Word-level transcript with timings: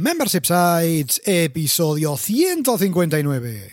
Membership 0.00 0.46
Sites, 0.46 1.20
episodio 1.26 2.16
159. 2.16 3.72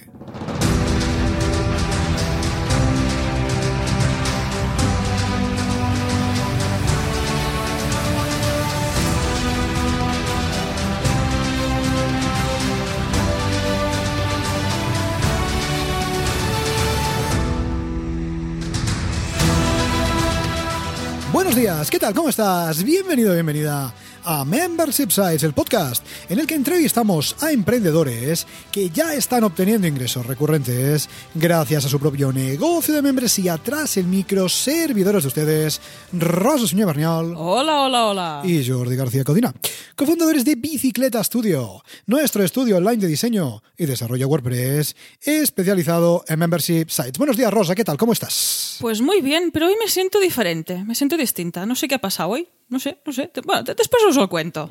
Buenos 21.32 21.56
días, 21.56 21.90
¿qué 21.90 21.98
tal? 22.00 22.14
¿Cómo 22.14 22.28
estás? 22.28 22.84
Bienvenido, 22.84 23.34
bienvenida 23.34 23.94
a 24.30 24.44
Membership 24.44 25.10
Sites, 25.10 25.44
el 25.44 25.54
podcast 25.54 26.06
en 26.30 26.40
el 26.40 26.46
que 26.46 26.56
entrevistamos 26.56 27.34
a 27.40 27.54
emprendedores 27.54 28.46
que 28.74 28.90
ya 28.90 29.14
están 29.14 29.46
obteniendo 29.46 29.88
ingresos 29.88 30.26
recurrentes 30.26 31.08
gracias 31.34 31.86
a 31.86 31.90
su 31.90 31.98
propio 31.98 32.34
negocio 32.34 32.94
de 32.94 33.02
membresía 33.02 33.58
tras 33.58 33.96
el 33.96 34.06
micro 34.06 34.50
servidores 34.50 35.24
de 35.24 35.28
ustedes, 35.30 35.80
Rosa 36.12 36.68
Suñé 36.68 36.84
Barniol. 36.84 37.36
Hola, 37.38 37.84
hola, 37.84 38.06
hola. 38.06 38.42
Y 38.44 38.68
Jordi 38.68 38.98
García 38.98 39.24
Codina, 39.24 39.54
cofundadores 39.96 40.44
de 40.44 40.56
Bicicleta 40.56 41.24
Studio, 41.24 41.82
nuestro 42.06 42.44
estudio 42.44 42.76
online 42.76 42.98
de 42.98 43.08
diseño 43.08 43.64
y 43.78 43.86
desarrollo 43.86 44.28
WordPress 44.28 44.94
especializado 45.22 46.26
en 46.28 46.38
Membership 46.38 46.90
Sites. 46.90 47.18
Buenos 47.18 47.38
días, 47.38 47.54
Rosa, 47.54 47.76
¿qué 47.76 47.86
tal? 47.86 47.96
¿Cómo 47.96 48.12
estás? 48.12 48.78
Pues 48.82 49.00
muy 49.00 49.22
bien, 49.22 49.52
pero 49.52 49.68
hoy 49.68 49.76
me 49.80 49.90
siento 49.90 50.20
diferente, 50.20 50.84
me 50.84 50.96
siento 50.96 51.16
distinta. 51.16 51.66
No 51.66 51.76
sé 51.76 51.88
qué 51.88 51.96
ha 51.96 52.02
pasado 52.02 52.32
hoy. 52.32 52.50
No 52.70 52.80
sé, 52.80 52.98
no 53.06 53.14
sé. 53.14 53.32
Bueno, 53.46 53.64
después 53.64 54.04
os 54.10 54.18
lo 54.18 54.28
cuento. 54.28 54.70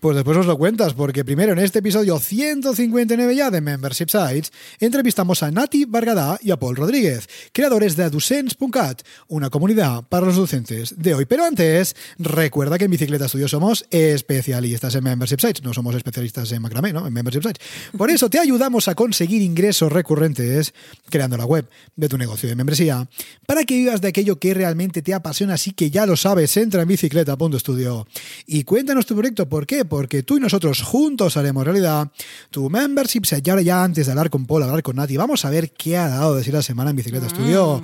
Pues 0.00 0.16
después 0.16 0.36
os 0.36 0.46
lo 0.46 0.58
cuentas, 0.58 0.94
porque 0.94 1.24
primero 1.24 1.52
en 1.52 1.60
este 1.60 1.78
episodio 1.78 2.18
159 2.18 3.36
ya 3.36 3.52
de 3.52 3.60
Membership 3.60 4.08
Sites, 4.08 4.52
entrevistamos 4.80 5.44
a 5.44 5.52
Nati 5.52 5.84
Vargada 5.84 6.40
y 6.42 6.50
a 6.50 6.58
Paul 6.58 6.74
Rodríguez, 6.74 7.28
creadores 7.52 7.94
de 7.94 8.02
Adusens.cat, 8.02 9.02
una 9.28 9.48
comunidad 9.48 10.02
para 10.08 10.26
los 10.26 10.34
docentes 10.34 10.96
de 10.98 11.14
hoy. 11.14 11.24
Pero 11.24 11.44
antes, 11.44 11.94
recuerda 12.18 12.78
que 12.78 12.86
en 12.86 12.90
Bicicleta 12.90 13.28
Studio 13.28 13.46
somos 13.46 13.86
especialistas 13.90 14.96
en 14.96 15.04
Membership 15.04 15.38
Sites, 15.38 15.62
no 15.62 15.72
somos 15.72 15.94
especialistas 15.94 16.50
en 16.50 16.62
macramé, 16.62 16.92
¿no? 16.92 17.06
En 17.06 17.12
Membership 17.12 17.42
Sites. 17.42 17.64
Por 17.96 18.10
eso 18.10 18.28
te 18.28 18.40
ayudamos 18.40 18.88
a 18.88 18.96
conseguir 18.96 19.42
ingresos 19.42 19.92
recurrentes 19.92 20.74
creando 21.08 21.36
la 21.36 21.46
web 21.46 21.70
de 21.94 22.08
tu 22.08 22.18
negocio 22.18 22.48
de 22.48 22.56
membresía, 22.56 23.06
para 23.46 23.62
que 23.62 23.76
vivas 23.76 24.00
de 24.00 24.08
aquello 24.08 24.40
que 24.40 24.52
realmente 24.52 25.00
te 25.00 25.14
apasiona, 25.14 25.54
así 25.54 25.70
que 25.70 25.92
ya 25.92 26.06
lo 26.06 26.16
sabes, 26.16 26.56
entra 26.56 26.82
en 26.82 26.88
bicicleta 26.88 27.35
Punto 27.36 27.56
Estudio. 27.56 28.06
Y 28.46 28.64
cuéntanos 28.64 29.06
tu 29.06 29.14
proyecto, 29.14 29.48
¿por 29.48 29.66
qué? 29.66 29.84
Porque 29.84 30.22
tú 30.22 30.36
y 30.36 30.40
nosotros 30.40 30.82
juntos 30.82 31.36
haremos 31.36 31.64
realidad 31.64 32.10
tu 32.50 32.68
membership. 32.70 33.22
Y 33.44 33.50
ahora 33.50 33.62
ya 33.62 33.82
antes 33.84 34.06
de 34.06 34.12
hablar 34.12 34.30
con 34.30 34.46
Paul, 34.46 34.62
hablar 34.62 34.82
con 34.82 34.96
Nati, 34.96 35.16
vamos 35.16 35.44
a 35.44 35.50
ver 35.50 35.70
qué 35.72 35.96
ha 35.96 36.08
dado 36.08 36.32
de 36.32 36.38
decir 36.38 36.54
la 36.54 36.62
semana 36.62 36.90
en 36.90 36.96
Bicicleta 36.96 37.26
Estudio. 37.26 37.82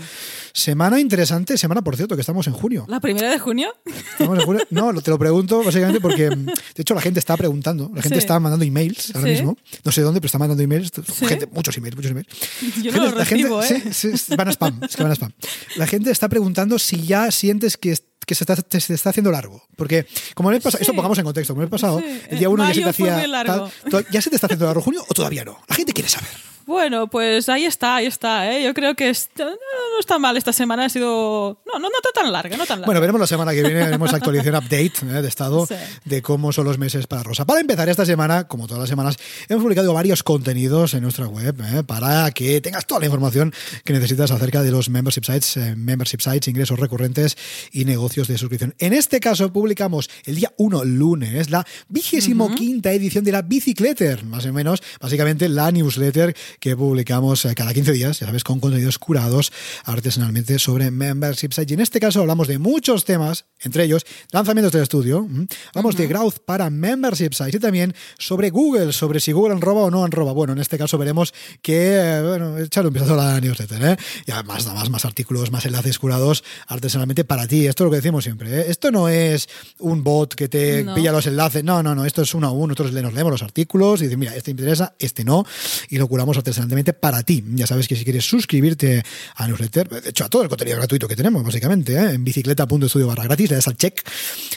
Semana 0.52 1.00
interesante, 1.00 1.56
semana 1.56 1.82
por 1.82 1.96
cierto, 1.96 2.14
que 2.14 2.20
estamos 2.20 2.46
en 2.46 2.52
junio. 2.52 2.84
¿La 2.88 3.00
primera 3.00 3.30
de 3.30 3.38
junio? 3.38 3.74
¿Estamos 3.86 4.38
en 4.38 4.44
junio? 4.44 4.62
No, 4.70 4.92
te 5.00 5.10
lo 5.10 5.18
pregunto 5.18 5.62
básicamente 5.64 6.00
porque, 6.00 6.28
de 6.30 6.52
hecho, 6.76 6.94
la 6.94 7.00
gente 7.00 7.18
está 7.20 7.36
preguntando, 7.36 7.90
la 7.94 8.02
gente 8.02 8.16
Sí. 8.16 8.20
está 8.20 8.38
mandando 8.38 8.64
emails 8.64 9.14
ahora 9.14 9.28
Sí. 9.28 9.34
mismo. 9.34 9.56
No 9.84 9.92
sé 9.92 10.02
dónde, 10.02 10.20
pero 10.20 10.26
está 10.26 10.38
mandando 10.38 10.62
emails. 10.62 10.90
Sí. 11.18 11.26
Gente, 11.26 11.46
muchos 11.46 11.76
emails, 11.76 11.96
muchos 11.96 12.10
emails. 12.10 12.28
Yo 12.82 12.92
no 12.92 13.04
los 13.04 13.14
la 13.14 13.24
gente- 13.24 13.42
recibo, 13.48 13.62
¿eh? 13.62 13.82
sí, 13.92 14.16
sí, 14.16 14.34
van 14.36 14.48
a 14.48 14.52
spam, 14.52 14.80
es 14.84 14.96
que 14.96 15.02
van 15.02 15.12
a 15.12 15.14
spam. 15.14 15.32
La 15.76 15.86
gente 15.86 16.10
está 16.10 16.28
preguntando 16.28 16.78
si 16.78 17.02
ya 17.06 17.30
sientes 17.30 17.76
que 17.76 17.96
que 18.26 18.34
se 18.34 18.44
está, 18.44 18.56
te- 18.56 18.80
se 18.80 18.94
está 18.94 19.10
haciendo 19.10 19.30
largo. 19.30 19.62
Porque, 19.76 20.06
como 20.34 20.50
mes 20.50 20.62
pasado, 20.62 20.78
Sí. 20.78 20.82
esto 20.84 20.94
pongamos 20.94 21.18
en 21.18 21.24
contexto, 21.24 21.54
como 21.54 21.62
el 21.62 21.66
mes 21.68 21.70
pasado, 21.70 22.00
Sí. 22.00 22.20
el 22.30 22.38
día 22.38 22.48
uno 22.48 22.64
ya 22.68 22.74
se 22.74 22.82
te 22.82 22.88
hacía. 22.88 23.44
tal, 23.90 24.06
¿Ya 24.10 24.22
se 24.22 24.30
te 24.30 24.36
está 24.36 24.46
haciendo 24.46 24.66
largo 24.66 24.80
junio 24.82 25.04
o 25.08 25.14
todavía 25.14 25.44
no? 25.44 25.58
La 25.68 25.74
gente 25.76 25.92
quiere 25.92 26.08
saber. 26.08 26.28
Bueno, 26.72 27.06
pues 27.06 27.50
ahí 27.50 27.66
está, 27.66 27.96
ahí 27.96 28.06
está. 28.06 28.50
¿eh? 28.50 28.64
Yo 28.64 28.72
creo 28.72 28.94
que 28.94 29.10
está- 29.10 29.44
no, 29.44 29.50
no 29.50 30.00
está 30.00 30.18
mal 30.18 30.38
esta 30.38 30.54
semana. 30.54 30.86
Ha 30.86 30.88
sido. 30.88 31.60
No, 31.66 31.74
no, 31.78 31.90
no 31.90 31.96
está 32.02 32.08
tan 32.18 32.32
larga, 32.32 32.56
no 32.56 32.64
tan 32.64 32.78
larga. 32.80 32.86
Bueno, 32.86 32.98
veremos 33.02 33.20
la 33.20 33.26
semana 33.26 33.52
que 33.52 33.60
viene, 33.60 33.84
veremos 33.84 34.10
actualización 34.14 34.54
update 34.56 34.92
¿eh? 35.02 35.20
de 35.20 35.28
estado 35.28 35.66
Sí. 35.66 35.74
de 36.06 36.22
cómo 36.22 36.50
son 36.50 36.64
los 36.64 36.78
meses 36.78 37.06
para 37.06 37.22
Rosa. 37.22 37.44
Para 37.44 37.60
empezar 37.60 37.90
esta 37.90 38.06
semana, 38.06 38.48
como 38.48 38.66
todas 38.66 38.80
las 38.80 38.88
semanas, 38.88 39.16
hemos 39.50 39.62
publicado 39.62 39.92
varios 39.92 40.22
contenidos 40.22 40.94
en 40.94 41.02
nuestra 41.02 41.26
web 41.28 41.54
¿eh? 41.60 41.82
para 41.84 42.30
que 42.30 42.62
tengas 42.62 42.86
toda 42.86 43.00
la 43.00 43.06
información 43.06 43.52
que 43.84 43.92
necesitas 43.92 44.30
acerca 44.30 44.62
de 44.62 44.70
los 44.70 44.88
membership 44.88 45.24
sites, 45.26 45.58
eh, 45.58 45.74
membership 45.76 46.20
sites, 46.20 46.48
ingresos 46.48 46.80
recurrentes 46.80 47.36
y 47.70 47.84
negocios 47.84 48.28
de 48.28 48.38
suscripción. 48.38 48.74
En 48.78 48.94
este 48.94 49.20
caso, 49.20 49.52
publicamos 49.52 50.08
el 50.24 50.36
día 50.36 50.50
1, 50.56 50.84
lunes, 50.84 51.50
la 51.50 51.66
vigésimo 51.90 52.54
quinta 52.54 52.92
edición 52.92 53.24
de 53.24 53.32
la 53.32 53.42
Bicicletter, 53.42 54.24
más 54.24 54.46
o 54.46 54.52
menos, 54.54 54.82
básicamente 54.98 55.50
la 55.50 55.70
newsletter 55.70 56.34
que 56.62 56.76
publicamos 56.76 57.44
eh, 57.44 57.56
cada 57.56 57.74
15 57.74 57.90
días, 57.90 58.20
ya 58.20 58.26
sabes, 58.26 58.44
con 58.44 58.60
contenidos 58.60 58.96
curados 59.00 59.50
artesanalmente 59.84 60.60
sobre 60.60 60.92
membership 60.92 61.50
sites. 61.52 61.72
Y 61.72 61.74
en 61.74 61.80
este 61.80 61.98
caso 61.98 62.20
hablamos 62.20 62.46
de 62.46 62.60
muchos 62.60 63.04
temas, 63.04 63.46
entre 63.58 63.82
ellos 63.82 64.06
lanzamientos 64.30 64.70
del 64.70 64.84
estudio, 64.84 65.28
hablamos 65.74 65.96
de 65.96 66.06
growth 66.06 66.36
para 66.46 66.70
membership 66.70 67.32
sites 67.32 67.56
y 67.56 67.58
también 67.58 67.92
sobre 68.16 68.50
Google, 68.50 68.92
sobre 68.92 69.18
si 69.18 69.32
Google 69.32 69.54
enroba 69.56 69.80
o 69.82 69.90
no 69.90 70.06
enroba. 70.06 70.30
Bueno, 70.30 70.52
en 70.52 70.60
este 70.60 70.78
caso 70.78 70.98
veremos 70.98 71.34
que, 71.62 71.96
eh, 71.96 72.22
bueno, 72.22 72.56
echar 72.58 72.86
un 72.86 72.92
vistazo 72.92 73.14
a 73.14 73.32
la 73.32 73.40
newsletter, 73.40 73.82
¿eh? 73.84 73.96
Y 74.26 74.30
además, 74.30 74.64
además, 74.64 74.88
más 74.88 75.04
artículos, 75.04 75.50
más 75.50 75.66
enlaces 75.66 75.98
curados 75.98 76.44
artesanalmente 76.68 77.24
para 77.24 77.48
ti. 77.48 77.66
Esto 77.66 77.82
es 77.82 77.86
lo 77.86 77.90
que 77.90 77.96
decimos 77.96 78.22
siempre, 78.22 78.60
¿eh? 78.60 78.64
Esto 78.68 78.92
no 78.92 79.08
es 79.08 79.48
un 79.80 80.04
bot 80.04 80.36
que 80.36 80.46
te 80.46 80.84
No. 80.84 80.94
pilla 80.94 81.10
los 81.10 81.26
enlaces, 81.26 81.64
no, 81.64 81.82
no, 81.82 81.96
no, 81.96 82.04
esto 82.04 82.22
es 82.22 82.32
uno 82.34 82.46
a 82.46 82.50
uno, 82.52 82.68
nosotros 82.68 82.92
nos 82.92 83.14
leemos 83.14 83.32
los 83.32 83.42
artículos 83.42 84.00
y 84.00 84.04
decimos, 84.04 84.20
mira, 84.20 84.36
este 84.36 84.54
me 84.54 84.60
interesa, 84.60 84.94
este 85.00 85.24
no, 85.24 85.44
y 85.90 85.98
lo 85.98 86.06
curamos 86.06 86.38
artesanalmente 86.42 86.92
para 86.92 87.22
ti. 87.22 87.42
Ya 87.54 87.66
sabes 87.66 87.88
que 87.88 87.96
si 87.96 88.04
quieres 88.04 88.24
suscribirte 88.24 89.02
a 89.36 89.46
newsletter, 89.46 89.88
de 89.88 90.10
hecho 90.10 90.24
a 90.24 90.28
todo 90.28 90.42
el 90.42 90.48
contenido 90.48 90.76
gratuito 90.76 91.08
que 91.08 91.16
tenemos, 91.16 91.42
básicamente, 91.44 91.94
¿eh? 91.94 92.10
en 92.12 92.24
bicicleta.studio 92.24 93.06
barra 93.06 93.24
gratis, 93.24 93.50
le 93.50 93.56
das 93.56 93.68
al 93.68 93.76
check 93.76 94.02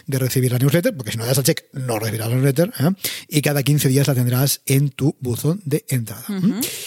de 0.08 0.20
recibir 0.20 0.52
la 0.52 0.60
newsletter, 0.60 0.96
porque 0.96 1.12
si 1.12 1.18
no 1.18 1.24
le 1.24 1.30
das 1.30 1.38
al 1.38 1.44
check, 1.44 1.66
no 1.74 2.00
recibirás 2.00 2.30
la 2.30 2.36
newsletter, 2.36 2.74
¿eh? 2.80 2.90
y 3.30 3.42
cada 3.42 3.64
15 3.64 3.88
días 3.88 4.08
la 4.08 4.16
tendrás 4.16 4.62
en 4.66 4.90
tu 4.90 5.16
buzón 5.20 5.62
de 5.66 5.86
entrada. 5.90 6.26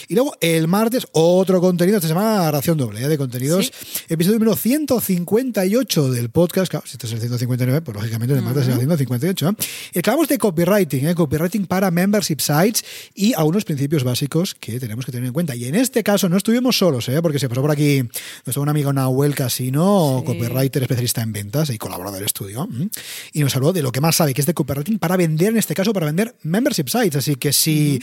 Y 0.08 0.14
luego 0.14 0.36
el 0.40 0.68
martes, 0.68 1.06
otro 1.12 1.60
contenido, 1.60 1.98
esta 1.98 2.08
semana 2.08 2.50
ración 2.50 2.76
doble 2.76 3.02
¿eh? 3.02 3.08
de 3.08 3.16
contenidos, 3.16 3.72
episodio 4.08 4.38
número 4.38 4.56
158 4.56 6.10
del 6.10 6.30
podcast, 6.30 6.70
claro, 6.70 6.86
si 6.86 6.92
este 6.92 7.06
es 7.06 7.12
el 7.12 7.20
159, 7.20 7.82
pues 7.82 7.96
lógicamente 7.96 8.34
el 8.34 8.42
martes 8.42 8.64
será 8.64 8.74
el 8.74 8.80
158. 8.80 9.48
¿eh? 9.48 9.52
Y 9.94 10.00
que 10.00 10.10
hablamos 10.10 10.28
de 10.28 10.38
copywriting, 10.38 11.08
¿eh? 11.08 11.14
copywriting 11.14 11.66
para 11.66 11.90
membership 11.90 12.40
sites 12.40 12.84
y 13.14 13.34
algunos 13.34 13.64
principios 13.64 14.04
básicos 14.04 14.54
que 14.54 14.80
tenemos 14.88 15.04
que 15.06 15.12
tener 15.12 15.26
en 15.26 15.32
cuenta. 15.32 15.54
Y 15.54 15.66
en 15.66 15.74
este 15.74 16.02
caso 16.02 16.28
no 16.28 16.36
estuvimos 16.36 16.76
solos, 16.76 17.08
¿eh? 17.08 17.20
porque 17.22 17.38
se 17.38 17.48
pasó 17.48 17.60
por 17.60 17.70
aquí 17.70 18.02
nuestro 18.44 18.62
buen 18.62 18.68
amigo 18.70 18.92
Nahuel 18.92 19.34
Casino, 19.34 20.18
Sí. 20.20 20.24
copywriter 20.26 20.82
especialista 20.82 21.22
en 21.22 21.32
ventas 21.32 21.70
y 21.70 21.78
colaborador 21.78 22.18
del 22.18 22.26
estudio, 22.26 22.68
y 23.32 23.40
nos 23.40 23.54
habló 23.54 23.72
de 23.72 23.82
lo 23.82 23.92
que 23.92 24.00
más 24.00 24.16
sabe, 24.16 24.34
que 24.34 24.40
es 24.40 24.46
de 24.46 24.54
copywriting 24.54 24.98
para 24.98 25.16
vender, 25.16 25.50
en 25.50 25.58
este 25.58 25.74
caso, 25.74 25.92
para 25.92 26.06
vender 26.06 26.34
membership 26.42 26.88
sites. 26.88 27.16
Así 27.16 27.36
que 27.36 27.52
si 27.52 28.02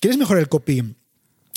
quieres 0.00 0.18
mejorar 0.18 0.40
el 0.42 0.48
copy 0.48 0.94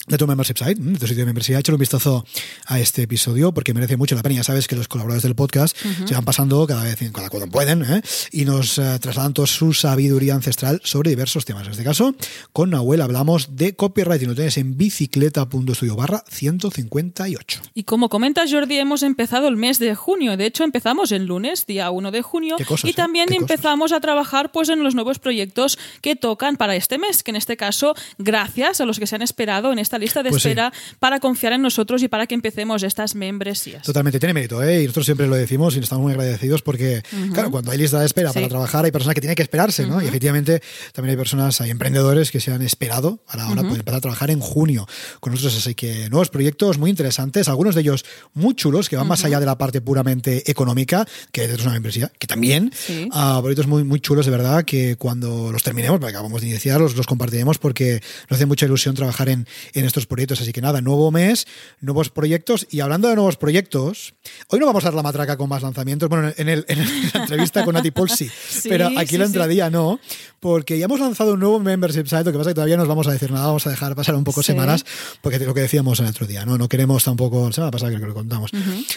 de 0.09 0.17
tu 0.17 0.27
membership 0.27 0.57
site, 0.57 0.81
de 0.81 0.97
tu 0.97 1.07
sitio 1.07 1.21
de 1.21 1.25
membresía, 1.25 1.59
échale 1.59 1.75
un 1.75 1.79
vistazo 1.79 2.25
a 2.65 2.79
este 2.79 3.03
episodio 3.03 3.53
porque 3.53 3.73
merece 3.73 3.95
mucho 3.95 4.15
la 4.15 4.23
pena. 4.23 4.35
Ya 4.35 4.43
sabes 4.43 4.67
que 4.67 4.75
los 4.75 4.87
colaboradores 4.87 5.23
del 5.23 5.35
podcast 5.35 5.77
se 5.77 6.13
van 6.13 6.25
pasando 6.25 6.65
cada 6.65 6.83
vez, 6.83 6.97
cada 7.13 7.29
cuando 7.29 7.49
pueden, 7.49 7.83
¿eh? 7.83 8.01
y 8.31 8.45
nos 8.45 8.77
eh, 8.79 8.97
trasladan 8.99 9.33
toda 9.33 9.47
su 9.47 9.73
sabiduría 9.73 10.33
ancestral 10.33 10.81
sobre 10.83 11.11
diversos 11.11 11.45
temas. 11.45 11.65
En 11.67 11.71
este 11.71 11.83
caso, 11.83 12.15
con 12.51 12.71
Nahuel 12.71 13.01
hablamos 13.01 13.55
de 13.55 13.75
copywriting. 13.75 14.29
Lo 14.29 14.35
tienes 14.35 14.57
en 14.57 14.77
bicicleta.studio 14.77 15.95
barra 15.95 16.23
158. 16.27 17.61
Y 17.75 17.83
como 17.83 18.09
comentas, 18.09 18.51
Jordi, 18.51 18.79
hemos 18.79 19.03
empezado 19.03 19.47
el 19.47 19.57
mes 19.57 19.77
de 19.77 19.93
junio. 19.93 20.37
De 20.37 20.47
hecho, 20.47 20.63
empezamos 20.63 21.11
el 21.11 21.25
lunes, 21.25 21.67
día 21.67 21.91
1 21.91 22.11
de 22.11 22.21
junio. 22.23 22.55
Qué 22.57 22.65
cosas, 22.65 22.85
y 22.85 22.91
¿eh? 22.91 22.95
también 22.95 23.27
cosas. 23.27 23.41
empezamos 23.41 23.91
a 23.91 23.99
trabajar 23.99 24.51
pues, 24.51 24.69
en 24.69 24.83
los 24.83 24.95
nuevos 24.95 25.19
proyectos 25.19 25.77
que 26.01 26.15
tocan 26.15 26.57
para 26.57 26.75
este 26.75 26.97
mes. 26.97 27.21
Que 27.21 27.29
en 27.29 27.35
este 27.35 27.57
caso, 27.57 27.93
gracias 28.17 28.81
a 28.81 28.85
los 28.85 28.97
que 28.97 29.05
se 29.05 29.15
han 29.15 29.21
esperado 29.21 29.71
en 29.71 29.77
esta 29.79 29.98
lista 29.99 30.23
de 30.23 30.29
Pues 30.31 30.41
sí. 30.41 30.49
espera 30.49 30.73
para 30.99 31.19
confiar 31.19 31.53
en 31.53 31.61
nosotros 31.61 32.01
y 32.03 32.07
para 32.07 32.25
que 32.27 32.35
empecemos 32.35 32.83
estas 32.83 33.15
membresías. 33.15 33.83
Totalmente, 33.83 34.19
tiene 34.19 34.33
mérito, 34.33 34.63
¿eh? 34.63 34.81
Y 34.81 34.85
nosotros 34.85 35.05
siempre 35.05 35.27
lo 35.27 35.35
decimos 35.35 35.75
y 35.75 35.79
estamos 35.79 36.03
muy 36.03 36.13
agradecidos 36.13 36.61
porque, 36.61 37.03
claro, 37.33 37.51
cuando 37.51 37.71
hay 37.71 37.77
lista 37.77 37.99
de 37.99 38.05
espera 38.05 38.29
Sí. 38.29 38.35
para 38.35 38.47
trabajar, 38.47 38.85
hay 38.85 38.91
personas 38.91 39.15
que 39.15 39.21
tienen 39.21 39.35
que 39.35 39.43
esperarse, 39.43 39.85
¿no? 39.85 40.01
Y 40.01 40.07
efectivamente 40.07 40.61
también 40.93 41.11
hay 41.11 41.17
personas, 41.17 41.61
hay 41.61 41.69
emprendedores 41.69 42.31
que 42.31 42.39
se 42.39 42.51
han 42.51 42.61
esperado 42.61 43.17
para 43.29 43.43
ahora 43.43 43.61
poder 43.63 43.79
empezar 43.79 43.97
a 43.97 44.01
trabajar 44.01 44.31
en 44.31 44.39
junio 44.39 44.87
con 45.19 45.33
nosotros. 45.33 45.57
Así 45.57 45.75
que 45.75 46.09
nuevos 46.09 46.29
proyectos 46.29 46.77
muy 46.77 46.89
interesantes, 46.89 47.47
algunos 47.49 47.75
de 47.75 47.81
ellos 47.81 48.05
muy 48.33 48.53
chulos, 48.55 48.89
que 48.89 48.95
van 48.95 49.07
más 49.07 49.23
allá 49.25 49.39
de 49.39 49.45
la 49.45 49.57
parte 49.57 49.81
puramente 49.81 50.49
económica, 50.49 51.05
que 51.31 51.45
es 51.45 51.61
una 51.63 51.71
membresía, 51.73 52.11
que 52.19 52.27
también. 52.27 52.71
Sí. 52.75 53.07
Ah, 53.11 53.39
proyectos 53.41 53.67
muy, 53.67 53.83
muy 53.83 53.99
chulos, 53.99 54.25
de 54.25 54.31
verdad, 54.31 54.63
que 54.65 54.95
cuando 54.95 55.51
los 55.51 55.63
terminemos, 55.63 55.99
porque 55.99 56.11
acabamos 56.15 56.41
de 56.41 56.47
iniciar, 56.47 56.79
los, 56.79 56.95
los 56.95 57.07
compartiremos 57.07 57.57
porque 57.57 58.01
nos 58.29 58.37
hace 58.37 58.45
mucha 58.45 58.65
ilusión 58.65 58.95
trabajar 58.95 59.29
en, 59.29 59.47
en 59.73 59.85
estos 59.89 60.07
proyectos. 60.07 60.41
Así 60.41 60.51
que 60.51 60.61
nada, 60.61 60.81
nuevo 60.81 61.11
mes, 61.11 61.45
nuevos 61.81 62.09
proyectos. 62.09 62.67
Y 62.69 62.79
hablando 62.79 63.09
de 63.09 63.15
nuevos 63.15 63.37
proyectos, 63.37 64.13
hoy 64.47 64.59
no 64.59 64.65
vamos 64.65 64.83
a 64.83 64.87
dar 64.87 64.93
la 64.93 65.03
matraca 65.03 65.37
con 65.37 65.49
más 65.49 65.61
lanzamientos. 65.61 66.09
Bueno, 66.09 66.31
en, 66.37 66.49
el, 66.49 66.65
en 66.67 66.79
la 67.13 67.21
entrevista 67.21 67.65
con 67.65 67.73
Nati 67.73 67.91
Paul 67.91 68.09
sí, 68.09 68.29
pero 68.67 68.89
aquí 68.97 69.17
la 69.17 69.25
entradilla 69.25 69.69
no, 69.69 69.99
porque 70.39 70.77
ya 70.77 70.85
hemos 70.85 70.99
lanzado 70.99 71.33
un 71.33 71.39
nuevo 71.39 71.59
membership 71.59 72.05
site. 72.05 72.23
Lo 72.23 72.31
que 72.31 72.37
pasa 72.37 72.49
es 72.49 72.53
que 72.53 72.55
todavía 72.55 72.77
no 72.77 72.83
os 72.83 72.89
vamos 72.89 73.07
a 73.07 73.11
decir 73.11 73.31
nada, 73.31 73.47
vamos 73.47 73.65
a 73.67 73.69
dejar 73.69 73.95
pasar 73.95 74.15
un 74.15 74.23
poco 74.23 74.43
semanas, 74.43 74.85
porque 75.21 75.39
lo 75.39 75.53
que 75.53 75.61
decíamos 75.61 75.99
el 75.99 76.07
otro 76.07 76.25
día, 76.25 76.45
¿no? 76.45 76.57
No 76.57 76.69
queremos 76.69 77.03
tampoco, 77.03 77.47
la 77.47 77.53
semana 77.53 77.71
pasada 77.71 77.91
creo 77.91 78.01
que 78.01 78.07
lo 78.07 78.13
contamos, 78.13 78.51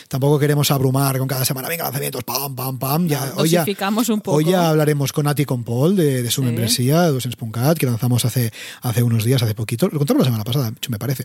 tampoco 0.08 0.38
queremos 0.38 0.70
abrumar 0.70 1.18
con 1.18 1.28
cada 1.28 1.44
semana, 1.44 1.68
venga, 1.68 1.84
lanzamientos, 1.84 2.24
pam, 2.24 2.54
pam, 2.54 2.78
pam. 2.78 3.08
Ya, 3.08 3.32
hoy, 3.36 3.48
ya, 3.48 3.64
un 3.64 4.20
poco. 4.20 4.36
hoy 4.36 4.44
ya 4.44 4.68
hablaremos 4.68 5.12
con 5.12 5.24
Nati 5.24 5.44
con 5.44 5.64
Paul 5.64 5.96
de, 5.96 6.30
su 6.30 6.42
membresía, 6.42 7.02
de 7.02 7.12
Dosens.cat, 7.12 7.78
que 7.78 7.86
lanzamos 7.86 8.24
hace, 8.24 8.52
hace 8.82 9.02
unos 9.02 9.24
días, 9.24 9.42
hace 9.42 9.54
poquito. 9.54 9.88
Lo 9.88 9.98
contamos 9.98 10.20
la 10.20 10.26
semana 10.26 10.44
pasada, 10.44 10.72
me 10.88 10.98
parece. 10.98 11.24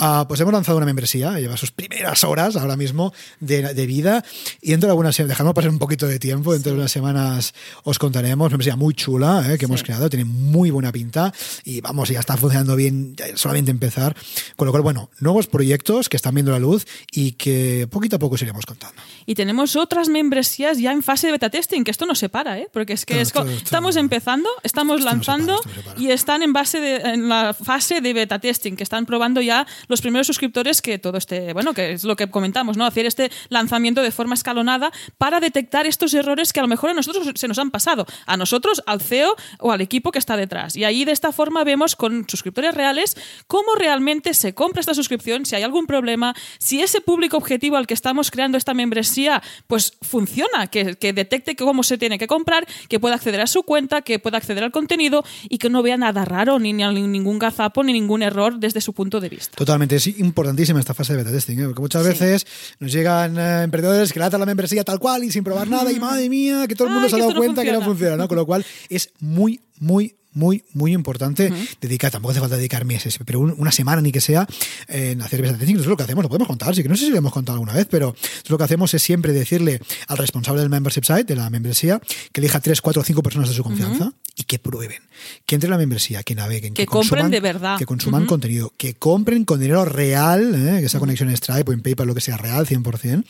Ah, 0.00 0.24
pues 0.26 0.40
hemos 0.40 0.52
lanzado 0.52 0.76
una 0.78 0.86
membresía, 0.86 1.38
lleva 1.38 1.56
sus 1.56 1.70
primeras 1.70 2.24
horas 2.24 2.56
ahora 2.56 2.76
mismo 2.76 3.12
de, 3.40 3.74
de 3.74 3.86
vida. 3.86 4.24
Y 4.60 4.70
dentro 4.70 4.86
de 4.86 4.92
algunas 4.92 5.16
dejamos 5.16 5.54
pasar 5.54 5.70
un 5.70 5.78
poquito 5.78 6.06
de 6.06 6.18
tiempo, 6.18 6.52
dentro 6.52 6.72
de 6.72 6.78
unas 6.78 6.92
semanas 6.92 7.54
os 7.82 7.98
contaremos. 7.98 8.46
Una 8.46 8.50
membresía 8.50 8.76
muy 8.76 8.94
chula 8.94 9.44
eh, 9.52 9.58
que 9.58 9.66
hemos 9.66 9.82
creado, 9.82 10.08
tiene 10.08 10.24
muy 10.24 10.70
buena 10.70 10.92
pinta 10.92 11.32
y 11.64 11.80
vamos, 11.80 12.08
ya 12.08 12.20
está 12.20 12.36
funcionando 12.36 12.76
bien, 12.76 13.16
solamente 13.34 13.70
empezar. 13.70 14.14
Con 14.56 14.66
lo 14.66 14.72
cual, 14.72 14.82
bueno, 14.82 15.10
nuevos 15.20 15.46
proyectos 15.46 16.08
que 16.08 16.16
están 16.16 16.34
viendo 16.34 16.52
la 16.52 16.58
luz 16.58 16.86
y 17.10 17.32
que 17.32 17.88
poquito 17.90 18.16
a 18.16 18.18
poco 18.18 18.34
os 18.34 18.42
iremos 18.42 18.66
contando. 18.66 19.00
Y 19.26 19.34
tenemos 19.34 19.76
otras 19.76 20.08
membresías 20.08 20.78
ya 20.78 20.92
en 20.92 21.02
fase 21.02 21.28
de 21.28 21.32
beta 21.32 21.50
testing, 21.50 21.84
que 21.84 21.90
esto 21.90 22.06
no 22.06 22.14
se 22.14 22.28
para, 22.28 22.58
¿eh? 22.58 22.68
porque 22.72 22.92
es 22.92 23.04
que 23.04 23.20
estamos 23.20 23.96
empezando, 23.96 24.48
estamos 24.62 25.02
lanzando 25.02 25.60
y 25.96 26.10
están 26.10 26.42
en, 26.42 26.52
base 26.52 26.80
de, 26.80 26.96
en 26.96 27.28
la 27.28 27.54
fase 27.54 28.00
de 28.00 28.12
beta 28.12 28.38
testing, 28.38 28.76
que 28.76 28.82
están 28.84 29.06
probando 29.06 29.40
ya 29.40 29.66
los 29.88 30.00
primeros 30.00 30.26
suscriptores 30.26 30.80
que 30.80 30.98
todo 30.98 31.18
este, 31.18 31.52
bueno, 31.52 31.74
que 31.74 31.92
es 31.92 32.04
lo 32.04 32.14
que 32.14 32.30
comentamos, 32.30 32.76
¿no? 32.76 32.86
Hacer 32.86 33.06
este 33.06 33.30
lanzamiento 33.48 34.02
de 34.02 34.12
forma 34.12 34.34
escalonada 34.34 34.92
para 35.18 35.40
detectar 35.40 35.86
estos 35.86 36.14
errores 36.14 36.52
que 36.52 36.60
a 36.60 36.62
lo 36.62 36.68
mejor 36.68 36.90
a 36.90 36.94
nosotros 36.94 37.28
se 37.34 37.48
nos 37.48 37.58
han 37.58 37.70
pasado, 37.70 38.06
a 38.26 38.36
nosotros, 38.36 38.82
al 38.86 39.00
CEO 39.00 39.34
o 39.58 39.72
al 39.72 39.80
equipo 39.80 40.12
que 40.12 40.18
está 40.18 40.36
detrás. 40.36 40.76
Y 40.76 40.84
ahí 40.84 41.04
de 41.04 41.12
esta 41.12 41.32
forma 41.32 41.64
vemos 41.64 41.96
con 41.96 42.26
suscriptores 42.28 42.74
reales 42.74 43.16
cómo 43.46 43.74
realmente 43.74 44.34
se 44.34 44.54
compra 44.54 44.80
esta 44.80 44.94
suscripción, 44.94 45.46
si 45.46 45.56
hay 45.56 45.62
algún 45.62 45.86
problema, 45.86 46.34
si 46.58 46.80
ese 46.80 47.00
público 47.00 47.36
objetivo 47.36 47.76
al 47.76 47.86
que 47.86 47.94
estamos 47.94 48.30
creando 48.30 48.58
esta 48.58 48.74
membresía, 48.74 49.42
pues 49.66 49.96
funciona, 50.02 50.68
que, 50.68 50.94
que 50.94 51.12
detecte 51.12 51.56
cómo 51.56 51.82
se 51.82 51.98
tiene 51.98 52.18
que 52.18 52.26
comprar, 52.26 52.66
que 52.88 53.00
pueda 53.00 53.14
acceder 53.16 53.40
a 53.40 53.46
su 53.46 53.62
cuenta, 53.62 54.02
que 54.02 54.18
pueda 54.18 54.38
acceder 54.38 54.64
al 54.64 54.70
contenido 54.70 55.24
y 55.48 55.58
que 55.58 55.70
no 55.70 55.82
vea 55.82 55.96
nada 55.96 56.24
raro, 56.24 56.58
ni, 56.58 56.72
ningún 56.72 57.38
gazapo, 57.38 57.82
ni 57.82 57.92
ningún 57.92 58.22
error 58.22 58.58
desde 58.74 58.84
su 58.84 58.92
punto 58.92 59.20
de 59.20 59.28
vista. 59.28 59.56
Totalmente, 59.56 59.96
es 59.96 60.06
importantísima 60.06 60.80
esta 60.80 60.94
fase 60.94 61.12
de 61.12 61.18
beta 61.18 61.30
testing, 61.30 61.58
¿eh? 61.58 61.64
porque 61.66 61.80
muchas 61.80 62.04
veces 62.04 62.46
nos 62.80 62.92
llegan 62.92 63.38
eh, 63.38 63.62
emprendedores 63.62 64.12
que 64.12 64.18
lanzan 64.18 64.40
la 64.40 64.46
membresía 64.46 64.82
tal 64.84 64.98
cual 64.98 65.22
y 65.24 65.30
sin 65.30 65.44
probar 65.44 65.68
nada, 65.68 65.90
y 65.92 66.00
madre 66.00 66.28
mía, 66.28 66.66
que 66.66 66.74
todo 66.74 66.88
el 66.88 66.94
mundo 66.94 67.08
se 67.08 67.16
ha 67.16 67.20
dado 67.20 67.34
cuenta 67.34 67.62
que 67.62 67.72
no 67.72 67.80
funciona, 67.80 68.16
¿no? 68.16 68.28
Con 68.28 68.36
lo 68.36 68.44
cual 68.44 68.66
es 68.88 69.10
muy, 69.20 69.60
muy, 69.78 70.16
muy, 70.34 70.64
muy 70.72 70.92
importante. 70.92 71.52
Dedicar, 71.80 72.10
tampoco 72.10 72.32
hace 72.32 72.40
falta 72.40 72.56
dedicar 72.56 72.84
meses, 72.84 73.18
pero 73.24 73.40
una 73.40 73.72
semana 73.72 74.02
ni 74.02 74.12
que 74.12 74.20
sea 74.20 74.46
en 74.88 75.22
hacer 75.22 75.40
beta 75.40 75.56
testing. 75.56 75.74
Nosotros 75.74 75.92
lo 75.92 75.96
que 75.96 76.02
hacemos, 76.02 76.22
lo 76.22 76.28
podemos 76.28 76.48
contar, 76.48 76.74
sí 76.74 76.82
que 76.82 76.88
no 76.88 76.96
sé 76.96 77.06
si 77.06 77.10
lo 77.10 77.18
hemos 77.18 77.32
contado 77.32 77.56
alguna 77.56 77.72
vez, 77.72 77.86
pero 77.90 78.14
lo 78.48 78.58
que 78.58 78.64
hacemos 78.64 78.92
es 78.94 79.02
siempre 79.02 79.32
decirle 79.32 79.80
al 80.08 80.18
responsable 80.18 80.60
del 80.60 80.70
membership 80.70 81.04
site, 81.04 81.24
de 81.24 81.36
la 81.36 81.48
membresía, 81.50 82.00
que 82.32 82.40
elija 82.40 82.60
tres, 82.60 82.80
cuatro 82.80 83.02
o 83.02 83.04
cinco 83.04 83.22
personas 83.22 83.48
de 83.48 83.54
su 83.54 83.62
confianza 83.62 84.12
y 84.36 84.42
que 84.44 84.58
prueben, 84.58 85.00
que 85.46 85.54
entren 85.54 85.72
a 85.72 85.76
la 85.76 85.78
membresía, 85.78 86.22
que 86.24 86.34
naveguen, 86.34 86.74
que, 86.74 86.86
compren 86.86 87.30
de 87.30 87.40
verdad, 87.40 87.78
que 87.78 87.86
consuman 87.86 88.26
contenido, 88.26 88.72
que 88.76 88.94
compren 88.94 89.44
con 89.44 89.60
dinero 89.60 89.84
real, 89.84 90.54
¿eh? 90.54 90.80
que 90.80 90.86
esa 90.86 90.98
conexión 90.98 91.28
en 91.28 91.36
Stripe 91.36 91.70
o 91.70 91.72
en 91.72 91.82
PayPal, 91.82 92.08
lo 92.08 92.14
que 92.14 92.20
sea 92.20 92.36
real, 92.36 92.66
100%, 92.66 93.24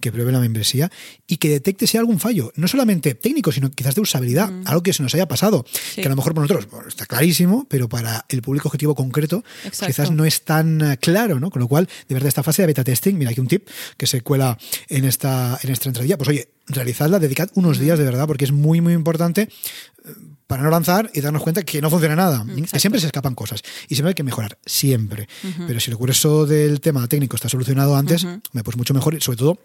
que 0.00 0.12
prueben 0.12 0.34
la 0.34 0.40
membresía 0.40 0.90
y 1.26 1.38
que 1.38 1.48
detecte 1.48 1.86
si 1.86 1.96
hay 1.96 2.00
algún 2.00 2.20
fallo, 2.20 2.52
no 2.56 2.68
solamente 2.68 3.14
técnico, 3.14 3.52
sino 3.52 3.70
quizás 3.70 3.94
de 3.94 4.02
usabilidad, 4.02 4.52
algo 4.66 4.82
que 4.82 4.92
se 4.92 5.02
nos 5.02 5.14
haya 5.14 5.26
pasado, 5.26 5.64
que 5.94 6.04
a 6.04 6.10
lo 6.10 6.16
mejor 6.16 6.34
por 6.34 6.42
nosotros 6.54 6.86
está 6.88 7.06
clarísimo, 7.06 7.66
pero 7.68 7.88
para 7.88 8.24
el 8.28 8.42
público 8.42 8.68
objetivo 8.68 8.94
concreto 8.94 9.44
quizás 9.70 10.10
no 10.10 10.24
es 10.24 10.42
tan 10.42 10.80
eh, 10.80 10.96
claro, 10.98 11.40
¿no? 11.40 11.50
Con 11.50 11.60
lo 11.60 11.68
cual, 11.68 11.88
de 12.08 12.14
verdad, 12.14 12.28
esta 12.28 12.42
fase 12.42 12.62
de 12.62 12.66
beta 12.66 12.84
testing, 12.84 13.14
mira 13.14 13.30
aquí 13.30 13.40
un 13.40 13.48
tip 13.48 13.68
que 13.96 14.06
se 14.06 14.22
cuela 14.22 14.58
en 14.88 15.04
esta, 15.04 15.58
en 15.62 15.70
esta 15.70 15.88
entradilla, 15.88 16.16
pues 16.16 16.28
oye, 16.28 16.48
realizadla, 16.66 17.18
dedicad 17.18 17.50
unos 17.54 17.78
días 17.78 17.98
de 17.98 18.04
verdad, 18.04 18.26
porque 18.26 18.44
es 18.44 18.52
muy, 18.52 18.80
muy 18.80 18.92
importante 18.92 19.42
eh, 19.42 20.14
para 20.46 20.62
no 20.62 20.70
lanzar 20.70 21.10
y 21.14 21.20
darnos 21.20 21.42
cuenta 21.42 21.62
que 21.62 21.80
no 21.80 21.90
funciona 21.90 22.16
nada, 22.16 22.44
que 22.70 22.80
siempre 22.80 23.00
se 23.00 23.06
escapan 23.06 23.34
cosas 23.34 23.62
y 23.88 23.94
siempre 23.94 24.10
hay 24.10 24.14
que 24.14 24.24
mejorar, 24.24 24.58
siempre. 24.66 25.28
Pero 25.66 25.78
si 25.78 25.92
el 25.92 25.96
curso 25.96 26.44
del 26.44 26.80
tema 26.80 27.06
técnico 27.06 27.36
está 27.36 27.48
solucionado 27.48 27.94
antes, 27.94 28.26
me 28.52 28.64
pues 28.64 28.76
mucho 28.76 28.92
mejor 28.92 29.14
y 29.14 29.20
sobre 29.20 29.38
todo 29.38 29.58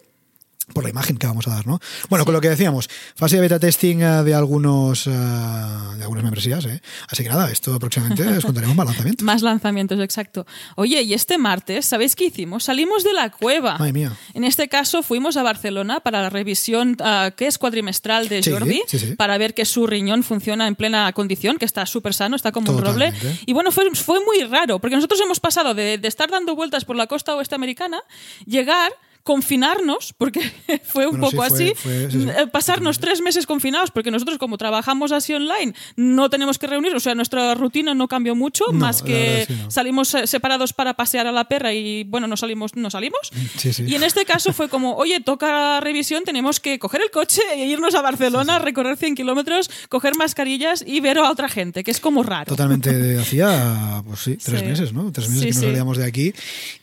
por 0.72 0.82
la 0.82 0.90
imagen 0.90 1.16
que 1.16 1.26
vamos 1.26 1.46
a 1.46 1.50
dar, 1.50 1.66
¿no? 1.66 1.78
Bueno, 2.08 2.24
con 2.24 2.34
lo 2.34 2.40
que 2.40 2.48
decíamos, 2.48 2.88
fase 3.14 3.36
de 3.36 3.42
beta 3.42 3.60
testing 3.60 4.00
eh, 4.00 4.22
de 4.24 4.34
algunos 4.34 5.06
eh, 5.06 5.10
de 5.10 6.02
algunas 6.02 6.24
membresías, 6.24 6.64
¿eh? 6.66 6.82
Así 7.08 7.22
que 7.22 7.28
nada, 7.28 7.50
esto 7.50 7.78
próximamente 7.78 8.26
os 8.26 8.44
contaremos 8.44 8.74
más 8.74 8.86
lanzamientos. 8.86 9.24
más 9.24 9.42
lanzamientos, 9.42 10.00
exacto. 10.00 10.44
Oye, 10.74 11.02
y 11.02 11.14
este 11.14 11.38
martes, 11.38 11.86
¿sabéis 11.86 12.16
qué 12.16 12.24
hicimos? 12.24 12.64
Salimos 12.64 13.04
de 13.04 13.12
la 13.12 13.30
cueva. 13.30 13.78
Madre 13.78 13.92
mía. 13.92 14.12
En 14.34 14.42
este 14.42 14.68
caso 14.68 15.02
fuimos 15.04 15.36
a 15.36 15.44
Barcelona 15.44 16.00
para 16.00 16.20
la 16.20 16.30
revisión 16.30 16.96
uh, 17.00 17.30
que 17.36 17.46
es 17.46 17.58
cuadrimestral 17.58 18.28
de 18.28 18.42
Jordi, 18.42 18.82
para 19.16 19.38
ver 19.38 19.54
que 19.54 19.64
su 19.64 19.86
riñón 19.86 20.24
funciona 20.24 20.66
en 20.66 20.74
plena 20.74 21.12
condición, 21.12 21.58
que 21.58 21.64
está 21.64 21.86
súper 21.86 22.12
sano, 22.12 22.34
está 22.34 22.50
como 22.50 22.72
un 22.72 22.82
roble. 22.82 23.12
Y 23.46 23.52
bueno, 23.52 23.70
fue, 23.70 23.88
fue 23.94 24.18
muy 24.24 24.42
raro, 24.44 24.80
porque 24.80 24.96
nosotros 24.96 25.20
hemos 25.20 25.38
pasado 25.38 25.74
de, 25.74 25.98
de 25.98 26.08
estar 26.08 26.28
dando 26.28 26.56
vueltas 26.56 26.84
por 26.84 26.96
la 26.96 27.06
costa 27.06 27.36
oeste 27.36 27.54
americana, 27.54 28.00
llegar 28.46 28.92
confinarnos, 29.26 30.14
porque 30.16 30.40
fue 30.84 31.06
un 31.06 31.20
poco 31.20 31.42
así, 31.42 31.72
eh, 31.84 32.46
pasarnos 32.50 33.00
tres 33.00 33.20
meses 33.20 33.44
confinados, 33.44 33.90
porque 33.90 34.12
nosotros 34.12 34.38
como 34.38 34.56
trabajamos 34.56 35.10
así 35.10 35.34
online, 35.34 35.74
no 35.96 36.30
tenemos 36.30 36.58
que 36.58 36.68
reunir, 36.68 36.94
o 36.94 37.00
sea, 37.00 37.14
nuestra 37.16 37.54
rutina 37.54 37.92
no 37.92 38.06
cambió 38.06 38.36
mucho, 38.36 38.66
más 38.72 39.02
que 39.02 39.46
salimos 39.68 40.16
separados 40.24 40.72
para 40.72 40.94
pasear 40.94 41.26
a 41.26 41.32
la 41.32 41.48
perra 41.48 41.74
y 41.74 42.04
bueno, 42.04 42.28
no 42.28 42.36
salimos, 42.36 42.76
no 42.76 42.88
salimos. 42.88 43.32
Mm, 43.32 43.88
y 43.88 43.94
en 43.96 44.04
este 44.04 44.24
caso 44.24 44.52
fue 44.52 44.68
como, 44.68 44.94
oye, 44.94 45.20
toca 45.20 45.80
revisión, 45.80 46.22
tenemos 46.22 46.60
que 46.60 46.78
coger 46.78 47.02
el 47.02 47.10
coche 47.10 47.42
e 47.52 47.66
irnos 47.66 47.96
a 47.96 48.02
Barcelona, 48.02 48.60
recorrer 48.60 48.96
100 48.96 49.16
kilómetros, 49.16 49.68
coger 49.88 50.14
mascarillas 50.16 50.84
y 50.86 51.00
ver 51.00 51.18
a 51.18 51.30
otra 51.30 51.48
gente, 51.48 51.82
que 51.82 51.90
es 51.90 51.98
como 51.98 52.22
raro. 52.22 52.46
Totalmente, 52.46 53.18
hacía, 53.20 54.04
pues 54.06 54.20
sí, 54.20 54.36
tres 54.36 54.62
meses, 54.62 54.92
¿no? 54.92 55.10
Tres 55.10 55.28
meses 55.28 55.46
que 55.46 55.52
nos 55.52 55.64
salíamos 55.64 55.98
de 55.98 56.04
aquí. 56.04 56.32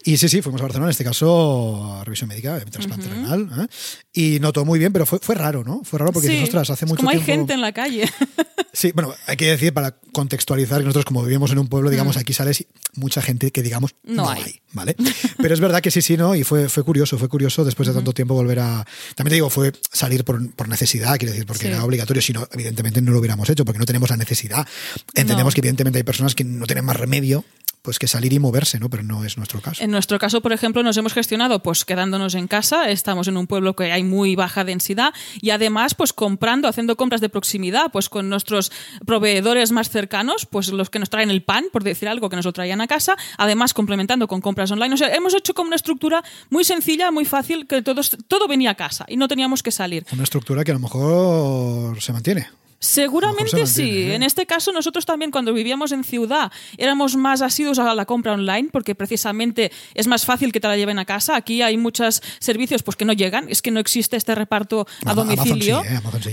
Y 0.04 0.18
sí, 0.18 0.28
sí, 0.28 0.42
fuimos 0.42 0.60
a 0.60 0.66
Barcelona, 0.66 0.88
en 0.88 0.92
este 0.92 1.06
caso, 1.06 1.94
a 1.94 2.04
revisión 2.04 2.33
médica, 2.34 2.60
de 2.60 2.66
trasplante 2.66 3.08
renal. 3.08 3.50
¿eh? 3.60 3.68
Y 4.14 4.40
notó 4.40 4.66
muy 4.66 4.80
bien, 4.80 4.92
pero 4.92 5.06
fue, 5.06 5.20
fue 5.20 5.36
raro, 5.36 5.64
¿no? 5.64 5.84
Fue 5.84 6.00
raro 6.00 6.12
porque, 6.12 6.30
sí. 6.30 6.44
ostras, 6.44 6.70
hace 6.70 6.86
mucho 6.86 6.98
como 6.98 7.12
tiempo... 7.12 7.32
hay 7.32 7.38
gente 7.38 7.54
en 7.54 7.62
la 7.62 7.72
calle. 7.72 8.10
sí, 8.74 8.92
bueno, 8.94 9.14
hay 9.28 9.38
que 9.38 9.46
decir, 9.46 9.74
para 9.74 9.92
contextualizar, 10.12 10.80
que 10.80 10.86
nosotros 10.86 11.06
como 11.06 11.24
vivimos 11.24 11.52
en 11.52 11.60
un 11.60 11.68
pueblo, 11.68 11.90
digamos, 11.90 12.16
mm. 12.16 12.20
aquí 12.20 12.34
sales 12.34 12.66
mucha 12.96 13.22
gente 13.22 13.52
que, 13.52 13.62
digamos, 13.62 13.96
no, 14.04 14.30
hay. 14.30 14.62
¿vale? 14.74 14.96
Pero 15.38 15.54
es 15.54 15.60
verdad 15.60 15.82
que 15.82 15.92
sí, 15.92 16.02
sí, 16.02 16.18
¿no? 16.18 16.36
Y 16.36 16.44
fue, 16.44 16.70
fue 16.70 16.84
curioso, 16.84 17.18
fue 17.18 17.30
curioso 17.30 17.64
después 17.64 17.88
de 17.88 17.94
tanto 17.94 18.12
tiempo 18.14 18.34
volver 18.34 18.60
a... 18.60 18.86
También 19.16 19.30
te 19.30 19.36
digo, 19.36 19.50
fue 19.50 19.72
salir 19.92 20.24
por, 20.24 20.52
por 20.52 20.68
necesidad, 20.68 21.18
quiero 21.18 21.32
decir, 21.32 21.46
porque 21.46 21.68
era 21.68 21.84
obligatorio, 21.84 22.22
si 22.22 22.34
no, 22.34 22.48
evidentemente 22.52 23.02
no 23.02 23.12
lo 23.12 23.20
hubiéramos 23.20 23.50
hecho, 23.50 23.66
porque 23.66 23.80
no 23.80 23.86
tenemos 23.86 24.10
la 24.10 24.18
necesidad. 24.18 24.68
Entendemos 25.14 25.54
que 25.54 25.62
evidentemente 25.62 26.00
hay 26.00 26.04
personas 26.04 26.36
que 26.36 26.44
no 26.44 26.66
tienen 26.66 26.86
más 26.86 26.98
remedio 26.98 27.46
pues 27.84 28.00
que 28.00 28.08
salir 28.08 28.32
y 28.32 28.40
moverse, 28.40 28.80
¿no? 28.80 28.90
Pero 28.90 29.04
no 29.04 29.26
es 29.26 29.36
nuestro 29.36 29.62
caso. 29.62 29.84
En 29.84 29.92
nuestro 29.92 30.18
caso, 30.18 30.42
por 30.42 30.54
ejemplo, 30.54 30.82
nos 30.84 30.96
hemos 30.96 31.14
gestionado 31.14 31.62
pues 31.62 31.84
quedándonos 31.84 32.34
en 32.34 32.48
casa, 32.48 32.90
estamos 32.90 33.28
en 33.28 33.36
un 33.36 33.46
pueblo 33.46 33.76
que 33.76 33.92
hay 33.92 34.04
muy 34.04 34.36
baja 34.38 34.64
densidad 34.64 35.14
y 35.42 35.50
además 35.50 35.94
pues 35.94 36.14
comprando, 36.14 36.70
haciendo 36.70 36.96
compras 36.96 37.20
de 37.20 37.28
proximidad, 37.28 37.92
pues 37.92 38.08
con 38.08 38.30
nuestros 38.30 38.72
proveedores 39.06 39.74
más 39.74 39.90
cercanos, 39.90 40.46
pues 40.46 40.70
los 40.70 40.90
que 40.90 41.00
nos 41.00 41.10
traen 41.10 41.30
el 41.30 41.44
pan, 41.44 41.66
por 41.74 41.84
decir 41.84 42.08
algo, 42.08 42.30
que 42.30 42.38
nos 42.38 42.46
lo 42.46 42.54
traían 42.54 42.80
a 42.80 42.88
casa, 42.88 43.18
además 43.38 43.74
complementando 43.74 44.30
con 44.30 44.40
compras 44.40 44.72
online. 44.72 44.94
O 44.94 44.98
sea, 44.98 45.14
hemos 45.14 45.34
hecho 45.34 45.54
como 45.54 45.68
una 45.68 45.76
estructura 45.76 46.24
muy 46.50 46.64
sencilla, 46.64 47.12
muy 47.12 47.26
fácil, 47.26 47.68
que 47.68 47.82
todos, 47.82 48.16
todo 48.30 48.48
venía 48.48 48.72
a 48.72 48.76
casa 48.76 49.06
y 49.10 49.18
no 49.18 49.28
teníamos 49.28 49.62
que 49.62 49.72
salir. 49.72 50.06
Una 50.14 50.24
estructura 50.24 50.64
que 50.64 50.72
a 50.72 50.76
lo 50.76 50.80
mejor 50.80 52.02
se 52.02 52.14
mantiene. 52.14 52.48
Seguramente 52.84 53.66
sí. 53.66 54.10
¿eh? 54.10 54.16
En 54.16 54.24
este 54.24 54.46
caso, 54.46 54.74
nosotros 54.74 55.06
también 55.06 55.32
cuando 55.32 55.54
vivíamos 55.54 55.94
en 55.94 56.04
ciudad 56.04 56.52
éramos 56.78 57.16
más 57.16 57.42
asiduos 57.42 57.80
a 57.80 57.96
la 57.96 58.06
compra 58.06 58.34
online 58.34 58.68
porque 58.72 58.94
precisamente 58.94 59.72
es 59.94 60.08
más 60.08 60.26
fácil 60.26 60.52
que 60.52 60.60
te 60.60 60.68
la 60.68 60.76
lleven 60.76 61.00
a 61.00 61.06
casa. 61.06 61.38
Aquí 61.38 61.62
hay 61.62 61.78
muchos 61.78 62.22
servicios 62.40 62.84
pues 62.84 62.98
que 62.98 63.06
no 63.06 63.14
llegan, 63.14 63.46
es 63.48 63.62
que 63.62 63.72
no 63.72 63.80
existe 63.80 64.18
este 64.18 64.36
reparto 64.36 64.86
a 65.06 65.14
domicilio. 65.14 65.82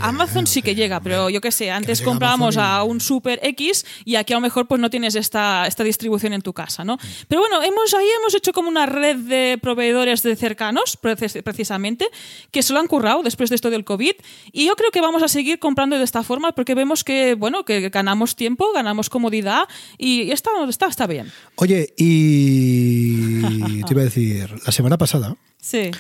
Amazon 0.00 0.49
sí, 0.49 0.61
que 0.61 0.75
llega, 0.75 0.99
pero 1.00 1.30
yo 1.30 1.40
qué 1.40 1.52
sé, 1.52 1.71
antes 1.71 2.02
comprábamos 2.02 2.57
a 2.57 2.83
un 2.83 3.00
Super 3.00 3.38
X 3.45 3.87
y 4.04 4.16
aquí 4.16 4.33
a 4.33 4.37
lo 4.37 4.40
mejor 4.40 4.66
pues 4.66 4.80
no 4.80 4.90
tienes 4.90 5.14
esta, 5.14 5.69
esta 5.69 5.85
distribución 5.85 6.33
en 6.33 6.42
tu 6.42 6.52
casa, 6.52 6.85
¿no? 6.85 6.99
Pero 7.28 7.42
bueno, 7.42 7.62
hemos 7.62 7.95
ahí 7.95 8.09
hemos 8.19 8.35
hecho 8.35 8.52
como 8.52 8.69
una 8.69 8.87
red 8.87 9.19
de 9.19 9.57
proveedores 9.62 10.25
de 10.25 10.35
cercanos, 10.35 10.97
precisamente, 10.97 12.09
que 12.50 12.64
se 12.64 12.73
lo 12.73 12.80
han 12.80 12.88
currado 12.88 13.23
después 13.23 13.50
de 13.50 13.54
esto 13.54 13.71
del 13.71 13.85
COVID 13.85 14.14
y 14.50 14.66
yo 14.66 14.75
creo 14.75 14.90
que 14.90 15.00
vamos 15.00 15.23
a 15.23 15.28
seguir 15.28 15.61
comprando 15.61 15.97
de 15.97 16.02
esta 16.02 16.25
forma 16.25 16.39
porque 16.54 16.75
vemos 16.75 17.04
que, 17.04 17.35
bueno, 17.35 17.64
que 17.64 17.88
ganamos 17.90 18.37
tiempo, 18.37 18.73
ganamos 18.75 19.09
comodidad 19.11 19.64
y 19.99 20.30
está, 20.30 20.50
está, 20.68 20.87
está 20.88 21.06
bien. 21.06 21.30
Oye, 21.56 21.92
y 21.97 23.82
te 23.85 23.92
iba 23.92 24.02
a 24.02 24.04
decir, 24.04 24.54
la 24.64 24.73
semana 24.73 24.99
pasada 24.99 25.37
Sí. 25.61 25.90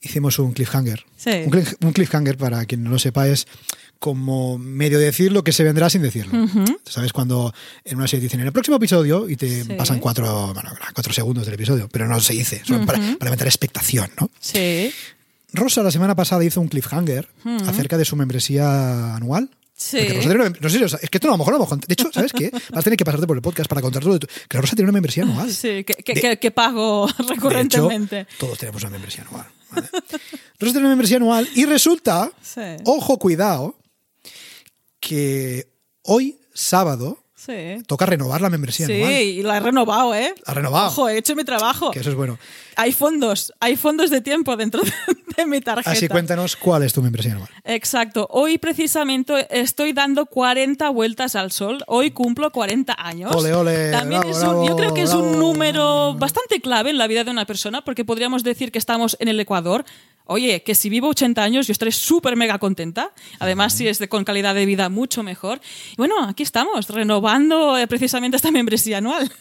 hicimos 0.00 0.38
un 0.38 0.52
cliffhanger. 0.52 1.04
Sí. 1.16 1.30
Un, 1.44 1.50
cliff- 1.50 1.76
un 1.84 1.92
cliffhanger, 1.92 2.36
para 2.36 2.64
quien 2.64 2.82
no 2.82 2.90
lo 2.90 2.98
sepa, 2.98 3.28
es 3.28 3.46
como 3.98 4.56
medio 4.56 4.98
decir 4.98 5.30
lo 5.30 5.44
que 5.44 5.52
se 5.52 5.62
vendrá 5.62 5.90
sin 5.90 6.00
decirlo. 6.02 6.46
¿Sabes? 6.86 7.12
Cuando 7.12 7.52
en 7.84 7.98
una 7.98 8.08
serie 8.08 8.22
dicen 8.22 8.40
en 8.40 8.46
el 8.46 8.52
próximo 8.52 8.78
episodio 8.78 9.28
y 9.28 9.36
te 9.36 9.64
Sí. 9.64 9.72
pasan 9.74 9.98
cuatro, 10.00 10.54
bueno, 10.54 10.70
cuatro 10.94 11.12
segundos 11.12 11.44
del 11.44 11.54
episodio, 11.54 11.88
pero 11.92 12.08
no 12.08 12.18
se 12.20 12.32
dice, 12.32 12.62
para, 12.86 12.98
para 13.18 13.28
aumentar 13.28 13.46
expectación, 13.46 14.10
¿no? 14.18 14.30
Sí. 14.40 14.90
Rosa 15.52 15.82
la 15.82 15.90
semana 15.90 16.14
pasada 16.14 16.44
hizo 16.44 16.60
un 16.60 16.68
cliffhanger 16.68 17.28
acerca 17.66 17.98
de 17.98 18.04
su 18.04 18.16
membresía 18.16 19.16
anual. 19.16 19.50
Sí. 19.82 19.98
Rosa 20.08 20.34
no 20.78 20.88
sé, 20.90 20.98
es 21.00 21.08
que 21.08 21.16
esto 21.16 21.28
a 21.28 21.30
lo 21.30 21.38
mejor 21.38 21.54
lo 21.54 21.64
hemos. 21.64 21.80
De 21.80 21.94
hecho, 21.94 22.10
¿sabes 22.12 22.34
qué? 22.34 22.50
Vas 22.70 22.80
a 22.80 22.82
tener 22.82 22.98
que 22.98 23.04
pasarte 23.06 23.26
por 23.26 23.34
el 23.34 23.40
podcast 23.40 23.66
para 23.66 23.80
contar 23.80 24.02
todo. 24.02 24.18
tu- 24.18 24.26
Que 24.46 24.58
Rosa 24.60 24.76
tiene 24.76 24.90
una 24.90 24.92
membresía 24.92 25.22
anual. 25.22 25.50
Sí, 25.50 25.84
que, 25.84 25.94
que- 25.94 26.12
De- 26.14 26.20
que- 26.20 26.38
que 26.38 26.50
pago 26.50 27.06
De 27.06 27.12
hecho, 27.24 27.32
recurrentemente. 27.34 28.26
todos 28.38 28.58
tenemos 28.58 28.82
una 28.82 28.90
membresía 28.90 29.24
anual. 29.26 29.46
¿vale? 29.70 29.88
Rosa 30.58 30.72
tiene 30.72 30.80
una 30.80 30.88
membresía 30.90 31.16
anual 31.16 31.48
y 31.54 31.64
resulta, 31.64 32.30
Sí. 32.42 32.60
ojo, 32.84 33.18
cuidado, 33.18 33.74
que 35.00 35.66
hoy, 36.02 36.38
sábado, 36.52 37.18
Sí. 37.34 37.78
toca 37.86 38.04
renovar 38.04 38.42
la 38.42 38.50
membresía 38.50 38.86
Sí, 38.86 38.92
anual. 39.02 39.12
y 39.22 39.42
la 39.42 39.56
he 39.56 39.60
renovado, 39.60 40.14
¿eh? 40.14 40.34
La 40.46 40.50
ha 40.52 40.54
renovado. 40.54 40.88
Ojo, 40.88 41.08
he 41.08 41.16
hecho 41.16 41.34
mi 41.34 41.42
trabajo. 41.44 41.90
Que 41.90 42.00
eso 42.00 42.10
es 42.10 42.16
bueno. 42.16 42.38
Hay 42.76 42.92
fondos, 42.92 43.52
hay 43.60 43.76
fondos 43.76 44.10
de 44.10 44.20
tiempo 44.20 44.56
dentro 44.56 44.80
de, 45.36 45.46
mi 45.46 45.60
tarjeta. 45.60 45.90
Así 45.90 46.08
cuéntanos 46.08 46.56
cuál 46.56 46.82
es 46.82 46.92
tu 46.92 47.02
membresía 47.02 47.32
anual. 47.32 47.48
Exacto. 47.64 48.26
Hoy 48.30 48.58
precisamente 48.58 49.46
estoy 49.50 49.92
dando 49.92 50.26
40 50.26 50.88
vueltas 50.90 51.34
al 51.36 51.50
sol. 51.52 51.82
Hoy 51.86 52.10
cumplo 52.10 52.50
40 52.50 52.94
años. 52.98 53.34
Ole, 53.34 53.52
ole, 53.54 53.90
También 53.90 54.20
bravo, 54.20 54.36
es 54.36 54.42
un- 54.44 54.66
yo 54.66 54.76
creo 54.76 54.94
que 54.94 55.02
es 55.02 55.14
un 55.14 55.38
número 55.38 56.14
bastante 56.14 56.60
clave 56.60 56.90
en 56.90 56.98
la 56.98 57.06
vida 57.06 57.24
de 57.24 57.30
una 57.30 57.46
persona 57.46 57.82
porque 57.84 58.04
podríamos 58.04 58.42
decir 58.44 58.70
que 58.72 58.78
estamos 58.78 59.16
en 59.20 59.28
el 59.28 59.40
Ecuador. 59.40 59.84
Oye, 60.26 60.62
que 60.62 60.76
si 60.76 60.88
vivo 60.88 61.08
80 61.08 61.42
años 61.42 61.66
yo 61.66 61.72
estaré 61.72 61.90
súper 61.90 62.36
mega 62.36 62.58
contenta. 62.60 63.10
Además, 63.40 63.72
si 63.72 63.88
es 63.88 63.98
de, 63.98 64.08
con 64.08 64.22
calidad 64.22 64.54
de 64.54 64.64
vida 64.64 64.88
mucho 64.88 65.24
mejor. 65.24 65.60
Y 65.92 65.96
bueno, 65.96 66.14
aquí 66.28 66.44
estamos, 66.44 66.88
renovando 66.88 67.76
eh, 67.76 67.88
precisamente 67.88 68.36
esta 68.36 68.50
membresía 68.52 68.98
anual. 68.98 69.30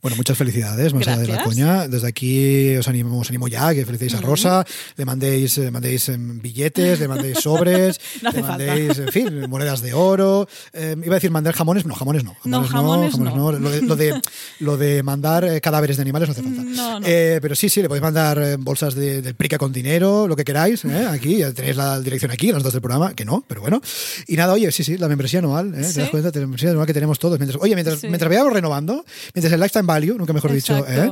Bueno, 0.00 0.16
muchas 0.16 0.36
felicidades, 0.36 0.92
más 0.92 1.06
allá 1.06 1.18
de 1.18 1.28
la 1.28 1.44
coña. 1.44 1.86
Desde 1.86 2.08
aquí 2.08 2.61
os 2.78 2.86
animo, 2.88 3.18
os 3.20 3.28
animo 3.30 3.46
ya 3.48 3.72
que 3.74 3.84
felicéis 3.84 4.14
a 4.14 4.20
Rosa, 4.20 4.64
le 4.96 5.04
mandéis, 5.04 5.58
le 5.58 5.70
mandéis 5.70 6.08
em, 6.08 6.40
billetes, 6.40 6.98
le 7.00 7.08
mandéis 7.08 7.38
sobres, 7.40 8.00
No 8.22 8.30
le 8.30 8.42
mandéis, 8.42 8.98
en 8.98 9.08
fin, 9.08 9.28
monedas 9.48 9.80
de 9.82 9.92
oro. 9.94 10.48
Eh, 10.72 10.94
iba 11.04 11.14
a 11.14 11.18
decir 11.18 11.30
mandar 11.30 11.54
jamones, 11.54 11.84
no, 11.86 11.94
jamones 11.94 12.24
no. 12.24 12.34
No, 12.44 12.64
jamones 12.64 13.18
no. 13.18 13.52
Lo, 13.52 13.70
de, 13.70 13.82
lo, 13.82 13.96
de, 13.96 14.20
lo 14.60 14.76
de 14.76 15.02
mandar 15.02 15.44
eh, 15.44 15.60
cadáveres 15.60 15.96
de 15.96 16.02
animales 16.02 16.28
no 16.28 16.32
hace 16.32 16.42
falta. 16.42 17.00
Eh, 17.04 17.38
pero 17.42 17.54
sí, 17.54 17.68
sí, 17.68 17.82
le 17.82 17.88
podéis 17.88 18.02
mandar 18.02 18.38
eh, 18.38 18.56
bolsas 18.58 18.94
de, 18.94 19.22
del 19.22 19.34
prica 19.34 19.58
con 19.58 19.72
dinero, 19.72 20.26
lo 20.28 20.36
que 20.36 20.44
queráis. 20.44 20.84
eh, 20.84 21.06
aquí, 21.10 21.38
ya 21.38 21.52
tenéis 21.52 21.76
la 21.76 22.00
dirección 22.00 22.30
aquí, 22.30 22.52
las 22.52 22.62
dos 22.62 22.72
del 22.72 22.82
programa, 22.82 23.14
que 23.14 23.24
no, 23.24 23.44
pero 23.46 23.60
bueno. 23.60 23.80
Y 24.26 24.36
nada, 24.36 24.52
oye, 24.52 24.70
sí, 24.72 24.84
sí, 24.84 24.96
la 24.98 25.08
membresía 25.08 25.38
anual, 25.40 25.74
¿eh? 25.74 25.84
Sí. 25.84 25.94
¿te 25.94 26.00
das 26.02 26.10
cuenta? 26.10 26.30
La 26.34 26.40
membresía 26.40 26.70
anual 26.70 26.86
que 26.86 26.94
tenemos 26.94 27.18
todos. 27.18 27.38
Mientras, 27.38 27.60
oye, 27.62 27.74
mientras, 27.74 28.00
Sí. 28.00 28.06
mientras 28.08 28.28
vayamos 28.28 28.52
renovando, 28.52 29.04
mientras 29.34 29.52
el 29.52 29.60
lifetime 29.60 29.86
value, 29.86 30.16
nunca 30.18 30.32
mejor 30.32 30.52
dicho, 30.52 30.84
¿eh? 30.88 31.10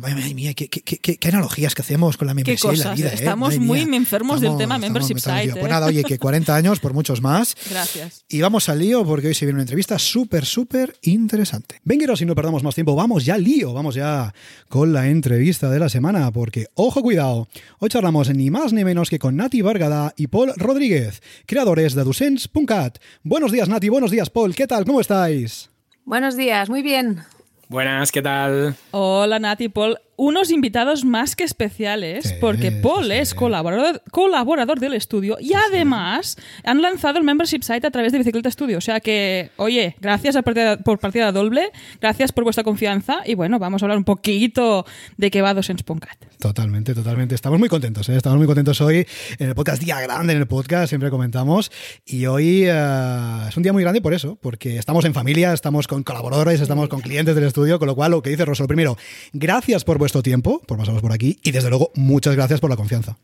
Madre 0.00 0.34
mía, 0.34 0.54
qué, 0.54 0.68
qué- 0.80 0.98
qué- 0.98 1.16
qué 1.18 1.28
analogías 1.28 1.74
que 1.74 1.82
hacemos 1.82 2.16
con 2.16 2.26
la 2.26 2.34
membresía 2.34 2.72
y 2.72 2.76
la 2.76 2.94
vida, 2.94 3.08
¿eh? 3.08 3.12
¿eh? 3.12 3.14
Estamos 3.16 3.58
muy 3.58 3.84
mía. 3.84 3.96
enfermos 3.98 4.40
del 4.40 4.56
tema 4.56 4.78
membership 4.78 5.18
site, 5.18 5.50
Pues 5.52 5.64
¿eh? 5.64 5.68
nada, 5.68 5.86
oye, 5.86 6.02
que 6.02 6.18
40 6.18 6.54
años 6.56 6.80
por 6.80 6.94
muchos 6.94 7.20
más. 7.20 7.54
Gracias. 7.70 8.24
Y 8.28 8.40
vamos 8.40 8.68
al 8.68 8.78
lío 8.78 9.04
porque 9.04 9.28
hoy 9.28 9.34
se 9.34 9.44
viene 9.44 9.56
una 9.56 9.62
entrevista 9.64 9.98
súper, 9.98 10.46
súper 10.46 10.96
interesante. 11.02 11.80
Vengueros, 11.84 12.22
y 12.22 12.24
no 12.26 12.34
perdamos 12.34 12.62
más 12.62 12.74
tiempo, 12.74 12.94
vamos 12.94 13.24
ya 13.24 13.34
al 13.34 13.44
lío, 13.44 13.72
vamos 13.74 13.94
ya 13.94 14.32
con 14.68 14.92
la 14.92 15.08
entrevista 15.08 15.68
de 15.68 15.78
la 15.78 15.88
semana, 15.88 16.30
porque, 16.32 16.66
ojo, 16.74 17.02
cuidado, 17.02 17.48
hoy 17.78 17.88
charlamos 17.90 18.30
ni 18.30 18.50
más 18.50 18.72
ni 18.72 18.84
menos 18.84 19.10
que 19.10 19.18
con 19.18 19.36
Nati 19.36 19.60
Vargada 19.62 20.14
y 20.16 20.28
Paul 20.28 20.52
Rodríguez, 20.56 21.22
creadores 21.46 21.94
de 21.94 22.04
Dusens.cat. 22.04 22.98
Buenos 23.22 23.52
días, 23.52 23.68
Nati, 23.68 23.88
buenos 23.90 24.10
días, 24.10 24.30
Paul, 24.30 24.54
¿qué 24.54 24.66
tal? 24.66 24.84
¿Cómo 24.84 25.00
estáis? 25.00 25.68
Buenos 26.04 26.36
días, 26.36 26.68
muy 26.70 26.82
bien. 26.82 27.20
Buenas, 27.68 28.12
¿qué 28.12 28.20
tal? 28.20 28.76
Hola 28.90 29.38
Nati 29.38 29.68
Paul, 29.70 29.98
unos 30.24 30.50
invitados 30.52 31.04
más 31.04 31.34
que 31.34 31.42
especiales 31.44 32.24
Sí, 32.28 32.34
porque 32.40 32.70
Paul 32.70 33.06
sí. 33.06 33.12
es 33.12 33.34
colaborador, 33.34 34.02
colaborador 34.12 34.78
del 34.78 34.94
estudio 34.94 35.36
y 35.40 35.52
además 35.54 36.36
han 36.64 36.80
lanzado 36.80 37.18
el 37.18 37.24
membership 37.24 37.62
site 37.62 37.86
a 37.86 37.90
través 37.90 38.12
de 38.12 38.18
Bicicleta 38.18 38.48
Studio. 38.50 38.78
O 38.78 38.80
sea 38.80 39.00
que, 39.00 39.50
oye, 39.56 39.96
gracias 40.00 40.36
a 40.36 40.42
partida- 40.42 40.76
por 40.78 41.00
partida 41.00 41.32
doble, 41.32 41.70
gracias 42.00 42.30
por 42.30 42.44
vuestra 42.44 42.62
confianza 42.62 43.18
y 43.26 43.34
bueno, 43.34 43.58
vamos 43.58 43.82
a 43.82 43.86
hablar 43.86 43.98
un 43.98 44.04
poquito 44.04 44.86
de 45.16 45.30
qué 45.30 45.42
va 45.42 45.54
Docents.cat. 45.54 46.16
Totalmente, 46.38 46.94
totalmente. 46.94 47.34
Estamos 47.34 47.58
muy 47.58 47.68
contentos, 47.68 48.08
¿eh? 48.08 48.16
estamos 48.16 48.38
muy 48.38 48.46
contentos 48.46 48.80
hoy 48.80 49.06
en 49.38 49.48
el 49.48 49.54
podcast, 49.54 49.82
día 49.82 50.00
grande 50.00 50.32
en 50.34 50.38
el 50.40 50.46
podcast, 50.46 50.88
siempre 50.88 51.10
comentamos. 51.10 51.70
Y 52.06 52.26
hoy 52.26 52.62
eh, 52.66 53.46
es 53.48 53.56
un 53.56 53.62
día 53.64 53.72
muy 53.72 53.82
grande 53.82 54.00
por 54.00 54.14
eso, 54.14 54.38
porque 54.40 54.78
estamos 54.78 55.04
en 55.04 55.14
familia, 55.14 55.52
estamos 55.52 55.88
con 55.88 56.02
colaboradores, 56.04 56.60
estamos 56.60 56.88
con 56.88 57.00
clientes 57.00 57.34
del 57.34 57.44
estudio, 57.44 57.78
con 57.80 57.86
lo 57.88 57.94
cual 57.96 58.12
lo 58.12 58.22
que 58.22 58.30
dice 58.30 58.44
Rosa, 58.44 58.62
lo 58.64 58.68
primero, 58.68 58.96
gracias 59.32 59.84
por 59.84 59.98
vuestro 60.12 60.22
tiempo, 60.22 60.60
por 60.66 60.76
pasaros 60.76 61.00
por 61.00 61.12
aquí, 61.12 61.38
y 61.42 61.52
desde 61.52 61.70
luego 61.70 61.90
muchas 61.94 62.36
gracias 62.36 62.60
por 62.60 62.68
la 62.68 62.76
confianza. 62.76 63.16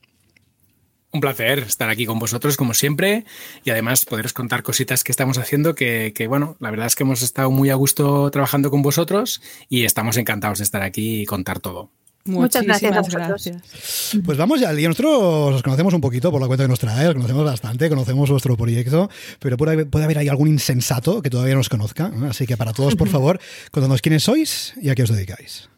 Un 1.11 1.21
placer 1.21 1.61
estar 1.61 1.89
aquí 1.91 2.07
con 2.07 2.19
vosotros, 2.19 2.57
como 2.57 2.73
siempre, 2.75 3.25
y 3.65 3.71
además 3.71 4.05
poderos 4.07 4.33
contar 4.33 4.63
cositas 4.63 5.05
que 5.05 5.13
estamos 5.13 5.37
haciendo 5.39 5.75
que, 5.75 6.13
que, 6.15 6.27
bueno, 6.27 6.57
la 6.61 6.71
verdad 6.71 6.87
es 6.87 6.97
que 6.97 7.03
hemos 7.03 7.23
estado 7.23 7.51
muy 7.51 7.69
a 7.71 7.75
gusto 7.75 8.31
trabajando 8.31 8.71
con 8.71 8.83
vosotros 8.83 9.43
y 9.69 9.85
estamos 9.85 10.17
encantados 10.17 10.59
de 10.59 10.65
estar 10.65 10.83
aquí 10.83 11.23
y 11.23 11.27
contar 11.27 11.61
todo. 11.61 11.91
Muchas 12.25 12.63
gracias 12.63 12.93
a 12.93 13.01
Muchísimas 13.01 13.29
vosotros. 13.29 13.45
gracias. 13.63 14.23
Pues 14.25 14.39
vamos 14.39 14.61
ya, 14.61 14.69
al 14.69 14.77
lío. 14.77 14.89
nosotros 14.89 15.55
os 15.57 15.63
conocemos 15.63 15.95
un 15.95 16.01
poquito 16.01 16.31
por 16.31 16.41
la 16.41 16.47
cuenta 16.47 16.65
que 16.65 16.69
nos 16.69 16.79
trae, 16.79 17.09
os 17.09 17.15
conocemos 17.15 17.45
bastante, 17.45 17.89
conocemos 17.89 18.31
vuestro 18.31 18.57
proyecto, 18.57 19.09
pero 19.41 19.57
puede 19.57 19.73
haber, 19.73 19.89
puede 19.89 20.05
haber 20.05 20.19
ahí 20.19 20.29
algún 20.29 20.49
insensato 20.49 21.23
que 21.23 21.31
todavía 21.31 21.55
no 21.55 21.61
os 21.61 21.71
conozca. 21.71 22.09
¿no? 22.09 22.29
Así 22.29 22.47
que 22.47 22.57
para 22.57 22.73
todos, 22.73 22.97
por 22.97 23.09
favor, 23.15 23.41
contanos 23.71 24.03
quiénes 24.03 24.25
sois 24.25 24.75
y 24.81 24.91
a 24.91 24.95
qué 24.95 25.05
os 25.05 25.11
dedicáis. 25.11 25.71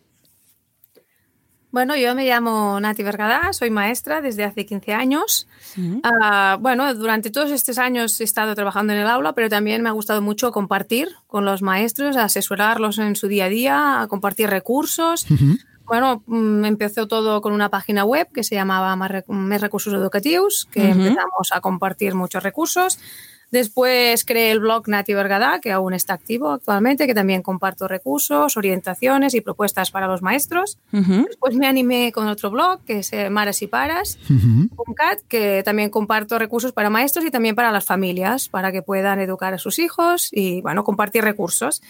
Bueno, 1.73 1.97
yo 1.97 2.15
me 2.17 2.27
llamo 2.27 2.81
Nati 2.81 3.03
Vergada, 3.05 3.53
soy 3.53 3.71
maestra 3.71 4.21
desde 4.21 4.43
hace 4.43 4.67
15 4.67 4.93
años. 4.93 5.47
Ah, 6.03 6.59
bueno, 6.61 6.93
durante 6.95 7.31
todos 7.31 7.53
estos 7.53 7.79
años 7.79 8.21
he 8.21 8.25
estado 8.25 8.55
trabajando 8.57 8.93
en 8.93 9.01
el 9.01 9.07
aula, 9.07 9.35
pero 9.35 9.49
también 9.49 9.83
me 9.83 9.89
ha 9.89 9.93
gustado 9.93 10.21
mucho 10.21 10.51
compartir 10.51 11.09
con 11.29 11.45
los 11.45 11.63
maestros, 11.63 12.17
asesorarlos 12.17 12.99
en 12.99 13.15
su 13.15 13.29
día 13.29 13.45
a 13.45 13.49
día, 13.49 14.03
a 14.03 14.09
compartir 14.09 14.51
recursos. 14.51 15.27
Bueno, 15.85 16.23
mm, 16.27 16.65
empezó 16.65 17.09
todo 17.09 17.41
con 17.41 17.53
una 17.53 17.69
página 17.69 18.05
web 18.05 18.29
que 18.33 18.45
se 18.45 18.55
llamaba 18.55 18.95
Más 18.97 19.11
Recursos 19.61 19.93
Educativos, 19.93 20.69
que 20.71 20.91
empezamos 20.91 21.51
a 21.53 21.61
compartir 21.61 22.15
muchos 22.15 22.43
recursos. 22.43 22.99
Después 23.51 24.25
creé 24.25 24.53
el 24.53 24.61
blog 24.61 24.89
Nati 24.89 25.13
Vergada, 25.15 25.59
que 25.61 25.73
aún 25.73 25.93
está 25.93 26.15
activo 26.15 26.51
actualmente, 26.53 27.07
que 27.07 27.15
también 27.15 27.43
comparto 27.43 27.89
recursos, 27.89 28.57
orientaciones 28.57 29.35
y 29.35 29.41
propuestas 29.41 29.91
para 29.91 30.07
los 30.07 30.23
maestros. 30.23 30.79
Ujú. 30.93 31.25
Después 31.27 31.57
me 31.57 31.67
animé 31.67 32.13
con 32.13 32.29
otro 32.29 32.51
blog, 32.51 32.85
que 32.85 33.01
es 33.01 33.13
eh, 33.13 33.29
Maras 33.31 33.61
y 33.63 33.67
Paras, 33.67 34.19
Cat, 34.97 35.19
que 35.29 35.63
también 35.65 35.91
comparto 35.91 36.39
recursos 36.39 36.73
para 36.73 36.91
maestros 36.91 37.25
y 37.25 37.31
también 37.31 37.55
para 37.55 37.71
las 37.73 37.85
familias, 37.85 38.49
para 38.49 38.71
que 38.71 38.83
puedan 38.83 39.19
educar 39.21 39.55
a 39.55 39.59
sus 39.59 39.79
hijos 39.79 40.29
y, 40.33 40.61
bueno, 40.61 40.85
compartir 40.85 41.25
recursos. 41.25 41.83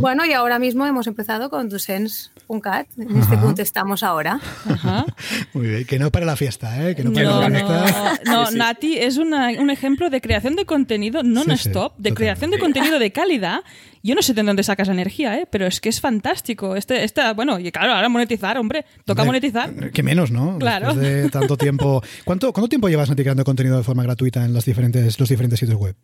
Bueno, 0.00 0.24
y 0.26 0.32
ahora 0.32 0.58
mismo 0.58 0.86
hemos 0.86 1.06
empezado 1.06 1.50
con 1.50 1.68
Dusens.cat, 1.68 2.86
en 2.98 3.16
este 3.16 3.36
punto 3.36 3.62
estamos 3.62 4.02
ahora. 4.02 4.40
Ajá. 4.68 5.04
Muy 5.52 5.66
bien, 5.68 5.84
que 5.84 5.98
no 5.98 6.10
para 6.10 6.26
la 6.26 6.36
fiesta, 6.36 6.88
¿eh? 6.88 6.94
Que 6.96 7.04
no 7.04 7.12
para 7.12 7.26
No, 7.26 7.40
la 7.40 7.48
no, 7.48 7.58
fiesta. 7.58 8.20
no, 8.24 8.46
Sí, 8.46 8.52
sí. 8.52 8.58
Nati 8.58 8.96
es 8.98 9.16
una- 9.18 9.50
un 9.58 9.70
ejemplo 9.70 10.10
de 10.10 10.20
creación 10.20 10.56
de 10.56 10.64
contenido 10.66 10.95
non-stop, 10.98 11.94
sí, 11.96 12.02
de 12.02 12.14
creación 12.14 12.50
de 12.50 12.58
contenido 12.58 12.98
de 12.98 13.10
calidad. 13.12 13.60
Yo 14.02 14.14
no 14.14 14.22
sé 14.22 14.34
de 14.34 14.42
dónde 14.42 14.62
sacas 14.62 14.86
la 14.88 14.94
energía, 14.94 15.36
¿eh? 15.38 15.46
pero 15.50 15.66
es 15.66 15.80
que 15.80 15.88
es 15.88 16.00
fantástico. 16.00 16.76
Este, 16.76 17.02
esta, 17.04 17.32
bueno, 17.34 17.58
y 17.58 17.72
claro, 17.72 17.92
ahora 17.92 18.08
monetizar, 18.08 18.56
hombre, 18.58 18.84
toca 19.04 19.22
Hombre, 19.22 19.40
monetizar. 19.40 19.90
Que 19.90 20.02
menos, 20.02 20.30
¿no? 20.30 20.58
Claro. 20.58 20.94
Después 20.94 21.06
de 21.24 21.30
tanto 21.30 21.56
tiempo. 21.58 22.02
¿Cuánto, 22.24 22.52
¿Cuánto 22.52 22.68
tiempo 22.68 22.88
llevas 22.88 23.10
creando 23.10 23.44
contenido 23.44 23.76
de 23.76 23.82
forma 23.82 24.02
gratuita 24.04 24.44
en 24.44 24.54
las 24.54 24.64
diferentes, 24.64 25.18
los 25.18 25.28
diferentes 25.28 25.58
sitios 25.58 25.78
web? 25.78 25.96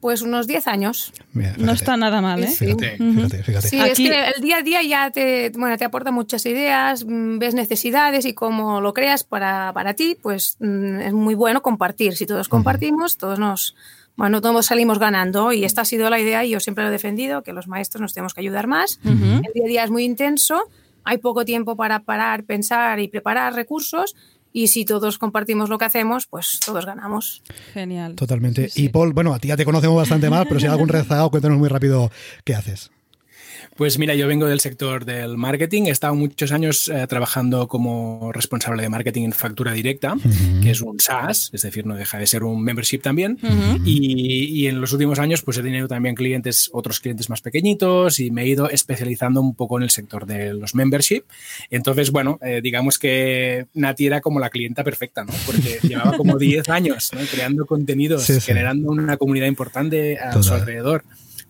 Pues 0.00 0.20
unos 0.20 0.46
10 0.46 0.68
años. 0.68 1.14
Mira, 1.32 1.52
No 1.52 1.54
fíjate, 1.56 1.72
está 1.76 1.96
nada 1.96 2.20
mal, 2.20 2.44
¿eh? 2.44 2.48
Sí. 2.48 2.66
Fíjate, 2.66 2.98
fíjate, 2.98 3.42
fíjate. 3.42 3.68
Sí, 3.68 3.80
Aquí- 3.80 4.06
es 4.06 4.12
que 4.12 4.24
el 4.36 4.42
día 4.42 4.56
a 4.58 4.62
día 4.62 4.82
ya 4.82 5.10
te, 5.10 5.50
bueno, 5.56 5.78
te 5.78 5.86
aporta 5.86 6.10
muchas 6.10 6.44
ideas, 6.44 7.06
mm, 7.06 7.38
ves 7.38 7.54
necesidades 7.54 8.26
y 8.26 8.34
cómo 8.34 8.82
lo 8.82 8.92
creas 8.92 9.24
para, 9.24 9.72
para 9.72 9.94
ti, 9.94 10.14
pues 10.20 10.58
mm, 10.60 11.00
es 11.00 11.12
muy 11.14 11.34
bueno 11.34 11.62
compartir. 11.62 12.16
Si 12.16 12.26
todos 12.26 12.50
compartimos, 12.50 13.16
todos 13.16 13.38
nos, 13.38 13.74
bueno, 14.16 14.40
todos 14.40 14.66
salimos 14.66 14.98
ganando 14.98 15.52
y 15.52 15.64
esta 15.64 15.82
ha 15.82 15.84
sido 15.84 16.08
la 16.10 16.20
idea 16.20 16.44
y 16.44 16.50
yo 16.50 16.60
siempre 16.60 16.84
lo 16.84 16.88
he 16.88 16.92
defendido, 16.92 17.42
que 17.42 17.52
los 17.52 17.66
maestros 17.66 18.00
nos 18.00 18.14
tenemos 18.14 18.34
que 18.34 18.40
ayudar 18.40 18.66
más. 18.66 19.00
El 19.04 19.52
día 19.54 19.64
a 19.64 19.68
día 19.68 19.84
es 19.84 19.90
muy 19.90 20.04
intenso, 20.04 20.62
hay 21.02 21.18
poco 21.18 21.44
tiempo 21.44 21.76
para 21.76 22.00
parar, 22.00 22.44
pensar 22.44 23.00
y 23.00 23.08
preparar 23.08 23.54
recursos 23.54 24.14
y 24.56 24.68
si 24.68 24.84
todos 24.84 25.18
compartimos 25.18 25.68
lo 25.68 25.78
que 25.78 25.84
hacemos, 25.84 26.26
pues 26.26 26.60
todos 26.64 26.86
ganamos. 26.86 27.42
Genial. 27.72 28.14
Totalmente. 28.14 28.70
Y 28.76 28.88
Paul, 28.88 29.12
bueno, 29.12 29.34
a 29.34 29.40
ti 29.40 29.48
ya 29.48 29.56
te 29.56 29.64
conocemos 29.64 29.96
bastante 29.96 30.30
más, 30.30 30.46
pero 30.46 30.60
si 30.60 30.66
hay 30.66 30.72
algún 30.72 30.88
rezagado, 30.90 31.28
cuéntanos 31.30 31.58
muy 31.58 31.68
rápido 31.68 32.12
qué 32.44 32.54
haces. 32.54 32.92
Pues 33.76 33.98
mira, 33.98 34.14
yo 34.14 34.28
vengo 34.28 34.46
del 34.46 34.60
sector 34.60 35.04
del 35.04 35.36
marketing. 35.36 35.84
He 35.86 35.90
estado 35.90 36.14
muchos 36.14 36.52
años 36.52 36.88
eh, 36.88 37.06
trabajando 37.08 37.66
como 37.66 38.30
responsable 38.32 38.82
de 38.82 38.88
marketing 38.88 39.24
en 39.24 39.32
factura 39.32 39.72
directa, 39.72 40.14
que 40.62 40.70
es 40.70 40.80
un 40.80 41.00
SaaS, 41.00 41.50
es 41.52 41.62
decir, 41.62 41.84
no 41.84 41.96
deja 41.96 42.18
de 42.18 42.26
ser 42.28 42.44
un 42.44 42.62
membership 42.62 43.00
también. 43.00 43.36
y, 43.84 44.66
en 44.66 44.80
los 44.80 44.92
últimos 44.92 45.18
años, 45.18 45.42
pues 45.42 45.58
he 45.58 45.62
tenido 45.62 45.88
también 45.88 46.14
clientes, 46.14 46.70
otros 46.72 47.00
clientes 47.00 47.28
más 47.28 47.40
pequeñitos 47.40 48.20
y 48.20 48.30
me 48.30 48.42
he 48.42 48.46
ido 48.46 48.70
especializando 48.70 49.40
un 49.40 49.56
poco 49.56 49.76
en 49.78 49.82
el 49.82 49.90
sector 49.90 50.24
de 50.24 50.54
los 50.54 50.76
membership. 50.76 51.24
Entonces, 51.68 52.12
bueno, 52.12 52.38
eh, 52.42 52.60
digamos 52.62 52.98
que 52.98 53.66
Nati 53.74 54.06
era 54.06 54.20
como 54.20 54.38
la 54.38 54.50
clienta 54.50 54.84
perfecta, 54.84 55.24
¿no? 55.24 55.32
Porque 55.46 55.80
llevaba 55.86 56.16
como 56.16 56.38
10 56.38 56.68
años 56.68 57.10
creando 57.32 57.66
contenidos, 57.66 58.26
generando 58.44 58.90
una 58.92 59.16
comunidad 59.16 59.46
importante 59.46 60.18
a 60.18 60.40
su 60.40 60.54
alrededor 60.54 61.04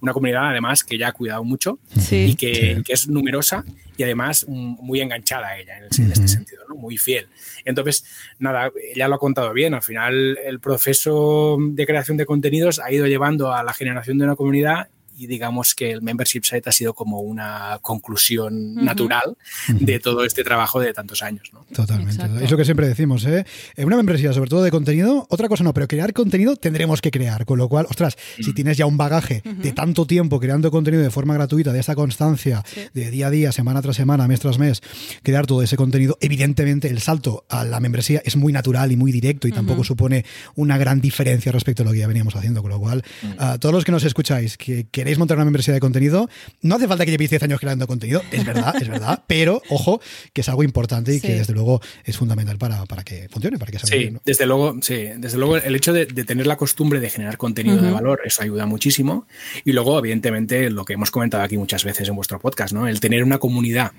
una 0.05 0.13
comunidad 0.13 0.51
además 0.51 0.85
que 0.85 0.99
ya 0.99 1.09
ha 1.09 1.13
cuidado 1.13 1.43
mucho 1.45 1.79
y 2.11 2.37
que, 2.37 2.83
es 2.87 3.09
numerosa 3.09 3.65
y 3.97 4.03
además 4.03 4.45
muy 4.49 5.01
enganchada 5.01 5.49
a 5.49 5.59
ella 5.59 5.79
en, 5.79 5.85
este 5.85 6.29
sentido, 6.29 6.63
¿no? 6.69 6.75
muy 6.75 6.99
fiel. 6.99 7.27
Entonces, 7.65 8.05
nada, 8.39 8.71
ya 8.95 9.09
lo 9.09 9.15
ha 9.15 9.19
contado 9.19 9.55
bien, 9.55 9.73
al 9.73 9.83
final 9.83 10.39
el 10.45 10.61
proceso 10.61 11.57
de 11.59 11.87
creación 11.87 12.19
de 12.19 12.27
contenidos 12.27 12.81
ha 12.81 12.93
ido 12.93 13.07
llevando 13.07 13.55
a 13.55 13.63
la 13.63 13.73
generación 13.73 14.19
de 14.19 14.25
una 14.25 14.37
comunidad 14.37 14.89
y 15.17 15.27
digamos 15.27 15.75
que 15.75 15.93
el 15.93 16.03
membership 16.03 16.43
site 16.45 16.69
ha 16.69 16.73
sido 16.73 16.95
como 16.95 17.21
una 17.21 17.79
conclusión 17.83 18.75
natural 18.75 19.37
de 19.69 19.99
todo 20.01 20.25
este 20.25 20.45
trabajo 20.45 20.81
de 20.81 20.93
tantos 20.93 21.23
años. 21.23 21.51
¿no? 21.53 21.65
Totalmente. 21.75 22.45
Es 22.45 22.51
lo 22.51 22.57
que 22.57 22.65
siempre 22.65 22.89
decimos. 22.89 23.25
¿eh? 23.25 23.45
En 23.77 23.87
una 23.87 23.97
membresía, 23.97 24.33
sobre 24.33 24.51
todo 24.51 24.63
de 24.63 24.71
contenido, 24.71 25.27
otra 25.31 25.49
cosa 25.49 25.65
no, 25.65 25.73
pero 25.73 25.89
crear 25.89 26.13
contenido 26.13 26.57
tendremos 26.57 27.01
que 27.01 27.11
crear. 27.11 27.45
Con 27.45 27.59
lo 27.59 27.69
cual, 27.69 27.87
ostras, 27.89 28.17
si 28.41 28.53
tienes 28.53 28.77
ya 28.77 28.87
un 28.87 28.97
bagaje 28.97 29.43
de 29.45 29.73
tanto 29.73 30.07
tiempo 30.07 30.41
creando 30.41 30.71
contenido 30.71 31.03
de 31.03 31.11
forma 31.11 31.35
gratuita, 31.35 31.73
de 31.73 31.81
esta 31.81 31.95
constancia, 31.95 32.63
de 32.93 33.11
día 33.11 33.29
a 33.29 33.31
día, 33.31 33.53
semana 33.53 33.83
tras 33.83 33.97
semana, 33.97 34.27
mes 34.27 34.41
tras 34.41 34.59
mes, 34.59 34.83
crear 35.23 35.47
todo 35.47 35.63
ese 35.63 35.77
contenido, 35.77 36.19
evidentemente 36.21 36.89
el 36.89 37.01
salto 37.01 37.45
a 37.49 37.65
la 37.65 37.81
membresía 37.81 38.23
es 38.25 38.37
muy 38.37 38.53
natural 38.53 38.93
y 38.93 38.97
muy 38.97 39.13
directo 39.13 39.49
y 39.49 39.53
tampoco 39.53 39.85
supone 39.85 40.25
una 40.57 40.79
gran 40.79 41.01
diferencia 41.01 41.53
respecto 41.53 41.83
a 41.83 41.87
lo 41.87 41.93
que 41.93 41.99
ya 41.99 42.07
veníamos 42.07 42.35
haciendo. 42.37 42.63
Con 42.63 42.71
lo 42.71 42.81
cual, 42.81 43.03
a 43.39 43.59
todos 43.59 43.75
los 43.75 43.85
que 43.85 43.93
nos 43.93 44.05
escucháis, 44.05 44.57
que 44.57 44.87
queréis 45.05 45.19
montar 45.19 45.37
una 45.37 45.45
membresía 45.45 45.75
de 45.75 45.81
contenido, 45.81 46.31
no 46.63 46.77
hace 46.77 46.89
falta 46.89 47.05
que 47.05 47.11
llevéis 47.11 47.29
10 47.29 47.43
años 47.43 47.61
creando 47.61 47.87
contenido, 47.87 48.23
es 48.33 48.45
verdad, 48.45 48.75
es 48.81 48.89
verdad, 48.89 49.23
pero 49.27 49.61
ojo, 49.69 50.01
que 50.33 50.41
es 50.41 50.49
algo 50.49 50.63
importante 50.63 51.15
y 51.15 51.21
que 51.21 51.35
desde 51.35 51.53
luego 51.53 51.83
es 52.05 52.17
fundamental 52.17 52.57
para, 52.57 52.87
para 52.87 53.05
que 53.05 53.29
funcione, 53.29 53.59
para 53.59 53.71
que 53.71 53.79
salga 53.79 53.97
Sí, 53.97 54.17
desde 54.25 54.47
luego, 54.47 54.77
sí, 54.81 55.11
desde 55.19 55.37
luego 55.37 55.59
el 55.59 55.77
hecho 55.77 55.93
de, 55.93 56.07
tener 56.07 56.47
la 56.47 56.57
costumbre 56.57 57.01
de 57.01 57.11
generar 57.11 57.37
contenido 57.37 57.77
de 57.83 57.91
valor, 57.91 58.23
eso 58.25 58.43
ayuda 58.43 58.65
muchísimo. 58.65 59.27
Y 59.65 59.73
luego, 59.73 59.99
evidentemente, 59.99 60.71
lo 60.71 60.87
que 60.87 60.95
hemos 60.95 61.11
comentado 61.11 61.43
aquí 61.43 61.59
muchas 61.59 61.85
veces 61.85 62.09
en 62.09 62.17
vuestro 62.17 62.41
podcast, 62.41 62.73
¿no? 62.73 62.89
El 62.89 63.01
tener 63.01 63.23
una 63.25 63.39
comunidad 63.39 63.93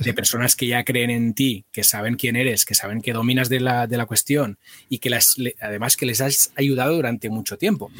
de 0.00 0.14
personas 0.14 0.56
que 0.56 0.68
ya 0.68 0.84
creen 0.84 1.10
en 1.10 1.34
ti, 1.34 1.66
que 1.70 1.84
saben 1.84 2.14
quién 2.14 2.36
eres, 2.36 2.64
que 2.64 2.74
saben 2.74 3.02
que 3.02 3.12
dominas 3.12 3.50
de 3.50 3.60
la, 3.60 3.86
de 3.86 3.98
la 3.98 4.06
cuestión 4.06 4.58
y 4.88 4.98
que 4.98 5.10
las, 5.10 5.36
además 5.60 5.96
que 5.96 6.06
les 6.06 6.22
has 6.22 6.52
ayudado 6.56 6.94
durante 6.94 7.28
mucho 7.28 7.58
tiempo. 7.58 7.90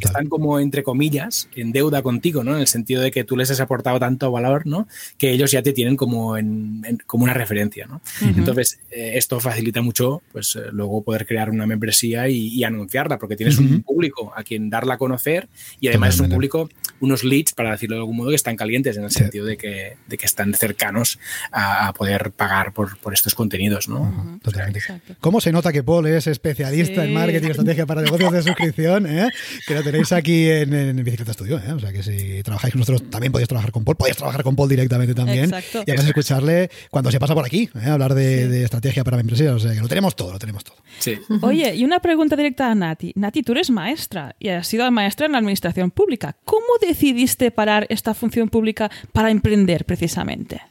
Están 0.00 0.28
como, 0.28 0.60
entre 0.60 0.82
comillas, 0.82 1.48
en 1.54 1.72
deuda 1.72 1.93
contigo, 2.02 2.44
¿no? 2.44 2.54
En 2.54 2.60
el 2.60 2.66
sentido 2.66 3.02
de 3.02 3.10
que 3.10 3.24
tú 3.24 3.36
les 3.36 3.50
has 3.50 3.60
aportado 3.60 3.98
tanto 3.98 4.30
valor, 4.30 4.66
¿no? 4.66 4.88
Que 5.18 5.30
ellos 5.30 5.50
ya 5.50 5.62
te 5.62 5.72
tienen 5.72 5.96
como, 5.96 6.36
en, 6.36 6.82
como 7.06 7.24
una 7.24 7.34
referencia, 7.34 7.86
¿no? 7.86 8.00
Entonces, 8.20 8.80
eh, 8.90 9.12
esto 9.14 9.40
facilita 9.40 9.82
mucho, 9.82 10.22
pues, 10.32 10.56
eh, 10.56 10.70
luego 10.72 11.02
poder 11.02 11.26
crear 11.26 11.50
una 11.50 11.66
membresía 11.66 12.28
y, 12.28 12.64
anunciarla, 12.64 13.18
porque 13.18 13.36
tienes 13.36 13.58
un 13.58 13.82
público 13.82 14.32
a 14.34 14.42
quien 14.42 14.70
darla 14.70 14.94
a 14.94 14.98
conocer 14.98 15.48
y 15.80 15.88
además 15.88 16.14
es 16.14 16.20
un 16.20 16.30
público, 16.30 16.70
unos 17.00 17.24
leads, 17.24 17.52
para 17.52 17.72
decirlo 17.72 17.96
de 17.96 18.00
algún 18.00 18.16
modo, 18.16 18.30
que 18.30 18.36
están 18.36 18.56
calientes 18.56 18.96
en 18.96 19.04
el 19.04 19.10
sentido 19.10 19.44
de 19.44 19.58
que, 19.58 19.96
de 20.06 20.16
que 20.16 20.26
están 20.26 20.54
cercanos 20.54 21.18
a, 21.52 21.92
poder 21.92 22.32
pagar 22.32 22.72
por, 22.72 22.98
por, 22.98 23.12
estos 23.12 23.34
contenidos, 23.34 23.88
¿no? 23.88 24.40
Totalmente. 24.42 24.80
¿Cómo 25.20 25.40
se 25.40 25.52
nota 25.52 25.72
que 25.72 25.82
Paul 25.82 26.06
es 26.06 26.26
especialista 26.26 27.04
en 27.04 27.12
marketing 27.12 27.48
y 27.48 27.50
estrategia 27.50 27.86
para 27.86 28.02
negocios 28.02 28.32
de 28.32 28.42
suscripción? 28.42 29.06
¿eh? 29.06 29.28
Que 29.66 29.74
lo 29.74 29.82
tenéis 29.82 30.12
aquí 30.12 30.48
en, 30.48 30.72
en 30.72 31.04
Bicicleta 31.04 31.32
Studio, 31.32 31.58
¿eh? 31.58 31.72
O 31.72 31.78
sea 31.78 31.83
que 31.92 32.02
si 32.02 32.42
trabajáis 32.42 32.72
con 32.72 32.80
nosotros 32.80 33.10
también 33.10 33.32
podéis 33.32 33.48
trabajar 33.48 33.72
con 33.72 33.84
Paul, 33.84 33.96
podéis 33.96 34.16
trabajar 34.16 34.42
con 34.42 34.56
Paul 34.56 34.68
directamente 34.68 35.14
también. 35.14 35.44
Exacto. 35.44 35.82
Y 35.86 35.90
además 35.90 36.06
escucharle 36.06 36.70
cuando 36.90 37.10
se 37.10 37.18
pasa 37.18 37.34
por 37.34 37.44
aquí, 37.44 37.68
¿eh? 37.74 37.88
hablar 37.88 38.14
de, 38.14 38.48
de, 38.48 38.64
estrategia 38.64 39.04
para 39.04 39.20
empresarios. 39.20 39.56
O 39.56 39.58
sea 39.58 39.74
que 39.74 39.80
lo 39.80 39.88
tenemos 39.88 40.16
todo, 40.16 40.32
lo 40.32 40.38
tenemos 40.38 40.64
todo. 40.64 40.76
Sí. 40.98 41.18
Oye, 41.42 41.74
y 41.74 41.84
una 41.84 42.00
pregunta 42.00 42.36
directa 42.36 42.70
a 42.70 42.74
Nati. 42.74 43.12
Nati, 43.16 43.42
tú 43.42 43.52
eres 43.52 43.70
maestra 43.70 44.36
y 44.38 44.48
has 44.48 44.66
sido 44.66 44.90
maestra 44.90 45.26
en 45.26 45.32
la 45.32 45.38
administración 45.38 45.90
pública. 45.90 46.36
¿Cómo 46.44 46.66
decidiste 46.80 47.50
parar 47.50 47.86
esta 47.90 48.14
función 48.14 48.48
pública 48.48 48.90
para 49.12 49.30
emprender 49.30 49.84
precisamente? 49.84 50.62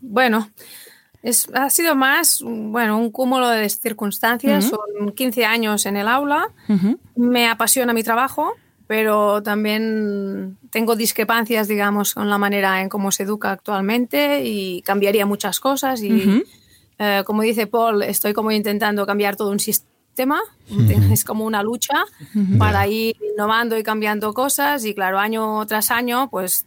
bueno, 0.00 0.50
es, 1.22 1.48
ha 1.54 1.70
sido 1.70 1.94
más 1.94 2.42
bueno, 2.44 2.98
un 2.98 3.10
cúmulo 3.10 3.48
de 3.48 3.68
circunstancias. 3.68 4.64
Son 4.64 5.12
15 5.12 5.44
años 5.44 5.86
en 5.86 5.96
el 5.96 6.08
aula. 6.08 6.48
Me 7.14 7.48
apasiona 7.48 7.92
mi 7.92 8.02
trabajo 8.02 8.54
pero 8.92 9.42
también 9.42 10.58
tengo 10.70 10.96
discrepancias, 10.96 11.66
digamos, 11.66 12.12
con 12.12 12.28
la 12.28 12.36
manera 12.36 12.82
en 12.82 12.90
cómo 12.90 13.10
se 13.10 13.22
educa 13.22 13.50
actualmente 13.50 14.44
y 14.44 14.82
cambiaría 14.82 15.24
muchas 15.24 15.60
cosas. 15.60 16.02
Y 16.02 16.44
eh, 16.98 17.22
como 17.24 17.40
dice 17.40 17.66
Paul, 17.66 18.02
estoy 18.02 18.34
como 18.34 18.50
intentando 18.50 19.06
cambiar 19.06 19.34
todo 19.34 19.48
un 19.48 19.60
sistema. 19.60 20.42
Es 21.10 21.24
como 21.24 21.46
una 21.46 21.62
lucha 21.62 22.04
para 22.58 22.86
ir 22.86 23.16
innovando 23.32 23.78
y 23.78 23.82
cambiando 23.82 24.34
cosas. 24.34 24.84
Y 24.84 24.92
claro, 24.92 25.18
año 25.18 25.64
tras 25.64 25.90
año, 25.90 26.28
pues 26.28 26.66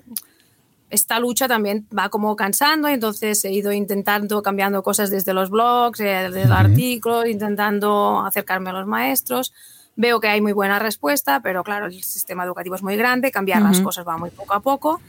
esta 0.89 1.19
lucha 1.19 1.47
también 1.47 1.87
va 1.95 2.09
como 2.09 2.35
cansando, 2.35 2.87
entonces 2.87 3.45
he 3.45 3.51
ido 3.51 3.71
intentando 3.71 4.41
cambiando 4.41 4.81
cosas 4.81 5.11
desde 5.11 5.35
los 5.35 5.51
blogs, 5.51 5.99
eh, 5.99 6.05
desde 6.05 6.41
el 6.41 6.51
artículo, 6.51 7.27
intentando 7.27 8.21
acercarme 8.25 8.71
a 8.71 8.73
los 8.73 8.87
maestros. 8.87 9.53
Veo 9.97 10.19
que 10.19 10.27
hay 10.27 10.41
muy 10.41 10.51
buena 10.51 10.77
respuesta, 10.77 11.39
pero 11.39 11.63
claro, 11.63 11.85
el 11.85 12.03
sistema 12.03 12.43
educativo 12.43 12.75
es 12.75 12.83
muy 12.83 12.97
grande, 12.97 13.31
cambiar 13.31 13.61
las 13.61 13.79
cosas 13.79 14.05
va 14.05 14.17
muy 14.17 14.29
poco 14.29 14.53
a 14.53 14.59
poco 14.59 15.01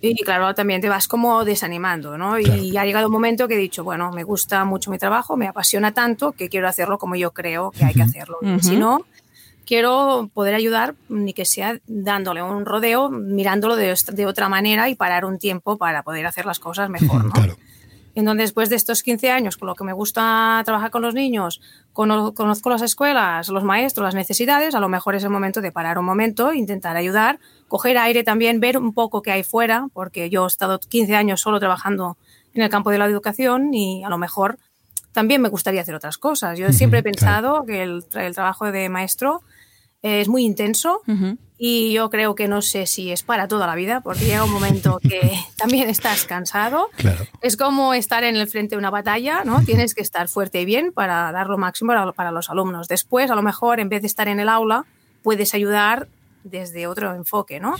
y 0.00 0.22
claro, 0.22 0.54
también 0.54 0.80
te 0.80 0.88
vas 0.88 1.08
como 1.08 1.44
desanimando, 1.44 2.16
¿no? 2.16 2.38
Y 2.38 2.76
ha 2.76 2.84
llegado 2.84 3.08
un 3.08 3.12
momento 3.12 3.48
que 3.48 3.54
he 3.54 3.58
dicho, 3.58 3.82
bueno, 3.82 4.12
me 4.12 4.22
gusta 4.22 4.64
mucho 4.64 4.90
mi 4.90 4.98
trabajo, 4.98 5.36
me 5.36 5.48
apasiona 5.48 5.92
tanto 5.92 6.32
que 6.32 6.48
quiero 6.48 6.68
hacerlo 6.68 6.98
como 6.98 7.16
yo 7.16 7.32
creo 7.32 7.72
que 7.72 7.84
hay 7.84 7.94
que 7.94 8.02
hacerlo. 8.02 8.38
Si 8.60 8.76
no, 8.76 9.04
quiero 9.66 10.30
poder 10.32 10.54
ayudar, 10.54 10.94
ni 11.08 11.32
que 11.32 11.44
sea 11.44 11.78
dándole 11.86 12.42
un 12.42 12.64
rodeo, 12.64 13.10
mirándolo 13.10 13.76
de, 13.76 13.94
de, 14.12 14.26
otra 14.26 14.48
manera 14.48 14.88
y 14.88 14.94
parar 14.94 15.24
un 15.24 15.38
tiempo 15.38 15.76
para 15.76 16.02
poder 16.02 16.26
hacer 16.26 16.46
las 16.46 16.58
cosas 16.58 16.88
mejor, 16.90 17.24
¿no? 17.24 17.30
Claro. 17.30 17.56
Entonces, 18.14 18.46
después 18.46 18.68
de 18.70 18.76
estos 18.76 19.02
15 19.02 19.30
años, 19.30 19.56
con 19.56 19.68
lo 19.68 19.74
que 19.74 19.84
me 19.84 19.92
gusta 19.92 20.60
trabajar 20.64 20.90
con 20.90 21.02
los 21.02 21.14
niños, 21.14 21.60
conozco 21.92 22.70
las 22.70 22.82
escuelas, 22.82 23.48
los 23.48 23.62
maestros, 23.62 24.04
las 24.04 24.14
necesidades, 24.14 24.74
a 24.74 24.80
lo 24.80 24.88
mejor 24.88 25.14
es 25.14 25.24
el 25.24 25.30
momento 25.30 25.60
de 25.60 25.70
parar 25.70 25.98
un 25.98 26.04
momento, 26.04 26.52
intentar 26.52 26.96
ayudar, 26.96 27.38
coger 27.68 27.98
aire 27.98 28.24
también, 28.24 28.60
ver 28.60 28.78
un 28.78 28.92
poco 28.94 29.22
qué 29.22 29.32
hay 29.32 29.44
fuera, 29.44 29.86
porque 29.92 30.28
yo 30.28 30.44
he 30.44 30.48
estado 30.48 30.78
15 30.80 31.14
años 31.14 31.40
solo 31.40 31.60
trabajando 31.60 32.16
en 32.54 32.62
el 32.62 32.70
campo 32.70 32.90
de 32.90 32.98
la 32.98 33.06
educación 33.06 33.72
y 33.72 34.02
a 34.04 34.08
lo 34.08 34.18
mejor 34.18 34.58
también 35.12 35.40
me 35.40 35.48
gustaría 35.48 35.80
hacer 35.80 35.94
otras 35.94 36.18
cosas. 36.18 36.58
Yo 36.58 36.72
siempre 36.72 37.00
he 37.00 37.02
pensado 37.02 37.64
que 37.64 37.82
el, 37.82 38.04
el 38.14 38.34
trabajo 38.34 38.70
de 38.70 38.88
maestro 38.88 39.42
es 40.02 40.28
muy 40.28 40.44
intenso 40.44 41.02
y 41.62 41.92
yo 41.92 42.08
creo 42.08 42.34
que 42.34 42.48
no 42.48 42.62
sé 42.62 42.86
si 42.86 43.12
es 43.12 43.22
para 43.22 43.46
toda 43.46 43.66
la 43.66 43.74
vida, 43.74 44.00
porque 44.00 44.24
llega 44.24 44.44
un 44.44 44.52
momento 44.52 44.98
que 44.98 45.20
también 45.56 45.90
estás 45.90 46.24
cansado. 46.24 46.88
Es 47.42 47.58
como 47.58 47.92
estar 47.92 48.24
en 48.24 48.36
el 48.36 48.48
frente 48.48 48.76
de 48.76 48.78
una 48.78 48.88
batalla, 48.88 49.44
¿no? 49.44 49.62
Tienes 49.64 49.94
que 49.94 50.00
estar 50.00 50.28
fuerte 50.28 50.62
y 50.62 50.64
bien 50.64 50.92
para 50.92 51.30
dar 51.32 51.48
lo 51.48 51.58
máximo 51.58 51.92
para 52.14 52.30
los 52.30 52.48
alumnos. 52.48 52.88
Después, 52.88 53.30
a 53.30 53.34
lo 53.34 53.42
mejor, 53.42 53.78
en 53.78 53.90
vez 53.90 54.00
de 54.00 54.06
estar 54.06 54.26
en 54.28 54.40
el 54.40 54.48
aula, 54.48 54.86
puedes 55.22 55.52
ayudar 55.52 56.08
desde 56.44 56.86
otro 56.86 57.14
enfoque, 57.14 57.60
¿no? 57.60 57.74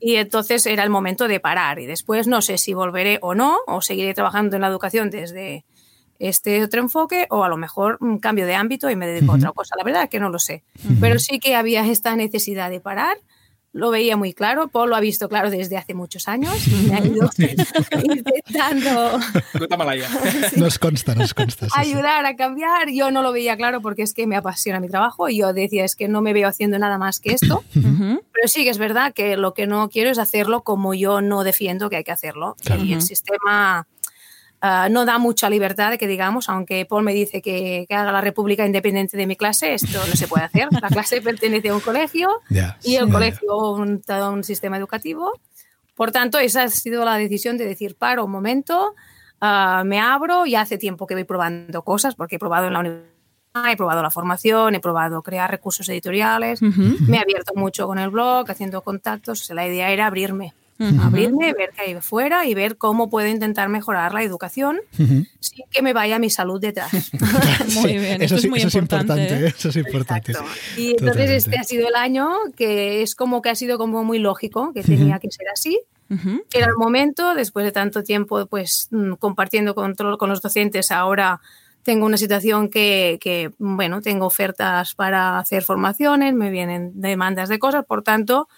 Y 0.00 0.14
entonces 0.14 0.64
era 0.64 0.82
el 0.82 0.88
momento 0.88 1.28
de 1.28 1.38
parar 1.38 1.78
y 1.78 1.84
después 1.86 2.26
no 2.26 2.40
sé 2.40 2.56
si 2.56 2.72
volveré 2.72 3.18
o 3.20 3.34
no, 3.34 3.58
o 3.66 3.82
seguiré 3.82 4.14
trabajando 4.14 4.56
en 4.56 4.62
la 4.62 4.68
educación 4.68 5.10
desde 5.10 5.66
este 6.22 6.62
otro 6.62 6.80
enfoque 6.80 7.26
o 7.30 7.42
a 7.42 7.48
lo 7.48 7.56
mejor 7.56 7.98
un 8.00 8.20
cambio 8.20 8.46
de 8.46 8.54
ámbito 8.54 8.88
y 8.88 8.94
me 8.94 9.08
dedico 9.08 9.32
a 9.32 9.36
otra 9.36 9.50
cosa. 9.50 9.74
La 9.76 9.82
verdad 9.82 10.04
es 10.04 10.08
que 10.08 10.20
no 10.20 10.30
lo 10.30 10.38
sé. 10.38 10.62
Pero 11.00 11.18
sí 11.18 11.40
que 11.40 11.56
había 11.56 11.84
esta 11.84 12.14
necesidad 12.14 12.70
de 12.70 12.78
parar. 12.78 13.16
Lo 13.72 13.90
veía 13.90 14.16
muy 14.16 14.32
claro. 14.32 14.68
Paul 14.68 14.90
lo 14.90 14.96
ha 14.96 15.00
visto 15.00 15.28
claro 15.28 15.50
desde 15.50 15.78
hace 15.78 15.94
muchos 15.94 16.28
años. 16.28 16.54
Me 16.86 16.94
ha 16.94 17.04
ido 17.04 17.28
intentando. 18.04 19.18
Nos 20.56 20.78
consta, 20.78 21.14
nos 21.14 21.34
consta. 21.34 21.66
ayudar 21.74 22.24
a 22.24 22.36
cambiar. 22.36 22.90
Yo 22.90 23.10
no 23.10 23.22
lo 23.22 23.32
veía 23.32 23.56
claro 23.56 23.80
porque 23.80 24.02
es 24.02 24.14
que 24.14 24.26
me 24.26 24.36
apasiona 24.36 24.78
mi 24.78 24.88
trabajo 24.88 25.28
y 25.28 25.38
yo 25.38 25.52
decía 25.52 25.84
es 25.84 25.96
que 25.96 26.06
no 26.06 26.20
me 26.20 26.34
veo 26.34 26.46
haciendo 26.46 26.78
nada 26.78 26.98
más 26.98 27.18
que 27.18 27.32
esto. 27.32 27.64
Pero 27.74 28.46
sí 28.46 28.62
que 28.62 28.70
es 28.70 28.78
verdad 28.78 29.12
que 29.12 29.36
lo 29.36 29.54
que 29.54 29.66
no 29.66 29.88
quiero 29.88 30.10
es 30.10 30.18
hacerlo 30.18 30.62
como 30.62 30.94
yo 30.94 31.20
no 31.20 31.42
defiendo 31.42 31.90
que 31.90 31.96
hay 31.96 32.04
que 32.04 32.12
hacerlo. 32.12 32.56
Y 32.78 32.92
el 32.92 33.02
sistema 33.02 33.88
Uh, 34.62 34.88
no 34.88 35.04
da 35.04 35.18
mucha 35.18 35.50
libertad 35.50 35.90
de 35.90 35.98
que 35.98 36.06
digamos, 36.06 36.48
aunque 36.48 36.86
Paul 36.86 37.02
me 37.02 37.12
dice 37.12 37.42
que, 37.42 37.84
que, 37.88 37.94
haga 37.96 38.12
la 38.12 38.20
república 38.20 38.64
independiente 38.64 39.16
de 39.16 39.26
mi 39.26 39.34
clase, 39.34 39.74
esto 39.74 39.98
no 40.08 40.14
se 40.14 40.28
puede 40.28 40.44
hacer. 40.44 40.68
La 40.80 40.88
clase 40.88 41.20
pertenece 41.20 41.70
a 41.70 41.74
un 41.74 41.80
colegio 41.80 42.28
yeah, 42.48 42.78
y 42.84 42.94
el 42.94 43.06
yeah, 43.06 43.12
colegio 43.12 43.76
yeah. 43.76 44.20
Un, 44.28 44.34
un 44.34 44.44
sistema 44.44 44.76
educativo. 44.76 45.32
Por 45.96 46.12
tanto, 46.12 46.38
esa 46.38 46.62
ha 46.62 46.68
sido 46.68 47.04
la 47.04 47.16
decisión 47.16 47.58
de 47.58 47.66
decir, 47.66 47.96
paro 47.96 48.24
un 48.24 48.30
momento, 48.30 48.94
uh, 49.40 49.84
me 49.84 49.98
abro 49.98 50.46
y 50.46 50.54
hace 50.54 50.78
tiempo 50.78 51.08
que 51.08 51.14
voy 51.14 51.24
probando 51.24 51.82
cosas, 51.82 52.14
porque 52.14 52.36
he 52.36 52.38
probado 52.38 52.68
en 52.68 52.74
la 52.74 52.78
universidad, 52.78 53.72
he 53.72 53.76
probado 53.76 54.00
la 54.00 54.12
formación, 54.12 54.76
he 54.76 54.80
probado 54.80 55.22
crear 55.22 55.50
recursos 55.50 55.88
editoriales, 55.88 56.62
uh 56.62 56.66
-huh. 56.66 57.00
me 57.08 57.16
he 57.16 57.20
abierto 57.20 57.52
mucho 57.56 57.88
con 57.88 57.98
el 57.98 58.10
blog, 58.10 58.48
haciendo 58.48 58.80
contactos. 58.82 59.50
La 59.50 59.66
idea 59.66 59.90
era 59.90 60.06
abrirme 60.06 60.54
Uh 60.82 60.96
-huh. 60.96 61.06
abrirme, 61.06 61.52
ver 61.52 61.70
qué 61.76 61.82
hay 61.82 62.00
fuera 62.00 62.46
y 62.46 62.54
ver 62.54 62.76
cómo 62.76 63.08
puedo 63.08 63.28
intentar 63.28 63.68
mejorar 63.68 64.12
la 64.14 64.22
educación 64.22 64.80
uh 64.98 65.02
-huh. 65.02 65.28
sin 65.38 65.64
que 65.70 65.82
me 65.82 65.92
vaya 65.92 66.18
mi 66.18 66.30
salud 66.30 66.60
detrás. 66.60 66.90
muy 67.82 67.98
bien, 67.98 68.22
eso, 68.22 68.36
sí, 68.38 68.46
es 68.46 68.50
muy 68.50 68.58
eso 68.60 68.78
importante. 68.78 69.22
Importante 69.22 69.46
¿eh? 69.46 69.54
Eso 69.56 69.68
es 69.68 69.76
importante. 69.76 70.32
Exacto. 70.32 70.52
Y 70.76 70.90
entonces 70.90 71.06
Totalmente. 71.06 71.36
este 71.36 71.58
ha 71.58 71.64
sido 71.64 71.88
el 71.88 71.94
año 71.94 72.30
que 72.56 73.02
es 73.02 73.14
como 73.14 73.42
que 73.42 73.50
ha 73.50 73.54
sido 73.54 73.78
como 73.78 74.02
muy 74.04 74.18
lógico, 74.18 74.72
que 74.72 74.82
tenía 74.82 75.18
que 75.18 75.30
ser 75.30 75.46
así. 75.52 75.78
Era 76.52 76.66
el 76.66 76.76
momento, 76.76 77.34
después 77.34 77.64
de 77.64 77.72
tanto 77.72 78.02
tiempo 78.02 78.44
pues 78.46 78.88
mm, 78.90 79.14
compartiendo 79.14 79.74
con, 79.74 79.94
con 79.94 80.28
los 80.28 80.42
docentes, 80.42 80.90
ahora 80.90 81.40
tengo 81.82 82.06
una 82.06 82.16
situación 82.16 82.68
que, 82.68 83.18
que, 83.20 83.50
bueno, 83.58 84.00
tengo 84.02 84.26
ofertas 84.26 84.94
para 84.94 85.38
hacer 85.38 85.62
formaciones, 85.62 86.34
me 86.34 86.50
vienen 86.50 86.92
demandas 87.00 87.48
de 87.48 87.58
cosas, 87.58 87.84
por 87.84 88.02
tanto, 88.02 88.48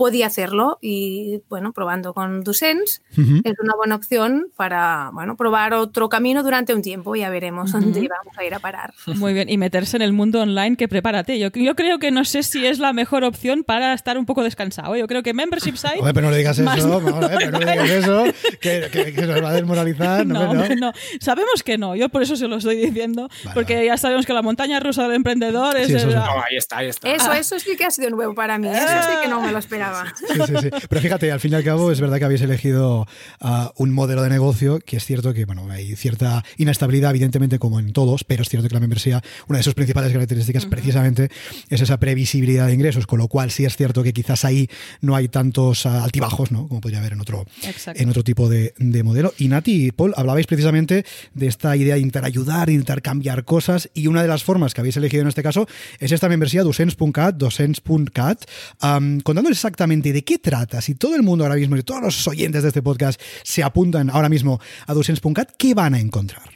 podía 0.00 0.28
hacerlo 0.28 0.78
y 0.80 1.42
bueno, 1.50 1.74
probando 1.74 2.14
con 2.14 2.42
Ducens 2.42 3.02
uh 3.18 3.20
-huh. 3.20 3.42
es 3.44 3.54
una 3.62 3.74
buena 3.76 3.96
opción 3.96 4.46
para 4.56 5.10
bueno, 5.12 5.36
probar 5.36 5.74
otro 5.74 6.08
camino 6.08 6.42
durante 6.42 6.72
un 6.72 6.80
tiempo, 6.80 7.14
ya 7.16 7.28
veremos 7.28 7.74
uh 7.74 7.76
-huh. 7.76 7.80
dónde 7.82 8.08
vamos 8.08 8.38
a 8.38 8.42
ir 8.42 8.54
a 8.54 8.60
parar. 8.60 8.94
Muy 9.04 9.34
bien, 9.34 9.50
y 9.50 9.58
meterse 9.58 9.98
en 9.98 10.02
el 10.02 10.14
mundo 10.14 10.40
online, 10.40 10.76
que 10.78 10.88
prepárate. 10.88 11.38
Yo, 11.38 11.50
yo 11.50 11.76
creo 11.76 11.98
que 11.98 12.10
no 12.10 12.24
sé 12.24 12.42
si 12.42 12.64
es 12.64 12.78
la 12.78 12.94
mejor 12.94 13.24
opción 13.24 13.62
para 13.62 13.92
estar 13.92 14.16
un 14.16 14.24
poco 14.24 14.42
descansado. 14.42 14.96
Yo 14.96 15.06
creo 15.06 15.22
que 15.22 15.34
membership 15.34 15.76
site... 15.76 16.00
Oye, 16.00 16.14
pero 16.14 16.28
no 16.28 16.30
le 16.30 16.38
digas 16.38 16.58
eso, 16.58 16.88
vamos, 16.88 17.30
eh, 17.30 17.34
pero 17.36 17.50
no 17.50 17.58
le 17.58 17.70
digas 17.70 17.90
eso, 17.90 18.24
que, 18.58 18.88
que, 18.90 19.12
que, 19.12 19.26
nos 19.26 19.44
va 19.44 19.50
a 19.50 19.52
desmoralizar. 19.52 20.26
No, 20.26 20.54
no, 20.54 20.66
no, 20.76 20.92
Sabemos 21.20 21.62
que 21.62 21.76
no, 21.76 21.94
yo 21.94 22.08
por 22.08 22.22
eso 22.22 22.36
se 22.36 22.48
lo 22.48 22.56
estoy 22.56 22.76
diciendo, 22.76 23.28
vale, 23.44 23.54
porque 23.54 23.74
vale. 23.74 23.86
ya 23.88 23.98
sabemos 23.98 24.24
que 24.24 24.32
la 24.32 24.40
montaña 24.40 24.80
rusa 24.80 25.02
del 25.02 25.12
emprendedor 25.12 25.76
es... 25.76 25.88
Sí, 25.88 25.96
eso, 25.96 26.06
no, 26.08 26.24
ahí 26.24 26.56
está, 26.56 26.78
ahí 26.78 26.88
está. 26.88 27.06
Eso, 27.12 27.34
eso 27.34 27.58
sí 27.58 27.76
que 27.76 27.84
ha 27.84 27.90
sido 27.90 28.08
nuevo 28.08 28.34
para 28.34 28.56
mí, 28.56 28.66
eso 28.66 28.86
sí 28.86 29.12
que 29.22 29.28
no 29.28 29.42
me 29.42 29.52
lo 29.52 29.58
esperaba. 29.58 29.89
Sí, 30.16 30.40
sí, 30.46 30.54
sí. 30.60 30.70
Pero 30.88 31.00
fíjate, 31.00 31.32
al 31.32 31.40
fin 31.40 31.52
y 31.52 31.54
al 31.56 31.64
cabo 31.64 31.90
es 31.90 32.00
verdad 32.00 32.18
que 32.18 32.24
habéis 32.24 32.42
elegido 32.42 33.06
uh, 33.40 33.48
un 33.76 33.92
modelo 33.92 34.22
de 34.22 34.28
negocio 34.28 34.78
que 34.78 34.96
es 34.96 35.04
cierto 35.04 35.32
que 35.34 35.44
bueno, 35.44 35.68
hay 35.70 35.96
cierta 35.96 36.44
inestabilidad, 36.56 37.10
evidentemente, 37.10 37.58
como 37.58 37.78
en 37.80 37.92
todos, 37.92 38.24
pero 38.24 38.42
es 38.42 38.48
cierto 38.48 38.68
que 38.68 38.74
la 38.74 38.80
membresía, 38.80 39.22
una 39.48 39.58
de 39.58 39.62
sus 39.62 39.74
principales 39.74 40.12
características 40.12 40.64
uh 40.64 40.66
-huh. 40.66 40.70
precisamente 40.70 41.30
es 41.68 41.80
esa 41.80 41.98
previsibilidad 41.98 42.66
de 42.66 42.74
ingresos, 42.74 43.06
con 43.06 43.18
lo 43.18 43.28
cual 43.28 43.50
sí 43.50 43.64
es 43.64 43.76
cierto 43.76 44.02
que 44.02 44.12
quizás 44.12 44.44
ahí 44.44 44.68
no 45.00 45.16
hay 45.16 45.28
tantos 45.28 45.84
uh, 45.84 45.88
altibajos, 45.88 46.52
¿no? 46.52 46.68
Como 46.68 46.80
podría 46.80 47.00
haber 47.00 47.12
en 47.12 47.20
otro, 47.20 47.46
en 47.94 48.08
otro 48.08 48.24
tipo 48.24 48.48
de, 48.48 48.74
de, 48.78 49.02
modelo. 49.02 49.32
Y 49.38 49.48
Nati 49.48 49.86
y 49.86 49.92
Paul, 49.92 50.14
hablabais 50.16 50.46
precisamente 50.46 51.04
de 51.34 51.46
esta 51.46 51.76
idea 51.76 51.94
de 51.94 52.00
interayudar, 52.00 52.70
intercambiar 52.70 53.44
cosas, 53.44 53.90
y 53.94 54.06
una 54.06 54.22
de 54.22 54.28
las 54.28 54.44
formas 54.44 54.74
que 54.74 54.80
habéis 54.80 54.96
elegido 54.96 55.22
en 55.22 55.28
este 55.28 55.42
caso 55.42 55.66
es 55.98 56.12
esta 56.12 56.28
membresía 56.28 56.62
docents.cat, 56.62 57.36
docents.cat, 57.36 58.44
um, 58.82 59.20
contándoles 59.20 59.58
exactamente 59.70 60.12
de 60.12 60.24
qué 60.24 60.38
trata 60.38 60.80
si 60.80 60.96
todo 60.96 61.14
el 61.14 61.22
mundo 61.22 61.44
ahora 61.44 61.54
mismo, 61.54 61.76
y 61.76 61.82
todos 61.82 62.02
los 62.02 62.26
oyentes 62.26 62.62
de 62.62 62.68
este 62.68 62.82
podcast 62.82 63.20
se 63.44 63.62
apuntan 63.62 64.10
ahora 64.10 64.28
mismo 64.28 64.58
a 64.86 64.94
Docents.cat, 64.94 65.52
¿qué 65.56 65.74
van 65.74 65.94
a 65.94 66.00
encontrar? 66.00 66.50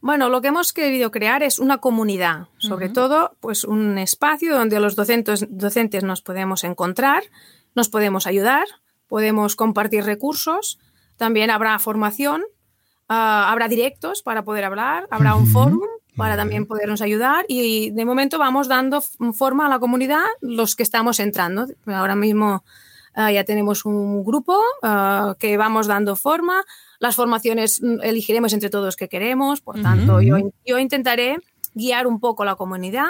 Bueno, 0.00 0.30
lo 0.30 0.40
que 0.40 0.48
hemos 0.48 0.72
querido 0.72 1.10
crear 1.10 1.42
es 1.42 1.58
una 1.58 1.78
comunidad, 1.78 2.48
sobre 2.58 2.86
uh 2.86 2.90
-huh. 2.90 2.94
todo 2.94 3.36
pues 3.40 3.64
un 3.64 3.98
espacio 3.98 4.56
donde 4.56 4.80
los 4.80 4.96
docentes, 4.96 5.46
docentes 5.50 6.04
nos 6.04 6.22
podemos 6.22 6.64
encontrar, 6.64 7.22
nos 7.74 7.88
podemos 7.90 8.26
ayudar, 8.26 8.66
podemos 9.08 9.56
compartir 9.56 10.04
recursos, 10.04 10.78
también 11.18 11.50
habrá 11.50 11.78
formación, 11.78 12.42
uh, 13.10 13.50
habrá 13.52 13.68
directos 13.68 14.22
para 14.22 14.42
poder 14.42 14.64
hablar, 14.64 15.06
habrá 15.10 15.36
uh 15.36 15.42
-huh. 15.42 15.78
Para 16.16 16.36
también 16.36 16.66
podernos 16.66 17.02
ayudar 17.02 17.44
y 17.48 17.90
de 17.90 18.04
momento 18.04 18.38
vamos 18.38 18.68
dando 18.68 19.00
forma 19.34 19.66
a 19.66 19.68
la 19.68 19.78
comunidad 19.78 20.24
los 20.40 20.74
que 20.74 20.82
estamos 20.82 21.20
entrando. 21.20 21.66
Ahora 21.86 22.16
mismo 22.16 22.64
Uh, 23.16 23.30
ya 23.30 23.44
tenemos 23.44 23.86
un 23.86 24.22
grupo 24.24 24.60
uh, 24.82 25.34
que 25.38 25.56
vamos 25.56 25.86
dando 25.86 26.16
forma. 26.16 26.64
Las 26.98 27.16
formaciones 27.16 27.80
mm, 27.80 28.02
elegiremos 28.02 28.52
entre 28.52 28.68
todos 28.68 28.94
que 28.94 29.08
queremos. 29.08 29.62
Por 29.62 29.80
tanto, 29.80 30.20
-huh. 30.20 30.22
yo, 30.22 30.50
yo, 30.66 30.78
intentaré 30.78 31.38
guiar 31.72 32.06
un 32.06 32.20
poco 32.20 32.44
la 32.44 32.56
comunidad, 32.56 33.08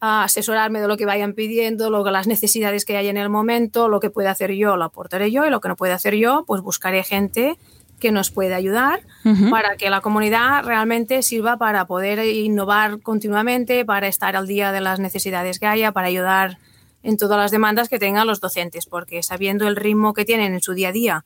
uh, 0.00 0.22
asesorarme 0.22 0.80
de 0.80 0.86
lo 0.86 0.96
que 0.96 1.04
vayan 1.04 1.32
pidiendo, 1.32 1.90
lo, 1.90 2.08
las 2.08 2.28
necesidades 2.28 2.84
que 2.84 2.96
hay 2.96 3.08
en 3.08 3.16
el 3.16 3.28
momento, 3.28 3.88
lo 3.88 3.98
que 3.98 4.10
pueda 4.10 4.30
hacer 4.30 4.52
yo 4.52 4.76
lo 4.76 4.84
aportaré 4.84 5.32
yo 5.32 5.44
y 5.44 5.50
lo 5.50 5.60
que 5.60 5.68
no 5.68 5.74
pueda 5.74 5.96
hacer 5.96 6.14
yo, 6.14 6.44
pues 6.46 6.62
buscaré 6.62 7.02
gente 7.02 7.58
que 8.00 8.10
nos 8.10 8.30
pueda 8.30 8.56
ayudar 8.56 9.00
-huh. 9.24 9.50
para 9.50 9.76
que 9.76 9.90
la 9.90 10.00
comunidad 10.00 10.64
realmente 10.64 11.22
sirva 11.22 11.56
para 11.56 11.84
poder 11.84 12.24
innovar 12.26 13.00
continuamente, 13.00 13.84
para 13.84 14.08
estar 14.08 14.34
al 14.34 14.46
día 14.46 14.72
de 14.72 14.80
las 14.80 14.98
necesidades 14.98 15.58
que 15.58 15.66
haya, 15.66 15.92
para 15.92 16.08
ayudar 16.08 16.58
en 17.02 17.16
todas 17.16 17.38
las 17.38 17.50
demandas 17.50 17.88
que 17.88 17.98
tengan 17.98 18.26
los 18.26 18.40
docentes, 18.40 18.86
porque 18.86 19.22
sabiendo 19.22 19.68
el 19.68 19.76
ritmo 19.76 20.12
que 20.12 20.24
tienen 20.24 20.52
en 20.52 20.60
su 20.60 20.74
día 20.74 20.88
a 20.88 20.92
día 20.92 21.24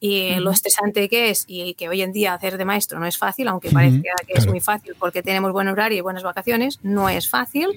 y 0.00 0.32
uh 0.32 0.36
-huh. 0.36 0.40
lo 0.40 0.50
estresante 0.50 1.08
que 1.08 1.30
es 1.30 1.44
y 1.46 1.74
que 1.74 1.88
hoy 1.88 2.02
en 2.02 2.12
día 2.12 2.34
hacer 2.34 2.58
de 2.58 2.64
maestro 2.64 2.98
no 2.98 3.06
es 3.06 3.16
fácil, 3.16 3.48
aunque 3.48 3.70
parezca 3.70 3.98
uh 3.98 4.00
-huh. 4.00 4.26
que 4.26 4.32
claro. 4.32 4.40
es 4.40 4.46
muy 4.46 4.60
fácil 4.60 4.94
porque 4.98 5.22
tenemos 5.22 5.52
buen 5.52 5.68
horario 5.68 5.98
y 5.98 6.00
buenas 6.00 6.22
vacaciones, 6.22 6.78
no 6.82 7.08
es 7.08 7.28
fácil. 7.28 7.68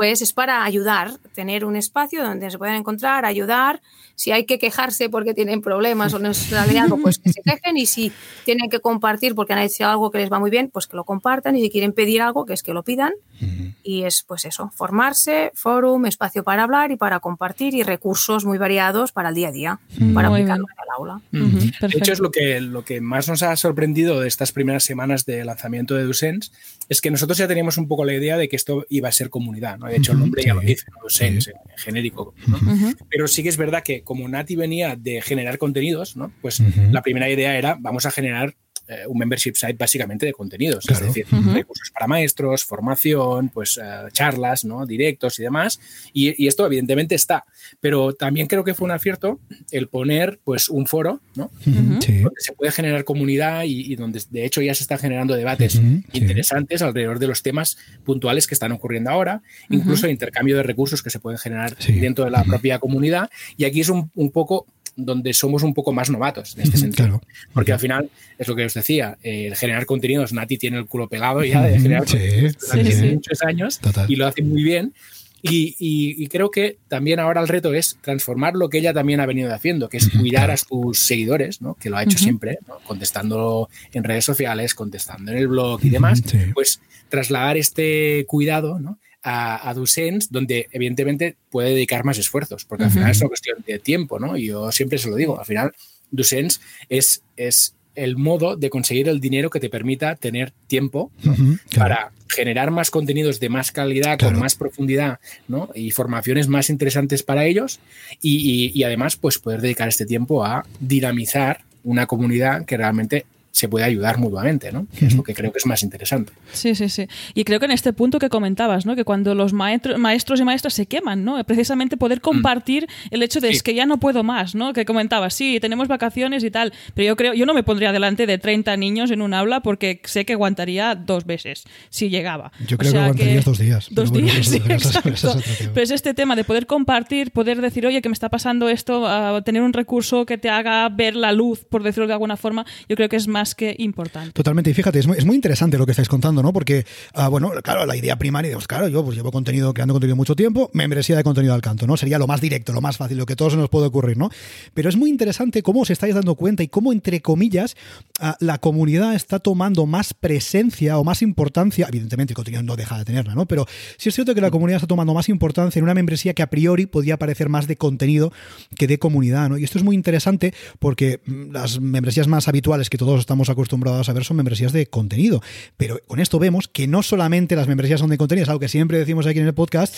Pues 0.00 0.22
es 0.22 0.32
para 0.32 0.64
ayudar, 0.64 1.18
tener 1.34 1.66
un 1.66 1.76
espacio 1.76 2.24
donde 2.24 2.50
se 2.50 2.56
puedan 2.56 2.76
encontrar, 2.76 3.26
ayudar. 3.26 3.82
Si 4.14 4.32
hay 4.32 4.46
que 4.46 4.58
quejarse 4.58 5.10
porque 5.10 5.34
tienen 5.34 5.60
problemas 5.60 6.14
o 6.14 6.18
no 6.18 6.32
sale 6.32 6.78
algo, 6.78 6.96
pues 6.96 7.18
que 7.18 7.30
se 7.30 7.42
quejen. 7.42 7.76
Y 7.76 7.84
si 7.84 8.10
tienen 8.46 8.70
que 8.70 8.80
compartir 8.80 9.34
porque 9.34 9.52
han 9.52 9.58
hecho 9.58 9.86
algo 9.86 10.10
que 10.10 10.16
les 10.16 10.32
va 10.32 10.38
muy 10.38 10.50
bien, 10.50 10.70
pues 10.72 10.86
que 10.86 10.96
lo 10.96 11.04
compartan. 11.04 11.54
Y 11.54 11.60
si 11.60 11.68
quieren 11.68 11.92
pedir 11.92 12.22
algo, 12.22 12.46
que 12.46 12.54
es 12.54 12.62
que 12.62 12.72
lo 12.72 12.82
pidan. 12.82 13.12
Uh 13.42 13.44
-huh. 13.44 13.74
Y 13.82 14.04
es 14.04 14.22
pues 14.22 14.46
eso, 14.46 14.70
formarse, 14.74 15.52
fórum, 15.54 16.06
espacio 16.06 16.44
para 16.44 16.62
hablar 16.62 16.90
y 16.92 16.96
para 16.96 17.20
compartir 17.20 17.74
y 17.74 17.82
recursos 17.82 18.46
muy 18.46 18.56
variados 18.56 19.12
para 19.12 19.28
el 19.28 19.34
día 19.34 19.48
a 19.48 19.52
día, 19.52 19.80
uh 19.98 20.02
-huh. 20.02 20.14
para 20.14 20.28
aplicarlo 20.28 20.64
en 20.64 20.82
el 20.82 20.88
aula. 20.96 21.20
Uh 21.30 21.36
-huh. 21.36 21.88
De 21.88 21.98
hecho, 21.98 22.12
es 22.12 22.20
lo 22.20 22.30
que, 22.30 22.58
lo 22.62 22.86
que 22.86 23.02
más 23.02 23.28
nos 23.28 23.42
ha 23.42 23.54
sorprendido 23.54 24.18
de 24.20 24.28
estas 24.28 24.52
primeras 24.52 24.82
semanas 24.82 25.26
de 25.26 25.44
lanzamiento 25.44 25.94
de 25.94 26.04
Ducens, 26.04 26.52
es 26.90 27.00
que 27.00 27.10
nosotros 27.10 27.38
ya 27.38 27.46
teníamos 27.46 27.78
un 27.78 27.86
poco 27.86 28.04
la 28.04 28.12
idea 28.12 28.36
de 28.36 28.48
que 28.48 28.56
esto 28.56 28.84
iba 28.90 29.08
a 29.08 29.12
ser 29.12 29.30
comunidad. 29.30 29.78
¿no? 29.78 29.86
De 29.86 29.96
hecho, 29.96 30.10
el 30.12 30.18
nombre 30.18 30.42
ya 30.42 30.54
lo 30.54 30.60
dice, 30.60 30.86
no 30.90 31.04
lo 31.04 31.08
sé, 31.08 31.40
sí. 31.40 31.50
en 31.50 31.78
genérico. 31.78 32.34
¿no? 32.48 32.56
Uh 32.56 32.60
-huh. 32.60 32.96
Pero 33.08 33.28
sí 33.28 33.44
que 33.44 33.48
es 33.48 33.56
verdad 33.56 33.84
que 33.84 34.02
como 34.02 34.28
Nati 34.28 34.56
venía 34.56 34.96
de 34.96 35.22
generar 35.22 35.56
contenidos, 35.56 36.16
¿no? 36.16 36.32
pues 36.42 36.58
uh 36.58 36.64
-huh. 36.64 36.90
la 36.90 37.02
primera 37.02 37.30
idea 37.30 37.56
era 37.56 37.76
vamos 37.80 38.06
a 38.06 38.10
generar 38.10 38.56
eh, 38.90 39.06
un 39.06 39.16
membership 39.16 39.54
site 39.54 39.74
básicamente 39.78 40.26
de 40.26 40.32
contenidos, 40.32 40.84
claro. 40.84 41.06
es 41.06 41.14
decir, 41.14 41.26
uh 41.32 41.36
-huh. 41.40 41.54
recursos 41.54 41.90
para 41.92 42.08
maestros, 42.08 42.64
formación, 42.64 43.48
pues 43.48 43.76
uh, 43.78 44.10
charlas, 44.12 44.64
¿no? 44.64 44.84
directos 44.84 45.38
y 45.38 45.42
demás. 45.44 45.78
Y, 46.12 46.42
y, 46.42 46.48
esto 46.48 46.66
evidentemente 46.66 47.14
está, 47.14 47.44
pero 47.78 48.14
también 48.14 48.48
creo 48.48 48.64
que 48.64 48.74
fue 48.74 48.86
un 48.86 48.90
acierto 48.90 49.38
el 49.70 49.86
poner 49.86 50.40
pues 50.42 50.68
un 50.68 50.88
foro, 50.88 51.20
¿no? 51.36 51.52
Uh 51.66 51.70
-huh. 51.70 52.02
sí. 52.04 52.18
Donde 52.18 52.40
se 52.40 52.52
puede 52.52 52.72
generar 52.72 53.04
comunidad 53.04 53.62
y, 53.62 53.92
y, 53.92 53.94
donde 53.94 54.20
de 54.28 54.44
hecho 54.44 54.60
ya 54.60 54.74
se 54.74 54.82
están 54.82 54.98
generando 54.98 55.36
debates 55.36 55.76
uh 55.76 55.82
-huh. 55.82 56.04
interesantes 56.12 56.80
sí. 56.80 56.84
alrededor 56.84 57.20
de 57.20 57.28
los 57.28 57.42
temas 57.42 57.78
puntuales 58.04 58.48
que 58.48 58.54
están 58.54 58.72
ocurriendo 58.72 59.10
ahora, 59.10 59.42
incluso 59.68 60.08
intercambio 60.08 60.56
de 60.56 60.64
recursos 60.64 61.00
que 61.00 61.10
se 61.10 61.20
pueden 61.20 61.38
generar 61.38 61.76
sí. 61.78 61.92
dentro 62.00 62.24
de 62.24 62.32
la 62.32 62.42
propia 62.42 62.80
comunidad. 62.80 63.30
Y 63.56 63.66
aquí 63.66 63.80
es 63.82 63.88
un, 63.88 64.10
un 64.16 64.30
poco 64.32 64.66
donde 64.96 65.32
somos 65.32 65.62
un 65.62 65.74
poco 65.74 65.92
más 65.92 66.10
novatos 66.10 66.56
en 66.56 66.62
este 66.62 66.76
sentido. 66.78 67.08
Claro. 67.08 67.22
Porque 67.52 67.72
al 67.72 67.78
final, 67.78 68.10
es 68.38 68.48
lo 68.48 68.56
que 68.56 68.64
os 68.64 68.74
decía, 68.74 69.18
eh, 69.22 69.52
generar 69.56 69.86
contenidos, 69.86 70.32
Nati 70.32 70.58
tiene 70.58 70.78
el 70.78 70.86
culo 70.86 71.08
pelado 71.08 71.44
ya 71.44 71.62
de 71.62 71.78
generar 71.78 72.08
sí, 72.08 72.18
durante 72.60 72.92
sí, 72.92 73.14
muchos 73.14 73.42
años 73.42 73.78
Total. 73.78 74.10
y 74.10 74.16
lo 74.16 74.26
hace 74.26 74.42
muy 74.42 74.62
bien. 74.62 74.94
Y, 75.42 75.74
y, 75.78 76.22
y, 76.22 76.26
creo 76.26 76.50
que 76.50 76.76
también 76.88 77.18
ahora 77.18 77.40
el 77.40 77.48
reto 77.48 77.72
es 77.72 77.96
transformar 78.02 78.56
lo 78.56 78.68
que 78.68 78.76
ella 78.76 78.92
también 78.92 79.20
ha 79.20 79.26
venido 79.26 79.50
haciendo, 79.54 79.88
que 79.88 79.96
es 79.96 80.10
cuidar 80.10 80.50
a 80.50 80.58
sus 80.58 80.98
seguidores, 80.98 81.62
¿no? 81.62 81.76
que 81.76 81.88
lo 81.88 81.96
ha 81.96 82.02
hecho 82.02 82.16
uh 82.16 82.20
-huh. 82.20 82.24
siempre, 82.24 82.58
¿no? 82.68 82.78
contestando 82.80 83.70
en 83.94 84.04
redes 84.04 84.26
sociales, 84.26 84.74
contestando 84.74 85.32
en 85.32 85.38
el 85.38 85.48
blog 85.48 85.82
y 85.82 85.88
demás, 85.88 86.22
sí. 86.26 86.36
pues 86.52 86.82
trasladar 87.08 87.56
este 87.56 88.26
cuidado 88.26 88.78
¿no? 88.78 88.98
A, 89.22 89.68
a 89.68 89.74
Ducens, 89.74 90.30
donde 90.30 90.68
evidentemente 90.72 91.36
puede 91.50 91.70
dedicar 91.70 92.04
más 92.04 92.18
esfuerzos, 92.18 92.64
porque 92.64 92.84
al 92.84 92.90
final 92.90 93.10
es 93.10 93.20
una 93.20 93.28
cuestión 93.28 93.58
de 93.66 93.78
tiempo, 93.78 94.18
¿no? 94.18 94.36
Y 94.36 94.46
yo 94.46 94.72
siempre 94.72 94.98
se 94.98 95.08
lo 95.08 95.16
digo, 95.16 95.38
al 95.38 95.46
final 95.46 95.72
Ducens 96.10 96.60
es, 96.88 97.22
es 97.36 97.74
el 97.94 98.16
modo 98.16 98.56
de 98.56 98.70
conseguir 98.70 99.08
el 99.08 99.20
dinero 99.20 99.50
que 99.50 99.60
te 99.60 99.68
permita 99.68 100.16
tener 100.16 100.52
tiempo 100.66 101.10
¿no? 101.22 101.32
uh 101.32 101.34
-huh, 101.34 101.60
claro. 101.68 101.94
para 101.94 102.12
generar 102.28 102.70
más 102.70 102.90
contenidos 102.90 103.40
de 103.40 103.48
más 103.48 103.72
calidad, 103.72 104.16
claro. 104.18 104.34
con 104.34 104.40
más 104.40 104.54
profundidad 104.54 105.18
¿no? 105.48 105.70
y 105.74 105.90
formaciones 105.90 106.48
más 106.48 106.70
interesantes 106.70 107.22
para 107.22 107.44
ellos 107.44 107.80
y, 108.22 108.36
y, 108.36 108.72
y, 108.72 108.84
además 108.84 109.16
pues 109.16 109.38
poder 109.38 109.60
dedicar 109.60 109.88
este 109.88 110.06
tiempo 110.06 110.44
a 110.44 110.64
dinamizar 110.78 111.62
una 111.82 112.06
comunidad 112.06 112.64
que 112.66 112.76
realmente 112.76 113.26
se 113.52 113.68
puede 113.68 113.84
ayudar 113.84 114.18
mutuamente, 114.18 114.70
¿no? 114.72 114.86
Que 114.96 115.06
es 115.06 115.14
lo 115.14 115.22
que 115.22 115.34
creo 115.34 115.52
que 115.52 115.58
es 115.58 115.66
más 115.66 115.82
interesante. 115.82 116.32
Sí, 116.52 116.74
sí, 116.74 116.88
sí. 116.88 117.08
Y 117.34 117.44
creo 117.44 117.58
que 117.58 117.66
en 117.66 117.72
este 117.72 117.92
punto 117.92 118.18
que 118.18 118.28
comentabas, 118.28 118.86
¿no? 118.86 118.94
Que 118.94 119.04
cuando 119.04 119.34
los 119.34 119.52
maestros 119.52 120.40
y 120.40 120.44
maestras 120.44 120.74
se 120.74 120.86
queman, 120.86 121.24
¿no? 121.24 121.42
Precisamente 121.44 121.96
poder 121.96 122.18
mm. 122.18 122.22
compartir 122.22 122.88
el 123.10 123.22
hecho 123.22 123.40
de 123.40 123.50
es 123.50 123.62
que 123.62 123.74
ya 123.74 123.86
no 123.86 123.98
puedo 123.98 124.22
más, 124.22 124.54
¿no? 124.54 124.72
Que 124.72 124.84
comentabas, 124.84 125.34
sí, 125.34 125.58
tenemos 125.60 125.88
vacaciones 125.88 126.44
y 126.44 126.50
tal, 126.50 126.72
pero 126.94 127.08
yo 127.08 127.16
creo, 127.16 127.34
yo 127.34 127.44
no 127.44 127.54
me 127.54 127.62
pondría 127.62 127.92
delante 127.92 128.26
de 128.26 128.38
30 128.38 128.76
niños 128.76 129.10
en 129.10 129.20
un 129.20 129.34
aula 129.34 129.60
porque 129.60 130.00
sé 130.04 130.24
que 130.24 130.34
aguantaría 130.34 130.94
dos 130.94 131.24
veces 131.24 131.64
si 131.88 132.08
llegaba. 132.08 132.52
Yo 132.66 132.78
creo 132.78 132.92
que 132.92 132.98
aguantaría 132.98 133.40
dos 133.40 133.58
días. 133.58 133.88
Dos 133.90 134.12
días, 134.12 134.46
sí, 134.46 134.62
exacto. 134.68 135.36
Pero 135.74 135.82
es 135.82 135.90
este 135.90 136.14
tema 136.14 136.36
de 136.36 136.44
poder 136.44 136.66
compartir, 136.66 137.32
poder 137.32 137.60
decir, 137.60 137.86
oye, 137.86 138.00
que 138.00 138.08
me 138.08 138.14
está 138.14 138.28
pasando 138.28 138.68
esto, 138.68 139.42
tener 139.42 139.62
un 139.62 139.72
recurso 139.72 140.24
que 140.24 140.38
te 140.38 140.48
haga 140.48 140.88
ver 140.88 141.16
la 141.16 141.32
luz, 141.32 141.64
por 141.64 141.82
decirlo 141.82 142.06
de 142.06 142.12
alguna 142.12 142.36
forma, 142.36 142.64
yo 142.88 142.96
creo 142.96 143.08
que 143.08 143.16
es 143.16 143.26
más 143.26 143.39
que 143.54 143.74
importante. 143.78 144.32
Totalmente. 144.32 144.70
Y 144.70 144.74
fíjate, 144.74 144.98
es 144.98 145.06
muy, 145.06 145.16
es 145.16 145.24
muy 145.24 145.36
interesante 145.36 145.78
lo 145.78 145.86
que 145.86 145.92
estáis 145.92 146.08
contando, 146.08 146.42
¿no? 146.42 146.52
Porque, 146.52 146.84
ah, 147.14 147.28
bueno, 147.28 147.50
claro, 147.62 147.86
la 147.86 147.96
idea 147.96 148.16
primaria, 148.16 148.54
pues 148.54 148.66
claro, 148.66 148.88
yo 148.88 149.04
pues 149.04 149.16
llevo 149.16 149.32
contenido, 149.32 149.72
creando 149.74 149.94
contenido 149.94 150.16
mucho 150.16 150.36
tiempo, 150.36 150.70
membresía 150.72 151.16
de 151.16 151.24
contenido 151.24 151.54
al 151.54 151.62
canto, 151.62 151.86
¿no? 151.86 151.96
Sería 151.96 152.18
lo 152.18 152.26
más 152.26 152.40
directo, 152.40 152.72
lo 152.72 152.80
más 152.80 152.96
fácil, 152.96 153.18
lo 153.18 153.26
que 153.26 153.36
todos 153.36 153.52
se 153.52 153.58
nos 153.58 153.68
puede 153.68 153.86
ocurrir, 153.86 154.16
¿no? 154.16 154.30
Pero 154.74 154.88
es 154.88 154.96
muy 154.96 155.10
interesante 155.10 155.62
cómo 155.62 155.80
os 155.80 155.90
estáis 155.90 156.14
dando 156.14 156.34
cuenta 156.34 156.62
y 156.62 156.68
cómo, 156.68 156.92
entre 156.92 157.20
comillas, 157.20 157.76
ah, 158.20 158.36
la 158.40 158.58
comunidad 158.58 159.14
está 159.14 159.38
tomando 159.38 159.86
más 159.86 160.14
presencia 160.14 160.98
o 160.98 161.04
más 161.04 161.22
importancia, 161.22 161.86
evidentemente 161.88 162.32
el 162.32 162.36
contenido 162.36 162.62
no 162.62 162.76
deja 162.76 162.98
de 162.98 163.04
tenerla, 163.04 163.34
¿no? 163.34 163.46
Pero 163.46 163.66
sí 163.96 164.08
es 164.08 164.14
cierto 164.14 164.34
que 164.34 164.40
la 164.40 164.50
comunidad 164.50 164.76
está 164.76 164.86
tomando 164.86 165.14
más 165.14 165.28
importancia 165.28 165.78
en 165.78 165.84
una 165.84 165.94
membresía 165.94 166.34
que 166.34 166.42
a 166.42 166.48
priori 166.48 166.86
podía 166.86 167.18
parecer 167.18 167.48
más 167.48 167.66
de 167.66 167.76
contenido 167.76 168.32
que 168.76 168.86
de 168.86 168.98
comunidad, 168.98 169.48
¿no? 169.48 169.58
Y 169.58 169.64
esto 169.64 169.78
es 169.78 169.84
muy 169.84 169.96
interesante 169.96 170.54
porque 170.78 171.20
mm, 171.26 171.52
las 171.52 171.80
membresías 171.80 172.28
más 172.28 172.48
habituales 172.48 172.90
que 172.90 172.98
todos 172.98 173.18
estamos 173.30 173.48
acostumbrados 173.48 174.08
a 174.08 174.12
ver 174.12 174.24
son 174.24 174.36
membresías 174.36 174.72
de 174.72 174.86
contenido. 174.86 175.40
Pero 175.76 176.00
con 176.08 176.18
esto 176.18 176.40
vemos 176.40 176.66
que 176.66 176.88
no 176.88 177.00
solamente 177.04 177.54
las 177.54 177.68
membresías 177.68 178.00
son 178.00 178.10
de 178.10 178.18
contenido, 178.18 178.42
es 178.42 178.48
algo 178.48 178.58
que 178.58 178.68
siempre 178.68 178.98
decimos 178.98 179.24
aquí 179.26 179.38
en 179.38 179.46
el 179.46 179.54
podcast, 179.54 179.94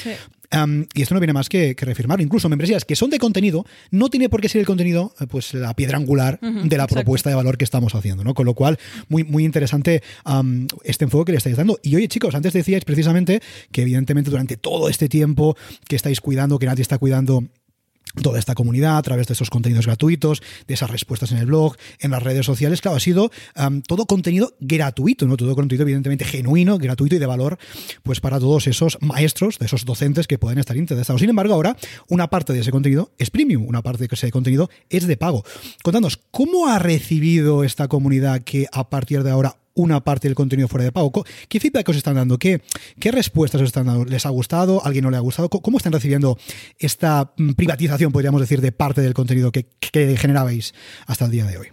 y 0.94 1.00
esto 1.00 1.14
no 1.14 1.20
viene 1.20 1.32
más 1.32 1.48
que, 1.48 1.74
que, 1.74 1.86
reafirmarlo. 1.86 2.22
Incluso 2.22 2.50
membresías 2.50 2.84
que 2.84 2.94
son 2.94 3.08
de 3.08 3.18
contenido, 3.18 3.64
no 3.90 4.10
tiene 4.10 4.28
por 4.28 4.42
qué 4.42 4.50
ser 4.50 4.60
el 4.60 4.66
contenido 4.66 5.14
eh, 5.18 5.26
pues 5.26 5.54
la 5.54 5.72
piedra 5.74 5.96
angular 5.96 6.38
de 6.40 6.76
la 6.76 6.86
propuesta 6.86 7.30
de 7.30 7.36
valor 7.36 7.56
que 7.56 7.64
estamos 7.64 7.94
haciendo. 7.94 8.22
¿no? 8.22 8.34
Con 8.34 8.44
lo 8.44 8.52
cual, 8.52 8.78
muy, 9.08 9.24
muy 9.24 9.46
interesante 9.46 10.02
este 10.84 11.04
enfoque 11.04 11.26
que 11.26 11.32
le 11.32 11.38
estáis 11.38 11.56
dando. 11.56 11.78
Y 11.82 11.96
oye, 11.96 12.08
chicos, 12.08 12.34
antes 12.34 12.52
decíais 12.52 12.84
precisamente 12.84 13.40
que 13.70 13.80
evidentemente 13.80 14.30
durante 14.30 14.58
todo 14.58 14.90
este 14.90 15.08
tiempo 15.08 15.56
que 15.88 15.96
estáis 15.96 16.20
cuidando, 16.20 16.58
que 16.58 16.66
nadie 16.66 16.82
está 16.82 16.98
cuidando 16.98 17.44
toda 18.20 18.38
esta 18.38 18.54
comunidad 18.54 18.98
a 18.98 19.02
través 19.02 19.26
de 19.26 19.34
esos 19.34 19.48
contenidos 19.48 19.86
gratuitos, 19.86 20.42
de 20.66 20.74
esas 20.74 20.90
respuestas 20.90 21.32
en 21.32 21.38
el 21.38 21.46
blog, 21.46 21.76
en 22.00 22.10
las 22.10 22.22
redes 22.22 22.44
sociales. 22.44 22.80
Claro, 22.80 22.96
ha 22.96 23.00
sido 23.00 23.30
todo 23.86 24.06
contenido 24.06 24.54
gratuito, 24.60 25.26
¿no? 25.26 25.36
Todo 25.36 25.54
contenido 25.54 25.82
evidentemente 25.82 26.24
genuino, 26.24 26.78
gratuito 26.78 27.16
y 27.16 27.18
de 27.18 27.26
valor, 27.26 27.58
pues 28.02 28.20
para 28.20 28.38
todos 28.38 28.66
esos 28.66 28.98
maestros, 29.00 29.58
de 29.58 29.66
esos 29.66 29.84
docentes 29.84 30.26
que 30.26 30.38
pueden 30.38 30.58
estar 30.58 30.76
interesados. 30.76 31.20
Sin 31.20 31.30
embargo, 31.30 31.54
ahora 31.54 31.76
una 32.08 32.28
parte 32.28 32.52
de 32.52 32.60
ese 32.60 32.70
contenido 32.70 33.12
es 33.18 33.30
premium, 33.30 33.66
una 33.66 33.82
parte 33.82 34.06
de 34.06 34.08
ese 34.10 34.30
contenido 34.30 34.68
es 34.90 35.06
de 35.06 35.16
pago. 35.16 35.44
Contadnos, 35.82 36.18
¿cómo 36.30 36.68
ha 36.68 36.78
recibido 36.78 37.64
esta 37.64 37.88
comunidad 37.88 38.42
que 38.42 38.66
a 38.72 38.90
partir 38.90 39.22
de 39.22 39.30
ahora 39.30 39.56
una 39.74 40.00
parte 40.00 40.28
del 40.28 40.34
contenido 40.34 40.68
fuera 40.68 40.84
de 40.84 40.92
pago. 40.92 41.12
¿Qué 41.48 41.60
feedback 41.60 41.88
os 41.88 41.96
están 41.96 42.16
dando? 42.16 42.38
¿Qué, 42.38 42.62
qué 42.98 43.10
respuestas 43.10 43.60
os 43.60 43.68
están 43.68 43.86
dando? 43.86 44.04
¿Les 44.04 44.26
ha 44.26 44.30
gustado? 44.30 44.84
¿Alguien 44.84 45.04
no 45.04 45.10
le 45.10 45.16
ha 45.16 45.20
gustado? 45.20 45.48
¿Cómo 45.48 45.78
están 45.78 45.92
recibiendo 45.92 46.38
esta 46.78 47.32
mm, 47.36 47.52
privatización, 47.52 48.12
podríamos 48.12 48.40
decir, 48.40 48.60
de 48.60 48.72
parte 48.72 49.00
del 49.00 49.14
contenido 49.14 49.52
que, 49.52 49.66
generabais 50.16 50.74
hasta 51.06 51.26
el 51.26 51.30
día 51.30 51.44
de 51.44 51.58
hoy? 51.58 51.68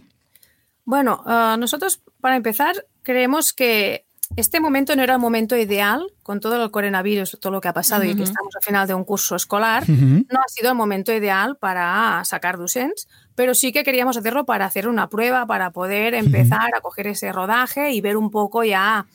Bueno, 0.85 1.21
ah, 1.25 1.55
nosotros, 1.59 2.01
para 2.19 2.35
empezar, 2.35 2.85
creemos 3.03 3.53
que 3.53 4.05
este 4.35 4.59
momento 4.59 4.95
no 4.95 5.03
era 5.03 5.15
el 5.15 5.19
momento 5.19 5.57
ideal, 5.57 6.05
con 6.23 6.39
todo 6.39 6.63
el 6.63 6.71
coronavirus, 6.71 7.37
todo 7.39 7.51
lo 7.51 7.61
que 7.61 7.67
ha 7.67 7.73
pasado 7.73 8.03
y 8.03 8.15
que 8.15 8.23
estamos 8.23 8.55
al 8.55 8.61
final 8.63 8.87
de 8.87 8.93
un 8.93 9.03
curso 9.03 9.35
escolar, 9.35 9.89
no 9.89 10.39
ha 10.39 10.47
sido 10.47 10.69
el 10.69 10.75
momento 10.75 11.11
ideal 11.11 11.57
para 11.57 12.23
sacar 12.25 12.57
docents, 12.57 13.07
pero 13.39 13.55
sí 13.55 13.71
que 13.71 13.85
queríamos 13.85 14.17
hacerlo 14.17 14.45
para 14.45 14.65
hacer 14.65 14.85
una 14.85 15.07
prueba, 15.07 15.45
para 15.45 15.71
poder 15.71 16.13
empezar 16.13 16.75
a 16.75 16.81
coger 16.81 17.07
ese 17.07 17.31
rodaje 17.31 17.93
y 17.93 18.01
ver 18.01 18.17
un 18.17 18.31
poco 18.31 18.65
ya 18.65 19.07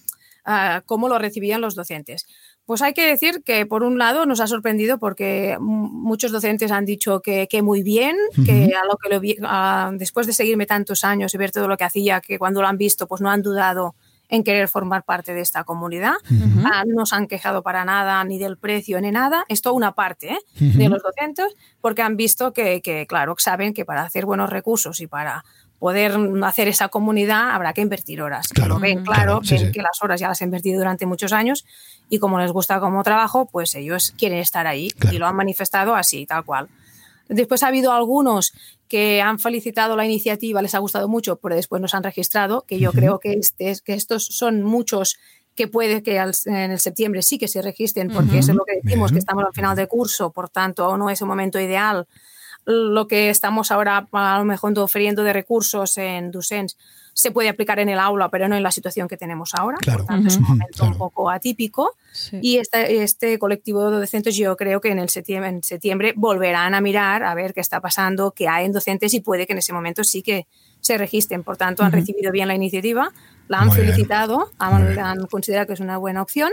ah, 0.47 0.83
cómo 0.87 1.11
lo 1.11 1.19
recibían 1.19 1.61
los 1.61 1.75
docentes. 1.75 2.25
Pues 2.65 2.81
hay 2.81 2.95
que 2.95 3.05
decir 3.05 3.43
que, 3.45 3.67
por 3.67 3.83
un 3.83 3.99
lado, 3.99 4.25
nos 4.25 4.41
ha 4.41 4.47
sorprendido 4.47 4.97
porque 4.97 5.59
muchos 5.61 6.33
docentes 6.33 6.71
han 6.71 6.87
dicho 6.87 7.21
que, 7.21 7.47
muy 7.63 7.83
bien, 7.83 8.17
que 8.47 8.73
a 8.75 8.87
lo 8.87 8.97
que 8.97 9.11
lo 9.11 9.99
después 9.99 10.27
de 10.27 10.33
seguirme 10.33 10.65
tantos 10.65 11.05
años 11.05 11.35
y 11.35 11.37
ver 11.37 11.51
todo 11.51 11.69
lo 11.69 11.77
que 11.77 11.85
hacía, 11.85 12.23
que 12.23 12.39
cuando 12.39 12.63
lo 12.63 12.69
han 12.69 12.79
visto, 12.79 13.07
pues 13.07 13.21
no 13.21 13.29
han 13.29 13.43
dudado 13.43 13.95
en 14.35 14.45
querer 14.45 14.69
formar 14.69 15.05
parte 15.05 15.35
de 15.35 15.41
esta 15.41 15.65
comunidad. 15.65 16.15
Ah, 16.65 16.85
no 16.87 17.07
se 17.07 17.15
han 17.15 17.27
quejado 17.27 17.63
para 17.63 17.85
nada 17.85 18.23
ni 18.25 18.39
del 18.39 18.57
precio 18.59 19.01
ni 19.01 19.11
nada. 19.11 19.45
Esto 19.49 19.73
una 19.73 19.93
parte 19.93 20.33
¿eh? 20.33 20.39
de 20.59 20.89
los 20.89 21.03
docentes, 21.03 21.55
porque 21.81 22.03
han 22.03 22.17
visto 22.17 22.53
que, 22.53 22.81
que, 22.83 23.07
claro, 23.07 23.35
saben 23.39 23.75
que 23.75 23.85
para 23.85 24.03
hacer 24.03 24.27
buenos 24.27 24.51
recursos 24.51 25.01
y 25.01 25.07
para 25.07 25.45
poder 25.79 26.19
hacer 26.45 26.69
esa 26.69 26.89
comunidad 26.89 27.51
habrá 27.51 27.73
que 27.73 27.83
invertir 27.83 28.23
horas. 28.23 28.49
Claro, 28.49 28.79
ven 28.79 29.05
claro, 29.05 29.41
ven 29.49 29.71
que 29.71 29.83
las 29.83 30.03
horas 30.03 30.19
ya 30.19 30.29
las 30.29 30.41
han 30.41 30.49
invertido 30.49 30.79
durante 30.79 31.05
muchos 31.05 31.33
años 31.33 31.67
y 32.09 32.19
como 32.19 32.39
les 32.39 32.53
gusta 32.53 32.81
como 32.81 33.03
trabajo, 33.03 33.47
pues 33.47 33.75
ellos 33.75 34.15
quieren 34.17 34.39
estar 34.39 34.67
ahí 34.67 34.89
y 35.13 35.19
lo 35.19 35.27
han 35.27 35.37
manifestado 35.37 35.95
así, 35.95 36.27
tal 36.27 36.45
cual. 36.45 36.69
Después 37.29 37.63
ha 37.63 37.69
habido 37.69 37.93
algunos 37.93 38.53
que 38.89 39.23
han 39.23 39.39
felicitado 39.39 39.97
la 39.97 40.05
iniciativa, 40.05 40.63
les 40.63 40.75
ha 40.75 40.79
gustado 40.79 41.09
mucho, 41.09 41.37
pero 41.37 41.55
después 41.55 41.81
nos 41.81 41.95
han 41.95 42.03
registrado, 42.03 42.65
que 42.67 42.79
yo 42.79 42.93
creo 42.93 43.19
que, 43.19 43.33
este, 43.33 43.75
que 43.85 43.95
estos 43.95 44.27
son 44.27 44.63
muchos 44.63 45.17
que 45.55 45.69
puede 45.69 46.03
que 46.03 46.17
en 46.17 46.71
el 46.71 46.81
septiembre 46.81 47.23
sí 47.23 47.39
que 47.39 47.49
se 47.49 47.63
registren, 47.63 48.09
porque 48.09 48.39
eso 48.39 48.53
es 48.53 48.57
lo 48.57 48.65
que 48.65 48.81
decimos, 48.83 49.13
que 49.13 49.19
estamos 49.19 49.45
al 49.45 49.53
final 49.53 49.77
de 49.77 49.87
curso, 49.87 50.31
por 50.31 50.49
tanto 50.49 50.97
no 50.97 51.11
es 51.11 51.23
un 51.23 51.29
momento 51.29 51.61
ideal. 51.61 52.07
Lo 52.65 53.07
que 53.07 53.31
estamos 53.31 53.71
ahora 53.71 54.09
a 54.11 54.39
lo 54.39 54.45
mejor 54.45 54.77
ofreciendo 54.79 55.23
de 55.23 55.33
recursos 55.33 55.97
en 55.97 56.31
Ducens 56.31 56.77
se 57.15 57.31
puede 57.31 57.49
aplicar 57.49 57.79
en 57.79 57.89
el 57.89 57.99
aula, 58.01 58.29
pero 58.29 58.49
no 58.49 58.57
en 58.57 58.63
la 58.63 58.73
situación 58.73 59.07
que 59.07 59.17
tenemos 59.17 59.55
ahora. 59.55 59.79
Claro. 59.81 60.01
Por 60.01 60.09
tanto, 60.09 60.29
es 60.29 60.37
un 60.37 60.43
momento 60.43 60.85
un 60.85 60.99
poco 60.99 61.31
atípico. 61.31 61.97
Y 62.43 62.59
este, 62.59 63.03
este 63.03 63.39
colectivo 63.39 63.89
de 63.91 63.99
docentes 63.99 64.37
yo 64.37 64.57
creo 64.57 64.81
que 64.81 64.91
en, 64.91 64.99
el 64.99 65.09
septiembre, 65.09 65.49
en 65.49 65.63
septiembre 65.63 66.13
volverán 66.17 66.75
a 66.75 66.81
mirar 66.81 67.23
a 67.23 67.35
ver 67.35 67.55
qué 67.55 67.61
está 67.61 67.81
pasando, 67.81 68.33
qué 68.33 68.49
hay 68.49 68.67
en 68.67 68.73
docentes 68.73 69.15
y 69.15 69.21
puede 69.21 69.47
que 69.47 69.53
en 69.53 69.61
ese 69.61 69.73
momento 69.73 70.03
sí 70.03 70.23
que 70.23 70.47
se 70.81 70.99
registren. 70.99 71.45
Por 71.45 71.57
tanto, 71.57 71.85
han 71.85 71.93
recibido 71.93 72.33
bien 72.33 72.49
la 72.49 72.55
iniciativa, 72.55 73.13
la 73.47 73.61
han 73.61 73.73
felicitado, 73.73 74.51
han, 74.59 74.99
han, 74.99 75.27
considerado 75.27 75.69
que 75.69 75.75
es 75.75 75.81
una 75.81 75.99
buena 75.99 76.21
opción 76.21 76.51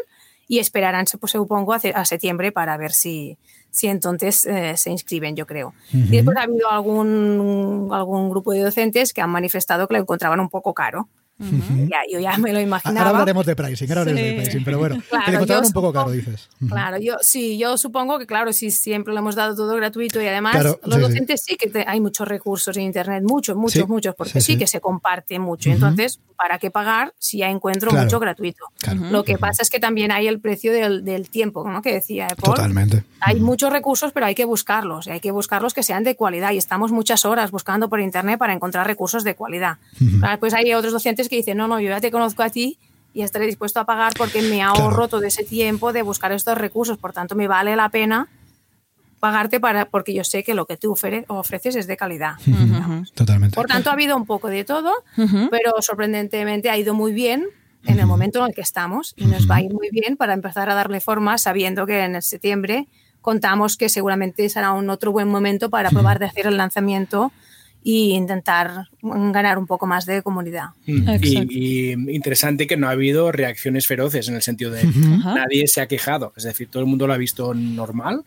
y 0.48 0.60
esperarán, 0.60 1.06
pues, 1.20 1.32
supongo, 1.32 1.74
a 1.74 2.06
septiembre 2.06 2.52
para 2.52 2.78
ver 2.78 2.92
si, 2.92 3.38
si 3.72 3.88
entonces 3.88 4.46
eh, 4.46 4.76
se 4.78 4.92
inscriben, 4.92 5.36
yo 5.36 5.48
creo. 5.48 5.74
Y 5.94 6.18
después 6.18 6.38
ha 6.38 6.44
habido 6.44 6.70
algún, 6.70 7.90
algún 7.92 8.30
grupo 8.30 8.52
de 8.52 8.62
docentes 8.62 9.14
que 9.14 9.22
han 9.22 9.30
manifestado 9.30 9.88
que 9.88 9.96
lo 9.96 10.02
encontraban 10.02 10.40
un 10.40 10.50
poco 10.50 10.74
caro 10.74 11.08
ya, 11.88 12.00
yo 12.12 12.20
ya 12.20 12.38
me 12.38 12.54
lo 12.54 12.60
imaginaba. 12.60 13.00
Ahora 13.00 13.10
hablaremos 13.20 13.46
de 13.46 13.56
pricing, 13.56 13.90
ahora 13.90 14.02
hablaremos 14.02 14.30
de 14.30 14.42
pricing, 14.42 14.64
pero 14.64 14.80
bueno, 14.80 15.02
claro, 15.10 15.46
que 15.46 15.58
un 15.58 15.74
poco 15.74 15.94
caro, 15.94 16.12
dices. 16.12 16.50
Claro, 16.68 16.98
yo 16.98 17.18
sí, 17.22 17.58
yo 17.58 17.78
supongo 17.78 18.20
que 18.20 18.26
claro, 18.26 18.54
si 18.54 18.72
siempre 18.72 19.14
lo 19.14 19.20
hemos 19.20 19.36
dado 19.36 19.56
todo 19.56 19.76
gratuito 19.76 20.22
y 20.22 20.28
además 20.28 20.64
los 20.84 21.02
docentes 21.02 21.44
sí, 21.46 21.58
que 21.58 21.84
hay 21.88 22.00
muchos 22.00 22.28
recursos 22.28 22.76
en 22.78 22.84
internet, 22.84 23.24
muchos, 23.26 23.56
muchos, 23.56 23.88
muchos, 23.88 24.16
porque 24.16 24.42
sí, 24.42 24.58
que 24.58 24.68
se 24.68 24.80
comparte 24.80 25.40
mucho. 25.40 25.70
Entonces, 25.70 26.20
¿para 26.36 26.60
qué 26.60 26.72
pagar 26.72 27.14
si 27.20 27.40
ya 27.40 27.50
encuentro 27.50 27.92
mucho 27.92 28.20
gratuito? 28.20 28.66
Lo 29.10 29.24
que 29.24 29.38
pasa 29.38 29.62
es 29.64 29.70
que 29.70 29.80
también 29.80 30.12
hay 30.12 30.28
el 30.28 30.40
precio 30.40 30.74
del, 30.74 31.04
del 31.04 31.30
tiempo, 31.30 31.68
¿no? 31.70 31.82
Que 31.82 31.94
decía 31.94 32.28
Paul. 32.40 32.56
Totalmente. 32.56 33.04
Hay 33.20 33.40
muchos 33.40 33.72
recursos, 33.72 34.12
pero 34.12 34.26
hay 34.26 34.36
que 34.36 34.46
buscarlos, 34.46 35.08
y 35.08 35.12
hay 35.12 35.20
que 35.20 35.32
buscarlos 35.32 35.74
que 35.74 35.84
sean 35.84 36.04
de 36.04 36.16
cualidad 36.16 36.52
y 36.52 36.58
estamos 36.58 36.92
muchas 36.92 37.26
horas 37.26 37.52
buscando 37.52 37.90
por 37.90 38.00
internet 38.00 38.38
para 38.40 38.54
encontrar 38.54 38.88
recursos 38.88 39.24
de 39.24 39.36
cualidad. 39.36 39.78
Pues 40.40 40.54
hay 40.54 40.74
otros 40.74 40.94
docentes 40.94 41.30
que 41.32 41.38
dicen, 41.38 41.58
no, 41.58 41.68
no, 41.68 41.80
yo 41.80 41.90
ya 41.90 42.02
te 42.02 42.12
conozco 42.12 42.44
a 42.44 42.50
ti 42.50 42.78
y 43.14 43.22
estaré 43.22 43.46
dispuesto 43.46 43.80
a 43.80 43.86
pagar 43.86 44.12
porque 44.18 44.42
me 44.42 44.62
ahorro 44.62 45.08
todo 45.08 45.24
ese 45.24 45.44
tiempo 45.44 45.94
de 45.94 46.02
buscar 46.02 46.34
estos 46.34 46.58
recursos, 46.58 46.98
por 46.98 47.14
tanto 47.14 47.36
me 47.36 47.48
vale 47.48 47.76
la 47.78 47.90
pena 47.90 48.28
pagarte 49.22 49.60
para 49.60 49.86
porque 49.86 50.14
yo 50.14 50.26
sé 50.26 50.44
que 50.44 50.54
lo 50.54 50.66
que 50.66 50.76
tú 50.76 50.94
ofreces 51.28 51.76
es 51.78 51.88
de 51.88 51.96
calidad. 51.96 52.34
Totalmente. 53.14 53.56
Por 53.56 53.68
tanto, 53.68 53.90
ha 53.90 53.94
habido 53.94 54.18
un 54.18 54.26
poco 54.26 54.50
de 54.50 54.66
todo, 54.66 54.92
pero 55.50 55.74
sorprendentemente 55.80 56.70
ha 56.70 56.78
ido 56.78 56.94
muy 56.94 57.14
bien 57.14 57.48
en 57.86 58.00
el 58.00 58.08
momento 58.08 58.40
en 58.40 58.48
el 58.48 58.54
que 58.54 58.62
estamos 58.62 59.14
y 59.16 59.26
nos 59.26 59.50
va 59.50 59.56
a 59.56 59.62
ir 59.62 59.74
muy 59.74 59.90
bien 59.90 60.18
para 60.18 60.34
empezar 60.34 60.70
a 60.70 60.76
darle 60.76 61.00
forma 61.00 61.38
sabiendo 61.38 61.86
que 61.86 62.04
en 62.04 62.16
el 62.16 62.24
septiembre 62.24 62.88
contamos 63.22 63.78
que 63.78 63.88
seguramente 63.88 64.50
será 64.50 64.74
un 64.74 64.90
otro 64.90 65.12
buen 65.12 65.30
momento 65.30 65.70
para 65.70 65.92
probar 65.92 66.20
de 66.20 66.26
hacer 66.26 66.48
el 66.48 66.58
lanzamiento 66.58 67.32
y 67.84 68.12
intentar 68.12 68.90
ganar 69.02 69.58
un 69.58 69.68
poco 69.68 69.88
más 69.88 70.06
de 70.06 70.22
comunidad. 70.22 70.70
Mm. 70.86 71.10
Y, 71.22 71.92
interesante 72.14 72.68
que 72.68 72.78
no 72.78 72.88
ha 72.88 72.92
habido 72.92 73.32
reacciones 73.32 73.88
feroces 73.88 74.28
en 74.28 74.36
el 74.36 74.42
sentido 74.42 74.72
de 74.72 74.84
nadie 75.24 75.68
se 75.68 75.82
ha 75.82 75.88
quejado, 75.88 76.34
es 76.36 76.44
decir, 76.44 76.68
todo 76.70 76.84
el 76.84 76.90
mundo 76.90 77.08
lo 77.08 77.14
ha 77.14 77.18
visto 77.18 77.54
normal. 77.54 78.24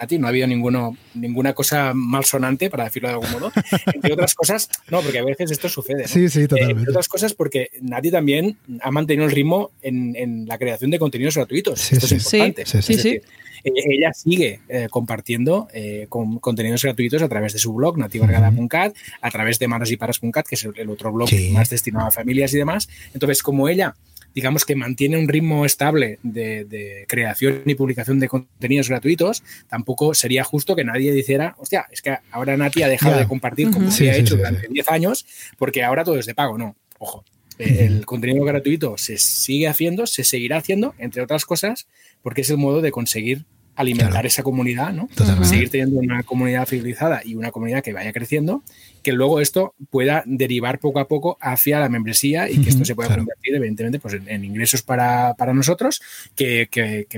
Nati, 0.00 0.16
no 0.18 0.26
ha 0.26 0.30
habido 0.30 0.46
ninguno, 0.46 0.96
ninguna 1.14 1.54
cosa 1.54 1.92
malsonante, 1.92 2.70
para 2.70 2.84
decirlo 2.84 3.08
de 3.08 3.14
algún 3.14 3.32
modo. 3.32 3.52
Entre 3.92 4.12
otras 4.12 4.34
cosas, 4.34 4.68
no, 4.90 5.00
porque 5.02 5.18
a 5.18 5.24
veces 5.24 5.50
esto 5.50 5.68
sucede. 5.68 6.06
Sí, 6.06 6.28
sí, 6.28 6.46
totalmente. 6.46 6.80
entre 6.80 6.90
otras 6.92 7.08
cosas, 7.08 7.34
porque 7.34 7.70
Nati 7.80 8.10
también 8.10 8.56
ha 8.80 8.90
mantenido 8.92 9.26
el 9.26 9.32
ritmo 9.32 9.72
en, 9.82 10.46
la 10.46 10.56
creación 10.56 10.90
de 10.90 10.98
contenidos 11.00 11.34
gratuitos. 11.34 11.92
esto 11.92 12.06
es 12.06 12.12
importante. 12.12 12.64
Sí, 12.64 12.94
sí, 12.94 13.20
sí. 13.64 13.72
ella 13.74 14.12
sigue 14.12 14.60
eh, 14.68 14.88
compartiendo 14.90 15.68
eh, 15.72 16.06
con 16.08 16.38
contenidos 16.38 16.82
gratuitos 16.82 17.22
a 17.22 17.28
través 17.28 17.52
de 17.52 17.58
su 17.58 17.72
blog, 17.72 17.98
nativargada.cat, 17.98 18.94
a 19.20 19.30
través 19.30 19.58
de 19.58 19.68
manosyparas.cat, 19.68 20.46
que 20.46 20.54
es 20.54 20.64
el 20.64 20.90
otro 20.90 21.12
blog 21.12 21.28
más 21.52 21.70
destinado 21.70 22.06
a 22.06 22.10
familias 22.10 22.52
y 22.54 22.58
demás. 22.58 22.88
Entonces, 23.14 23.42
como 23.42 23.68
ella 23.68 23.94
digamos 24.34 24.64
que 24.64 24.76
mantiene 24.76 25.18
un 25.18 25.26
ritmo 25.26 25.64
estable 25.64 26.18
de, 26.22 27.04
creación 27.08 27.62
y 27.66 27.74
publicación 27.74 28.20
de 28.20 28.28
contenidos 28.28 28.88
gratuitos, 28.88 29.42
tampoco 29.68 30.14
sería 30.14 30.44
justo 30.44 30.76
que 30.76 30.84
nadie 30.84 31.12
dijera, 31.12 31.56
hostia, 31.58 31.86
es 31.90 32.02
que 32.02 32.16
ahora 32.30 32.56
Nati 32.56 32.82
ha 32.82 32.88
dejado 32.88 33.18
de 33.18 33.26
compartir 33.26 33.70
como 33.70 33.90
se 33.90 34.10
ha 34.10 34.16
hecho 34.16 34.36
durante 34.36 34.68
10 34.68 34.88
años, 34.90 35.26
porque 35.56 35.82
ahora 35.82 36.04
todo 36.04 36.18
es 36.18 36.26
de 36.26 36.34
pago. 36.34 36.56
No, 36.56 36.76
ojo. 36.98 37.24
El 37.58 38.06
contenido 38.06 38.44
gratuito 38.44 38.96
se 38.96 39.18
sigue 39.18 39.66
haciendo, 39.66 40.06
se 40.06 40.24
seguirá 40.24 40.58
haciendo, 40.58 40.94
entre 40.98 41.22
otras 41.22 41.44
cosas, 41.44 41.86
porque 42.22 42.42
es 42.42 42.50
el 42.50 42.56
modo 42.56 42.80
de 42.80 42.90
conseguir 42.90 43.44
alimentar 43.74 44.26
esa 44.26 44.42
comunidad, 44.42 44.92
¿no? 44.92 45.08
Seguir 45.44 45.70
teniendo 45.70 46.00
una 46.00 46.24
comunidad 46.24 46.66
fidelizada 46.66 47.22
y 47.24 47.36
una 47.36 47.52
comunidad 47.52 47.82
que 47.82 47.92
vaya 47.92 48.12
creciendo, 48.12 48.62
que 49.08 49.14
luego 49.14 49.40
esto 49.40 49.74
pueda 49.88 50.22
derivar 50.26 50.80
poco 50.80 51.00
a 51.00 51.08
poco 51.08 51.38
hacia 51.40 51.80
la 51.80 51.88
membresía 51.88 52.50
y 52.50 52.58
que 52.58 52.68
esto 52.68 52.84
se 52.84 52.94
pueda 52.94 53.16
convertir, 53.16 53.54
evidentemente, 53.54 53.98
pues 53.98 54.18
en, 54.26 54.44
ingresos 54.44 54.82
para, 54.82 55.34
nosotros 55.54 56.02
que, 56.36 56.68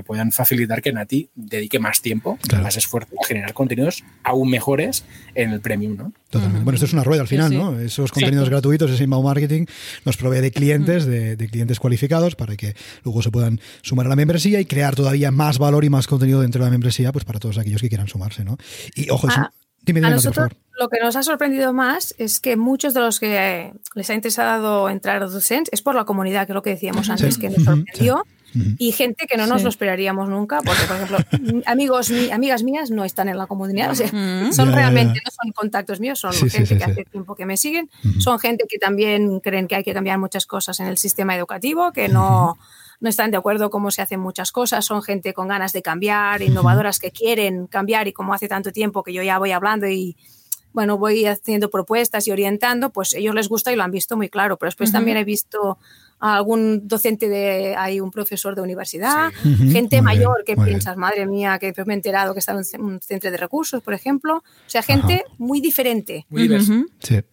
puedan 0.07 0.31
facilitar 0.31 0.81
que 0.81 0.93
Nati 0.93 1.29
dedique 1.35 1.79
más 1.79 2.01
tiempo, 2.01 2.39
más 2.61 2.77
esfuerzo 2.77 3.13
a 3.21 3.27
generar 3.27 3.53
contenidos 3.53 4.05
aún 4.23 4.49
mejores 4.49 5.03
en 5.35 5.51
el 5.51 5.59
premium, 5.59 5.97
¿no? 5.97 6.13
Totalmente. 6.29 6.63
Bueno, 6.63 6.75
esto 6.75 6.85
es 6.85 6.93
una 6.93 7.03
rueda 7.03 7.23
al 7.23 7.27
final, 7.27 7.53
¿no? 7.53 7.77
Esos 7.77 8.09
contenidos 8.13 8.49
gratuitos, 8.49 8.89
ese 8.89 9.03
inbound 9.03 9.25
marketing, 9.25 9.65
nos 10.05 10.15
provee 10.15 10.39
de 10.39 10.51
clientes, 10.51 11.05
de, 11.05 11.35
clientes 11.51 11.77
cualificados 11.81 12.37
para 12.37 12.55
que 12.55 12.73
luego 13.03 13.21
se 13.21 13.31
puedan 13.31 13.59
sumar 13.81 14.05
a 14.05 14.09
la 14.09 14.15
membresía 14.15 14.61
y 14.61 14.65
crear 14.65 14.95
todavía 14.95 15.29
más 15.31 15.57
valor 15.57 15.83
y 15.83 15.89
más 15.89 16.07
contenido 16.07 16.39
dentro 16.39 16.63
de 16.63 16.67
la 16.67 16.71
membresía, 16.71 17.11
pues 17.11 17.25
para 17.25 17.39
todos 17.39 17.57
aquellos 17.57 17.81
que 17.81 17.89
quieran 17.89 18.07
sumarse, 18.07 18.45
¿no? 18.45 18.55
Y 18.95 19.09
ojo, 19.09 19.27
ah, 19.29 19.51
dime, 19.81 19.99
dime, 19.99 20.21
por 20.21 20.33
favor. 20.33 20.55
Lo 20.81 20.89
que 20.89 20.99
nos 20.99 21.15
ha 21.15 21.21
sorprendido 21.21 21.73
más 21.73 22.15
es 22.17 22.39
que 22.39 22.57
muchos 22.57 22.95
de 22.95 23.01
los 23.01 23.19
que 23.19 23.71
les 23.93 24.09
ha 24.09 24.15
interesado 24.15 24.89
entrar 24.89 25.21
a 25.21 25.27
Docents 25.27 25.69
es 25.71 25.83
por 25.83 25.93
la 25.93 26.05
comunidad, 26.05 26.47
que 26.47 26.53
es 26.53 26.55
lo 26.55 26.63
que 26.63 26.71
decíamos 26.71 27.07
antes, 27.07 27.37
que 27.37 27.51
nos 27.51 27.63
sorprendió. 27.63 28.25
Y 28.79 28.91
gente 28.91 29.27
que 29.27 29.37
no 29.37 29.45
nos 29.45 29.61
lo 29.61 29.69
esperaríamos 29.69 30.27
nunca, 30.27 30.59
porque, 30.65 30.81
por 30.87 30.95
ejemplo, 30.95 31.17
amigos, 31.67 32.11
amigas 32.33 32.63
mías 32.63 32.89
no 32.89 33.05
están 33.05 33.29
en 33.29 33.37
la 33.37 33.45
comunidad. 33.45 33.93
son 34.51 34.73
realmente, 34.73 35.21
no 35.23 35.31
son 35.31 35.51
contactos 35.51 35.99
míos, 35.99 36.17
son 36.17 36.33
gente 36.33 36.75
que 36.75 36.83
hace 36.83 37.05
tiempo 37.05 37.35
que 37.35 37.45
me 37.45 37.57
siguen. 37.57 37.87
Son 38.17 38.39
gente 38.39 38.65
que 38.67 38.79
también 38.79 39.39
creen 39.39 39.67
que 39.67 39.75
hay 39.75 39.83
que 39.83 39.93
cambiar 39.93 40.17
muchas 40.17 40.47
cosas 40.47 40.79
en 40.79 40.87
el 40.87 40.97
sistema 40.97 41.35
educativo, 41.35 41.91
que 41.91 42.09
no 42.09 42.57
no 42.99 43.09
están 43.09 43.29
de 43.29 43.37
acuerdo 43.37 43.69
cómo 43.69 43.89
se 43.89 44.01
hacen 44.01 44.19
muchas 44.19 44.51
cosas, 44.51 44.85
son 44.85 45.01
gente 45.01 45.33
con 45.33 45.47
ganas 45.47 45.73
de 45.73 45.81
cambiar, 45.81 46.43
innovadoras 46.43 46.99
que 46.99 47.09
quieren 47.09 47.65
cambiar 47.65 48.07
y 48.07 48.13
como 48.13 48.33
hace 48.33 48.47
tanto 48.47 48.71
tiempo 48.71 49.01
que 49.01 49.11
yo 49.11 49.23
ya 49.23 49.39
voy 49.39 49.51
hablando 49.51 49.87
y 49.87 50.15
bueno, 50.73 50.97
voy 50.97 51.25
haciendo 51.25 51.69
propuestas 51.69 52.27
y 52.27 52.31
orientando, 52.31 52.91
pues 52.91 53.13
ellos 53.13 53.35
les 53.35 53.49
gusta 53.49 53.71
y 53.71 53.75
lo 53.75 53.83
han 53.83 53.91
visto 53.91 54.17
muy 54.17 54.29
claro. 54.29 54.57
Pero 54.57 54.67
después 54.67 54.91
también 54.91 55.17
he 55.17 55.23
visto 55.23 55.77
a 56.21 56.35
algún 56.35 56.87
docente 56.87 57.27
de, 57.27 57.75
hay 57.75 57.99
un 57.99 58.11
profesor 58.11 58.55
de 58.55 58.61
universidad, 58.61 59.31
gente 59.71 60.03
mayor 60.03 60.43
que 60.45 60.55
piensas, 60.55 60.95
madre 60.95 61.25
mía, 61.25 61.57
que 61.59 61.73
me 61.85 61.93
he 61.93 61.95
enterado 61.95 62.33
que 62.33 62.39
está 62.39 62.51
en 62.51 62.81
un 62.81 63.01
centro 63.01 63.31
de 63.31 63.37
recursos, 63.37 63.81
por 63.81 63.95
ejemplo. 63.95 64.37
O 64.37 64.69
sea, 64.69 64.83
gente 64.83 65.25
muy 65.39 65.61
diferente. 65.61 66.27
Muy 66.29 66.47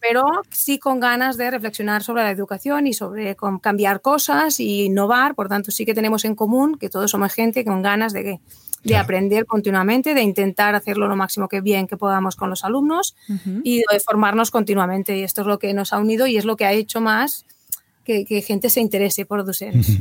Pero 0.01 0.25
sí 0.49 0.79
con 0.79 0.99
ganas 0.99 1.37
de 1.37 1.51
reflexionar 1.51 2.03
sobre 2.03 2.23
la 2.23 2.31
educación 2.31 2.87
y 2.87 2.93
sobre 2.93 3.37
cambiar 3.61 4.01
cosas 4.01 4.59
y 4.59 4.85
innovar. 4.85 5.35
Por 5.35 5.49
tanto, 5.49 5.69
sí 5.69 5.85
que 5.85 5.93
tenemos 5.93 6.25
en 6.25 6.33
común 6.33 6.77
que 6.79 6.89
todos 6.89 7.11
somos 7.11 7.31
gente 7.31 7.63
con 7.63 7.83
ganas 7.83 8.11
de 8.11 8.23
que 8.23 8.39
de 8.83 8.97
aprender 8.97 9.45
continuamente, 9.45 10.13
de 10.13 10.21
intentar 10.21 10.75
hacerlo 10.75 11.07
lo 11.07 11.15
máximo 11.15 11.47
que 11.47 11.61
bien 11.61 11.87
que 11.87 11.97
podamos 11.97 12.35
con 12.35 12.49
los 12.49 12.63
alumnos 12.63 13.15
y 13.63 13.79
de 13.79 13.99
formarnos 13.99 14.51
continuamente. 14.51 15.17
Y 15.17 15.23
esto 15.23 15.41
es 15.41 15.47
lo 15.47 15.59
que 15.59 15.73
nos 15.73 15.93
ha 15.93 15.99
unido 15.99 16.27
y 16.27 16.37
es 16.37 16.45
lo 16.45 16.55
que 16.55 16.65
ha 16.65 16.73
hecho 16.73 17.01
más 17.01 17.45
que, 18.27 18.41
gente 18.41 18.69
se 18.69 18.81
interese 18.81 19.25
por 19.25 19.45
docentes. 19.45 19.97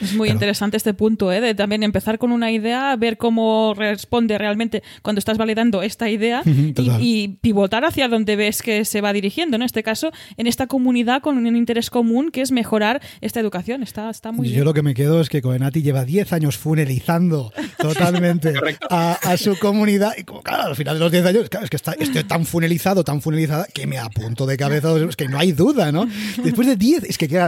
es 0.00 0.14
muy 0.14 0.28
interesante 0.28 0.76
este 0.76 0.94
punto, 0.94 1.32
¿eh? 1.32 1.40
de 1.40 1.54
también 1.54 1.82
empezar 1.82 2.18
con 2.18 2.32
una 2.32 2.50
idea, 2.50 2.94
ver 2.96 3.16
cómo 3.16 3.74
responde 3.74 4.36
realmente 4.38 4.82
cuando 5.02 5.18
estás 5.18 5.38
validando 5.38 5.82
esta 5.82 6.10
idea 6.10 6.42
y, 6.44 7.36
pivotar 7.40 7.84
hacia 7.84 8.08
donde 8.08 8.36
ves 8.36 8.62
que 8.62 8.84
se 8.84 9.00
va 9.00 9.12
dirigiendo. 9.12 9.56
En 9.56 9.62
este 9.62 9.82
caso, 9.82 10.10
en 10.36 10.46
esta 10.46 10.66
comunidad 10.66 11.22
con 11.22 11.38
un 11.38 11.56
interés 11.56 11.90
común 11.90 12.30
que 12.30 12.42
es 12.42 12.50
mejorar 12.50 13.00
esta 13.20 13.40
educación. 13.40 13.82
Está, 13.82 14.10
está 14.10 14.32
muy 14.32 14.48
Yo 14.48 14.64
lo 14.64 14.74
que 14.74 14.82
me 14.82 14.94
quedo 14.94 15.20
es 15.20 15.28
que 15.28 15.42
Coenati 15.42 15.82
lleva 15.82 16.04
10 16.04 16.32
años 16.32 16.56
funelizando 16.56 17.52
totalmente 17.78 18.54
a, 18.90 19.36
su 19.36 19.58
comunidad 19.58 20.12
y 20.16 20.24
como, 20.24 20.42
claro, 20.42 20.68
al 20.68 20.76
final 20.76 20.96
de 20.96 21.00
los 21.00 21.12
10 21.12 21.26
años, 21.26 21.48
es 21.62 21.70
que 21.70 21.76
está, 21.76 21.92
estoy 21.92 22.24
tan 22.24 22.44
funelizado, 22.44 23.04
tan 23.04 23.20
funelizada 23.20 23.66
que 23.72 23.86
me 23.86 23.98
apunto 23.98 24.46
de 24.46 24.56
cabeza, 24.56 24.96
es 24.96 25.16
que 25.16 25.28
no 25.28 25.38
hay 25.38 25.52
duda, 25.52 25.92
¿no? 25.92 26.06
Después 26.42 26.66
de 26.66 26.76
10, 26.76 27.04
es 27.04 27.18
que 27.18 27.28
queda 27.28 27.45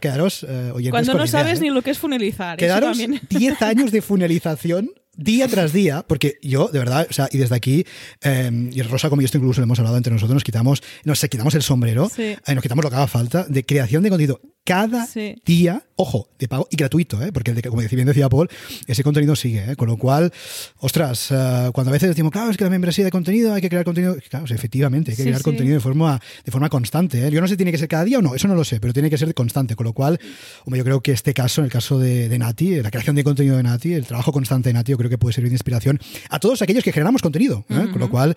quedaros 0.00 0.44
eh, 0.48 0.70
oyentes 0.74 0.90
Cuando 0.90 1.14
no 1.14 1.26
sabes 1.26 1.58
¿eh? 1.58 1.62
ni 1.62 1.70
lo 1.70 1.82
que 1.82 1.90
es 1.90 1.98
funelizar. 1.98 2.56
Quedaros 2.56 2.98
10 2.98 3.62
años 3.62 3.92
de 3.92 4.02
funelización 4.02 4.90
día 5.16 5.48
tras 5.48 5.72
día, 5.72 6.04
porque 6.06 6.38
yo, 6.42 6.68
de 6.68 6.78
verdad, 6.78 7.06
o 7.08 7.12
sea, 7.12 7.28
y 7.30 7.38
desde 7.38 7.54
aquí, 7.54 7.84
em, 8.22 8.70
y 8.72 8.82
Rosa 8.82 9.10
como 9.10 9.20
yo 9.20 9.26
esto 9.26 9.38
incluso 9.38 9.60
lo 9.60 9.64
hemos 9.64 9.78
hablado 9.78 9.96
entre 9.96 10.12
nosotros, 10.12 10.34
nos 10.34 10.44
quitamos, 10.44 10.82
nos 11.04 11.20
quitamos 11.20 11.54
el 11.54 11.62
sombrero, 11.62 12.10
eh, 12.16 12.38
nos 12.54 12.62
quitamos 12.62 12.84
lo 12.84 12.90
que 12.90 12.96
haga 12.96 13.06
falta 13.06 13.44
de 13.44 13.64
creación 13.64 14.02
de 14.02 14.08
contenido 14.08 14.40
cada 14.64 15.06
día, 15.44 15.82
ojo, 15.96 16.28
de 16.38 16.46
pago 16.46 16.68
y 16.70 16.76
gratuito, 16.76 17.22
¿eh? 17.22 17.32
porque 17.32 17.60
como 17.62 17.82
bien 17.82 18.06
decía 18.06 18.28
Paul, 18.28 18.48
ese 18.86 19.02
contenido 19.02 19.34
sigue, 19.34 19.72
¿eh? 19.72 19.76
con 19.76 19.88
lo 19.88 19.96
cual, 19.96 20.32
ostras, 20.78 21.30
eh, 21.30 21.70
cuando 21.72 21.90
a 21.90 21.92
veces 21.92 22.08
decimos, 22.08 22.30
claro, 22.30 22.50
es 22.50 22.56
que 22.56 22.64
la 22.64 22.70
membresía 22.70 23.04
de 23.04 23.10
contenido 23.10 23.54
hay 23.54 23.60
que 23.60 23.68
crear 23.68 23.84
contenido, 23.84 24.16
claro, 24.28 24.46
efectivamente, 24.46 25.10
hay 25.10 25.16
que 25.16 25.24
crear 25.24 25.42
contenido 25.42 25.74
de 25.74 25.80
forma, 25.80 26.20
de 26.44 26.52
forma 26.52 26.68
constante. 26.68 27.26
¿eh? 27.26 27.30
Yo 27.30 27.40
no 27.40 27.46
sé 27.46 27.54
si 27.54 27.56
tiene 27.56 27.72
que 27.72 27.78
ser 27.78 27.88
cada 27.88 28.04
día 28.04 28.18
o 28.18 28.22
no, 28.22 28.34
eso 28.34 28.48
no 28.48 28.54
lo 28.54 28.64
sé, 28.64 28.80
pero 28.80 28.92
tiene 28.92 29.10
que 29.10 29.18
ser 29.18 29.32
constante, 29.34 29.74
con 29.76 29.84
lo 29.84 29.92
cual, 29.92 30.20
hombre, 30.64 30.78
yo 30.78 30.84
creo 30.84 31.00
que 31.00 31.12
este 31.12 31.34
caso, 31.34 31.62
en 31.62 31.66
el 31.66 31.72
caso 31.72 31.98
de, 31.98 32.28
de 32.28 32.38
Nati, 32.38 32.82
la 32.82 32.90
creación 32.90 33.16
de 33.16 33.24
contenido 33.24 33.56
de 33.56 33.62
Nati, 33.62 33.94
el 33.94 34.06
trabajo 34.06 34.32
constante 34.32 34.68
de 34.68 34.74
Nati, 34.74 34.92
yo 34.92 34.98
creo 34.98 35.10
que 35.10 35.18
puede 35.18 35.32
servir 35.32 35.50
de 35.50 35.54
inspiración 35.54 35.98
a 36.28 36.38
todos 36.38 36.62
aquellos 36.62 36.84
que 36.84 36.92
generamos 36.92 37.22
contenido, 37.22 37.64
con 37.66 37.98
lo 37.98 38.10
cual, 38.10 38.36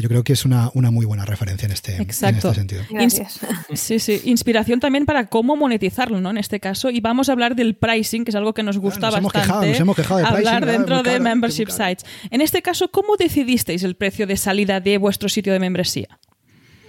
yo 0.00 0.08
creo 0.08 0.24
que 0.24 0.32
es 0.32 0.44
una, 0.44 0.70
una 0.74 0.90
muy 0.90 1.06
buena 1.06 1.24
referencia 1.24 1.66
en 1.66 1.72
este, 1.72 1.96
en 1.96 2.08
este 2.08 2.54
sentido. 2.54 2.82
Gracias. 2.90 3.40
Sí, 3.74 3.98
sí, 3.98 4.22
inspiración 4.24 4.80
también 4.80 5.06
para 5.06 5.26
cómo 5.26 5.56
monetizarlo, 5.66 6.20
¿no? 6.20 6.30
En 6.30 6.38
este 6.38 6.60
caso. 6.60 6.90
Y 6.90 7.00
vamos 7.00 7.28
a 7.28 7.32
hablar 7.32 7.56
del 7.56 7.74
pricing, 7.74 8.24
que 8.24 8.30
es 8.30 8.36
algo 8.36 8.54
que 8.54 8.62
nos 8.62 8.78
gusta 8.78 9.10
bastante. 9.10 9.76
hablar 10.24 10.64
dentro 10.64 11.02
de 11.02 11.20
membership 11.20 11.68
sites. 11.68 12.04
En 12.30 12.40
este 12.40 12.62
caso, 12.62 12.88
¿cómo 12.90 13.16
decidisteis 13.16 13.82
el 13.82 13.96
precio 13.96 14.26
de 14.26 14.36
salida 14.36 14.80
de 14.80 14.98
vuestro 14.98 15.28
sitio 15.28 15.52
de 15.52 15.58
membresía? 15.58 16.18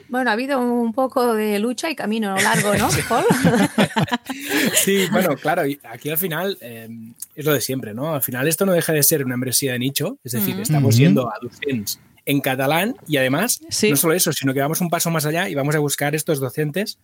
Bueno, 0.10 0.30
ha 0.30 0.34
habido 0.34 0.60
un 0.60 0.94
poco 0.94 1.34
de 1.34 1.60
lucha 1.60 1.90
y 1.90 1.96
camino 1.96 2.34
largo, 2.38 2.74
¿no, 2.76 2.90
sí, 4.74 5.06
bueno, 5.12 5.36
claro, 5.36 5.64
aquí 5.92 6.10
al 6.10 6.18
final 6.18 6.58
eh, 6.62 6.88
es 7.36 7.46
lo 7.46 7.54
de 7.54 7.60
siempre, 7.60 7.94
¿no? 7.94 8.14
Al 8.14 8.22
final 8.22 8.48
esto 8.48 8.66
no 8.66 8.72
deja 8.72 8.94
de 8.94 9.04
ser 9.04 9.26
una 9.26 9.36
membresía 9.36 9.74
de 9.74 9.80
nicho, 9.80 10.18
es 10.24 10.32
decir, 10.32 10.58
estamos 10.62 10.96
yendo 10.96 11.28
a 11.28 11.34
docentes 11.42 12.00
en 12.26 12.40
catalán 12.40 12.96
y 13.08 13.18
además, 13.18 13.60
no 13.90 13.96
solo 13.98 14.14
eso, 14.14 14.32
sino 14.32 14.54
que 14.54 14.62
vamos 14.62 14.80
un 14.80 14.90
paso 14.90 15.10
más 15.10 15.26
allá 15.26 15.50
y 15.50 15.56
vamos 15.56 15.76
a 15.76 15.80
buscar 15.80 16.16
estos 16.16 16.40
docentes 16.40 17.00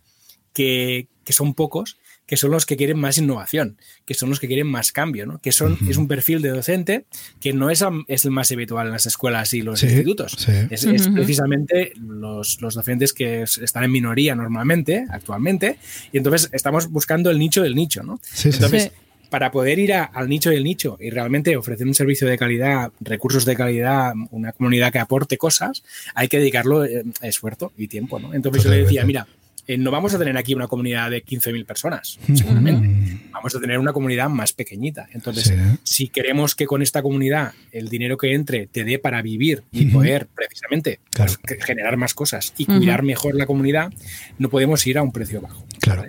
que, 0.54 1.08
que 1.24 1.34
son 1.34 1.54
pocos, 1.54 1.98
que 2.26 2.38
son 2.38 2.52
los 2.52 2.66
que 2.66 2.78
quieren 2.78 3.00
más 3.00 3.18
innovación, 3.18 3.78
que 4.06 4.14
son 4.14 4.30
los 4.30 4.40
que 4.40 4.48
quieren 4.48 4.68
más 4.68 4.92
cambio, 4.92 5.26
¿no? 5.26 5.40
que 5.40 5.52
son, 5.52 5.78
es 5.90 5.98
un 5.98 6.08
perfil 6.08 6.42
de 6.42 6.50
docente 6.50 7.06
que 7.42 7.54
no 7.54 7.70
es, 7.70 7.84
es 8.08 8.26
el 8.26 8.32
más 8.32 8.52
habitual 8.52 8.88
en 8.88 8.94
las 8.94 9.06
escuelas 9.06 9.54
y 9.54 9.62
los 9.62 9.84
institutos. 9.84 10.48
Es, 10.70 10.86
precisamente 11.14 11.94
los, 12.00 12.62
los, 12.62 12.76
docentes 12.76 13.14
que 13.14 13.44
están 13.44 13.84
en 13.84 13.92
minoría 13.92 14.36
normalmente, 14.36 15.06
actualmente, 15.10 15.78
y 16.12 16.18
entonces 16.18 16.50
estamos 16.54 16.90
buscando 16.90 17.30
el 17.30 17.40
nicho 17.40 17.62
del 17.62 17.76
nicho. 17.76 18.04
¿no? 18.04 18.20
entonces, 18.44 18.92
para 19.30 19.52
poder 19.52 19.80
ir 19.80 19.94
al 19.94 20.30
nicho 20.30 20.52
del 20.52 20.64
nicho 20.64 20.96
y 21.00 21.10
realmente 21.10 21.58
ofrecer 21.58 21.88
un 21.88 21.96
servicio 21.96 22.28
de 22.28 22.38
calidad, 22.38 22.92
recursos 23.02 23.46
de 23.46 23.56
calidad, 23.56 24.14
una 24.30 24.52
comunidad 24.52 24.92
que 24.92 25.00
aporte 25.00 25.38
cosas, 25.38 25.84
hay 26.14 26.28
que 26.28 26.38
dedicarlo 26.38 26.86
eh, 26.86 27.04
esfuerzo 27.22 27.74
y 27.76 27.88
tiempo. 27.88 28.20
¿no? 28.20 28.34
Entonces 28.34 28.64
yo 28.64 28.70
le 28.70 28.84
decía, 28.84 29.04
mira, 29.06 29.28
eh, 29.68 29.78
no 29.78 29.92
vamos 29.92 30.14
a 30.14 30.20
tener 30.20 30.36
aquí 30.38 30.54
una 30.54 30.68
comunidad 30.68 31.10
de 31.10 31.24
15.000 31.24 31.66
personas, 31.66 32.20
seguramente. 32.34 33.22
Vamos 33.32 33.56
a 33.56 33.60
tener 33.60 33.80
una 33.80 33.94
comunidad 33.94 34.30
más 34.30 34.54
pequeñita. 34.54 35.08
Entonces, 35.14 35.54
si 35.84 36.10
queremos 36.10 36.56
que 36.56 36.66
con 36.66 36.82
esta 36.82 37.02
comunidad 37.02 37.54
el 37.72 37.90
dinero 37.90 38.18
que 38.18 38.34
entre 38.34 38.68
te 38.68 38.84
dé 38.84 39.00
para 39.00 39.22
vivir 39.22 39.64
y 39.72 39.86
poder 39.86 40.28
precisamente 40.34 41.00
pues, 41.16 41.40
generar 41.62 41.98
más 41.98 42.14
cosas 42.14 42.54
y 42.58 42.66
cuidar 42.66 43.04
mejor 43.04 43.36
la 43.36 43.46
comunidad, 43.46 43.92
no 44.38 44.50
podemos 44.50 44.86
ir 44.88 44.98
a 44.98 45.04
un 45.04 45.12
precio 45.12 45.42
bajo. 45.42 45.66
Claro. 45.80 46.06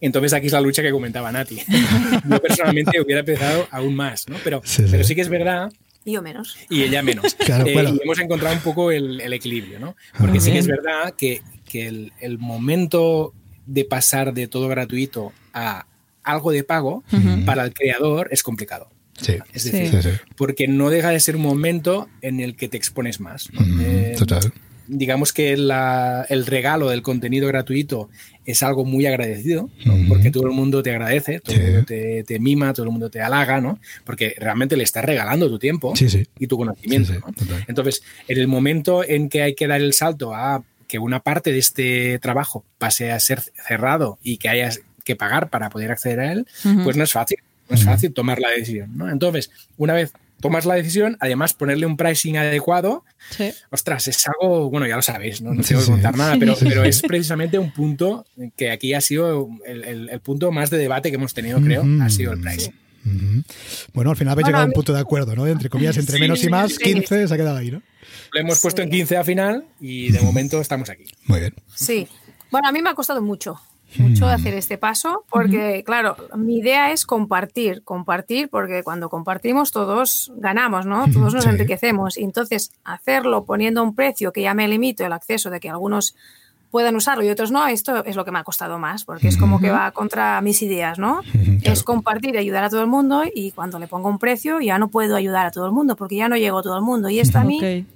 Entonces 0.00 0.32
aquí 0.32 0.46
es 0.46 0.52
la 0.52 0.60
lucha 0.60 0.82
que 0.82 0.90
comentaba 0.90 1.30
Nati. 1.30 1.58
Yo 2.28 2.40
personalmente 2.40 3.00
hubiera 3.00 3.20
empezado 3.20 3.68
aún 3.70 3.94
más, 3.94 4.28
¿no? 4.28 4.36
Pero 4.42 4.62
sí, 4.64 4.84
pero 4.90 5.04
sí 5.04 5.14
que 5.14 5.20
es 5.20 5.28
verdad 5.28 5.70
Y 6.04 6.12
yo 6.12 6.22
menos. 6.22 6.56
Y 6.70 6.82
ella 6.82 7.02
menos. 7.02 7.36
Eh, 7.38 7.64
y 7.66 8.02
hemos 8.02 8.18
encontrado 8.18 8.54
un 8.54 8.62
poco 8.62 8.90
el, 8.90 9.20
equilibrio, 9.32 9.78
¿no? 9.78 9.96
Porque 10.18 10.40
sí 10.40 10.50
que 10.50 10.58
es 10.58 10.66
verdad 10.66 11.14
que, 11.14 11.42
el, 11.74 12.38
momento 12.38 13.34
de 13.66 13.84
pasar 13.84 14.34
de 14.34 14.48
todo 14.48 14.68
gratuito 14.68 15.32
a 15.52 15.86
algo 16.22 16.52
de 16.52 16.64
pago 16.64 17.02
para 17.46 17.64
el 17.64 17.72
creador 17.72 18.28
es 18.30 18.42
complicado. 18.42 18.90
Sí. 19.20 19.36
Es 19.52 19.64
decir, 19.64 20.20
porque 20.36 20.66
no 20.66 20.88
deja 20.88 21.10
de 21.10 21.20
ser 21.20 21.36
un 21.36 21.42
momento 21.42 22.08
en 22.22 22.40
el 22.40 22.56
que 22.56 22.68
te 22.68 22.76
expones 22.76 23.20
más. 23.20 23.48
Eh, 23.80 24.14
total 24.18 24.52
digamos 24.90 25.32
que 25.32 25.52
el 25.52 26.46
regalo 26.46 26.90
del 26.90 27.02
contenido 27.02 27.46
gratuito 27.46 28.10
es 28.44 28.62
algo 28.64 28.84
muy 28.84 29.06
agradecido, 29.06 29.70
porque 30.08 30.32
todo 30.32 30.46
el 30.46 30.52
mundo 30.52 30.82
te 30.82 30.90
agradece, 30.90 31.38
todo 31.38 31.54
el 31.56 31.62
mundo 31.62 31.84
te, 31.86 32.38
mima, 32.40 32.72
todo 32.72 32.86
el 32.86 32.92
mundo 32.92 33.08
te 33.08 33.20
halaga, 33.20 33.60
¿no? 33.60 33.78
Porque 34.04 34.34
realmente 34.36 34.76
le 34.76 34.82
estás 34.82 35.04
regalando 35.04 35.48
tu 35.48 35.60
tiempo 35.60 35.94
y 36.38 36.46
tu 36.48 36.56
conocimiento. 36.56 37.12
Entonces, 37.68 38.02
en 38.26 38.38
el 38.38 38.48
momento 38.48 39.04
en 39.04 39.28
que 39.28 39.42
hay 39.42 39.54
que 39.54 39.68
dar 39.68 39.80
el 39.80 39.92
salto 39.92 40.34
a 40.34 40.64
que 40.90 40.98
una 40.98 41.20
parte 41.20 41.52
de 41.52 41.58
este 41.58 42.18
trabajo 42.18 42.64
pase 42.78 43.12
a 43.12 43.20
ser 43.20 43.40
cerrado 43.40 44.18
y 44.24 44.38
que 44.38 44.48
hayas 44.48 44.80
que 45.04 45.14
pagar 45.14 45.48
para 45.48 45.70
poder 45.70 45.92
acceder 45.92 46.18
a 46.18 46.32
él, 46.32 46.48
pues 46.82 46.96
no 46.96 47.04
es 47.04 47.12
fácil. 47.12 47.38
No 47.68 47.76
es 47.76 47.84
fácil 47.84 48.12
tomar 48.12 48.40
la 48.40 48.50
decisión, 48.50 48.96
¿no? 48.96 49.08
Entonces, 49.08 49.52
una 49.76 49.94
vez 49.94 50.12
tomas 50.40 50.66
la 50.66 50.74
decisión, 50.74 51.16
además 51.20 51.54
ponerle 51.54 51.86
un 51.86 51.96
pricing 51.96 52.38
adecuado, 52.38 53.04
ostras, 53.70 54.08
es 54.08 54.26
algo, 54.26 54.68
bueno, 54.68 54.88
ya 54.88 54.96
lo 54.96 55.02
sabéis, 55.02 55.40
no, 55.40 55.54
no 55.54 55.62
tengo 55.62 55.80
que 55.80 55.86
contar 55.86 56.16
nada, 56.16 56.36
pero, 56.40 56.56
pero 56.58 56.82
es 56.82 57.02
precisamente 57.02 57.56
un 57.56 57.70
punto 57.70 58.26
que 58.56 58.72
aquí 58.72 58.92
ha 58.92 59.00
sido 59.00 59.48
el, 59.64 60.10
punto 60.24 60.50
más 60.50 60.70
de 60.70 60.78
debate 60.78 61.10
que 61.10 61.16
hemos 61.16 61.34
tenido, 61.34 61.60
creo, 61.60 61.84
ha 62.02 62.10
sido 62.10 62.32
el 62.32 62.40
pricing. 62.40 62.74
Bueno, 63.92 64.10
al 64.10 64.16
final 64.16 64.32
habéis 64.32 64.48
llegado 64.48 64.64
a 64.64 64.66
un 64.66 64.72
punto 64.72 64.92
de 64.92 65.00
acuerdo, 65.00 65.36
¿no? 65.36 65.46
Entre 65.46 65.68
comillas, 65.68 65.96
entre 65.98 66.18
menos 66.18 66.42
y 66.42 66.48
más, 66.48 66.78
15 66.78 67.28
se 67.28 67.32
ha 67.32 67.36
quedado 67.36 67.58
ahí, 67.58 67.70
¿no? 67.70 67.80
Lo 68.32 68.40
hemos 68.40 68.60
puesto 68.60 68.82
en 68.82 68.90
15 68.90 69.16
a 69.16 69.24
final 69.24 69.66
y 69.80 70.12
de 70.12 70.20
momento 70.20 70.60
estamos 70.60 70.90
aquí. 70.90 71.04
Muy 71.26 71.40
bien. 71.40 71.54
Sí. 71.74 72.08
Bueno, 72.50 72.68
a 72.68 72.72
mí 72.72 72.82
me 72.82 72.90
ha 72.90 72.94
costado 72.94 73.22
mucho 73.22 73.60
mucho 73.98 74.26
de 74.26 74.34
hacer 74.34 74.54
este 74.54 74.78
paso, 74.78 75.24
porque 75.30 75.82
claro, 75.84 76.16
mi 76.36 76.58
idea 76.58 76.92
es 76.92 77.06
compartir, 77.06 77.82
compartir, 77.82 78.48
porque 78.48 78.82
cuando 78.82 79.08
compartimos 79.08 79.72
todos 79.72 80.32
ganamos, 80.36 80.86
¿no? 80.86 81.10
Todos 81.12 81.34
nos 81.34 81.46
enriquecemos. 81.46 82.16
Y 82.16 82.24
entonces 82.24 82.72
hacerlo 82.84 83.44
poniendo 83.44 83.82
un 83.82 83.94
precio 83.94 84.32
que 84.32 84.42
ya 84.42 84.54
me 84.54 84.68
limito 84.68 85.04
el 85.04 85.12
acceso 85.12 85.50
de 85.50 85.60
que 85.60 85.70
algunos 85.70 86.14
puedan 86.70 86.94
usarlo 86.94 87.24
y 87.24 87.28
otros 87.28 87.50
no, 87.50 87.66
esto 87.66 88.04
es 88.04 88.14
lo 88.14 88.24
que 88.24 88.30
me 88.30 88.38
ha 88.38 88.44
costado 88.44 88.78
más, 88.78 89.04
porque 89.04 89.26
es 89.26 89.36
como 89.36 89.58
que 89.58 89.72
va 89.72 89.90
contra 89.90 90.40
mis 90.40 90.62
ideas, 90.62 90.98
¿no? 91.00 91.20
Es 91.64 91.82
compartir 91.82 92.36
y 92.36 92.38
ayudar 92.38 92.64
a 92.64 92.70
todo 92.70 92.80
el 92.80 92.86
mundo 92.86 93.24
y 93.34 93.50
cuando 93.50 93.78
le 93.78 93.88
pongo 93.88 94.08
un 94.08 94.18
precio 94.18 94.60
ya 94.60 94.78
no 94.78 94.88
puedo 94.88 95.16
ayudar 95.16 95.46
a 95.46 95.50
todo 95.50 95.66
el 95.66 95.72
mundo 95.72 95.96
porque 95.96 96.16
ya 96.16 96.28
no 96.28 96.36
llego 96.36 96.60
a 96.60 96.62
todo 96.62 96.76
el 96.76 96.82
mundo. 96.82 97.10
Y 97.10 97.18
esto 97.18 97.38
a 97.38 97.44
mí 97.44 97.86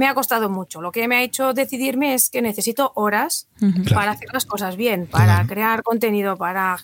me 0.00 0.08
ha 0.08 0.14
costado 0.14 0.48
mucho. 0.48 0.80
Lo 0.80 0.92
que 0.92 1.06
me 1.08 1.16
ha 1.16 1.22
hecho 1.22 1.52
decidirme 1.52 2.14
es 2.14 2.30
que 2.30 2.40
necesito 2.40 2.92
horas 2.94 3.48
para 3.92 4.12
hacer 4.12 4.30
las 4.32 4.46
cosas 4.46 4.76
bien, 4.76 5.06
para 5.06 5.46
crear 5.46 5.82
contenido, 5.82 6.38
para 6.38 6.78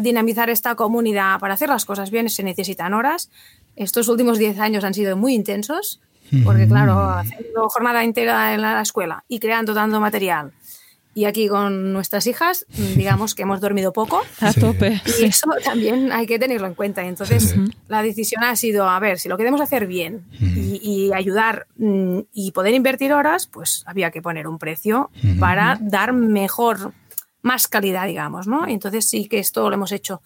dinamizar 0.00 0.48
esta 0.48 0.74
comunidad, 0.74 1.38
para 1.38 1.52
hacer 1.52 1.68
las 1.68 1.84
cosas 1.84 2.10
bien. 2.10 2.30
Se 2.30 2.42
necesitan 2.42 2.94
horas. 2.94 3.30
Estos 3.76 4.08
últimos 4.08 4.38
10 4.38 4.58
años 4.58 4.84
han 4.84 4.94
sido 4.94 5.18
muy 5.18 5.34
intensos, 5.34 6.00
porque 6.44 6.66
claro, 6.66 6.98
haciendo 7.10 7.68
jornada 7.68 8.02
entera 8.02 8.54
en 8.54 8.62
la 8.62 8.80
escuela 8.80 9.22
y 9.28 9.38
creando 9.38 9.74
tanto 9.74 10.00
material 10.00 10.52
y 11.16 11.24
aquí 11.24 11.48
con 11.48 11.94
nuestras 11.94 12.26
hijas, 12.26 12.66
digamos 12.68 13.34
que 13.34 13.40
hemos 13.40 13.62
dormido 13.62 13.94
poco. 13.94 14.20
A 14.40 14.52
tope. 14.52 15.00
Y 15.18 15.24
eso 15.24 15.48
también 15.64 16.12
hay 16.12 16.26
que 16.26 16.38
tenerlo 16.38 16.66
en 16.66 16.74
cuenta. 16.74 17.02
Y 17.02 17.08
entonces 17.08 17.56
la 17.88 18.02
decisión 18.02 18.44
ha 18.44 18.54
sido, 18.54 18.86
a 18.86 19.00
ver, 19.00 19.18
si 19.18 19.30
lo 19.30 19.38
queremos 19.38 19.62
hacer 19.62 19.86
bien 19.86 20.26
y, 20.38 21.10
ayudar 21.14 21.68
mm, 21.78 22.18
y 22.34 22.50
poder 22.50 22.74
invertir 22.74 23.14
horas, 23.14 23.46
pues 23.46 23.82
había 23.86 24.10
que 24.10 24.20
poner 24.20 24.46
un 24.46 24.58
precio 24.58 25.10
para 25.40 25.78
dar 25.80 26.12
mejor, 26.12 26.92
más 27.40 27.66
calidad, 27.66 28.06
digamos, 28.06 28.46
¿no? 28.46 28.68
Entonces 28.68 29.08
sí 29.08 29.26
que 29.26 29.38
esto 29.38 29.70
lo 29.70 29.74
hemos 29.74 29.92
hecho 29.92 30.20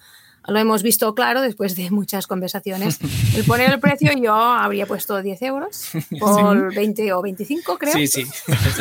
lo 0.47 0.59
hemos 0.59 0.83
visto 0.83 1.15
claro 1.15 1.41
después 1.41 1.77
de 1.77 1.91
muchas 1.91 2.27
conversaciones. 2.27 2.99
El 3.37 3.45
poner 3.45 3.71
el 3.71 3.81
precio 3.81 4.13
yo 4.13 4.35
habría 4.35 4.87
puesto 4.87 5.21
10 5.21 5.43
euros 5.43 5.91
por 6.19 6.75
20 6.75 7.13
o 7.13 7.23
25, 7.23 7.79
creo. 7.79 7.93
Sí, 7.93 8.07
sí. 8.07 8.27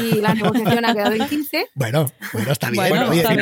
Y 0.02 0.22
la 0.22 0.34
negociación 0.34 0.86
ha 0.86 0.94
quedado 0.94 1.14
en 1.14 1.28
15. 1.28 1.68
Bueno, 1.76 2.12
bueno, 2.34 2.52
está 2.52 2.70
bien. 2.70 2.90
Bueno, 2.90 3.10
Oye, 3.10 3.22
está 3.22 3.36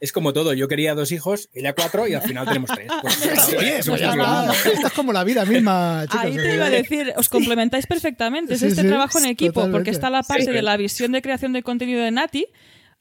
es 0.00 0.12
como 0.12 0.32
todo, 0.32 0.54
yo 0.54 0.66
quería 0.66 0.94
dos 0.94 1.12
hijos, 1.12 1.50
ella 1.52 1.74
cuatro 1.74 2.08
y 2.08 2.14
al 2.14 2.22
final 2.22 2.46
tenemos 2.46 2.70
tres. 2.74 2.88
Pues, 3.02 3.22
eso 3.22 3.94
Esto 3.94 4.86
es 4.86 4.92
como 4.94 5.12
la 5.12 5.24
vida 5.24 5.44
misma, 5.44 6.06
chicos. 6.10 6.24
Ahí 6.24 6.36
te 6.36 6.54
iba 6.54 6.66
a 6.66 6.70
decir, 6.70 7.12
os 7.16 7.28
complementáis 7.28 7.86
perfectamente. 7.86 8.54
Es 8.54 8.62
este 8.62 8.84
trabajo 8.84 9.18
en 9.18 9.26
equipo, 9.26 9.70
porque 9.70 9.90
está 9.90 10.08
la 10.08 10.22
parte 10.22 10.50
de 10.50 10.62
la 10.62 10.78
visión 10.78 11.12
de 11.12 11.20
creación 11.20 11.52
de 11.52 11.62
contenido 11.62 12.02
de 12.02 12.10
Nati, 12.10 12.46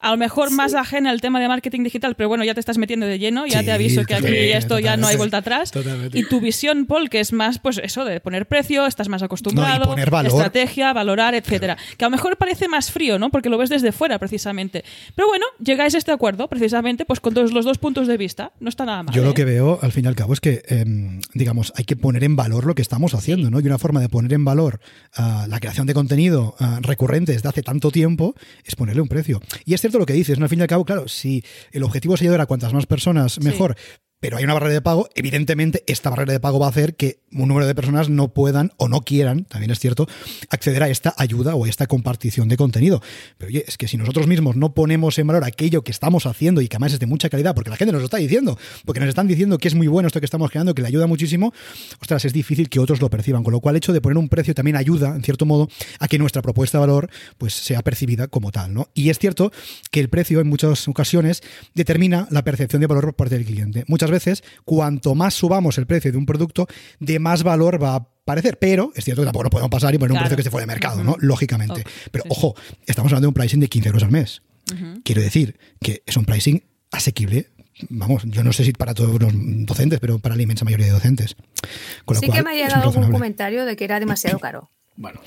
a 0.02 0.12
lo 0.12 0.18
mejor 0.18 0.52
más 0.52 0.74
ajena 0.76 1.10
al 1.10 1.20
tema 1.20 1.42
de 1.42 1.48
marketing 1.50 1.84
digital, 1.84 2.16
pero 2.16 2.30
bueno, 2.30 2.46
ya 2.46 2.54
te 2.54 2.62
estás 2.62 2.78
metiendo 2.78 3.06
de 3.06 3.20
lleno, 3.20 3.46
ya 3.46 3.64
te 3.64 3.72
aviso 3.72 4.06
que 4.06 4.16
aquí 4.16 4.34
esto 4.34 4.80
ya 4.80 4.96
no 4.96 5.08
hay 5.08 5.18
vuelta 5.18 5.38
atrás. 5.38 5.74
Y 6.14 6.24
tu 6.24 6.40
visión, 6.40 6.86
Paul, 6.86 7.10
que 7.10 7.20
es 7.20 7.34
más, 7.34 7.60
pues 7.60 7.80
eso, 7.84 8.06
de 8.06 8.22
poner 8.22 8.48
precio, 8.48 8.86
estás 8.86 9.10
más 9.10 9.24
acostumbrado, 9.24 9.86
poner 9.90 10.10
valor. 10.10 10.32
estrategia, 10.32 10.94
valorar, 10.94 11.36
etcétera. 11.36 11.78
Que 11.98 12.06
a 12.06 12.08
lo 12.08 12.12
mejor 12.12 12.38
parece 12.38 12.70
más 12.70 12.92
frío, 12.92 13.20
¿no? 13.20 13.30
Porque 13.30 13.50
lo 13.50 13.58
ves 13.58 13.70
desde 13.70 13.92
fuera, 13.92 14.18
precisamente. 14.20 14.86
Pero 15.16 15.28
bueno, 15.28 15.46
llegáis 15.62 15.96
a 15.96 15.98
este 15.98 16.14
acuerdo, 16.14 16.48
precisamente, 16.48 17.04
pues 17.04 17.20
con 17.20 17.34
todos 17.34 17.52
los 17.52 17.66
dos 17.66 17.78
puntos 17.78 18.08
de 18.08 18.16
vista. 18.16 18.54
No 18.62 18.70
está 18.70 18.86
nada 18.86 19.04
mal. 19.04 19.14
Yo 19.14 19.24
lo 19.24 19.32
¿eh? 19.32 19.34
que 19.34 19.44
veo, 19.44 19.80
al 19.82 19.92
fin 19.92 20.06
y 20.06 20.08
al 20.08 20.16
cabo, 20.16 20.32
es 20.32 20.40
que, 20.40 20.64
em, 20.68 21.20
digamos, 21.34 21.74
hay 21.76 21.84
que 21.84 21.98
poner 21.98 22.24
en 22.24 22.38
valor 22.38 22.66
lo 22.66 22.74
que 22.74 22.82
estamos 22.82 23.14
haciendo, 23.14 23.52
¿no? 23.52 23.60
Y 23.60 23.66
una 23.66 23.78
forma 23.78 24.00
de 24.00 24.08
poner 24.08 24.32
en 24.32 24.46
valor 24.46 24.80
ah, 25.16 25.46
la 25.50 25.60
creación 25.60 25.88
de 25.88 25.94
contenido 25.94 26.56
ah, 26.60 26.80
recurrente 26.82 27.34
desde 27.34 27.50
hace 27.50 27.64
tanto 27.64 27.92
tiempo 27.92 28.34
es 28.64 28.76
ponerle 28.78 29.02
un 29.02 29.10
precio. 29.10 29.42
Y 29.66 29.74
es 29.74 29.89
cierto 29.90 30.00
lo 30.00 30.06
que 30.06 30.14
dices, 30.14 30.40
¿no? 30.40 30.46
Al 30.46 30.50
fin 30.50 30.60
y 30.60 30.62
al 30.62 30.68
cabo, 30.68 30.86
claro, 30.86 31.08
si 31.08 31.44
el 31.72 31.84
objetivo 31.84 32.16
es 32.16 32.22
ayudar 32.22 32.42
a 32.42 32.46
cuantas 32.46 32.74
más 32.74 32.86
personas, 32.86 33.40
mejor 33.42 33.76
pero 34.20 34.38
hay 34.38 34.44
una 34.44 34.54
barrera 34.54 34.74
de 34.74 34.82
pago, 34.82 35.10
evidentemente 35.16 35.84
esta 35.88 36.10
barrera 36.10 36.34
de 36.34 36.40
pago 36.40 36.60
va 36.60 36.68
a 36.68 36.70
hacer 36.70 36.96
que 36.96 37.20
un 37.32 37.48
número 37.48 37.68
de 37.68 37.76
personas 37.76 38.10
no 38.10 38.34
puedan 38.34 38.72
o 38.78 38.88
no 38.88 39.02
quieran, 39.02 39.46
también 39.46 39.72
es 39.72 39.80
cierto, 39.80 40.08
acceder 40.50 40.84
a 40.84 40.90
esta 40.90 41.14
ayuda 41.18 41.56
o 41.56 41.66
a 41.66 41.70
esta 41.70 41.88
compartición 41.88 42.50
de 42.50 42.58
contenido. 42.58 43.02
Pero 43.38 43.50
oye, 43.50 43.64
es 43.68 43.78
que 43.78 43.88
si 43.88 43.98
nosotros 43.98 44.28
mismos 44.28 44.56
no 44.56 44.74
ponemos 44.74 45.18
en 45.20 45.28
valor 45.28 45.44
aquello 45.44 45.84
que 45.84 45.92
estamos 45.92 46.26
haciendo 46.26 46.62
y 46.62 46.68
que 46.68 46.76
además 46.76 46.94
es 46.94 47.00
de 47.00 47.06
mucha 47.06 47.30
calidad, 47.30 47.56
porque 47.56 47.70
la 47.70 47.78
gente 47.78 47.92
nos 47.92 48.02
lo 48.02 48.06
está 48.06 48.18
diciendo, 48.18 48.58
porque 48.86 49.00
nos 49.00 49.10
están 49.10 49.28
diciendo 49.28 49.58
que 49.58 49.68
es 49.68 49.76
muy 49.76 49.88
bueno 49.88 50.08
esto 50.08 50.20
que 50.20 50.26
estamos 50.26 50.50
creando, 50.50 50.74
que 50.74 50.82
le 50.82 50.88
ayuda 50.88 51.08
muchísimo, 51.08 51.54
ostras, 52.02 52.26
es 52.26 52.34
difícil 52.34 52.70
que 52.70 52.80
otros 52.80 53.02
lo 53.02 53.10
perciban. 53.10 53.44
Con 53.44 53.54
lo 53.54 53.60
cual, 53.60 53.76
el 53.76 53.78
hecho 53.78 53.94
de 53.94 54.02
poner 54.02 54.18
un 54.18 54.30
precio 54.30 54.54
también 54.54 54.76
ayuda, 54.76 55.16
en 55.16 55.24
cierto 55.24 55.46
modo, 55.46 55.70
a 56.00 56.08
que 56.08 56.18
nuestra 56.18 56.42
propuesta 56.42 56.78
de 56.78 56.82
valor 56.82 57.10
pues 57.38 57.54
sea 57.54 57.82
percibida 57.82 58.28
como 58.28 58.52
tal. 58.52 58.74
¿no? 58.74 58.88
Y 58.94 59.10
es 59.10 59.20
cierto 59.20 59.52
que 59.92 60.00
el 60.00 60.10
precio 60.10 60.40
en 60.40 60.48
muchas 60.48 60.88
ocasiones 60.88 61.42
determina 61.74 62.28
la 62.32 62.44
percepción 62.44 62.82
de 62.82 62.88
valor 62.88 63.06
por 63.06 63.16
parte 63.16 63.36
del 63.36 63.46
cliente. 63.46 63.86
Muchas 63.88 64.09
veces, 64.12 64.44
cuanto 64.66 65.16
más 65.16 65.34
subamos 65.34 65.78
el 65.78 65.88
precio 65.88 66.12
de 66.12 66.18
un 66.18 66.26
producto, 66.26 66.68
de 67.00 67.20
más 67.20 67.44
valor 67.44 67.82
va 67.82 67.96
a 67.96 68.08
parecer. 68.26 68.58
Pero 68.60 68.92
es 68.96 69.04
cierto 69.04 69.22
que 69.22 69.26
tampoco 69.26 69.44
lo 69.44 69.50
podemos 69.50 69.72
pasar 69.72 69.94
y 69.94 69.98
poner 69.98 70.14
un 70.14 70.20
precio 70.20 70.38
que 70.38 70.44
se 70.44 70.50
fuera 70.50 70.64
de 70.64 70.68
mercado, 70.68 71.04
¿no? 71.04 71.16
Lógicamente. 71.20 71.84
Pero 72.12 72.26
ojo, 72.30 72.56
estamos 72.86 73.12
hablando 73.12 73.26
de 73.26 73.30
un 73.30 73.34
pricing 73.34 73.60
de 73.60 73.68
15 73.68 73.90
euros 73.90 74.04
al 74.04 74.12
mes. 74.12 74.42
Quiero 75.04 75.22
decir 75.22 75.58
que 75.82 76.04
es 76.06 76.16
un 76.16 76.26
pricing 76.26 76.64
asequible 76.92 77.48
vamos, 77.90 78.24
yo 78.26 78.44
no 78.44 78.52
sé 78.52 78.66
si 78.66 78.74
para 78.74 78.94
todos 78.94 79.22
los 79.22 79.32
docentes, 79.34 80.00
pero 80.00 80.20
para 80.20 80.36
la 80.36 80.42
inmensa 80.42 80.66
mayoría 80.66 80.88
de 80.88 80.92
docentes. 80.92 81.36
sí 82.20 82.30
que 82.30 82.44
me 82.44 82.52
ha 82.52 82.54
llegado 82.54 82.90
algún 82.90 83.12
comentario 83.12 83.66
de 83.66 83.76
que 83.76 83.86
era 83.86 84.00
demasiado 84.00 84.40
caro. 84.40 84.70
Bueno, 85.00 85.22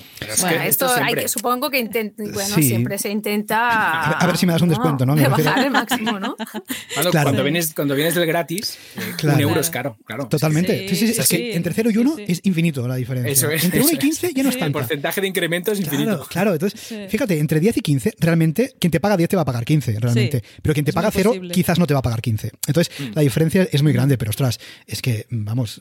esto, 0.66 0.86
supongo 1.28 1.70
que 1.70 1.82
bueno, 2.18 2.56
siempre 2.56 2.98
se 2.98 3.08
intenta. 3.08 4.18
A 4.20 4.26
ver, 4.26 4.36
si 4.36 4.44
me 4.44 4.52
das 4.52 4.60
un 4.60 4.68
descuento, 4.68 5.06
¿no? 5.06 5.16
Bajar 5.16 5.64
el 5.64 5.70
máximo, 5.70 6.20
¿no? 6.20 6.36
cuando, 7.10 7.42
vienes, 7.42 7.72
cuando 7.72 7.94
vienes 7.94 8.14
del 8.14 8.26
gratis, 8.26 8.76
eh, 8.96 9.26
un 9.26 9.40
euro 9.40 9.60
es 9.60 9.70
caro, 9.70 9.96
claro. 10.04 10.28
Totalmente. 10.28 10.86
Sí, 10.90 10.94
sí, 10.94 11.14
es 11.18 11.26
que 11.26 11.56
entre 11.56 11.72
0 11.72 11.88
y 11.90 11.96
1 11.96 12.16
es 12.18 12.40
infinito 12.42 12.86
la 12.86 12.96
diferencia. 12.96 13.48
entre 13.50 13.80
1 13.80 13.92
y 13.92 13.96
15 13.96 14.34
ya 14.34 14.42
no 14.42 14.50
es 14.50 14.58
tanto. 14.58 14.78
El 14.78 14.84
porcentaje 14.84 15.22
de 15.22 15.28
incremento 15.28 15.72
es 15.72 15.80
infinito. 15.80 16.26
Claro, 16.28 16.52
entonces, 16.52 17.08
fíjate, 17.08 17.38
entre 17.38 17.58
10 17.58 17.78
y 17.78 17.80
15, 17.80 18.14
realmente, 18.18 18.74
quien 18.78 18.90
te 18.90 19.00
paga 19.00 19.16
10 19.16 19.30
te 19.30 19.36
va 19.36 19.42
a 19.42 19.46
pagar 19.46 19.64
15, 19.64 20.00
realmente. 20.00 20.42
Pero 20.60 20.74
quien 20.74 20.84
te 20.84 20.92
paga 20.92 21.10
0 21.10 21.32
quizás 21.50 21.78
no 21.78 21.86
te 21.86 21.94
va 21.94 22.00
a 22.00 22.02
pagar 22.02 22.20
15. 22.20 22.50
Entonces, 22.66 22.92
mm. 22.98 23.12
la 23.14 23.22
diferencia 23.22 23.66
es 23.72 23.82
muy 23.82 23.94
grande, 23.94 24.18
pero 24.18 24.28
ostras, 24.28 24.60
es 24.86 25.00
que, 25.00 25.26
vamos, 25.30 25.80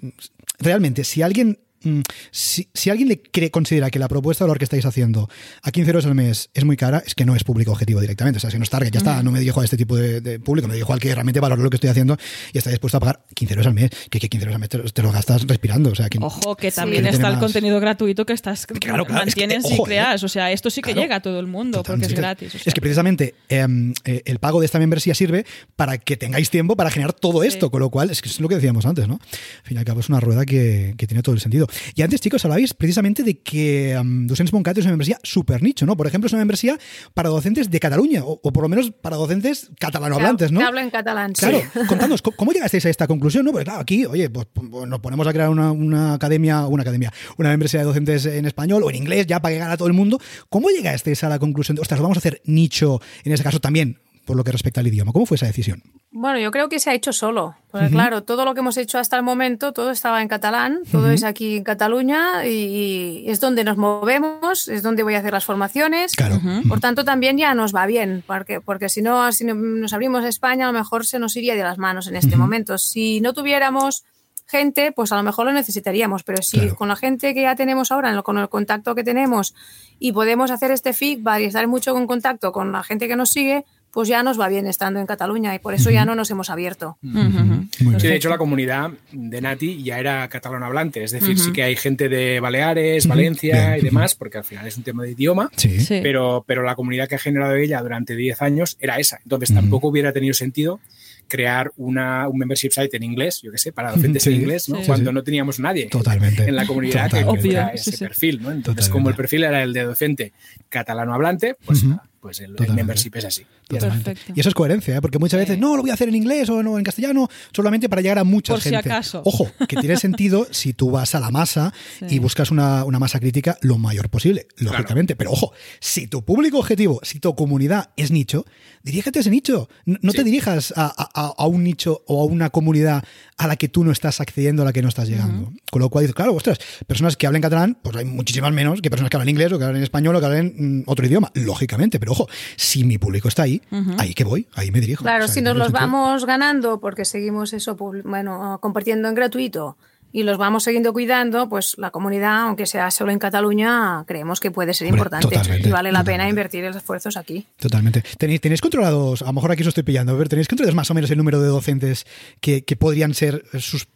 realmente, 0.60 1.04
si 1.04 1.22
alguien 1.22 1.60
Mm, 1.84 2.02
si, 2.32 2.90
alguien 2.90 3.10
le 3.10 3.22
cree, 3.22 3.50
considera 3.50 3.90
que 3.90 4.00
la 4.00 4.08
propuesta 4.08 4.44
de 4.44 4.50
valor 4.50 4.60
que 4.60 4.66
estáis 4.66 4.86
haciendo 4.86 5.30
a 5.64 5.72
15 5.72 5.90
euros 5.90 6.06
al 6.06 6.16
mes 6.16 6.50
es 6.54 6.64
muy 6.64 6.78
cara, 6.78 7.02
es 7.06 7.16
que 7.16 7.26
no 7.26 7.36
es 7.36 7.44
público 7.44 7.72
objetivo 7.72 8.00
directamente. 8.00 8.38
O 8.38 8.40
sea, 8.40 8.52
si 8.52 8.58
no 8.58 8.64
es 8.64 8.70
target, 8.70 8.92
ya 8.92 9.00
está, 9.00 9.24
no 9.24 9.32
me 9.32 9.40
dirijo 9.40 9.62
a 9.62 9.64
este 9.64 9.78
tipo 9.78 9.96
de, 9.96 10.40
público, 10.40 10.68
me 10.68 10.76
dirijo 10.76 10.94
al 10.94 11.00
que 11.00 11.14
realmente 11.14 11.40
valora 11.40 11.62
lo 11.62 11.70
que 11.70 11.78
estoy 11.78 11.90
haciendo 11.90 12.18
y 12.54 12.58
está 12.58 12.70
dispuesto 12.70 12.98
a 12.98 13.00
pagar 13.00 13.24
15 13.34 13.54
euros 13.54 13.68
al 13.68 13.74
mes, 13.74 13.90
que, 14.10 14.20
15 14.20 14.38
euros 14.38 14.56
al 14.56 14.60
mes 14.60 14.94
te, 14.94 15.02
lo 15.02 15.12
gastas 15.12 15.48
respirando. 15.48 15.92
O 15.92 15.96
sea, 15.96 16.08
Ojo, 16.20 16.56
que 16.56 16.72
también 16.72 17.08
está 17.08 17.30
el 17.30 17.40
contenido 17.40 17.80
gratuito 17.80 18.26
que 18.26 18.34
estás 18.34 18.68
mantienes 19.10 19.70
y 19.70 19.74
¿eh? 19.74 19.80
creas. 19.84 20.24
O 20.24 20.30
sea, 20.30 20.52
esto 20.52 20.70
sí 20.70 20.82
que 20.82 20.94
llega 20.94 21.18
a 21.18 21.20
todo 21.22 21.40
el 21.40 21.48
mundo 21.48 21.84
porque 21.84 22.06
es 22.06 22.14
gratis. 22.14 22.56
Es 22.66 22.74
que 22.74 22.82
precisamente 22.82 23.36
em, 23.50 23.94
eh, 24.06 24.22
el 24.26 24.40
pago 24.40 24.60
de 24.60 24.66
esta 24.66 24.80
membresía 24.80 25.16
sirve 25.16 25.46
para 25.76 25.98
que 25.98 26.18
tengáis 26.18 26.50
tiempo 26.50 26.76
para 26.76 26.92
generar 26.92 27.14
todo 27.14 27.44
esto, 27.44 27.72
con 27.72 27.80
lo 27.80 27.90
cual 27.90 28.10
es 28.10 28.22
que 28.22 28.30
es 28.30 28.40
lo 28.40 28.48
que 28.48 28.56
decíamos 28.56 28.86
antes, 28.86 29.08
¿no? 29.08 29.16
Al 29.16 29.64
fin 29.64 29.78
y 29.78 29.80
al 29.80 29.86
cabo 29.86 30.00
es 30.00 30.10
una 30.10 30.20
rueda 30.20 30.46
que, 30.46 30.94
que 30.98 31.08
tiene 31.08 31.24
todo 31.24 31.36
el 31.36 31.42
sentido. 31.42 31.68
Y 31.96 32.02
antes, 32.02 32.22
chicos, 32.22 32.44
hablabais 32.46 32.74
precisamente 32.74 33.24
de 33.24 33.40
que 33.40 33.98
um, 34.00 34.28
Docents 34.28 34.54
Moncat 34.54 34.78
es 34.78 34.86
una 34.86 34.94
membresía 34.94 35.20
súper 35.24 35.62
nicho, 35.64 35.86
¿no? 35.86 35.96
Por 35.98 36.08
ejemplo, 36.08 36.28
es 36.28 36.34
una 36.34 36.42
membresía 36.42 36.78
para 37.14 37.30
docentes 37.30 37.70
de 37.70 37.80
Cataluña, 37.80 38.22
o, 38.24 38.40
por 38.40 38.64
lo 38.64 38.70
menos 38.70 38.92
para 38.92 39.16
docentes 39.16 39.70
catalanohablantes, 39.80 40.52
¿no? 40.52 40.60
Que 40.60 40.66
hablan 40.66 40.90
catalán, 40.90 41.34
Claro, 41.34 41.62
contadnos, 41.88 42.22
¿cómo 42.22 42.52
llegasteis 42.52 42.86
a 42.86 42.90
esta 42.90 43.08
conclusión? 43.08 43.46
No? 43.46 43.52
Porque 43.52 43.66
claro, 43.66 43.80
aquí, 43.82 44.06
oye, 44.06 44.30
pues, 44.30 44.48
pues 44.54 44.88
nos 44.88 45.00
ponemos 45.00 45.28
a 45.28 45.34
crear 45.34 45.50
una, 45.50 45.72
una, 45.72 46.14
academia, 46.14 46.66
una 46.68 46.82
academia, 46.82 47.12
una 47.38 47.50
membresía 47.50 47.80
de 47.80 47.86
docentes 47.86 48.26
en 48.26 48.46
español 48.46 48.84
o 48.84 48.90
en 48.90 48.96
inglés, 48.96 49.28
ya 49.28 49.42
para 49.42 49.54
llegar 49.54 49.72
a 49.72 49.78
todo 49.78 49.88
el 49.88 49.94
mundo. 49.94 50.20
¿Cómo 50.50 50.70
llegasteis 50.70 51.24
a 51.24 51.30
la 51.30 51.40
conclusión 51.40 51.76
de, 51.76 51.82
ostras, 51.82 52.00
vamos 52.00 52.18
a 52.18 52.20
hacer 52.20 52.42
nicho, 52.46 53.02
en 53.24 53.32
ese 53.34 53.44
caso 53.44 53.60
también, 53.60 54.00
por 54.26 54.38
lo 54.38 54.44
que 54.44 54.52
respecta 54.52 54.82
al 54.82 54.88
idioma? 54.88 55.12
¿Cómo 55.12 55.26
fue 55.26 55.36
esa 55.36 55.46
decisión? 55.46 55.82
Bueno, 56.14 56.40
yo 56.40 56.52
creo 56.52 56.68
que 56.68 56.80
se 56.80 56.90
ha 56.90 56.94
hecho 56.94 57.14
solo. 57.14 57.56
Porque 57.72 57.90
claro, 57.90 58.24
todo 58.24 58.44
lo 58.44 58.54
que 58.54 58.60
hemos 58.60 58.76
hecho 58.76 59.00
hasta 59.00 59.16
el 59.16 59.24
momento, 59.24 59.72
todo 59.72 59.92
estaba 59.92 60.22
en 60.22 60.28
catalán, 60.28 60.80
todo 60.92 61.10
es 61.10 61.24
aquí 61.24 61.58
en 61.58 61.64
Cataluña 61.64 62.46
y 62.46 63.24
es 63.28 63.40
donde 63.40 63.64
nos 63.64 63.78
movemos, 63.78 64.68
es 64.68 64.84
donde 64.84 65.04
voy 65.04 65.16
a 65.16 65.20
hacer 65.20 65.32
las 65.32 65.46
formaciones. 65.46 66.12
Claro. 66.12 66.42
Por 66.68 66.82
tanto, 66.82 67.06
también 67.06 67.38
ya 67.38 67.54
nos 67.56 67.74
va 67.74 67.86
bien, 67.86 68.26
porque, 68.28 68.60
porque 68.60 68.90
si 68.90 69.02
no, 69.02 69.32
si 69.32 69.46
nos 69.46 69.94
abrimos 69.94 70.26
a 70.26 70.28
España, 70.28 70.68
a 70.68 70.72
lo 70.72 70.78
mejor 70.78 71.06
se 71.06 71.18
nos 71.18 71.36
iría 71.38 71.56
de 71.56 71.64
las 71.64 71.78
manos 71.78 72.08
en 72.08 72.18
este 72.18 72.36
momento. 72.36 72.78
Si 72.78 73.22
no 73.22 73.34
tuviéramos 73.34 74.04
gente, 74.48 74.92
pues 74.92 75.14
a 75.14 75.16
lo 75.16 75.24
mejor 75.24 75.46
lo 75.46 75.54
necesitaríamos, 75.54 76.24
pero 76.24 76.44
si 76.44 76.72
con 76.72 76.90
la 76.90 76.98
gente 76.98 77.34
que 77.34 77.44
ya 77.44 77.56
tenemos 77.56 77.90
ahora, 77.90 78.22
con 78.22 78.38
el 78.38 78.50
contacto 78.50 78.94
que 78.96 79.04
tenemos 79.06 79.56
y 79.98 80.12
podemos 80.12 80.52
hacer 80.52 80.72
este 80.72 80.92
feedback 80.92 81.40
y 81.40 81.46
estar 81.46 81.66
mucho 81.68 81.98
en 81.98 82.06
contacto 82.06 82.52
con 82.52 82.74
la 82.74 82.84
gente 82.84 83.08
que 83.08 83.16
nos 83.16 83.32
sigue, 83.32 83.66
pues 83.92 84.08
ya 84.08 84.24
nos 84.24 84.40
va 84.40 84.48
bien 84.48 84.68
estando 84.68 85.00
en 85.00 85.06
Cataluña 85.06 85.54
y 85.56 85.60
por 85.60 85.74
eso 85.74 85.90
ya 85.90 86.06
no 86.06 86.16
nos 86.16 86.30
hemos 86.32 86.50
abierto. 86.50 86.98
Sí, 87.02 88.08
de 88.08 88.16
hecho 88.16 88.30
la 88.30 88.38
comunidad 88.38 88.92
de 89.12 89.42
Nati 89.42 89.84
ya 89.84 90.00
era 90.00 90.28
catalano 90.30 90.66
hablante, 90.66 91.04
es 91.04 91.12
decir, 91.12 91.38
sí 91.38 91.52
que 91.52 91.64
hay 91.64 91.76
gente 91.76 92.10
de 92.10 92.40
Baleares, 92.40 93.08
Valencia 93.08 93.78
y 93.78 93.82
demás, 93.82 94.16
porque 94.16 94.38
al 94.38 94.44
final 94.44 94.68
es 94.68 94.78
un 94.78 94.84
tema 94.84 95.04
de 95.04 95.12
idioma, 95.12 95.52
Pero, 95.88 96.44
pero 96.48 96.64
la 96.64 96.76
comunidad 96.76 97.08
que 97.08 97.16
ha 97.16 97.20
generado 97.20 97.56
ella 97.56 97.82
durante 97.82 98.16
10 98.16 98.42
años 98.42 98.78
era 98.80 98.98
esa, 99.00 99.20
entonces 99.24 99.54
tampoco 99.54 99.88
hubiera 99.88 100.12
tenido 100.14 100.34
sentido 100.34 100.80
crear 101.28 101.72
una, 101.78 102.28
un 102.28 102.38
membership 102.38 102.72
site 102.72 102.98
en 102.98 103.04
inglés, 103.04 103.42
yo 103.42 103.52
qué 103.54 103.58
sé, 103.58 103.72
para 103.72 103.92
docentes 103.92 104.28
en 104.28 104.34
inglés, 104.34 104.68
¿no? 104.68 104.82
cuando 104.82 105.14
no 105.14 105.24
teníamos 105.24 105.60
nadie 105.60 105.86
Totalmente. 105.86 106.44
en 106.44 106.56
la 106.58 106.66
comunidad 106.66 107.10
que 107.10 107.24
tuviera 107.24 107.70
ese 107.70 107.98
perfil. 107.98 108.42
¿no? 108.42 108.52
Entonces, 108.52 108.90
como 108.90 109.10
el 109.10 109.16
perfil 109.16 109.46
era 109.46 109.64
el 109.64 109.72
de 109.72 109.84
docente 109.84 110.34
catalano 110.68 111.14
hablante, 111.14 111.56
pues 111.66 111.86
pues 112.22 112.40
el, 112.40 112.56
membership 112.76 113.16
es 113.16 113.26
así. 113.26 113.46
Y 113.68 114.40
eso 114.40 114.50
es 114.50 114.54
coherencia, 114.54 114.96
¿eh? 114.96 115.02
porque 115.02 115.18
muchas 115.18 115.40
veces 115.40 115.58
no 115.58 115.76
lo 115.76 115.82
voy 115.82 115.90
a 115.90 115.96
hacer 115.96 116.08
en 116.08 116.16
inglés 116.16 116.50
o 116.50 116.62
no 116.62 116.78
en 116.78 116.84
castellano, 116.84 117.28
solamente 117.52 117.90
para 117.90 118.04
llegar 118.04 118.20
a 118.20 118.24
mucha 118.24 118.54
Por 118.54 118.62
gente. 118.62 118.84
Si 118.84 118.90
acaso. 118.90 119.24
Ojo, 119.26 119.50
que 119.68 119.78
tiene 119.78 119.98
sentido 119.98 120.48
si 120.52 120.74
tú 120.74 120.92
vas 120.92 121.16
a 121.16 121.20
la 121.20 121.32
masa 121.32 121.74
y 122.08 122.20
buscas 122.20 122.52
una, 122.52 122.86
masa 122.86 123.20
crítica 123.20 123.58
lo 123.62 123.80
mayor 123.80 124.10
posible, 124.10 124.48
lógicamente. 124.58 125.16
Pero 125.16 125.32
ojo, 125.32 125.52
si 125.80 126.06
tu 126.06 126.24
público 126.24 126.60
objetivo, 126.60 127.00
si 127.02 127.20
tu 127.20 127.34
comunidad 127.36 127.90
es 127.98 128.12
nicho, 128.12 128.46
dirígete 128.84 129.18
a 129.18 129.22
ese 129.22 129.32
nicho. 129.32 129.68
No, 129.86 130.14
te 130.14 130.24
dirijas 130.24 130.74
a, 130.78 131.48
un 131.48 131.64
nicho 131.64 132.04
o 132.06 132.22
a 132.22 132.26
una 132.26 132.52
comunidad 132.52 133.04
a 133.38 133.48
la 133.48 133.56
que 133.56 133.68
tú 133.68 133.84
no 133.84 133.92
estás 133.92 134.22
accediendo, 134.22 134.62
a 134.62 134.66
la 134.66 134.74
que 134.74 134.84
no 134.84 134.90
estás 134.90 135.10
llegando. 135.10 135.52
Con 135.72 135.82
lo 135.82 135.90
cual 135.90 136.04
dices, 136.04 136.16
claro, 136.16 136.36
ostras, 136.36 136.60
personas 136.86 137.18
que 137.18 137.26
hablen 137.26 137.42
catalán, 137.42 137.80
pues 137.82 137.96
hay 137.96 138.06
muchísimas 138.06 138.54
menos 138.54 138.80
que 138.80 138.92
personas 138.92 139.10
que 139.10 139.18
hablan 139.18 139.30
inglés 139.30 139.52
o 139.52 139.58
que 139.58 139.66
hablan 139.66 139.82
español 139.82 140.16
o 140.16 140.20
que 140.20 140.26
hablan 140.28 140.54
mm, 140.56 140.84
otro 140.86 141.06
idioma, 141.08 141.32
lógicamente. 141.34 142.00
Pero 142.00 142.11
ojo, 142.12 142.28
si 142.56 142.84
mi 142.84 142.98
público 142.98 143.28
está 143.28 143.44
ahí, 143.44 143.62
ahí 143.98 144.14
que 144.14 144.24
voy, 144.24 144.48
ahí 144.54 144.72
me 144.72 144.80
dirijo. 144.80 145.04
Claro, 145.04 145.28
si 145.28 145.42
nos 145.42 145.56
los 145.56 145.72
vamos 145.72 146.26
ganando 146.26 146.80
porque 146.80 147.06
seguimos 147.06 147.54
eso, 147.54 147.76
bueno, 147.76 148.60
compartiendo 148.62 149.08
en 149.10 149.16
gratuito 149.16 149.78
y 150.14 150.24
los 150.24 150.38
vamos 150.38 150.64
siguiendo 150.64 150.94
cuidando, 150.94 151.48
pues 151.48 151.76
la 151.78 151.92
comunidad, 151.92 152.42
aunque 152.42 152.66
sea 152.66 152.92
solo 152.92 153.12
en 153.12 153.20
Cataluña, 153.20 154.04
creemos 154.06 154.40
que 154.40 154.52
puede 154.52 154.74
ser 154.74 154.88
importante 154.88 155.40
y 155.64 155.70
vale 155.70 155.92
la 155.92 156.04
pena 156.04 156.28
invertir 156.28 156.64
los 156.66 156.76
esfuerzos 156.76 157.18
aquí. 157.18 157.46
Totalmente. 157.58 158.04
¿Tenéis, 158.18 158.42
¿Tenéis, 158.42 158.62
controlados, 158.62 159.22
a 159.22 159.26
lo 159.26 159.34
mejor 159.34 159.52
aquí 159.52 159.62
os 159.62 159.70
estoy 159.70 159.84
pillando, 159.84 160.18
ver, 160.18 160.30
¿tenéis 160.30 160.48
controlados 160.48 160.76
más 160.76 160.92
o 160.92 160.94
menos 160.94 161.10
el 161.12 161.18
número 161.18 161.40
de 161.40 161.48
docentes 161.48 162.06
que, 162.42 162.64
podrían 162.78 163.14
ser 163.14 163.44
sus, 163.60 163.88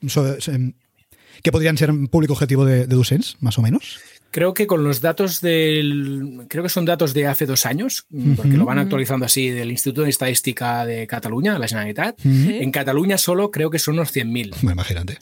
em, 0.47 0.74
que 1.41 1.51
podrían 1.51 1.78
ser 1.78 1.91
público 2.09 2.34
objetivo 2.34 2.66
de, 2.66 2.88
de 2.88 3.20
más 3.39 3.57
o 3.57 3.61
menos? 3.61 3.99
Creo 4.36 4.53
que 4.53 4.67
con 4.67 4.83
los 4.83 4.99
datos 4.99 5.39
del. 5.39 6.43
Creo 6.49 6.61
que 6.61 6.67
son 6.67 6.83
datos 6.83 7.13
de 7.13 7.25
hace 7.25 7.45
dos 7.45 7.65
años, 7.65 8.05
porque 8.36 8.57
lo 8.57 8.65
van 8.65 8.79
actualizando 8.79 9.25
así 9.25 9.49
del 9.49 9.71
Instituto 9.71 10.01
de 10.01 10.09
Estadística 10.09 10.86
de 10.86 11.07
Cataluña, 11.07 11.57
la 11.57 11.69
Generalitat. 11.69 12.19
En 12.25 12.69
Cataluña 12.69 13.17
solo 13.17 13.49
creo 13.49 13.69
que 13.69 13.79
son 13.79 13.93
unos 13.93 14.13
100.000. 14.13 14.55
Bueno, 14.55 14.73
imagínate. 14.73 15.19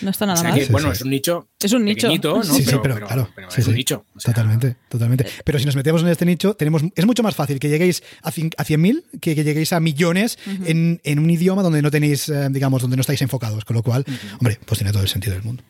No 0.00 0.08
está 0.08 0.24
nada 0.24 0.42
mal. 0.42 0.58
bueno, 0.70 0.92
es 0.92 1.02
un 1.02 1.10
nicho. 1.10 1.50
Es 1.60 1.74
un 1.74 1.84
nicho. 1.84 2.08
¿no? 2.08 2.42
Sí, 2.42 2.64
sí, 2.64 2.76
pero, 2.82 2.96
claro. 2.96 3.28
es 3.54 3.66
un 3.66 3.74
nicho. 3.74 4.06
totalmente, 4.24 4.76
totalmente. 4.88 5.26
Pero 5.44 5.58
si 5.58 5.66
nos 5.66 5.76
metemos 5.76 6.00
en 6.00 6.08
este 6.08 6.24
nicho, 6.24 6.54
tenemos 6.54 6.84
es 6.94 7.04
mucho 7.04 7.22
más 7.22 7.34
fácil 7.34 7.58
que 7.58 7.68
lleguéis 7.68 8.02
a, 8.22 8.30
a 8.30 8.32
100.000 8.32 9.20
que 9.20 9.34
que 9.34 9.44
lleguéis 9.44 9.74
a 9.74 9.80
millones 9.80 10.38
en, 10.64 11.02
en, 11.04 11.18
un 11.18 11.28
idioma 11.28 11.62
donde 11.62 11.82
no 11.82 11.90
tenéis, 11.90 12.30
eh, 12.30 12.48
digamos, 12.50 12.80
donde 12.80 12.96
no 12.96 13.02
estáis 13.02 13.20
enfocados. 13.20 13.66
Con 13.66 13.76
lo 13.76 13.82
cual, 13.82 14.06
hombre, 14.40 14.58
pues 14.64 14.78
tiene 14.78 14.90
todo 14.90 15.02
el 15.02 15.08
sentido 15.10 15.34
del 15.34 15.42
mundo. 15.42 15.62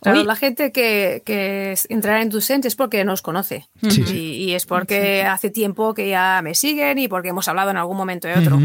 Claro, 0.00 0.24
la 0.24 0.36
gente 0.36 0.72
que, 0.72 1.22
que 1.24 1.74
entrará 1.88 2.22
en 2.22 2.30
Ducent 2.30 2.64
es 2.64 2.74
porque 2.74 3.04
nos 3.04 3.22
conoce. 3.22 3.68
y, 3.82 4.52
es 4.52 4.66
porque 4.66 5.24
hace 5.24 5.50
tiempo 5.50 5.94
que 5.94 6.08
ya 6.08 6.40
me 6.42 6.54
siguen 6.54 6.98
y 6.98 7.08
porque 7.08 7.28
hemos 7.28 7.48
hablado 7.48 7.70
en 7.70 7.76
algún 7.76 7.96
momento 7.96 8.26
de 8.26 8.34
otro. 8.34 8.58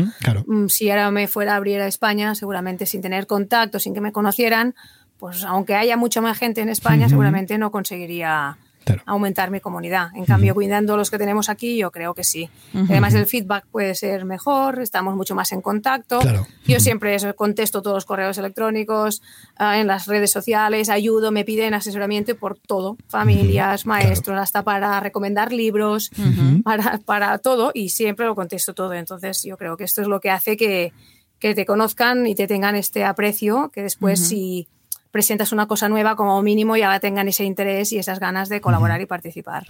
Mm, 0.45 0.67
si 0.67 0.89
ahora 0.89 1.11
me 1.11 1.27
fuera 1.27 1.53
a 1.53 1.55
abrir 1.57 1.81
a 1.81 1.87
España, 1.87 2.35
seguramente 2.35 2.85
sin 2.85 3.01
tener 3.01 3.27
contacto, 3.27 3.79
sin 3.79 3.93
que 3.93 4.01
me 4.01 4.11
conocieran, 4.11 4.75
pues 5.17 5.43
aunque 5.43 5.75
haya 5.75 5.97
mucha 5.97 6.21
más 6.21 6.37
gente 6.37 6.61
en 6.61 6.69
España, 6.69 7.09
seguramente 7.09 7.57
no 7.57 7.71
conseguiría 7.71 8.57
aumentar 9.05 9.51
mi 9.51 9.59
comunidad. 9.59 10.09
En 10.15 10.25
cambio, 10.25 10.53
cuidando 10.53 10.97
los 10.97 11.11
que 11.11 11.17
tenemos 11.17 11.49
aquí, 11.49 11.77
yo 11.77 11.91
creo 11.91 12.13
que 12.13 12.23
sí. 12.23 12.49
Además, 12.73 13.13
el 13.13 13.25
feedback 13.25 13.65
puede 13.67 13.95
ser 13.95 14.25
mejor, 14.25 14.81
estamos 14.81 15.15
mucho 15.15 15.35
más 15.35 15.51
en 15.51 15.61
contacto. 15.61 16.19
Yo 16.65 16.79
siempre 16.79 17.17
contesto 17.35 17.81
todos 17.81 17.95
los 17.95 18.05
correos 18.05 18.37
electrónicos, 18.37 19.21
ah, 19.57 19.79
en 19.79 19.87
las 19.87 20.07
redes 20.07 20.31
sociales, 20.31 20.89
ayudo, 20.89 21.31
me 21.31 21.45
piden 21.45 21.73
asesoramiento 21.73 22.35
por 22.35 22.57
todo, 22.57 22.97
familias, 23.07 23.85
maestros, 23.85 24.37
hasta 24.39 24.63
para 24.63 24.99
recomendar 24.99 25.51
libros, 25.51 26.11
para, 26.63 26.99
para, 26.99 27.37
todo, 27.37 27.71
y 27.73 27.89
siempre 27.89 28.25
lo 28.25 28.35
contesto 28.35 28.73
todo. 28.73 28.93
Entonces, 28.93 29.43
yo 29.43 29.57
creo 29.57 29.77
que 29.77 29.83
esto 29.83 30.01
es 30.01 30.07
lo 30.07 30.19
que 30.19 30.31
hace 30.31 30.57
que, 30.57 30.93
que 31.39 31.55
te 31.55 31.65
conozcan 31.65 32.27
y 32.27 32.35
te 32.35 32.47
tengan 32.47 32.75
este 32.75 33.03
aprecio, 33.03 33.69
que 33.73 33.83
después 33.83 34.27
si 34.27 34.67
presentas 35.15 35.53
una 35.53 35.65
cosa 35.65 35.87
nueva, 35.87 36.17
como 36.17 36.41
mínimo 36.41 36.75
ya 36.75 36.99
tengan 36.99 37.29
ese 37.29 37.45
interés 37.45 37.93
y 37.93 37.97
esas 37.97 38.19
ganas 38.19 38.49
de 38.49 38.59
colaborar 38.59 38.99
y 38.99 39.05
participar. 39.05 39.63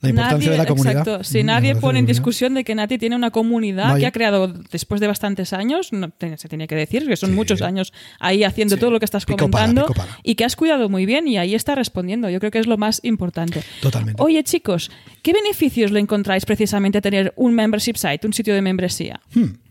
La 0.00 0.10
importancia 0.10 0.52
de 0.52 0.56
la 0.56 0.66
comunidad. 0.66 0.98
Exacto. 0.98 1.24
Si 1.24 1.42
nadie 1.42 1.74
pone 1.74 1.98
en 1.98 2.06
discusión 2.06 2.54
de 2.54 2.62
que 2.62 2.76
Nati 2.76 2.96
tiene 2.96 3.16
una 3.16 3.32
comunidad 3.32 3.96
que 3.96 4.06
ha 4.06 4.12
creado 4.12 4.46
después 4.46 5.00
de 5.00 5.08
bastantes 5.08 5.52
años, 5.52 5.92
no, 5.92 6.12
se 6.36 6.48
tiene 6.48 6.68
que 6.68 6.76
decir, 6.76 7.08
que 7.08 7.16
son 7.16 7.34
muchos 7.34 7.60
años 7.60 7.92
ahí 8.20 8.44
haciendo 8.44 8.76
todo 8.76 8.92
lo 8.92 9.00
que 9.00 9.06
estás 9.06 9.26
comentando 9.26 9.92
y 10.22 10.36
que 10.36 10.44
has 10.44 10.54
cuidado 10.54 10.88
muy 10.88 11.06
bien 11.06 11.26
y 11.26 11.38
ahí 11.38 11.56
está 11.56 11.74
respondiendo. 11.74 12.30
Yo 12.30 12.38
creo 12.38 12.52
que 12.52 12.60
es 12.60 12.68
lo 12.68 12.76
más 12.76 13.00
importante. 13.02 13.64
Totalmente. 13.82 14.22
Oye, 14.22 14.44
chicos, 14.44 14.92
¿qué 15.22 15.32
beneficios 15.32 15.90
le 15.90 15.98
encontráis 15.98 16.46
precisamente 16.46 16.98
a 16.98 17.00
tener 17.00 17.32
un 17.34 17.52
membership 17.52 17.96
site, 17.96 18.24
un 18.28 18.32
sitio 18.32 18.54
de 18.54 18.62
membresía? 18.62 19.18
Hmm. 19.34 19.63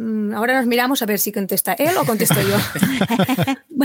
Mm, 0.00 0.32
ahora 0.32 0.54
nos 0.54 0.66
miramos 0.66 1.02
a 1.02 1.06
ver 1.06 1.18
si 1.18 1.30
contesta 1.30 1.74
él 1.74 1.94
o 1.98 2.06
contesto 2.06 2.40
yo. 2.40 2.56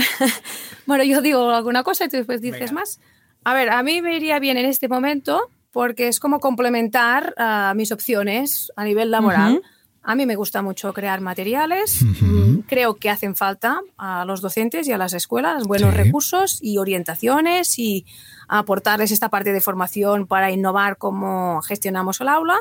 bueno, 0.86 1.04
yo 1.04 1.20
digo 1.20 1.50
alguna 1.50 1.82
cosa 1.82 2.06
y 2.06 2.08
tú 2.08 2.16
después 2.16 2.40
dices 2.40 2.72
más. 2.72 3.00
A 3.44 3.52
ver, 3.52 3.68
a 3.68 3.82
mí 3.82 4.00
me 4.00 4.16
iría 4.16 4.38
bien 4.38 4.56
en 4.56 4.64
este 4.64 4.88
momento 4.88 5.50
porque 5.72 6.08
es 6.08 6.18
como 6.18 6.40
complementar 6.40 7.34
uh, 7.36 7.74
mis 7.74 7.92
opciones 7.92 8.72
a 8.76 8.84
nivel 8.84 9.10
laboral. 9.10 9.60
A 10.02 10.14
mí 10.14 10.24
me 10.24 10.36
gusta 10.36 10.62
mucho 10.62 10.94
crear 10.94 11.20
materiales. 11.20 12.00
Mm, 12.02 12.60
creo 12.60 12.94
que 12.94 13.10
hacen 13.10 13.36
falta 13.36 13.82
a 13.98 14.24
los 14.24 14.40
docentes 14.40 14.88
y 14.88 14.92
a 14.92 14.98
las 14.98 15.12
escuelas 15.12 15.64
buenos 15.64 15.92
recursos 15.92 16.60
y 16.62 16.78
orientaciones 16.78 17.78
y 17.78 18.06
aportarles 18.48 19.10
esta 19.10 19.28
parte 19.28 19.52
de 19.52 19.60
formación 19.60 20.26
para 20.26 20.50
innovar 20.50 20.96
cómo 20.96 21.60
gestionamos 21.60 22.22
el 22.22 22.28
aula. 22.28 22.56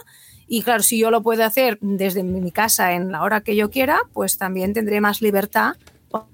Y 0.47 0.61
claro, 0.61 0.83
si 0.83 0.99
yo 0.99 1.11
lo 1.11 1.21
puedo 1.21 1.43
hacer 1.43 1.77
desde 1.81 2.23
mi 2.23 2.51
casa 2.51 2.93
en 2.93 3.11
la 3.11 3.23
hora 3.23 3.41
que 3.41 3.55
yo 3.55 3.69
quiera, 3.71 3.99
pues 4.13 4.37
también 4.37 4.73
tendré 4.73 5.01
más 5.01 5.21
libertad 5.21 5.75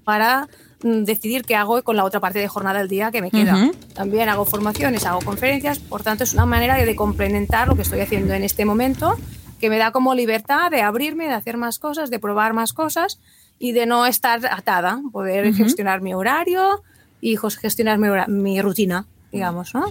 para 0.04 0.48
mm, 0.82 1.04
decidir 1.04 1.42
qué 1.42 1.56
hago 1.56 1.82
con 1.82 1.96
la 1.96 2.04
otra 2.04 2.20
parte 2.20 2.38
de 2.38 2.48
jornada 2.48 2.80
del 2.80 2.88
día 2.88 3.10
que 3.10 3.22
me 3.22 3.30
queda. 3.30 3.70
También 3.94 4.28
hago 4.28 4.44
formaciones, 4.44 5.06
hago 5.06 5.20
conferencias, 5.20 5.78
por 5.78 6.02
tanto 6.02 6.24
es 6.24 6.34
una 6.34 6.46
manera 6.46 6.76
de 6.76 6.96
complementar 6.96 7.68
lo 7.68 7.76
que 7.76 7.82
estoy 7.82 8.00
haciendo 8.00 8.34
en 8.34 8.42
este 8.42 8.64
momento, 8.64 9.16
que 9.58 9.70
me 9.70 9.78
da 9.78 9.92
como 9.92 10.14
libertad 10.14 10.70
de 10.70 10.82
abrirme, 10.82 11.26
de 11.26 11.34
hacer 11.34 11.56
más 11.56 11.78
cosas, 11.78 12.10
de 12.10 12.18
probar 12.18 12.52
más 12.52 12.72
cosas 12.72 13.18
y 13.58 13.72
de 13.72 13.86
no 13.86 14.06
estar 14.06 14.44
atada, 14.46 15.00
poder 15.12 15.54
gestionar 15.54 16.00
mi 16.00 16.14
horario 16.14 16.82
y 17.20 17.36
gestionar 17.36 17.98
mi, 17.98 18.08
mi 18.28 18.60
rutina. 18.60 19.06
Digamos, 19.32 19.74
¿no? 19.74 19.88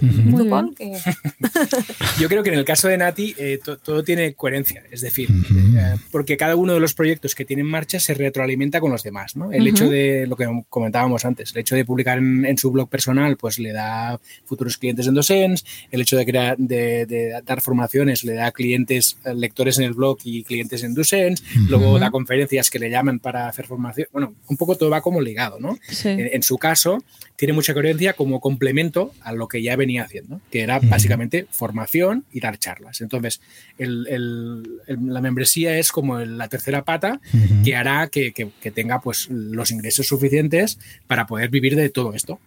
Yo 2.18 2.28
creo 2.28 2.42
que 2.44 2.50
en 2.50 2.58
el 2.58 2.64
caso 2.64 2.88
de 2.88 2.96
Nati 2.96 3.34
eh, 3.36 3.58
todo 3.82 4.04
tiene 4.04 4.34
coherencia, 4.34 4.84
es 4.90 5.00
decir, 5.00 5.28
eh, 5.30 5.96
porque 6.10 6.36
cada 6.36 6.54
uno 6.56 6.74
de 6.74 6.80
los 6.80 6.94
proyectos 6.94 7.34
que 7.34 7.44
tiene 7.44 7.62
en 7.62 7.68
marcha 7.68 7.98
se 7.98 8.14
retroalimenta 8.14 8.80
con 8.80 8.92
los 8.92 9.02
demás, 9.02 9.34
¿no? 9.36 9.50
El 9.52 9.66
hecho 9.66 9.88
de 9.88 10.26
lo 10.28 10.36
que 10.36 10.46
comentábamos 10.68 11.24
antes, 11.24 11.52
el 11.52 11.58
hecho 11.58 11.74
de 11.74 11.84
publicar 11.84 12.18
en, 12.18 12.56
su 12.56 12.70
blog 12.70 12.88
personal, 12.88 13.36
pues 13.36 13.58
le 13.58 13.72
da 13.72 14.20
futuros 14.44 14.78
clientes 14.78 15.06
en 15.08 15.14
Docens, 15.14 15.64
el 15.90 16.02
hecho 16.02 16.16
de 16.16 16.24
crear, 16.24 16.56
de, 16.56 17.42
dar 17.44 17.60
formaciones 17.60 18.22
le 18.24 18.34
da 18.34 18.52
clientes, 18.52 19.18
eh, 19.24 19.34
lectores 19.34 19.78
en 19.78 19.84
el 19.84 19.94
blog 19.94 20.18
y 20.24 20.44
clientes 20.44 20.84
en 20.84 20.94
Docens, 20.94 21.42
luego 21.68 21.98
da 21.98 22.10
conferencias 22.10 22.70
que 22.70 22.78
le 22.78 22.90
llaman 22.90 23.18
para 23.18 23.48
hacer 23.48 23.66
formación, 23.66 24.06
bueno, 24.12 24.34
un 24.48 24.56
poco 24.56 24.76
todo 24.76 24.90
va 24.90 25.00
como 25.00 25.20
ligado, 25.20 25.58
¿no? 25.58 25.76
En, 26.04 26.42
su 26.42 26.58
caso, 26.58 27.02
tiene 27.42 27.54
mucha 27.54 27.74
coherencia 27.74 28.12
como 28.12 28.38
complemento 28.38 29.12
a 29.20 29.32
lo 29.32 29.48
que 29.48 29.60
ya 29.64 29.74
venía 29.74 30.04
haciendo, 30.04 30.40
que 30.52 30.60
era 30.60 30.78
básicamente 30.78 31.48
formación 31.50 32.24
y 32.32 32.38
dar 32.38 32.56
charlas. 32.56 33.00
Entonces, 33.00 33.40
la 33.78 35.20
membresía 35.20 35.76
es 35.76 35.90
como 35.90 36.20
la 36.20 36.46
tercera 36.46 36.84
pata 36.84 37.20
que 37.64 37.74
hará 37.74 38.06
que, 38.06 38.32
tenga 38.72 39.00
pues, 39.00 39.28
los 39.28 39.72
ingresos 39.72 40.06
suficientes 40.06 40.78
para 41.08 41.26
poder 41.26 41.50
vivir 41.50 41.74
de 41.74 41.88
todo 41.88 42.14
esto. 42.14 42.38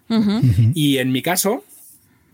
Y 0.74 1.00
en 1.00 1.12
mi 1.12 1.22
caso, 1.22 1.66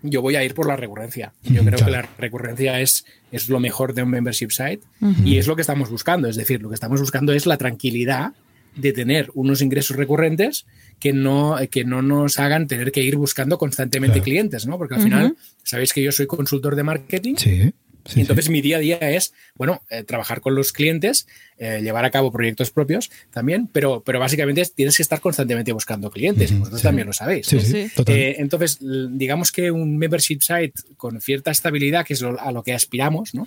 yo 0.03 0.21
voy 0.21 0.35
a 0.35 0.43
ir 0.43 0.53
por 0.53 0.67
la 0.67 0.75
recurrencia. 0.75 1.33
Yo 1.41 1.65
creo 1.65 1.83
que 1.83 1.89
la 1.89 2.07
recurrencia 2.19 2.79
es, 2.79 3.05
es 3.31 3.49
lo 3.49 3.59
mejor 3.59 3.95
de 3.95 4.03
un 4.03 4.11
membership 4.11 4.51
site 4.51 4.81
y 5.25 5.39
es 5.39 5.47
lo 5.47 5.55
que 5.55 5.63
estamos 5.63 5.89
buscando. 5.89 6.27
Es 6.29 6.35
decir, 6.35 6.61
lo 6.61 6.69
que 6.69 6.75
estamos 6.75 6.99
buscando 6.99 7.33
es 7.33 7.47
la 7.47 7.57
tranquilidad 7.57 8.33
de 8.75 8.93
tener 8.93 9.29
unos 9.33 9.61
ingresos 9.61 9.97
recurrentes 9.97 10.65
que 10.99 11.13
no, 11.13 11.57
que 11.69 11.83
no 11.83 12.01
nos 12.01 12.39
hagan 12.39 12.67
tener 12.67 12.91
que 12.91 13.01
ir 13.01 13.17
buscando 13.17 13.57
constantemente 13.57 14.21
clientes, 14.21 14.67
¿no? 14.67 14.77
Porque 14.77 14.95
al 14.95 15.01
final, 15.01 15.35
sabéis 15.63 15.93
que 15.93 16.03
yo 16.03 16.11
soy 16.11 16.27
consultor 16.27 16.75
de 16.75 16.83
marketing. 16.83 17.35
Sí. 17.37 17.73
entonces 18.15 18.49
mi 18.49 18.61
día 18.61 18.77
a 18.77 18.79
día 18.79 18.97
es, 18.97 19.33
bueno, 19.55 19.81
eh, 19.89 20.03
trabajar 20.03 20.41
con 20.41 20.53
los 20.55 20.71
clientes, 20.71 21.27
eh, 21.57 21.81
llevar 21.81 22.05
a 22.05 22.11
cabo 22.11 22.31
proyectos 22.31 22.69
propios 22.69 23.09
también, 23.31 23.67
pero, 23.71 24.03
pero 24.05 24.19
básicamente 24.19 24.63
tienes 24.75 24.95
que 24.95 25.03
estar 25.03 25.19
constantemente 25.21 25.71
buscando 25.71 26.11
clientes, 26.11 26.51
y 26.51 26.55
vosotros 26.55 26.81
también 26.83 27.07
lo 27.07 27.13
sabéis. 27.13 27.51
Eh, 27.53 28.35
entonces, 28.37 28.77
digamos 28.79 29.51
que 29.51 29.71
un 29.71 29.97
membership 29.97 30.41
site 30.41 30.73
con 30.97 31.19
cierta 31.19 31.49
estabilidad, 31.49 32.05
que 32.05 32.13
es 32.13 32.23
a 32.23 32.51
lo 32.51 32.63
que 32.63 32.73
aspiramos, 32.73 33.33
¿no? 33.33 33.45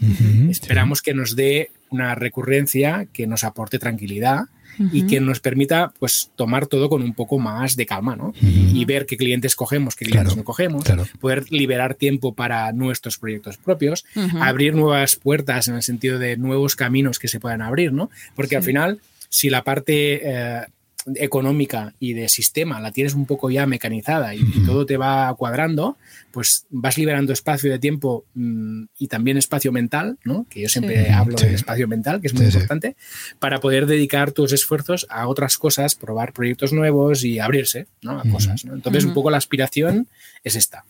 Esperamos 0.51 1.03
que 1.03 1.15
nos 1.15 1.37
dé 1.37 1.71
una 1.89 2.17
recurrencia 2.17 3.07
que 3.13 3.29
nos 3.29 3.45
aporte 3.45 3.79
tranquilidad 3.79 4.47
y 4.93 5.07
que 5.07 5.21
nos 5.21 5.41
permita 5.41 5.93
pues 5.99 6.31
tomar 6.37 6.67
todo 6.67 6.89
con 6.89 7.03
un 7.03 7.15
poco 7.15 7.39
más 7.39 7.77
de 7.77 7.87
calma, 7.87 8.17
¿no? 8.17 8.33
Y 8.41 8.85
ver 8.85 9.07
qué 9.07 9.17
clientes 9.17 9.57
cogemos, 9.57 9.97
qué 9.97 10.05
clientes 10.05 10.37
no 10.37 10.45
cogemos, 10.45 10.85
poder 11.21 11.51
liberar 11.51 11.95
tiempo 11.95 12.35
para 12.35 12.73
nuestros 12.73 13.19
proyectos 13.19 13.57
propios, 13.57 14.05
abrir 14.41 14.75
nuevas 14.75 15.17
puertas 15.17 15.69
en 15.69 15.75
el 15.75 15.83
sentido 15.83 16.19
de 16.19 16.37
nuevos 16.37 16.77
caminos 16.77 17.19
que 17.19 17.29
se 17.29 17.41
puedan 17.41 17.63
abrir, 17.63 17.93
¿no? 17.93 18.11
Porque 18.35 18.57
al 18.57 18.63
final, 18.63 19.01
si 19.29 19.51
la 19.51 19.65
parte 19.65 20.21
eh, 20.25 20.67
económica 21.17 21.95
y 21.99 22.15
de 22.15 22.29
sistema 22.29 22.81
la 22.81 22.93
tienes 22.93 23.15
un 23.15 23.27
poco 23.27 23.51
ya 23.51 23.67
mecanizada 23.67 24.35
y, 24.35 24.45
todo 24.65 24.87
te 24.87 24.97
va 24.97 25.35
cuadrando, 25.37 25.97
pues 26.31 26.67
vas 26.71 26.97
liberando 26.97 27.33
espacio 27.33 27.71
de 27.71 27.79
tiempo 27.79 28.25
mm, 28.35 28.85
y 28.99 29.09
también 29.09 29.37
espacio 29.37 29.73
mental, 29.73 30.19
¿no? 30.25 30.47
que 30.49 30.63
yo 30.63 30.69
siempre 30.69 31.11
hablo 31.11 31.37
del 31.37 31.55
espacio 31.55 31.87
mental, 31.89 32.21
que 32.21 32.29
es 32.29 32.35
muy 32.35 32.47
importante, 32.47 32.97
para 33.39 33.61
poder 33.61 33.87
dedicar 33.87 34.33
tus 34.33 34.53
esfuerzos 34.53 35.07
a 35.11 35.29
otras 35.29 35.59
cosas, 35.59 35.95
probar 35.95 36.33
proyectos 36.33 36.73
nuevos 36.73 37.25
y 37.25 37.39
abrirse 37.39 37.87
¿no? 38.03 38.19
a 38.19 38.23
cosas. 38.25 38.65
Entonces, 38.65 39.05
un 39.05 39.15
poco 39.15 39.31
la 39.31 39.37
aspiración 39.37 40.09
es 40.43 40.57
esta 40.57 40.85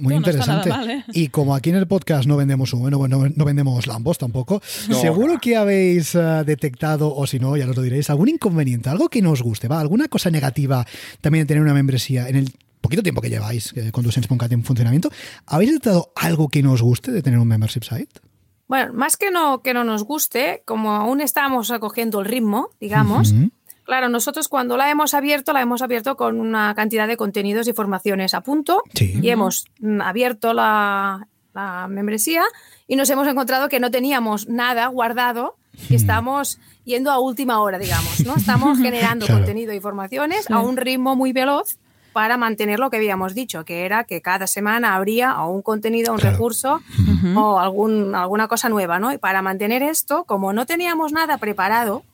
muy 0.00 0.14
interesante. 0.14 0.70
¿eh? 0.70 1.04
Y 1.12 1.28
como 1.28 1.54
aquí 1.54 1.70
en 1.70 1.76
el 1.76 1.86
podcast 1.86 2.26
no 2.26 2.36
vendemos 2.36 2.72
humo, 2.72 2.90
no, 2.90 3.06
no, 3.08 3.44
vendemos 3.44 3.86
lambos 3.86 4.18
tampoco, 4.18 4.60
seguro 4.62 5.38
que 5.38 5.56
habéis 5.56 6.14
eh, 6.14 6.42
detectado, 6.44 7.14
o 7.14 7.26
si 7.26 7.38
no, 7.38 7.56
ya 7.56 7.66
nos 7.66 7.76
lo 7.76 7.82
diréis, 7.82 8.10
algún 8.10 8.28
inconveniente, 8.28 8.88
algo 8.90 9.08
que 9.08 9.22
no 9.22 9.30
os 9.32 9.42
guste, 9.42 9.68
¿va? 9.68 9.80
¿Alguna 9.80 10.08
cosa 10.08 10.30
negativa 10.30 10.86
también 11.20 11.44
de 11.44 11.48
tener 11.48 11.62
una 11.62 11.74
membresía 11.74 12.28
en 12.28 12.36
el 12.36 12.54
poquito 12.80 13.02
tiempo 13.02 13.20
que 13.20 13.30
lleváis 13.30 13.74
con 13.92 14.04
tu 14.04 14.12
Sense.cat 14.12 14.52
en 14.52 14.64
funcionamiento? 14.64 15.10
¿Habéis 15.46 15.70
detectado 15.72 16.12
algo 16.16 16.48
que 16.48 16.62
no 16.62 16.72
os 16.72 16.82
guste 16.82 17.12
de 17.12 17.22
tener 17.22 17.38
un 17.38 17.48
membership 17.48 17.82
site? 17.82 18.20
Bueno, 18.68 18.92
más 18.92 19.16
que 19.16 19.30
no, 19.30 19.62
que 19.62 19.72
no 19.72 19.82
nos 19.82 20.04
guste, 20.04 20.62
como 20.66 20.92
aún 20.92 21.22
estamos 21.22 21.70
acogiendo 21.70 22.20
el 22.20 22.26
ritmo, 22.26 22.68
digamos, 22.78 23.32
Claro, 23.88 24.10
nosotros 24.10 24.48
cuando 24.48 24.76
la 24.76 24.90
hemos 24.90 25.14
abierto, 25.14 25.54
la 25.54 25.62
hemos 25.62 25.80
abierto 25.80 26.14
con 26.14 26.38
una 26.42 26.74
cantidad 26.74 27.08
de 27.08 27.16
contenidos 27.16 27.66
y 27.68 27.72
formaciones 27.72 28.34
a 28.34 28.42
punto 28.42 28.82
y 29.00 29.30
hemos 29.30 29.64
mm, 29.80 30.02
abierto 30.02 30.52
la, 30.52 31.26
membresía 31.88 32.42
y 32.86 32.96
nos 32.96 33.08
hemos 33.08 33.26
encontrado 33.26 33.70
que 33.70 33.80
no 33.80 33.90
teníamos 33.90 34.46
nada 34.46 34.86
guardado 34.88 35.56
y 35.88 35.94
estamos 35.94 36.60
yendo 36.84 37.10
a 37.10 37.18
última 37.18 37.62
hora, 37.62 37.78
digamos, 37.78 38.26
¿no? 38.26 38.36
Estamos 38.36 38.78
generando 38.82 39.26
contenido 39.26 39.72
y 39.72 39.80
formaciones 39.80 40.50
a 40.50 40.60
un 40.60 40.76
ritmo 40.76 41.16
muy 41.16 41.32
veloz 41.32 41.78
para 42.12 42.36
mantener 42.36 42.80
lo 42.80 42.90
que 42.90 42.98
habíamos 42.98 43.34
dicho, 43.34 43.64
que 43.64 43.86
era 43.86 44.04
que 44.04 44.20
cada 44.20 44.46
semana 44.46 44.96
habría 44.96 45.42
o 45.42 45.50
un 45.50 45.62
contenido, 45.62 46.12
un 46.12 46.20
recurso 46.20 46.82
o 47.34 47.58
algún, 47.58 48.14
alguna 48.14 48.48
cosa 48.48 48.68
nueva, 48.68 48.98
¿no? 48.98 49.14
Y 49.14 49.18
para 49.18 49.40
mantener 49.40 49.82
esto, 49.82 50.24
como 50.24 50.52
no 50.52 50.66
teníamos 50.66 51.12
nada 51.12 51.38
preparado, 51.38 52.04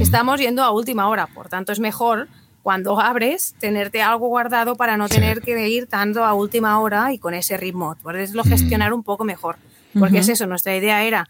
Estamos 0.00 0.40
yendo 0.40 0.62
a 0.62 0.70
última 0.70 1.08
hora, 1.08 1.26
por 1.26 1.48
tanto 1.48 1.72
es 1.72 1.80
mejor 1.80 2.28
cuando 2.62 2.98
abres 2.98 3.54
tenerte 3.58 4.02
algo 4.02 4.28
guardado 4.28 4.74
para 4.74 4.96
no 4.96 5.08
tener 5.08 5.42
que 5.42 5.68
ir 5.68 5.86
tanto 5.86 6.24
a 6.24 6.32
última 6.32 6.80
hora 6.80 7.12
y 7.12 7.18
con 7.18 7.34
ese 7.34 7.56
ritmo. 7.56 7.96
Puedes 8.02 8.32
lo 8.32 8.42
gestionar 8.42 8.92
un 8.92 9.02
poco 9.02 9.24
mejor, 9.24 9.56
porque 9.98 10.18
es 10.18 10.28
eso, 10.28 10.46
nuestra 10.46 10.74
idea 10.74 11.04
era 11.04 11.28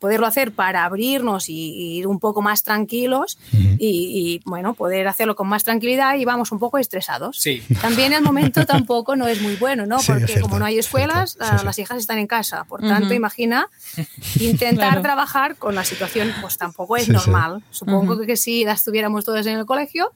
poderlo 0.00 0.26
hacer 0.26 0.52
para 0.52 0.84
abrirnos 0.84 1.48
y, 1.48 1.98
ir 1.98 2.06
un 2.06 2.20
poco 2.20 2.42
más 2.42 2.62
tranquilos 2.62 3.38
y, 3.78 4.40
bueno, 4.44 4.74
poder 4.74 5.08
hacerlo 5.08 5.34
con 5.34 5.48
más 5.48 5.64
tranquilidad 5.64 6.16
y 6.16 6.24
vamos 6.24 6.52
un 6.52 6.58
poco 6.58 6.78
estresados. 6.78 7.38
Sí. 7.40 7.62
También 7.80 8.12
el 8.12 8.22
momento 8.22 8.66
tampoco 8.66 9.16
no 9.16 9.26
es 9.26 9.40
muy 9.40 9.56
bueno, 9.56 9.86
¿no? 9.86 9.98
Porque 10.06 10.40
como 10.40 10.58
no 10.58 10.64
hay 10.64 10.78
escuelas, 10.78 11.36
las 11.38 11.78
hijas 11.78 11.98
están 11.98 12.18
en 12.18 12.26
casa. 12.26 12.64
Por 12.64 12.80
tanto, 12.80 13.14
imagina 13.14 13.68
intentar 14.40 15.02
trabajar 15.02 15.56
con 15.56 15.74
la 15.74 15.84
situación, 15.84 16.32
pues 16.40 16.58
tampoco 16.58 16.96
es 16.96 17.08
normal. 17.08 17.62
Supongo 17.70 18.20
que 18.20 18.36
si 18.36 18.64
las 18.64 18.80
estuviéramos 18.80 19.24
todas 19.24 19.46
en 19.46 19.58
el 19.58 19.66
colegio, 19.66 20.12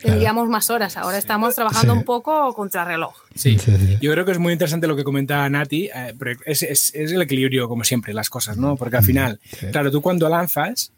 tendríamos 0.00 0.48
más 0.48 0.70
horas. 0.70 0.96
Ahora 0.96 1.18
estamos 1.18 1.54
trabajando 1.54 1.92
un 1.92 2.04
poco 2.04 2.52
contra 2.54 2.84
reloj. 2.84 3.14
Sí. 3.34 3.56
yo 4.00 4.12
creo 4.12 4.24
que 4.24 4.32
es 4.32 4.38
muy 4.38 4.52
interesante 4.52 4.86
lo 4.86 4.96
que 4.96 5.04
comenta 5.04 5.48
Nati, 5.48 5.90
eh, 5.94 6.14
es, 6.46 6.62
es, 6.62 6.94
el 6.94 7.22
equilibrio, 7.22 7.68
como 7.68 7.84
siempre, 7.84 8.12
las 8.14 8.30
cosas, 8.30 8.56
¿no? 8.56 8.76
Porque 8.76 8.96
al 8.96 9.04
final, 9.04 9.40
claro, 9.72 9.90
tú 9.90 10.00
cuando 10.02 10.28
lanzas, 10.28 10.92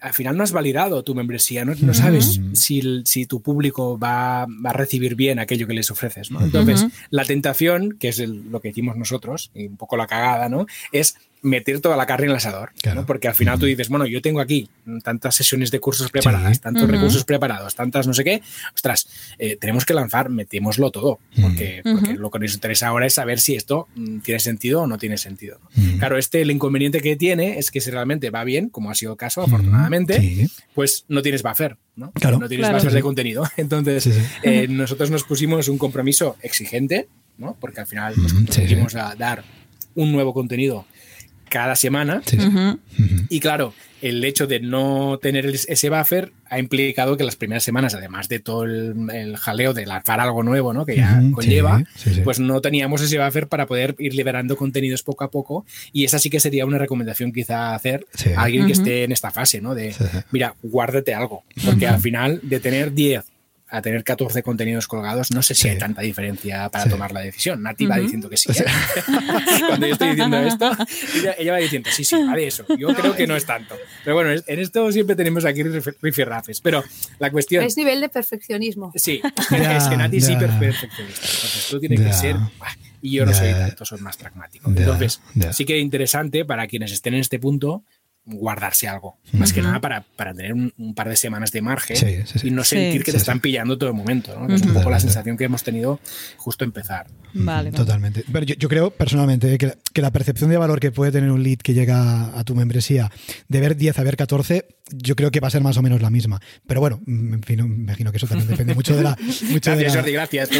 al 0.00 0.12
final 0.12 0.36
no 0.36 0.44
has 0.44 0.52
validado 0.52 1.02
tu 1.02 1.14
membresía, 1.14 1.64
no, 1.64 1.74
no 1.80 1.94
sabes 1.94 2.40
si, 2.52 3.02
si, 3.04 3.26
tu 3.26 3.40
público 3.40 3.98
va, 3.98 4.46
va, 4.46 4.70
a 4.70 4.72
recibir 4.72 5.14
bien 5.16 5.38
aquello 5.38 5.66
que 5.66 5.74
les 5.74 5.90
ofreces, 5.90 6.30
¿no? 6.30 6.40
Entonces, 6.40 6.86
la 7.10 7.24
tentación, 7.24 7.96
que 7.98 8.08
es 8.08 8.18
lo 8.20 8.60
que 8.60 8.68
hicimos 8.68 8.96
nosotros, 8.96 9.50
y 9.54 9.66
un 9.66 9.76
poco 9.76 9.96
la 9.96 10.06
cagada, 10.06 10.48
¿no? 10.48 10.66
Es 10.92 11.16
meter 11.42 11.80
toda 11.80 11.96
la 11.96 12.06
carne 12.06 12.26
en 12.26 12.30
el 12.30 12.36
asador. 12.36 12.70
Porque 13.06 13.28
al 13.28 13.34
final 13.34 13.58
tú 13.58 13.66
dices, 13.66 13.88
bueno, 13.88 14.06
yo 14.06 14.20
tengo 14.22 14.40
aquí 14.40 14.68
tantas 15.02 15.34
sesiones 15.34 15.70
de 15.70 15.80
cursos 15.80 16.10
preparadas, 16.10 16.60
tantos 16.60 16.88
recursos 16.88 17.24
preparados, 17.24 17.74
tantas 17.74 18.06
no 18.06 18.14
sé 18.14 18.24
qué. 18.24 18.42
Ostras, 18.74 19.08
eh, 19.38 19.56
tenemos 19.56 19.84
que 19.84 19.94
lanzar, 19.94 20.30
metémoslo 20.30 20.90
todo. 20.90 21.18
Porque, 21.40 21.82
lo 22.18 22.30
que 22.30 22.38
nos 22.38 22.54
interesa 22.54 22.88
ahora 22.88 23.06
es 23.06 23.14
saber 23.14 23.40
si 23.40 23.54
esto 23.54 23.88
mm, 23.94 24.18
tiene 24.20 24.40
sentido 24.40 24.82
o 24.82 24.86
no 24.86 24.98
tiene 24.98 25.18
sentido. 25.18 25.60
Claro, 25.98 26.18
este 26.18 26.42
el 26.42 26.50
inconveniente 26.50 27.00
que 27.00 27.16
tiene 27.16 27.58
es 27.58 27.70
que 27.70 27.80
si 27.80 27.90
realmente 27.90 28.30
va 28.30 28.44
bien, 28.44 28.68
como 28.68 28.90
ha 28.90 28.94
sido 28.94 29.12
el 29.12 29.18
caso, 29.18 29.42
afortunadamente, 29.42 30.48
pues 30.74 31.04
no 31.08 31.22
tienes 31.22 31.42
buffer. 31.42 31.76
¿no? 31.96 32.12
no 32.38 32.48
tienes 32.48 32.72
buffer 32.72 32.92
de 32.92 33.02
contenido. 33.02 33.44
Entonces, 33.56 34.08
eh, 34.42 34.68
nosotros 34.68 35.10
nos 35.10 35.24
pusimos 35.24 35.68
un 35.68 35.78
compromiso 35.78 36.36
exigente, 36.42 37.08
¿no? 37.36 37.56
porque 37.60 37.80
al 37.80 37.86
final 37.86 38.14
nos 38.16 38.32
comprometimos 38.32 38.94
a 38.94 39.14
dar 39.16 39.44
un 39.94 40.12
nuevo 40.12 40.32
contenido 40.32 40.86
cada 41.48 41.76
semana. 41.76 42.22
Y 43.28 43.40
claro, 43.40 43.74
el 44.00 44.24
hecho 44.24 44.46
de 44.46 44.60
no 44.60 45.18
tener 45.20 45.46
ese 45.46 45.90
buffer 45.90 46.32
ha 46.50 46.58
implicado 46.58 47.16
que 47.16 47.24
las 47.24 47.36
primeras 47.36 47.64
semanas, 47.64 47.94
además 47.94 48.28
de 48.28 48.38
todo 48.38 48.64
el, 48.64 49.36
jaleo 49.36 49.74
de 49.74 49.86
lanzar 49.86 50.20
algo 50.20 50.42
nuevo, 50.42 50.72
¿no? 50.72 50.86
Que 50.86 50.96
ya 50.96 51.20
conlleva, 51.32 51.84
pues 52.24 52.40
no 52.40 52.60
teníamos 52.60 53.02
ese 53.02 53.18
buffer 53.18 53.48
para 53.48 53.66
poder 53.66 53.94
ir 53.98 54.14
liberando 54.14 54.56
contenidos 54.56 55.02
poco 55.02 55.24
a 55.24 55.30
poco. 55.30 55.66
Y 55.92 56.04
esa 56.04 56.18
sí 56.18 56.30
que 56.30 56.40
sería 56.40 56.66
una 56.66 56.78
recomendación 56.78 57.32
quizá 57.32 57.74
hacer 57.74 58.06
a 58.36 58.42
alguien 58.42 58.66
que 58.66 58.72
esté 58.72 59.04
en 59.04 59.12
esta 59.12 59.30
fase, 59.30 59.60
¿no? 59.60 59.74
De, 59.74 59.94
mira, 60.30 60.54
guárdate 60.62 61.14
algo. 61.14 61.44
Porque 61.64 61.86
al 61.86 62.00
final, 62.00 62.40
de 62.42 62.60
tener 62.60 62.92
10 62.92 63.24
a 63.70 63.82
tener 63.82 64.02
14 64.02 64.42
contenidos 64.42 64.88
colgados, 64.88 65.30
no 65.30 65.42
sé 65.42 65.54
si 65.54 65.68
hay 65.68 65.78
tanta 65.78 66.02
diferencia 66.02 66.68
para 66.70 66.88
tomar 66.88 67.12
la 67.12 67.20
decisión. 67.20 67.62
Nati 67.62 67.86
va 67.86 67.98
diciendo 67.98 68.28
que 68.28 68.36
sí. 68.36 68.50
¿eh? 68.50 68.64
Cuando 69.68 69.86
yo 69.86 69.92
estoy 69.92 70.10
diciendo 70.10 70.38
esto, 70.38 70.70
ella, 71.38 71.52
va 71.52 71.58
diciendo, 71.58 71.90
sí, 71.92 72.04
sí, 72.04 72.16
vale 72.24 72.46
eso. 72.46 72.64
Yo 72.78 72.88
creo 72.94 73.14
que 73.14 73.26
no 73.26 73.36
es 73.36 73.44
tanto. 73.44 73.76
Pero 74.04 74.16
bueno, 74.16 74.30
en 74.46 74.58
esto 74.58 74.90
siempre 74.90 75.16
tenemos 75.16 75.44
aquí 75.44 75.62
rifirrafes. 76.00 76.60
Pero 76.60 76.82
la 77.18 77.30
cuestión... 77.30 77.64
Es 77.64 77.76
nivel 77.76 78.00
de 78.00 78.08
perfeccionismo. 78.08 78.92
Sí, 78.94 79.20
es 79.50 79.88
que 79.88 79.96
Nati 79.96 80.20
sí 80.20 80.36
perfeccionista. 80.36 81.26
Entonces 81.26 81.66
tú 81.70 81.80
tienes 81.80 82.00
que 82.00 82.12
ser... 82.12 82.36
Y 83.00 83.12
yo 83.12 83.26
no 83.26 83.32
soy 83.32 83.52
tanto, 83.52 83.84
soy 83.84 84.00
más 84.00 84.16
pragmático. 84.16 84.70
Entonces, 84.70 85.20
sí 85.52 85.64
que 85.64 85.76
es 85.76 85.82
interesante 85.82 86.44
para 86.44 86.66
quienes 86.66 86.90
estén 86.90 87.14
en 87.14 87.20
este 87.20 87.38
punto 87.38 87.84
guardarse 88.28 88.88
algo. 88.88 89.18
Más 89.32 89.52
que 89.52 89.62
nada 89.62 89.80
para, 89.80 90.02
para 90.16 90.34
tener 90.34 90.52
un, 90.52 90.94
par 90.94 91.08
de 91.08 91.16
semanas 91.16 91.50
de 91.52 91.62
margen 91.62 91.96
y 92.42 92.50
no 92.50 92.64
sentir 92.64 93.04
que 93.04 93.12
te 93.12 93.18
están 93.18 93.40
pillando 93.40 93.78
todo 93.78 93.90
el 93.90 93.96
momento. 93.96 94.46
Es 94.48 94.62
un 94.62 94.74
poco 94.74 94.90
la 94.90 95.00
sensación 95.00 95.36
que 95.36 95.44
hemos 95.44 95.62
tenido 95.62 96.00
justo 96.36 96.64
empezar. 96.64 97.06
Vale, 97.34 97.72
Totalmente. 97.72 98.24
Pero 98.30 98.46
yo, 98.46 98.68
creo 98.68 98.90
personalmente 98.90 99.58
que, 99.58 99.74
que, 99.92 100.02
la 100.02 100.10
percepción 100.10 100.50
de 100.50 100.56
valor 100.56 100.80
que 100.80 100.90
puede 100.90 101.12
tener 101.12 101.30
un 101.30 101.42
lead 101.42 101.58
que 101.58 101.74
llega 101.74 102.38
a 102.38 102.44
tu 102.44 102.54
membresía 102.54 103.10
de 103.48 103.60
ver 103.60 103.76
10 103.76 103.98
a 103.98 104.02
ver 104.02 104.16
14, 104.16 104.66
yo 104.90 105.16
creo 105.16 105.30
que 105.30 105.40
va 105.40 105.48
a 105.48 105.50
ser 105.50 105.62
más 105.62 105.76
o 105.76 105.82
menos 105.82 106.02
la 106.02 106.10
misma. 106.10 106.40
Pero 106.66 106.80
bueno, 106.80 107.00
en 107.06 107.42
fin, 107.42 107.68
me 107.68 107.84
imagino 107.84 108.10
que 108.10 108.18
eso 108.18 108.26
también 108.26 108.48
depende 108.48 108.74
mucho 108.74 108.96
de 108.96 109.02
la. 109.02 109.16
Mucho 109.48 109.70
gracias, 109.70 109.96
Jordi, 109.96 110.12
gracias. 110.12 110.50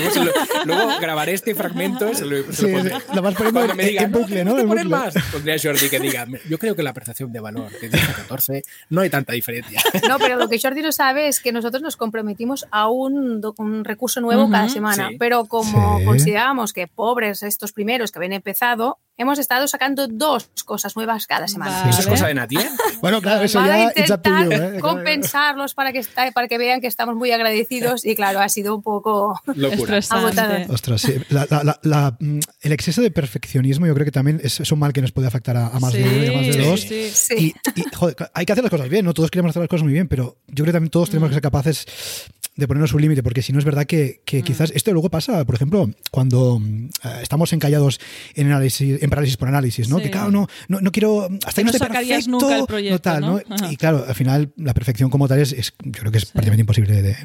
Luego, 0.65 0.99
grabaré 1.01 1.35
este 1.35 1.55
fragmento. 1.55 2.15
Se 2.15 2.25
lo, 2.25 2.53
se 2.53 2.71
lo, 2.71 2.99
lo 3.15 3.23
vas 3.23 3.35
poniendo 3.35 3.65
en, 3.65 3.81
en, 3.81 4.13
bucle, 4.13 4.45
¿no? 4.45 4.63
¿no? 4.63 4.79
En 4.79 4.89
más. 4.89 5.15
Pondría 5.33 5.55
a 5.55 5.59
Jordi 5.63 5.89
que 5.89 6.01
diga: 6.01 6.27
Yo 6.49 6.59
creo 6.59 6.75
que 6.75 6.83
la 6.83 6.93
percepción 6.93 7.33
de 7.33 7.41
valor 7.41 7.71
de 7.81 7.89
10 7.89 8.09
a 8.09 8.13
14, 8.15 8.63
no 8.91 9.01
hay 9.01 9.11
tanta 9.11 9.33
diferencia. 9.33 9.81
No, 10.09 10.19
pero 10.19 10.37
lo 10.37 10.49
que 10.49 10.59
Jordi 10.61 10.83
no 10.83 10.93
sabe 10.93 11.29
es 11.29 11.41
que 11.41 11.53
nosotros 11.53 11.83
nos 11.83 11.97
comprometimos 11.97 12.67
a 12.71 12.89
un, 12.89 13.43
un 13.57 13.85
recurso 13.85 14.21
nuevo 14.21 14.51
cada 14.51 14.69
semana, 14.69 15.11
pero 15.19 15.45
como 15.47 16.05
consideramos 16.05 16.73
que 16.73 16.87
pobres 16.87 17.43
estos 17.43 17.73
primeros 17.73 18.13
que 18.13 18.19
habían 18.19 18.33
empezado, 18.33 18.99
hemos 19.19 19.39
estado 19.39 19.67
sacando 19.69 20.07
dos 20.09 20.49
cosas 20.65 20.97
nuevas 20.97 21.27
cada 21.27 21.49
semana. 21.49 21.91
¿Eso 21.91 22.01
es 22.01 22.07
cosa 22.07 22.29
de 22.29 22.35
Nati? 22.35 22.57
bueno, 23.03 23.21
claro, 23.21 23.43
eso 23.43 23.65
ya 23.67 23.75
a 23.75 23.83
intentar 23.83 24.53
¿eh? 24.53 24.79
compensarlos 24.81 25.75
para 25.75 25.93
que, 25.93 26.05
para 26.33 26.49
que 26.49 26.57
vean 26.57 26.81
que 26.81 26.87
estamos 26.87 27.17
muy 27.17 27.33
agradecidos 27.33 28.07
y 28.07 28.15
claro, 28.15 28.41
ha 28.41 28.49
sido 28.49 28.77
un 28.77 28.83
poco. 28.83 29.41
Ostras, 30.69 31.01
sí. 31.03 31.15
La, 31.29 32.17
mm, 32.19 32.39
el 32.63 32.73
exceso 32.73 33.03
de 33.03 33.11
perfeccionismo 33.11 33.87
yo 33.87 33.95
creo 33.95 34.05
que 34.05 34.13
también 34.13 34.41
es, 34.43 34.71
un 34.71 34.79
mal 34.79 34.93
que 34.93 35.03
nos 35.03 35.13
puede 35.13 35.27
afectar 35.27 35.57
a, 35.57 35.71
más 35.81 35.93
de 35.93 36.05
uno 36.05 36.25
y 36.25 36.27
a 36.27 36.33
más 36.33 36.47
de 36.47 36.65
dos. 36.65 36.91
Y, 37.33 37.55
y 37.75 37.85
joder, 37.95 38.17
hay 38.33 38.47
que 38.47 38.53
hacer 38.53 38.65
las 38.65 38.71
cosas 38.71 38.89
bien, 38.89 39.05
¿no? 39.05 39.13
Todos 39.15 39.31
queremos 39.31 39.51
hacer 39.51 39.63
las 39.63 39.69
cosas 39.69 39.83
muy 39.83 39.93
bien, 39.93 40.09
pero 40.09 40.39
yo 40.47 40.65
creo 40.65 40.67
que 40.67 40.73
también 40.73 40.91
todos 40.91 41.11
tenemos 41.11 41.29
que 41.31 41.35
ser 41.35 41.43
capaces 41.43 41.87
de 42.59 42.67
ponernos 42.67 42.93
un 42.93 43.01
límite, 43.01 43.23
porque 43.23 43.41
si 43.41 43.53
no 43.53 43.61
es 43.61 43.65
verdad 43.65 43.87
que, 43.87 44.21
que 44.25 44.43
quizás 44.43 44.73
esto 44.75 44.93
luego 44.93 45.11
pasa, 45.11 45.45
por 45.45 45.55
ejemplo, 45.55 45.89
cuando 46.11 46.61
eh, 47.05 47.09
estamos 47.23 47.53
encallados 47.53 48.01
en 48.35 48.49
análisis, 48.49 49.01
en 49.01 49.09
parálisis 49.09 49.37
por 49.37 49.47
análisis, 49.47 49.89
¿no? 49.89 49.99
Que 49.99 50.11
claro, 50.11 50.33
no, 50.33 50.49
no, 50.67 50.81
no 50.81 50.91
quiero 50.91 51.29
hasta 51.47 51.63
no, 51.63 51.71
no 51.71 51.79
perfecto, 51.79 52.31
nunca 52.31 52.59
el 52.59 52.67
proyecto, 52.67 52.95
no 52.95 52.99
tal, 52.99 53.21
¿no? 53.21 53.71
Y 53.71 53.77
claro, 53.77 54.05
al 54.09 54.15
final 54.17 54.53
la 54.57 54.75
perfección 54.75 55.09
como 55.09 55.29
tal 55.29 55.39
es, 55.39 55.55
yo 55.85 55.93
creo 56.01 56.11
que 56.11 56.19
es 56.19 56.27
prácticamente 56.27 56.63
imposible 56.63 57.01
de, 57.01 57.17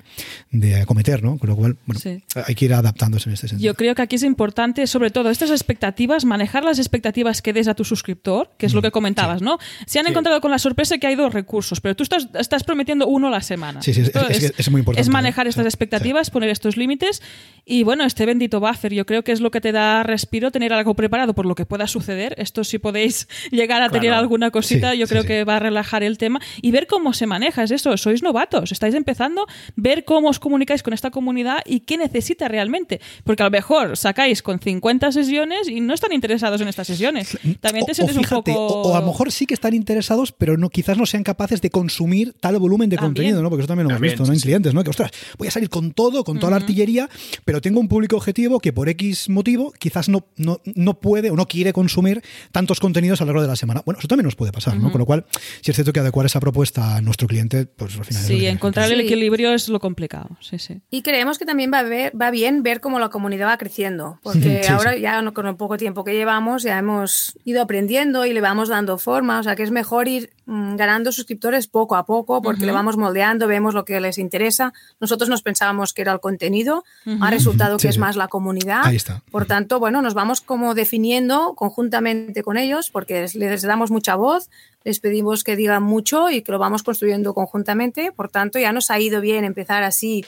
de, 0.52 0.82
acometer, 0.82 1.24
¿no? 1.24 1.40
Con 1.40 1.50
lo 1.50 1.56
cual, 1.56 1.78
bueno, 1.88 2.00
hay 2.46 2.54
que 2.54 2.66
ir 2.66 2.74
adaptándose 2.76 3.30
en 3.30 3.34
este 3.34 3.48
sentido. 3.48 3.72
Yo 3.72 3.76
creo 3.76 3.96
que 3.96 4.04
aquí 4.04 4.18
es 4.18 4.24
importante, 4.24 4.86
sobre 4.86 5.10
todo, 5.10 5.32
estas 5.32 5.50
expectativas, 5.50 6.26
manejar 6.26 6.64
las 6.64 6.78
expectativas 6.78 7.42
que 7.42 7.54
des 7.54 7.68
a 7.68 7.74
tu 7.74 7.86
suscriptor, 7.86 8.52
que 8.60 8.68
es 8.68 8.74
lo 8.76 8.82
mm, 8.82 8.84
que 8.84 8.92
comentabas, 8.92 9.42
¿no? 9.42 9.58
Se 9.88 9.98
han 9.98 10.06
encontrado 10.06 10.42
con 10.42 10.52
la 10.52 10.60
sorpresa 10.60 11.00
que 11.00 11.08
hay 11.08 11.16
dos 11.16 11.34
recursos, 11.34 11.82
pero 11.82 11.96
tú 11.96 12.04
estás, 12.04 12.28
estás 12.36 12.64
prometiendo 12.64 13.08
uno 13.08 13.30
a 13.30 13.32
la 13.32 13.42
semana. 13.42 13.82
Sí, 13.82 13.96
sí, 13.96 14.02
es, 14.02 14.54
es, 14.56 14.70
muy 14.70 14.82
importante 14.82 15.23
manejar 15.24 15.48
estas 15.48 15.66
expectativas, 15.66 16.30
poner 16.30 16.50
estos 16.50 16.78
límites 16.78 17.22
y 17.66 17.84
bueno, 17.84 18.04
este 18.04 18.26
bendito 18.26 18.60
buffer, 18.60 18.94
yo 18.94 19.06
creo 19.06 19.24
que 19.24 19.32
es 19.32 19.40
lo 19.40 19.50
que 19.50 19.62
te 19.62 19.72
da 19.72 20.04
respiro 20.04 20.52
tener 20.52 20.74
algo 20.74 20.96
preparado 20.96 21.34
por 21.34 21.46
lo 21.46 21.56
que 21.56 21.66
pueda 21.66 21.88
suceder. 21.88 22.36
Esto 22.38 22.64
si 22.66 22.78
podéis 22.78 23.28
llegar 23.52 23.82
a 23.82 23.90
tener 23.90 24.12
alguna 24.12 24.52
cosita, 24.52 24.94
yo 24.96 25.08
creo 25.08 25.24
que 25.24 25.46
va 25.46 25.58
a 25.58 25.60
relajar 25.60 26.04
el 26.04 26.18
tema 26.18 26.42
y 26.62 26.72
ver 26.72 26.88
cómo 26.88 27.14
se 27.14 27.26
maneja. 27.26 27.64
Es 27.64 27.72
eso, 27.72 27.96
sois 27.96 28.22
novatos, 28.22 28.72
estáis 28.74 28.96
empezando, 28.96 29.46
ver 29.78 30.04
cómo 30.04 30.30
os 30.30 30.40
comunicáis 30.40 30.84
con 30.84 30.94
esta 30.94 31.10
comunidad 31.10 31.60
y 31.66 31.82
qué 31.82 31.98
necesita 31.98 32.50
realmente. 32.50 33.00
Porque 33.24 33.44
a 33.44 33.46
lo 33.46 33.52
mejor 33.52 33.96
sacáis 33.96 34.42
con 34.42 34.60
50 34.60 35.12
sesiones 35.14 35.70
y 35.70 35.80
no 35.80 35.94
están 35.94 36.12
interesados 36.12 36.60
en 36.60 36.68
estas 36.68 36.88
sesiones. 36.88 37.38
También 37.62 37.86
te 37.86 37.94
sientes 37.94 38.18
un 38.18 38.24
poco. 38.24 38.52
O, 38.52 38.96
a 38.96 39.00
lo 39.00 39.08
mejor 39.08 39.32
sí 39.32 39.46
que 39.46 39.54
están 39.54 39.74
interesados, 39.74 40.34
pero 40.34 40.58
no, 40.58 40.70
quizás 40.70 40.98
no 40.98 41.06
sean 41.06 41.24
capaces 41.24 41.62
de 41.62 41.70
consumir 41.70 42.34
tal 42.42 42.58
volumen 42.60 42.90
de 42.90 42.98
contenido, 42.98 43.42
¿no? 43.42 43.50
Porque 43.50 43.62
eso 43.62 43.68
también 43.68 43.88
lo 43.88 43.92
hemos 43.92 44.02
visto, 44.02 44.26
¿no? 44.26 44.34
En 44.34 44.40
clientes, 44.40 44.74
¿no? 44.74 44.84
Que 44.84 44.90
ostras, 44.90 45.12
voy 45.38 45.48
a 45.48 45.52
salir 45.52 45.70
con 45.70 45.92
todo, 45.92 46.24
con 46.24 46.40
toda 46.40 46.52
la 46.52 46.58
artillería, 46.58 47.10
pero 47.46 47.62
tengo 47.62 47.80
un 47.80 47.88
público 47.88 48.16
objetivo 48.16 48.60
que 48.60 48.74
por 48.74 48.90
X 48.90 49.30
motivo 49.30 49.74
quizás 49.78 50.10
no, 50.10 50.28
no, 50.38 50.62
no 50.76 51.00
puede 51.00 51.30
o 51.30 51.36
no 51.36 51.48
quiere 51.48 51.74
consumir 51.74 52.22
tantos 52.52 52.80
contenidos 52.80 53.22
a 53.22 53.26
lo 53.26 53.30
largo 53.30 53.42
de 53.42 53.48
la 53.48 53.56
semana. 53.56 53.82
Bueno, 53.86 54.00
eso 54.00 54.08
también 54.08 54.26
nos 54.26 54.36
puede 54.36 54.52
pasar, 54.52 54.78
¿no? 54.78 54.92
Con 54.92 55.00
lo 55.00 55.06
cual, 55.06 55.26
si 55.62 55.72
es 55.72 55.76
cierto 55.76 55.94
que 55.94 56.00
adecuar 56.00 56.26
esa 56.26 56.40
propuesta 56.40 56.96
a 56.96 57.02
nuestro 57.02 57.28
cliente, 57.28 57.66
pues 57.66 57.98
al 57.98 58.06
final. 58.06 58.24
Sí, 58.24 58.46
encontrar 58.46 58.92
el 58.92 59.02
equilibrio 59.02 59.54
es 59.54 59.70
lo 59.70 59.80
complicado. 59.80 60.38
Sí, 60.42 60.60
sí. 60.60 60.82
Y 60.90 61.02
creemos 61.02 61.40
que 61.40 61.46
también 61.46 61.72
va, 61.74 61.80
a 61.80 61.84
ver, 61.84 62.14
va 62.20 62.32
bien 62.32 62.64
ver 62.64 62.80
cómo 62.80 63.00
la 63.00 63.10
comunidad 63.10 63.48
va 63.48 63.58
creciendo, 63.58 64.20
porque 64.24 64.68
ahora 64.68 64.98
ya 64.98 65.24
con 65.32 65.48
el 65.48 65.56
poco 65.56 65.78
tiempo 65.78 66.04
que 66.04 66.14
llevamos 66.14 66.64
ya 66.64 66.78
hemos 66.78 67.38
ido 67.44 67.62
aprendiendo 67.62 68.26
y 68.26 68.34
le 68.34 68.42
vamos 68.42 68.70
dando 68.70 68.98
forma, 68.98 69.40
o 69.40 69.44
sea 69.44 69.56
que 69.56 69.64
es 69.64 69.72
mejor 69.72 70.08
ir 70.08 70.32
ganando 70.46 71.12
suscriptores 71.12 71.68
poco 71.68 71.96
a 71.96 72.06
poco 72.06 72.42
porque 72.42 72.66
le 72.66 72.72
vamos 72.72 72.98
moldeando, 72.98 73.48
vemos 73.48 73.74
lo 73.74 73.86
que 73.86 74.00
les 74.00 74.18
interesa. 74.18 74.74
Nosotros 75.00 75.30
nos 75.30 75.42
pensábamos 75.42 75.94
que 75.94 76.02
era 76.02 76.12
el 76.12 76.20
contenido, 76.20 76.84
ha 77.22 77.30
resultado 77.30 77.78
que 77.78 77.88
es 77.88 77.98
más 77.98 78.16
la 78.16 78.28
comunidad. 78.28 78.86
Ahí 78.86 78.96
está. 78.96 79.22
Por 79.32 79.46
tanto, 79.46 79.80
bueno, 79.80 80.02
nos 80.02 80.14
vamos 80.14 80.42
como 80.42 80.74
definiendo 80.76 81.54
conjuntamente 81.56 82.44
con 82.44 82.58
ellos 82.58 82.90
porque 82.90 83.28
les 83.34 83.62
damos 83.62 83.92
mucha 83.92 84.16
voz, 84.16 84.50
les 84.84 85.00
pedimos 85.00 85.44
que 85.44 85.56
digan 85.56 85.84
mucho 85.84 86.30
y 86.30 86.42
que 86.42 86.52
lo 86.52 86.60
vamos 86.60 86.84
construyendo 86.84 87.34
conjuntamente. 87.34 88.12
Por 88.12 88.30
tanto, 88.30 88.60
ya 88.60 88.74
nos 88.74 88.92
ha 88.92 89.00
ido 89.00 89.22
bien 89.22 89.46
empezar 89.46 89.84
así 89.84 90.26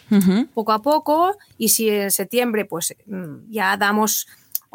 poco 0.53 0.71
a 0.71 0.81
poco 0.81 1.37
y 1.57 1.69
si 1.69 1.89
en 1.89 2.11
septiembre 2.11 2.65
pues 2.65 2.95
mm, 3.05 3.51
ya 3.51 3.75
damos 3.77 4.27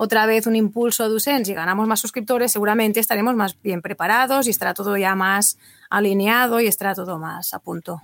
otra 0.02 0.24
vez 0.24 0.46
un 0.46 0.56
impulso 0.56 1.06
de 1.06 1.14
Usens 1.14 1.46
y 1.50 1.52
ganamos 1.52 1.86
más 1.86 2.00
suscriptores, 2.00 2.50
seguramente 2.50 3.00
estaremos 3.00 3.34
más 3.34 3.60
bien 3.60 3.82
preparados 3.82 4.46
y 4.46 4.50
estará 4.50 4.72
todo 4.72 4.96
ya 4.96 5.14
más 5.14 5.58
alineado 5.90 6.60
y 6.60 6.66
estará 6.66 6.94
todo 6.94 7.18
más 7.18 7.52
a 7.52 7.58
punto. 7.58 8.00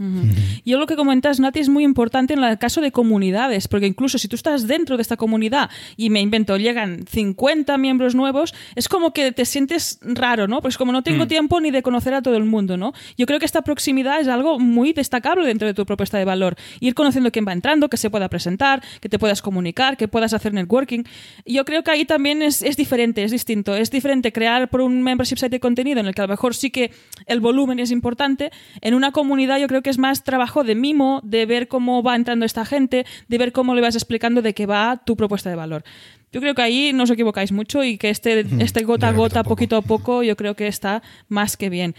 Yo 0.64 0.78
lo 0.78 0.86
que 0.86 0.96
comentas, 0.96 1.38
Nati, 1.40 1.60
es 1.60 1.68
muy 1.68 1.84
importante 1.84 2.34
en 2.34 2.42
el 2.42 2.58
caso 2.58 2.80
de 2.80 2.90
comunidades, 2.90 3.68
porque 3.68 3.86
incluso 3.86 4.18
si 4.18 4.28
tú 4.28 4.34
estás 4.34 4.66
dentro 4.66 4.96
de 4.96 5.02
esta 5.02 5.16
comunidad 5.16 5.70
y 5.96 6.10
me 6.10 6.20
invento, 6.20 6.56
llegan 6.56 7.06
50 7.06 7.78
miembros 7.78 8.14
nuevos, 8.14 8.54
es 8.74 8.88
como 8.88 9.12
que 9.12 9.30
te 9.32 9.44
sientes 9.44 10.00
raro, 10.02 10.48
¿no? 10.48 10.60
Pues 10.60 10.76
como 10.76 10.90
no 10.92 11.02
tengo 11.02 11.24
mm. 11.24 11.28
tiempo 11.28 11.60
ni 11.60 11.70
de 11.70 11.82
conocer 11.82 12.12
a 12.14 12.22
todo 12.22 12.36
el 12.36 12.44
mundo, 12.44 12.76
¿no? 12.76 12.92
Yo 13.16 13.26
creo 13.26 13.38
que 13.38 13.46
esta 13.46 13.62
proximidad 13.62 14.20
es 14.20 14.28
algo 14.28 14.58
muy 14.58 14.92
destacable 14.92 15.46
dentro 15.46 15.68
de 15.68 15.74
tu 15.74 15.86
propuesta 15.86 16.18
de 16.18 16.24
valor. 16.24 16.56
Ir 16.80 16.94
conociendo 16.94 17.30
quién 17.30 17.46
va 17.46 17.52
entrando, 17.52 17.88
que 17.88 17.96
se 17.96 18.10
pueda 18.10 18.28
presentar, 18.28 18.82
que 19.00 19.08
te 19.08 19.18
puedas 19.18 19.42
comunicar, 19.42 19.96
que 19.96 20.08
puedas 20.08 20.34
hacer 20.34 20.52
networking. 20.52 21.04
Yo 21.44 21.64
creo 21.64 21.84
que 21.84 21.92
ahí 21.92 22.04
también 22.04 22.42
es, 22.42 22.62
es 22.62 22.76
diferente, 22.76 23.22
es 23.22 23.30
distinto. 23.30 23.76
Es 23.76 23.90
diferente 23.92 24.32
crear 24.32 24.68
por 24.68 24.80
un 24.80 25.02
membership 25.02 25.36
site 25.36 25.50
de 25.50 25.60
contenido 25.60 26.00
en 26.00 26.06
el 26.06 26.14
que 26.14 26.22
a 26.22 26.24
lo 26.24 26.32
mejor 26.32 26.54
sí 26.54 26.70
que 26.70 26.90
el 27.26 27.40
volumen 27.40 27.75
es 27.82 27.90
importante. 27.90 28.50
En 28.80 28.94
una 28.94 29.12
comunidad 29.12 29.58
yo 29.58 29.68
creo 29.68 29.82
que 29.82 29.90
es 29.90 29.98
más 29.98 30.24
trabajo 30.24 30.64
de 30.64 30.74
mimo, 30.74 31.20
de 31.24 31.46
ver 31.46 31.68
cómo 31.68 32.02
va 32.02 32.16
entrando 32.16 32.44
esta 32.46 32.64
gente, 32.64 33.06
de 33.28 33.38
ver 33.38 33.52
cómo 33.52 33.74
le 33.74 33.80
vas 33.80 33.94
explicando 33.94 34.42
de 34.42 34.54
qué 34.54 34.66
va 34.66 35.02
tu 35.04 35.16
propuesta 35.16 35.50
de 35.50 35.56
valor. 35.56 35.84
Yo 36.32 36.40
creo 36.40 36.54
que 36.54 36.62
ahí 36.62 36.92
no 36.92 37.04
os 37.04 37.10
equivocáis 37.10 37.52
mucho 37.52 37.84
y 37.84 37.98
que 37.98 38.10
este, 38.10 38.40
este 38.60 38.84
gota 38.84 39.08
a 39.08 39.12
gota, 39.12 39.44
poquito 39.44 39.76
a 39.76 39.82
poco, 39.82 40.22
yo 40.22 40.36
creo 40.36 40.54
que 40.54 40.66
está 40.66 41.02
más 41.28 41.56
que 41.56 41.70
bien. 41.70 41.94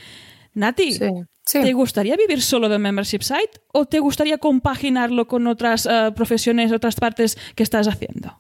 Nati, 0.54 0.98
¿te 1.52 1.74
gustaría 1.74 2.16
vivir 2.16 2.42
solo 2.42 2.68
de 2.68 2.80
membership 2.80 3.22
site 3.22 3.62
o 3.74 3.86
te 3.86 4.00
gustaría 4.00 4.40
compaginarlo 4.40 5.28
con 5.28 5.46
otras 5.46 5.86
eh, 5.86 6.12
profesiones, 6.16 6.72
otras 6.72 6.96
partes 6.96 7.38
que 7.56 7.62
estás 7.62 7.88
haciendo? 7.88 8.40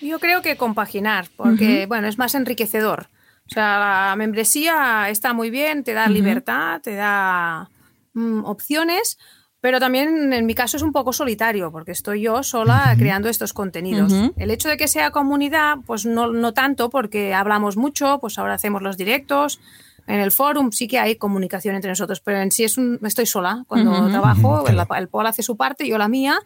Yo 0.00 0.18
creo 0.18 0.40
que 0.40 0.56
compaginar, 0.56 1.26
porque 1.36 1.86
bueno, 1.86 2.08
es 2.08 2.16
más 2.16 2.34
enriquecedor. 2.34 3.08
O 3.48 3.54
sea, 3.54 3.78
la 3.78 4.16
membresía 4.16 5.08
está 5.08 5.32
muy 5.32 5.50
bien, 5.50 5.84
te 5.84 5.92
da 5.92 6.08
libertad, 6.08 6.80
te 6.80 6.94
da 6.94 7.70
mm, 8.14 8.44
opciones, 8.44 9.18
pero 9.60 9.80
también 9.80 10.32
en 10.32 10.46
mi 10.46 10.54
caso 10.54 10.76
es 10.76 10.82
un 10.82 10.92
poco 10.92 11.12
solitario, 11.12 11.70
porque 11.72 11.92
estoy 11.92 12.22
yo 12.22 12.42
sola 12.42 12.94
creando 12.98 13.28
estos 13.28 13.52
contenidos. 13.52 14.12
El 14.36 14.50
hecho 14.50 14.68
de 14.68 14.76
que 14.76 14.88
sea 14.88 15.10
comunidad, 15.10 15.78
pues 15.86 16.06
no, 16.06 16.32
no 16.32 16.52
tanto, 16.52 16.90
porque 16.90 17.34
hablamos 17.34 17.76
mucho, 17.76 18.18
pues 18.20 18.38
ahora 18.38 18.54
hacemos 18.54 18.82
los 18.82 18.96
directos. 18.96 19.60
En 20.06 20.20
el 20.20 20.30
forum 20.30 20.70
sí 20.70 20.86
que 20.86 21.00
hay 21.00 21.16
comunicación 21.16 21.74
entre 21.74 21.90
nosotros, 21.90 22.20
pero 22.20 22.38
en 22.38 22.52
sí 22.52 22.62
es 22.62 22.78
un, 22.78 23.00
estoy 23.02 23.26
sola. 23.26 23.64
Cuando 23.66 24.08
trabajo, 24.08 24.68
el, 24.68 24.80
el 24.96 25.08
Paul 25.08 25.26
hace 25.26 25.42
su 25.42 25.56
parte, 25.56 25.88
yo 25.88 25.98
la 25.98 26.06
mía, 26.06 26.38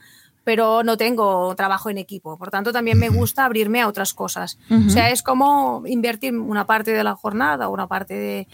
pero 0.45 0.83
no 0.83 0.97
tengo 0.97 1.55
trabajo 1.55 1.91
en 1.91 1.99
equipo. 1.99 2.37
Por 2.37 2.51
tanto, 2.51 2.73
también 2.73 2.99
me 2.99 3.09
gusta 3.09 3.45
abrirme 3.45 3.83
a 3.83 3.89
otras 3.89 4.15
cosas. 4.15 4.59
O 4.71 4.91
sea, 4.91 5.11
es 5.11 5.23
como 5.23 5.83
invertir 5.87 6.35
una 6.35 6.67
parte 6.67 6.93
de 6.93 7.05
la 7.05 7.15
jornada, 7.15 7.69
una 7.69 7.87
parte 7.87 8.15
de, 8.15 8.49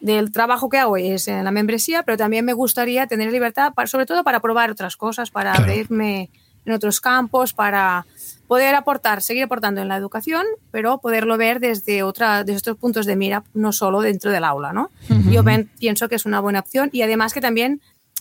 del 0.00 0.32
trabajo 0.32 0.68
que 0.68 0.78
hago 0.78 0.96
es 0.96 1.28
en 1.28 1.44
la 1.44 1.50
membresía, 1.50 2.02
pero 2.02 2.16
también 2.16 2.44
me 2.44 2.52
gustaría 2.52 3.06
tener 3.06 3.30
libertad, 3.30 3.72
sobre 3.86 4.06
todo 4.06 4.24
para 4.24 4.40
probar 4.40 4.70
otras 4.70 4.96
cosas, 4.96 5.30
para 5.30 5.52
abrirme 5.52 6.30
en 6.64 6.72
otros 6.72 7.00
campos, 7.00 7.52
para 7.52 8.06
poder 8.46 8.74
aportar, 8.74 9.22
seguir 9.22 9.44
aportando 9.44 9.80
en 9.80 9.88
la 9.88 9.96
educación, 9.96 10.44
pero 10.70 10.98
poderlo 10.98 11.36
ver 11.36 11.60
desde, 11.60 12.02
otra, 12.02 12.44
desde 12.44 12.58
otros 12.58 12.76
puntos 12.78 13.06
de 13.06 13.16
mira, 13.16 13.44
no 13.54 13.72
solo 13.72 14.00
dentro 14.00 14.30
del 14.30 14.44
aula. 14.44 14.72
¿no? 14.72 14.90
Yo 15.30 15.44
pienso 15.78 16.08
que 16.08 16.16
es 16.16 16.26
una 16.26 16.40
buena 16.40 16.60
opción 16.60 16.90
y 16.92 17.02
además 17.02 17.32
que 17.32 17.40
también 17.40 17.80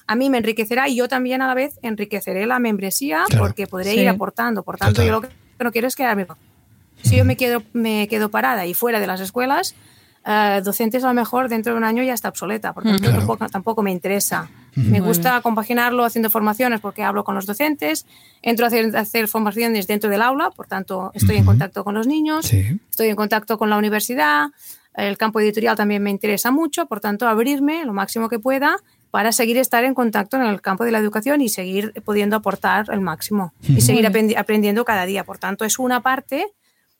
a 0.09 0.15
mí 0.15 0.31
me 0.31 0.39
enriquecerá 0.39 0.89
y 0.89 0.95
yo 0.95 1.07
también 1.07 1.43
a 1.43 1.47
la 1.47 1.53
vez 1.53 1.77
enriqueceré 1.83 2.47
la 2.47 2.57
membresía 2.57 3.25
porque 3.37 3.67
podré 3.67 3.93
ir 3.93 4.09
aportando. 4.09 4.63
Por 4.63 4.75
tanto, 4.77 5.03
yo 5.03 5.11
lo 5.11 5.21
que 5.21 5.29
no 5.59 5.71
quiero 5.71 5.87
es 5.87 5.95
quedarme. 5.95 6.25
Si 7.03 7.15
yo 7.15 7.25
me 7.25 7.37
quedo, 7.37 7.61
me 7.73 8.07
quedo 8.07 8.29
parada 8.29 8.65
y 8.65 8.73
fuera 8.73 8.99
de 8.99 9.05
las 9.05 9.21
escuelas, 9.21 9.75
uh, 10.25 10.63
docentes 10.63 11.03
a 11.03 11.09
lo 11.09 11.13
mejor 11.13 11.47
dentro 11.47 11.73
de 11.73 11.77
un 11.77 11.83
año 11.83 12.01
ya 12.01 12.15
está 12.15 12.29
obsoleta, 12.29 12.73
porque 12.73 12.97
tampoco, 13.51 13.83
me 13.83 13.91
interesa. 13.91 14.49
Me 14.73 14.99
gusta 14.99 15.41
compaginarlo 15.41 16.03
haciendo 16.03 16.31
formaciones 16.31 16.79
porque 16.79 17.03
hablo 17.03 17.23
con 17.23 17.35
los 17.35 17.45
docentes, 17.45 18.07
entro 18.41 18.65
a 18.65 18.69
hacer, 18.69 18.97
hacer 18.97 19.27
formaciones 19.27 19.85
dentro 19.85 20.09
del 20.09 20.23
aula, 20.23 20.49
por 20.49 20.65
tanto 20.65 21.11
estoy 21.13 21.37
en 21.37 21.45
contacto 21.45 21.83
con 21.83 21.93
los 21.93 22.07
niños, 22.07 22.51
estoy 22.51 23.09
en 23.09 23.15
contacto 23.15 23.59
con 23.59 23.69
la 23.69 23.77
universidad, 23.77 24.47
el 24.95 25.19
campo 25.19 25.39
editorial 25.39 25.75
también 25.75 26.01
me 26.01 26.09
interesa 26.09 26.49
mucho, 26.49 26.87
por 26.87 26.99
tanto 26.99 27.27
abrirme 27.27 27.85
lo 27.85 27.93
máximo 27.93 28.27
que 28.27 28.39
pueda 28.39 28.77
para 29.11 29.31
seguir 29.31 29.57
estar 29.57 29.83
en 29.83 29.93
contacto 29.93 30.37
en 30.37 30.43
el 30.43 30.61
campo 30.61 30.83
de 30.83 30.91
la 30.91 30.99
educación 30.99 31.41
y 31.41 31.49
seguir 31.49 31.93
pudiendo 32.05 32.35
aportar 32.35 32.85
el 32.91 33.01
máximo 33.01 33.53
y 33.63 33.81
seguir 33.81 34.05
aprendiendo 34.37 34.85
cada 34.85 35.05
día. 35.05 35.23
Por 35.23 35.37
tanto, 35.37 35.65
es 35.65 35.79
una 35.79 36.01
parte 36.01 36.53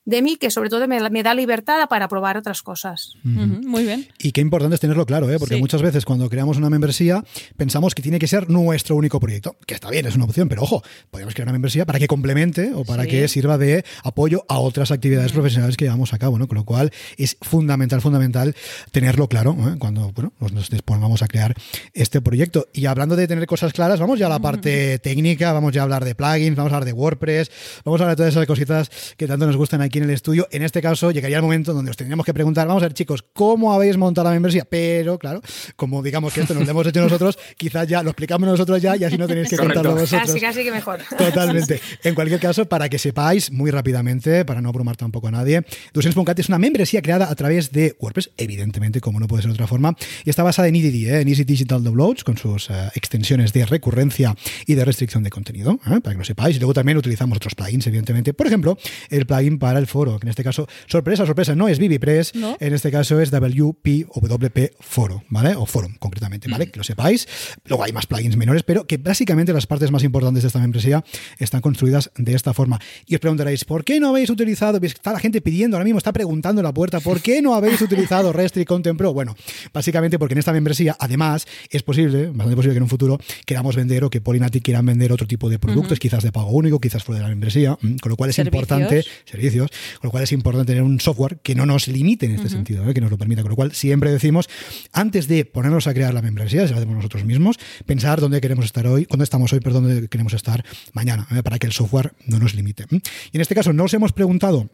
de 0.10 0.24
mí 0.24 0.38
que 0.38 0.49
sobre 0.49 0.70
todo 0.70 0.88
me, 0.88 1.24
da 1.24 1.34
libertad 1.36 1.88
para 1.88 2.07
probar 2.07 2.36
otras 2.36 2.64
cosas. 2.64 3.14
muy 3.24 3.84
bien. 3.84 4.07
Y 4.18 4.32
qué 4.32 4.41
importante 4.41 4.74
es 4.74 4.82
tenerlo 4.82 5.05
claro, 5.05 5.30
¿eh? 5.30 5.38
porque 5.38 5.57
muchas 5.57 5.82
veces 5.84 6.03
cuando 6.03 6.30
creamos 6.30 6.57
una 6.57 6.70
membresía 6.70 7.24
pensamos 7.57 7.93
que 7.93 8.01
tiene 8.01 8.18
que 8.18 8.28
ser 8.28 8.49
nuestro 8.49 8.95
único 8.95 9.20
proyecto, 9.20 9.55
que 9.68 9.76
está 9.76 9.89
bien, 9.89 10.07
es 10.07 10.16
una 10.16 10.26
opción, 10.26 10.49
pero 10.49 10.64
ojo, 10.64 10.82
podemos 11.12 11.36
crear 11.36 11.45
una 11.45 11.53
membresía 11.53 11.86
para 11.86 11.99
que 11.99 12.07
complemente 12.07 12.72
o 12.74 12.84
para 12.86 13.05
que 13.05 13.28
sirva 13.28 13.60
de 13.60 13.86
apoyo 14.03 14.45
a 14.49 14.57
otras 14.57 14.89
actividades 14.91 15.32
profesionales 15.32 15.78
que 15.78 15.86
llevamos 15.86 16.14
a 16.14 16.18
cabo, 16.18 16.39
¿no? 16.39 16.47
Con 16.47 16.57
lo 16.57 16.66
cual 16.66 16.91
es 17.18 17.38
fundamental, 17.41 18.01
fundamental 18.01 18.55
tenerlo 18.91 19.28
claro 19.28 19.55
¿eh? 19.60 19.76
cuando 19.78 20.12
bueno, 20.12 20.34
nos 20.51 20.72
dispongamos 20.72 21.22
a 21.22 21.28
crear 21.28 21.53
este 21.93 22.20
proyecto. 22.22 22.68
Y 22.74 22.88
hablando 22.88 23.16
de 23.16 23.28
tener 23.28 23.45
cosas 23.45 23.74
claras, 23.74 23.99
vamos 23.99 24.18
ya 24.18 24.26
a 24.26 24.30
la 24.30 24.39
parte 24.39 24.97
técnica, 24.97 25.53
vamos 25.53 25.74
ya 25.74 25.82
a 25.82 25.84
hablar 25.84 26.03
de 26.03 26.16
plugins, 26.16 26.55
vamos 26.55 26.72
a 26.74 26.78
hablar 26.78 26.86
de 26.86 26.93
WordPress, 26.93 27.51
vamos 27.86 28.01
a 28.01 28.05
hablar 28.05 28.18
de 28.18 28.22
todas 28.22 28.34
esas 28.34 28.47
cositas 28.47 28.89
que 29.16 29.28
tanto 29.28 29.45
nos 29.45 29.55
gustan 29.55 29.82
aquí 29.82 29.99
en 30.00 30.06
el 30.06 30.12
estudio. 30.12 30.47
En 30.52 30.64
este 30.64 30.82
caso, 30.82 31.12
llegaría 31.12 31.38
el 31.38 31.43
momento 31.43 31.74
donde 31.74 31.91
os 31.91 31.97
tendríamos 31.97 32.26
que 32.26 32.34
preguntar, 32.34 32.68
vamos 32.68 32.84
a 32.84 32.88
ver, 32.88 32.93
chicos, 32.93 33.24
¿cómo 33.34 33.74
habéis 33.74 33.97
montado 33.97 34.28
la 34.28 34.34
membresía? 34.34 34.66
Pero, 34.66 35.18
claro, 35.20 35.41
como 35.76 36.02
digamos 36.02 36.34
que 36.34 36.41
esto 36.41 36.54
nos 36.54 36.66
lo 36.66 36.72
hemos 36.72 36.88
hecho 36.88 37.02
nosotros, 37.02 37.38
quizás 37.58 37.88
ya 37.88 38.04
lo 38.04 38.10
explicamos 38.10 38.47
nosotros 38.47 38.82
ya 38.82 38.95
y 38.95 39.04
así 39.04 39.18
no 39.18 39.28
tenéis 39.28 39.50
que 39.50 39.58
contarlo 39.58 39.91
vosotros. 39.95 40.28
Casi, 40.28 40.39
casi 40.39 40.64
que 40.64 40.72
mejor. 40.72 41.00
Totalmente. 41.18 41.80
En 42.04 42.16
cualquier 42.16 42.39
caso, 42.39 42.66
para 42.66 42.89
que 42.89 42.97
sepáis 42.97 43.52
muy 43.52 43.72
rápidamente, 43.72 44.45
para 44.45 44.62
no 44.62 44.70
abrumar 44.70 44.97
tampoco 44.97 45.28
a 45.28 45.32
nadie, 45.32 45.64
Docents.cat 45.93 46.39
es 46.39 46.50
una 46.50 46.60
membresía 46.60 47.02
creada 47.02 47.30
a 47.30 47.36
través 47.36 47.72
de 47.72 47.95
WordPress, 48.00 48.32
evidentemente, 48.38 49.02
como 49.02 49.20
no 49.20 49.28
puede 49.28 49.43
ser 49.43 49.52
de 49.52 49.56
otra 49.56 49.68
forma, 49.68 49.95
y 50.26 50.30
está 50.30 50.43
basada 50.43 50.68
en 50.68 50.76
EDD, 50.76 51.10
¿eh? 51.10 51.22
en 51.22 51.28
Easy 51.28 51.43
Digital 51.43 51.84
Downloads, 51.84 52.24
con 52.24 52.38
sus 52.38 52.70
eh, 52.70 52.89
extensiones 52.95 53.54
de 53.54 53.66
recurrencia 53.66 54.36
y 54.66 54.76
de 54.76 54.86
restricción 54.86 55.24
de 55.24 55.30
contenido, 55.30 55.80
¿eh? 55.88 56.00
para 56.02 56.14
que 56.14 56.20
lo 56.20 56.26
sepáis. 56.26 56.56
Y 56.56 56.60
luego 56.60 56.74
también 56.74 56.97
utilizamos 56.97 57.38
otros 57.38 57.56
plugins, 57.56 57.86
evidentemente. 57.88 58.34
Por 58.34 58.47
ejemplo, 58.47 58.78
el 59.10 59.26
plugin 59.26 59.60
para 59.60 59.80
el 59.80 59.88
foro, 59.89 60.19
que 60.19 60.25
en 60.25 60.29
este 60.29 60.43
caso, 60.43 60.67
sorpresa, 60.87 61.25
sorpresa, 61.25 61.55
no 61.55 61.67
es 61.67 61.79
ViviPress, 61.79 62.33
en 62.59 62.73
este 62.73 62.91
caso 62.91 63.19
es 63.19 63.31
WP 63.31 64.07
o 64.09 64.21
WP 64.21 64.75
Foro, 64.79 65.23
¿vale? 65.29 65.55
O 65.55 65.65
Forum, 65.65 65.95
concretamente, 65.99 66.49
¿vale? 66.49 66.67
Mm. 66.67 66.71
Que 66.71 66.77
lo 66.77 66.83
sepáis. 66.83 67.27
Luego 67.65 67.83
hay 67.83 67.91
más 67.91 68.05
plugins 68.07 68.37
menores, 68.37 68.63
pero 68.63 68.85
que 68.85 68.97
básicamente 68.97 69.53
las 69.53 69.67
partes 69.67 69.91
más 69.91 70.03
importantes 70.03 70.43
de 70.43 70.47
esta 70.47 70.59
membresía 70.59 71.03
están 71.37 71.61
construidas 71.61 72.11
de 72.15 72.35
esta 72.35 72.53
forma. 72.53 72.79
Y 73.05 73.15
os 73.15 73.21
preguntaréis, 73.21 73.65
¿por 73.65 73.83
qué 73.83 73.99
no 73.99 74.09
habéis 74.09 74.29
utilizado? 74.29 74.79
Está 74.81 75.11
la 75.11 75.19
gente 75.19 75.41
pidiendo, 75.41 75.77
ahora 75.77 75.85
mismo 75.85 75.97
está 75.97 76.13
preguntando 76.13 76.61
en 76.61 76.65
la 76.65 76.73
puerta, 76.73 76.99
¿por 76.99 77.21
qué 77.21 77.41
no 77.41 77.55
habéis 77.55 77.81
utilizado 77.81 78.31
Restrict 78.33 78.67
Content 78.67 78.97
Pro? 78.97 79.13
Bueno, 79.13 79.35
básicamente 79.73 80.17
porque 80.17 80.33
en 80.33 80.39
esta 80.39 80.53
membresía, 80.53 80.95
además, 80.99 81.47
es 81.69 81.83
posible, 81.83 82.27
bastante 82.27 82.55
posible 82.55 82.73
que 82.73 82.77
en 82.77 82.83
un 82.83 82.89
futuro 82.89 83.19
queramos 83.45 83.75
vender 83.75 84.03
o 84.03 84.09
que 84.09 84.21
Polynatic 84.21 84.63
quieran 84.63 84.85
vender 84.85 85.11
otro 85.11 85.27
tipo 85.27 85.49
de 85.49 85.59
productos, 85.59 85.99
quizás 85.99 86.23
de 86.23 86.31
pago 86.31 86.51
único, 86.51 86.79
quizás 86.79 87.03
fuera 87.03 87.19
de 87.19 87.23
la 87.23 87.29
membresía, 87.29 87.77
con 88.01 88.09
lo 88.09 88.15
cual 88.15 88.29
es 88.29 88.39
importante, 88.39 89.03
servicios, 89.25 89.68
con 89.99 90.07
lo 90.07 90.11
cual 90.11 90.24
es 90.24 90.32
importante 90.32 90.74
tener 90.74 90.84
un 90.84 90.99
software 90.99 91.39
que 91.41 91.55
no 91.55 91.65
nos 91.65 91.88
limite 91.88 92.26
en 92.26 92.36
este 92.36 92.49
sentido, 92.49 92.89
¿eh? 92.89 92.93
que 92.93 93.01
nos 93.01 93.11
lo 93.11 93.17
permita. 93.17 93.41
Con 93.41 93.49
lo 93.49 93.55
cual, 93.55 93.74
siempre 93.74 94.11
decimos, 94.11 94.49
antes 94.91 95.28
de 95.28 95.45
ponernos 95.45 95.88
a 95.88 95.93
crear 95.93 96.13
la 96.13 96.22
membresía, 96.22 96.67
si 96.67 96.74
lo 96.74 96.78
hacemos 96.78 96.95
nosotros 96.95 97.26
mismos, 97.26 97.57
pensar 97.86 98.22
dónde 98.22 98.41
queremos 98.41 98.65
estar 98.65 98.88
hoy, 98.88 99.07
dónde 99.09 99.24
estamos 99.24 99.51
hoy, 99.53 99.59
perdón, 99.59 99.84
dónde 99.84 100.07
queremos 100.07 100.34
estar 100.34 100.63
mañana, 100.93 101.28
¿eh? 101.32 101.43
para 101.43 101.59
que 101.59 101.67
el 101.67 101.74
software 101.74 102.13
no 102.26 102.39
nos 102.39 102.55
limite. 102.55 102.86
Y 102.91 103.38
en 103.38 103.41
este 103.41 103.55
caso, 103.55 103.74
no 103.74 103.86
os 103.86 103.93
hemos 103.93 104.13
preguntado 104.13 104.70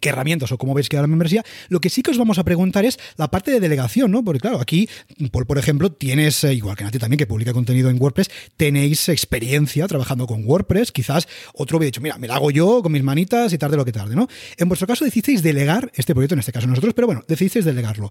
qué 0.00 0.10
herramientas 0.10 0.52
o 0.52 0.58
cómo 0.58 0.74
veis 0.74 0.88
quedar 0.88 1.02
la 1.02 1.08
membresía. 1.08 1.44
Lo 1.68 1.80
que 1.80 1.90
sí 1.90 2.02
que 2.02 2.10
os 2.10 2.18
vamos 2.18 2.38
a 2.38 2.44
preguntar 2.44 2.84
es 2.84 2.98
la 3.16 3.30
parte 3.30 3.50
de 3.50 3.60
delegación, 3.60 4.10
¿no? 4.10 4.22
Porque 4.22 4.40
claro, 4.40 4.60
aquí, 4.60 4.88
por, 5.32 5.46
por 5.46 5.58
ejemplo, 5.58 5.90
tienes, 5.90 6.44
eh, 6.44 6.54
igual 6.54 6.76
que 6.76 6.84
Nati 6.84 6.98
también, 6.98 7.18
que 7.18 7.26
publica 7.26 7.52
contenido 7.52 7.90
en 7.90 8.00
WordPress, 8.00 8.30
tenéis 8.56 9.08
experiencia 9.08 9.86
trabajando 9.88 10.26
con 10.26 10.44
WordPress, 10.44 10.92
quizás 10.92 11.26
otro 11.54 11.78
hubiera 11.78 11.88
dicho, 11.88 12.00
mira, 12.00 12.18
me 12.18 12.28
la 12.28 12.36
hago 12.36 12.50
yo 12.50 12.82
con 12.82 12.92
mis 12.92 13.02
manitas 13.02 13.52
y 13.52 13.58
tarde 13.58 13.76
lo 13.76 13.84
que 13.84 13.92
tarde, 13.92 14.14
¿no? 14.14 14.28
En 14.56 14.68
vuestro 14.68 14.86
caso 14.86 15.04
decidisteis 15.04 15.42
delegar 15.42 15.90
este 15.94 16.14
proyecto, 16.14 16.34
en 16.34 16.40
este 16.40 16.52
caso 16.52 16.66
nosotros, 16.66 16.94
pero 16.94 17.06
bueno, 17.06 17.24
decidisteis 17.26 17.64
delegarlo. 17.64 18.10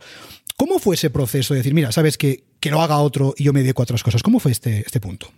¿Cómo 0.55 0.79
fue 0.79 0.95
ese 0.95 1.09
proceso 1.09 1.53
de 1.53 1.59
decir, 1.59 1.73
mira, 1.73 1.91
sabes 1.91 2.17
que, 2.17 2.43
que 2.59 2.71
lo 2.71 2.81
haga 2.81 2.97
otro 2.97 3.35
y 3.37 3.43
yo 3.43 3.53
me 3.53 3.61
dedico 3.61 3.81
a 3.81 3.83
otras 3.83 4.03
cosas? 4.03 4.23
¿Cómo 4.23 4.39
fue 4.39 4.51
este, 4.51 4.79
este 4.79 4.99
punto? 4.99 5.31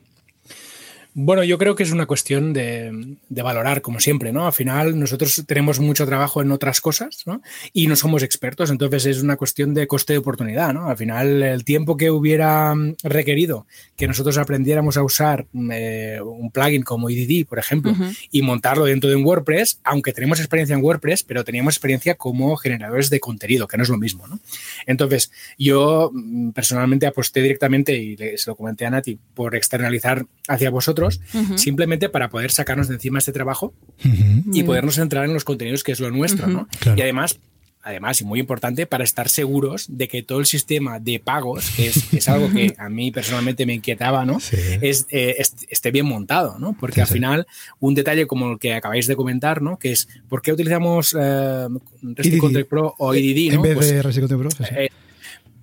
Bueno, 1.22 1.44
yo 1.44 1.58
creo 1.58 1.76
que 1.76 1.84
es 1.84 1.92
una 1.92 2.06
cuestión 2.06 2.54
de, 2.54 3.18
valorar, 3.30 3.82
como 3.82 4.00
siempre, 4.00 4.32
¿no? 4.32 4.46
Al 4.46 4.54
final 4.54 4.98
nosotros 4.98 5.44
tenemos 5.46 5.82
mucho 5.82 6.06
trabajo 6.06 6.42
en 6.42 6.50
otras 6.50 6.80
cosas, 6.80 7.24
¿no? 7.26 7.42
Y 7.74 7.88
no 7.88 7.98
somos 7.98 8.24
expertos, 8.24 8.70
entonces 8.70 9.06
es 9.06 9.22
una 9.22 9.36
cuestión 9.36 9.74
de 9.74 9.86
coste 9.86 10.14
de 10.14 10.20
oportunidad, 10.20 10.74
¿no? 10.74 10.88
Al 10.88 10.96
final 10.96 11.44
el 11.44 11.66
tiempo 11.66 11.98
que 11.98 12.10
hubiera 12.10 12.74
requerido 13.04 13.68
que 13.98 14.08
nosotros 14.08 14.38
aprendiéramos 14.38 14.96
a 14.96 15.04
usar 15.04 15.46
eh, 15.74 16.22
un 16.24 16.52
plugin 16.52 16.84
como 16.84 17.10
EDD, 17.10 17.46
por 17.46 17.60
ejemplo, 17.60 17.94
y 18.32 18.42
montarlo 18.42 18.86
dentro 18.86 19.10
de 19.10 19.18
un 19.18 19.26
WordPress, 19.26 19.82
aunque 19.84 20.14
tenemos 20.14 20.40
experiencia 20.40 20.74
en 20.74 20.82
WordPress, 20.82 21.24
pero 21.24 21.44
teníamos 21.44 21.74
experiencia 21.74 22.16
como 22.16 22.56
generadores 22.56 23.10
de 23.10 23.20
contenido, 23.20 23.68
que 23.68 23.76
no 23.76 23.84
es 23.84 23.90
lo 23.90 23.98
mismo, 23.98 24.26
¿no? 24.26 24.40
Entonces, 24.86 25.34
yo 25.58 26.12
mm, 26.14 26.52
personalmente 26.52 27.08
aposté 27.08 27.42
directamente, 27.42 27.98
y 27.98 28.16
se 28.16 28.50
lo 28.50 28.56
comenté 28.56 28.86
a 28.86 28.90
Nati, 28.90 29.20
por 29.34 29.54
externalizar 29.58 30.26
hacia 30.48 30.70
vosotros 30.70 31.09
simplemente 31.56 32.10
para 32.10 32.30
poder 32.30 32.52
sacarnos 32.52 32.88
de 32.88 32.96
encima 32.96 33.20
este 33.20 33.32
trabajo 33.32 33.74
y 34.52 34.64
podernos 34.64 34.96
centrar 34.96 35.26
en 35.26 35.34
los 35.34 35.44
contenidos 35.44 35.84
que 35.84 35.92
es 35.92 36.00
lo 36.00 36.12
nuestro, 36.12 36.48
¿no? 36.48 36.68
Y 36.96 37.02
además, 37.02 37.40
además, 37.82 38.22
y 38.22 38.26
muy 38.26 38.40
importante, 38.40 38.86
para 38.86 39.04
estar 39.04 39.30
seguros 39.30 39.86
de 39.90 40.08
que 40.08 40.24
todo 40.24 40.40
el 40.40 40.46
sistema 40.46 41.00
de 41.00 41.20
pagos, 41.20 41.70
que 41.72 41.88
es, 41.88 42.30
algo 42.30 42.50
que 42.52 42.76
a 42.78 42.90
mí 42.90 43.12
personalmente 43.12 43.66
me 43.66 43.74
inquietaba, 43.74 44.26
¿no? 44.26 44.38
Es, 44.82 45.06
eh, 45.10 45.42
esté 45.70 45.92
bien 45.92 46.06
montado, 46.06 46.60
¿no? 46.60 46.76
Porque 46.80 47.02
al 47.02 47.08
final, 47.08 47.48
un 47.80 47.96
detalle 47.96 48.28
como 48.28 48.52
el 48.52 48.60
que 48.60 48.74
acabáis 48.74 49.08
de 49.08 49.16
comentar, 49.16 49.62
¿no? 49.62 49.78
Que 49.78 49.92
es, 49.92 50.08
¿por 50.28 50.42
qué 50.42 50.54
utilizamos 50.54 51.16
eh, 51.20 51.68
Pro 52.70 52.96
o 52.98 53.14
EDD? 53.14 53.54
En 53.54 53.62
vez 53.62 53.76
pues, 53.76 53.90
de 53.90 54.38
Pro, 54.38 54.50
eh, 54.72 54.90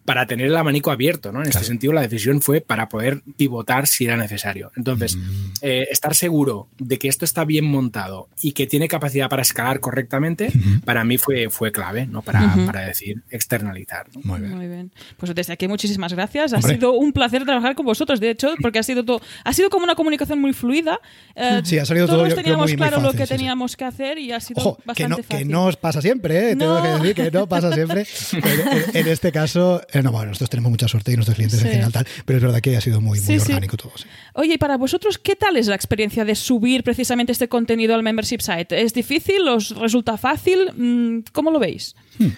para 0.07 0.27
tener 0.27 0.47
el 0.47 0.57
abanico 0.57 0.91
abierto, 0.91 1.33
¿no? 1.33 1.43
En 1.43 1.49
este 1.49 1.65
sentido, 1.65 1.93
la 1.93 2.01
decisión 2.01 2.41
fue 2.41 2.61
para 2.61 2.89
poder 2.89 3.23
pivotar 3.37 3.89
si 3.89 4.07
era 4.07 4.17
necesario. 4.17 4.71
Entonces, 4.77 5.17
mm. 5.17 5.53
eh, 5.63 5.89
estar 5.91 6.15
seguro 6.15 6.69
de 6.79 6.99
que 6.99 7.09
esto 7.09 7.25
está 7.25 7.45
bien 7.45 7.65
montado 7.67 8.29
y 8.41 8.53
que 8.53 8.67
tiene 8.67 8.87
capacidad 8.89 9.29
para 9.29 9.43
escalar 9.43 9.81
correctamente, 9.81 10.53
para 10.85 11.05
mí 11.05 11.19
fue, 11.19 11.51
fue 11.51 11.73
clave, 11.73 12.07
¿no? 12.07 12.23
Para, 12.23 12.55
para 12.65 12.83
decir 12.83 13.23
externalizar. 13.31 14.07
Muy, 14.23 14.41
bien. 14.41 14.93
Pues 15.17 15.35
desde 15.35 15.53
aquí 15.53 15.67
muchísimas 15.67 16.13
gracias. 16.13 16.53
Ha 16.53 16.63
sido 16.63 16.93
un 16.93 17.13
placer 17.13 17.45
trabajar 17.45 17.75
con 17.75 17.85
vosotros, 17.85 18.21
de 18.21 18.31
hecho, 18.31 18.55
porque 18.63 18.79
ha 18.79 18.85
sido 18.85 19.05
todo, 19.05 19.21
ha 19.45 19.53
sido 19.53 19.71
como 19.71 19.85
una 19.85 19.97
comunicación 19.97 20.41
muy 20.41 20.53
fluida. 20.53 21.01
Eh, 21.35 21.63
sí, 21.65 21.79
ha 21.79 21.85
salido 21.85 22.07
todo. 22.07 22.19
Todos 22.19 22.35
teníamos 22.37 22.73
claro 22.75 23.01
lo 23.01 23.13
que 23.13 23.27
teníamos 23.27 23.77
que 23.77 23.85
hacer 23.85 24.19
y 24.19 24.31
ha 24.31 24.41
sido 24.41 24.79
bastante 24.85 25.03
que 25.03 25.09
no, 25.09 25.17
fácil. 25.17 25.39
Que 25.39 25.45
no 25.45 25.65
os 25.65 25.77
pasa 25.77 26.01
siempre, 26.01 26.53
¿eh? 26.53 26.57
Tengo 26.57 26.81
que 26.81 26.89
decir 26.89 27.15
que 27.15 27.31
no 27.33 27.49
pasa 27.49 27.73
siempre. 27.73 28.07
en, 28.33 28.97
en 28.97 29.09
este 29.09 29.33
caso 29.33 29.83
eh, 29.99 30.03
no, 30.03 30.13
bueno, 30.13 30.29
nosotros 30.29 30.51
tenemos 30.51 30.71
mucha 30.71 30.89
suerte 30.89 31.13
y 31.13 31.17
nuestros 31.17 31.37
clientes 31.37 31.61
en 31.63 31.69
general 31.69 31.93
tal, 31.93 32.07
pero 32.25 32.39
es 32.39 32.43
verdad 32.43 32.61
que 32.61 32.77
ha 32.77 32.81
sido 32.81 33.01
muy, 33.01 33.21
muy 33.21 33.39
orgánico 33.39 33.77
todo. 33.77 33.93
Oye, 34.35 34.55
y 34.55 34.59
para 34.59 34.77
vosotros, 34.77 35.19
¿qué 35.19 35.37
tal 35.37 35.57
es 35.57 35.67
la 35.67 35.75
experiencia 35.75 36.25
de 36.25 36.35
subir 36.35 36.83
precisamente 36.83 37.33
este 37.33 37.49
contenido 37.49 37.95
al 37.95 38.03
membership 38.03 38.41
site? 38.41 38.81
¿Es 38.81 38.95
difícil? 38.95 39.47
¿Os 39.49 39.71
resulta 39.71 40.17
fácil? 40.17 40.73
Mm, 40.77 41.25
¿Cómo 41.33 41.51
lo 41.51 41.59
veis? 41.59 41.95
Hmm. 42.19 42.29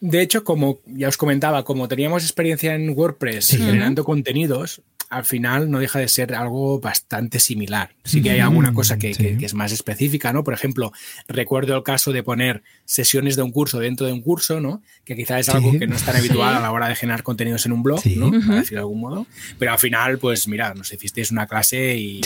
De 0.00 0.22
hecho, 0.22 0.44
como 0.44 0.80
ya 0.86 1.08
os 1.08 1.18
comentaba, 1.18 1.62
como 1.62 1.86
teníamos 1.86 2.22
experiencia 2.22 2.74
en 2.74 2.90
WordPress 2.90 3.50
generando 3.50 4.02
contenidos, 4.02 4.80
al 5.10 5.24
final 5.24 5.70
no 5.70 5.80
deja 5.80 5.98
de 5.98 6.06
ser 6.06 6.34
algo 6.34 6.78
bastante 6.78 7.40
similar. 7.40 7.90
Sí 8.04 8.22
que 8.22 8.30
hay 8.30 8.40
alguna 8.40 8.72
cosa 8.72 8.96
que, 8.96 9.10
es 9.10 9.54
más 9.54 9.72
específica, 9.72 10.32
¿no? 10.32 10.44
Por 10.44 10.54
ejemplo, 10.54 10.92
recuerdo 11.26 11.76
el 11.76 11.82
caso 11.82 12.12
de 12.12 12.22
poner 12.22 12.62
sesiones 12.84 13.34
de 13.34 13.42
un 13.42 13.50
curso 13.50 13.80
dentro 13.80 14.06
de 14.06 14.12
un 14.12 14.22
curso, 14.22 14.60
¿no? 14.60 14.82
Que 15.04 15.16
quizás 15.16 15.40
es 15.40 15.48
algo 15.48 15.76
que 15.78 15.88
no 15.88 15.96
es 15.96 16.04
tan 16.04 16.16
habitual 16.16 16.54
a 16.54 16.60
la 16.60 16.70
hora 16.70 16.88
de 16.88 16.94
generar 16.94 17.24
contenidos 17.24 17.66
en 17.66 17.72
un 17.72 17.82
blog, 17.82 18.00
¿no? 18.16 18.30
Para 18.30 18.60
decirlo 18.60 18.76
de 18.76 18.82
algún 18.82 19.00
modo. 19.00 19.26
Pero 19.58 19.72
al 19.72 19.78
final, 19.80 20.18
pues 20.18 20.46
mira, 20.46 20.72
nos 20.74 20.92
hicisteis 20.92 21.32
una 21.32 21.48
clase 21.48 21.96
y 21.96 22.20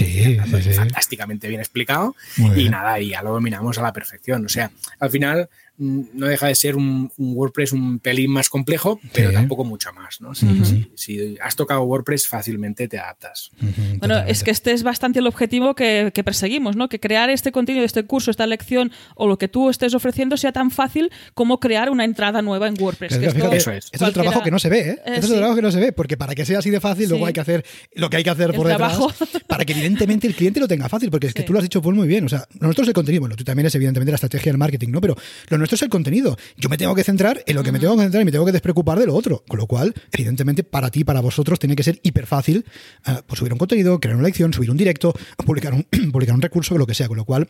fantásticamente 0.77 1.49
bien 1.49 1.61
explicado 1.61 2.15
y 2.55 2.69
nada, 2.69 3.01
y 3.01 3.09
ya 3.09 3.23
lo 3.23 3.33
dominamos 3.33 3.79
a 3.79 3.83
la 3.83 3.95
perfección. 3.95 4.45
O 4.45 4.49
sea, 4.51 4.71
al 5.01 5.11
final 5.11 5.49
Mm, 5.49 5.64
no 5.77 6.27
deja 6.27 6.47
de 6.47 6.55
ser 6.55 6.77
un, 6.77 7.11
WordPress 7.19 7.73
un 7.73 7.99
pelín 7.99 8.31
más 8.31 8.49
complejo, 8.49 9.01
pero 9.13 9.33
tampoco 9.33 9.65
mucho 9.65 9.93
más. 9.93 10.21
¿no? 10.21 10.33
Si, 10.35 11.37
has 11.41 11.57
tocado 11.57 11.83
WordPress, 11.83 12.29
fácilmente 12.29 12.87
te 12.87 12.99
adaptas. 12.99 13.51
bueno, 13.99 14.19
es 14.19 14.45
que 14.45 14.51
este 14.51 14.73
es 14.73 14.83
bastante 14.83 15.19
el 15.19 15.27
objetivo 15.27 15.75
que, 15.75 16.13
perseguimos, 16.25 16.77
¿no? 16.77 16.89
que 16.89 17.01
crear 17.01 17.29
este 17.29 17.53
contenido, 17.53 17.85
este 17.85 18.05
curso, 18.05 18.31
esta 18.31 18.47
lección 18.47 18.93
o 19.17 19.27
lo 19.27 19.37
que 19.37 19.49
tú 19.49 19.69
estés 19.69 19.95
ofreciendo 19.95 20.37
sea 20.37 20.53
tan 20.53 20.71
fácil 20.71 21.11
como 21.35 21.61
crear 21.61 21.91
una 21.91 22.05
entrada 22.05 22.41
nueva 22.41 22.69
en 22.69 22.81
WordPress. 22.81 23.13
esto, 23.15 23.53
es. 23.53 23.91
es 23.93 24.01
el 24.01 24.13
trabajo 24.13 24.43
que 24.43 24.51
no 24.51 24.59
se 24.59 24.69
ve, 24.69 24.79
¿eh? 24.81 24.99
eh 25.05 25.15
es 25.17 25.25
el 25.25 25.37
trabajo 25.37 25.57
que 25.57 25.63
no 25.63 25.73
se 25.73 25.81
ve, 25.81 25.93
porque 25.93 26.17
para 26.17 26.35
que 26.35 26.45
sea 26.45 26.61
así 26.61 26.71
de 26.71 26.81
fácil, 26.81 27.09
luego 27.09 27.27
hay 27.27 27.33
que 27.33 27.41
hacer 27.41 27.65
lo 27.95 28.09
que 28.11 28.19
hay 28.19 28.25
que 28.25 28.31
hacer 28.31 28.53
por 28.53 28.69
detrás 28.69 28.99
para 29.49 29.65
que 29.65 29.73
evidentemente 29.73 30.27
el 30.27 30.35
cliente 30.35 30.61
lo 30.61 30.69
tenga 30.69 30.89
fácil, 30.89 31.11
porque 31.11 31.27
es 31.27 31.35
que 31.35 31.43
tú 31.43 31.53
lo 31.53 31.59
has 31.59 31.65
dicho 31.65 31.83
pues 31.83 31.97
muy 31.97 32.07
bien. 32.07 32.25
O 32.25 32.29
sea, 32.29 32.47
nosotros 32.61 32.89
el 32.89 32.95
contenido, 32.95 33.21
bueno, 33.23 33.37
tú 33.37 33.45
también 33.45 33.67
es 33.67 33.75
evidentemente 33.75 34.13
la 34.13 34.17
estrategia 34.17 34.53
del 34.53 34.59
marketing, 34.59 34.91
¿no? 34.91 35.01
Pero 35.01 35.17
lo 35.49 35.64
nuestro 35.65 35.77
es 35.77 35.83
el 35.83 35.89
contenido. 35.89 36.37
Yo 36.57 36.69
me 36.69 36.77
tengo 36.77 36.95
que 36.95 37.03
centrar 37.03 37.43
en 37.47 37.57
lo 37.57 37.63
que 37.63 37.73
me 37.73 37.79
tengo 37.79 37.97
que 37.97 38.03
centrar 38.03 38.21
y 38.23 38.25
me 38.27 38.33
tengo 38.33 38.45
que 38.45 38.53
despreocupar 38.53 38.99
de 38.99 39.07
lo 39.07 39.15
otro. 39.15 39.43
Con 39.49 39.59
lo 39.59 39.67
cual, 39.67 39.95
evidentemente, 40.13 40.63
para 40.63 40.91
ti, 40.91 41.05
para 41.05 41.21
vosotros, 41.21 41.59
tiene 41.59 41.75
que 41.75 41.83
ser 41.83 42.01
hiper 42.03 42.27
fácil 42.27 42.65
eh, 43.07 43.13
pues 43.27 43.39
subir 43.39 43.53
un 43.53 43.59
contenido, 43.59 43.99
crear 43.99 44.17
una 44.17 44.25
lección, 44.25 44.53
subir 44.53 44.71
un 44.71 44.77
directo, 44.77 45.15
publicar 45.45 45.73
un, 45.73 45.87
publicar 46.13 46.35
un 46.35 46.43
recurso, 46.43 46.77
lo 46.77 46.87
que 46.87 46.95
sea. 46.95 47.09
Con 47.09 47.17
lo 47.17 47.25
cual, 47.25 47.49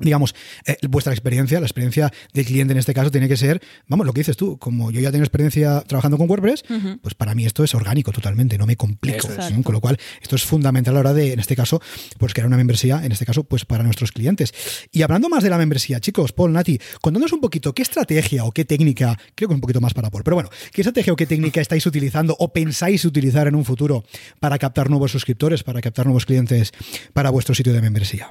digamos, 0.00 0.34
eh, 0.66 0.76
vuestra 0.88 1.12
experiencia, 1.12 1.60
la 1.60 1.66
experiencia 1.66 2.12
del 2.32 2.44
cliente 2.44 2.72
en 2.72 2.78
este 2.78 2.94
caso 2.94 3.10
tiene 3.10 3.28
que 3.28 3.36
ser, 3.36 3.60
vamos, 3.86 4.06
lo 4.06 4.12
que 4.12 4.20
dices 4.20 4.36
tú, 4.36 4.58
como 4.58 4.90
yo 4.90 5.00
ya 5.00 5.10
tengo 5.10 5.24
experiencia 5.24 5.82
trabajando 5.86 6.18
con 6.18 6.28
WordPress, 6.28 6.64
pues 7.02 7.14
para 7.14 7.34
mí 7.34 7.44
esto 7.44 7.64
es 7.64 7.74
orgánico 7.74 8.12
totalmente, 8.12 8.58
no 8.58 8.66
me 8.66 8.76
complico. 8.76 9.28
Con 9.62 9.72
lo 9.72 9.80
cual, 9.80 9.98
esto 10.22 10.36
es 10.36 10.44
fundamental 10.44 10.92
a 10.92 10.94
la 10.94 11.00
hora 11.00 11.12
de, 11.14 11.32
en 11.32 11.40
este 11.40 11.56
caso, 11.56 11.80
pues 12.18 12.34
crear 12.34 12.46
una 12.46 12.56
membresía, 12.56 13.04
en 13.04 13.12
este 13.12 13.26
caso, 13.26 13.44
pues 13.44 13.64
para 13.64 13.82
nuestros 13.82 14.12
clientes. 14.12 14.52
Y 14.92 15.02
hablando 15.02 15.28
más 15.28 15.42
de 15.42 15.50
la 15.50 15.58
membresía, 15.58 16.00
chicos, 16.00 16.32
Paul, 16.32 16.52
Nati, 16.52 16.78
contándonos 17.00 17.32
un 17.32 17.40
poquito 17.40 17.74
qué 17.74 17.82
estrategia 17.82 18.44
o 18.44 18.52
qué 18.52 18.64
técnica, 18.64 19.18
creo 19.34 19.48
que 19.48 19.54
un 19.54 19.60
poquito 19.60 19.80
más 19.80 19.94
para 19.94 20.10
Paul, 20.10 20.22
pero 20.24 20.36
bueno, 20.36 20.50
qué 20.72 20.82
estrategia 20.82 21.12
o 21.12 21.16
qué 21.16 21.26
técnica 21.26 21.60
estáis 21.60 21.86
utilizando 21.86 22.36
o 22.38 22.52
pensáis 22.52 23.04
utilizar 23.04 23.46
en 23.48 23.54
un 23.54 23.64
futuro 23.64 24.04
para 24.40 24.58
captar 24.58 24.90
nuevos 24.90 25.12
suscriptores, 25.12 25.62
para 25.62 25.80
captar 25.80 26.06
nuevos 26.06 26.26
clientes 26.26 26.72
para 27.12 27.30
vuestro 27.30 27.54
sitio 27.54 27.72
de 27.72 27.80
membresía. 27.80 28.30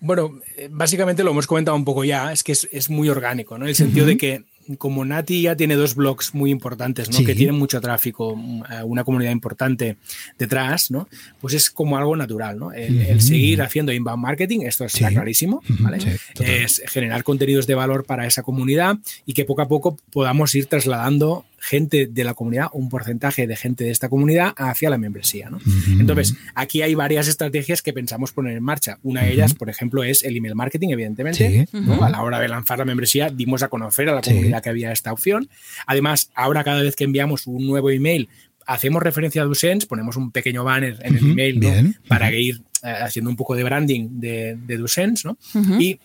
Bueno, 0.00 0.40
eh, 0.56 0.68
básicamente 0.70 1.24
lo 1.24 1.30
hemos 1.30 1.46
comentado 1.46 1.76
un 1.76 1.84
poco 1.84 2.04
ya, 2.04 2.32
es 2.32 2.42
que 2.42 2.52
es, 2.52 2.90
muy 2.90 3.08
orgánico, 3.08 3.58
¿no? 3.58 3.64
En 3.64 3.70
el 3.70 3.76
sentido 3.76 4.06
de 4.06 4.16
que 4.16 4.44
como 4.78 5.04
Nati 5.04 5.42
ya 5.42 5.56
tiene 5.56 5.76
dos 5.76 5.94
blogs 5.94 6.34
muy 6.34 6.50
importantes, 6.50 7.08
¿no? 7.08 7.24
Que 7.24 7.36
tienen 7.36 7.54
mucho 7.54 7.80
tráfico, 7.80 8.34
mm, 8.34 8.62
una 8.84 9.04
comunidad 9.04 9.30
importante 9.30 9.96
detrás, 10.38 10.90
¿no? 10.90 11.08
Pues 11.40 11.54
es 11.54 11.70
como 11.70 11.96
algo 11.96 12.16
natural, 12.16 12.58
¿no? 12.58 12.72
El, 12.72 13.20
seguir 13.20 13.62
haciendo 13.62 13.92
inbound 13.92 14.22
marketing, 14.22 14.60
esto 14.62 14.84
está 14.84 15.08
clarísimo, 15.08 15.62
¿vale? 15.80 15.98
es 16.40 16.82
generar 16.86 17.22
contenidos 17.22 17.66
de 17.66 17.74
valor 17.74 18.04
para 18.04 18.26
esa 18.26 18.42
comunidad 18.42 18.96
y 19.24 19.32
que 19.34 19.44
poco 19.44 19.62
a 19.62 19.68
poco 19.68 19.96
podamos 20.10 20.54
ir 20.54 20.66
trasladando 20.66 21.44
gente 21.66 22.06
de 22.06 22.24
la 22.24 22.34
comunidad, 22.34 22.68
un 22.72 22.88
porcentaje 22.88 23.46
de 23.46 23.56
gente 23.56 23.84
de 23.84 23.90
esta 23.90 24.08
comunidad 24.08 24.54
hacia 24.56 24.88
la 24.88 24.98
membresía. 24.98 25.50
¿no? 25.50 25.58
Entonces, 25.98 26.34
aquí 26.54 26.82
hay 26.82 26.94
varias 26.94 27.26
estrategias 27.26 27.82
que 27.82 27.92
pensamos 27.92 28.32
poner 28.32 28.56
en 28.56 28.62
marcha. 28.62 28.98
Una 29.02 29.22
de 29.22 29.32
ellas, 29.32 29.54
por 29.54 29.68
ejemplo, 29.68 30.04
es 30.04 30.22
el 30.22 30.36
email 30.36 30.54
marketing, 30.54 30.90
evidentemente. 30.90 31.66
A 32.00 32.08
la 32.08 32.22
hora 32.22 32.38
de 32.38 32.48
lanzar 32.48 32.78
la 32.78 32.84
membresía, 32.84 33.30
dimos 33.30 33.62
a 33.64 33.68
conocer 33.68 34.08
a 34.08 34.14
la 34.14 34.22
comunidad 34.22 34.62
que 34.62 34.68
había 34.68 34.92
esta 34.92 35.12
opción. 35.12 35.48
Además, 35.86 36.30
ahora 36.34 36.62
cada 36.62 36.82
vez 36.82 36.94
que 36.94 37.04
enviamos 37.04 37.46
un 37.48 37.66
nuevo 37.66 37.90
email, 37.90 38.28
hacemos 38.66 39.02
referencia 39.02 39.42
a 39.42 39.44
Dusense, 39.44 39.86
ponemos 39.86 40.16
un 40.16 40.30
pequeño 40.30 40.62
banner 40.62 40.98
en 41.02 41.16
el 41.16 41.30
email 41.32 41.96
para 42.08 42.32
ir 42.32 42.62
eh, 42.82 42.94
haciendo 43.02 43.30
un 43.30 43.36
poco 43.36 43.56
de 43.56 43.64
branding 43.64 44.20
de, 44.20 44.56
de 44.66 44.76
Dusense, 44.76 45.26
¿no? 45.26 45.36
Y 45.80 45.98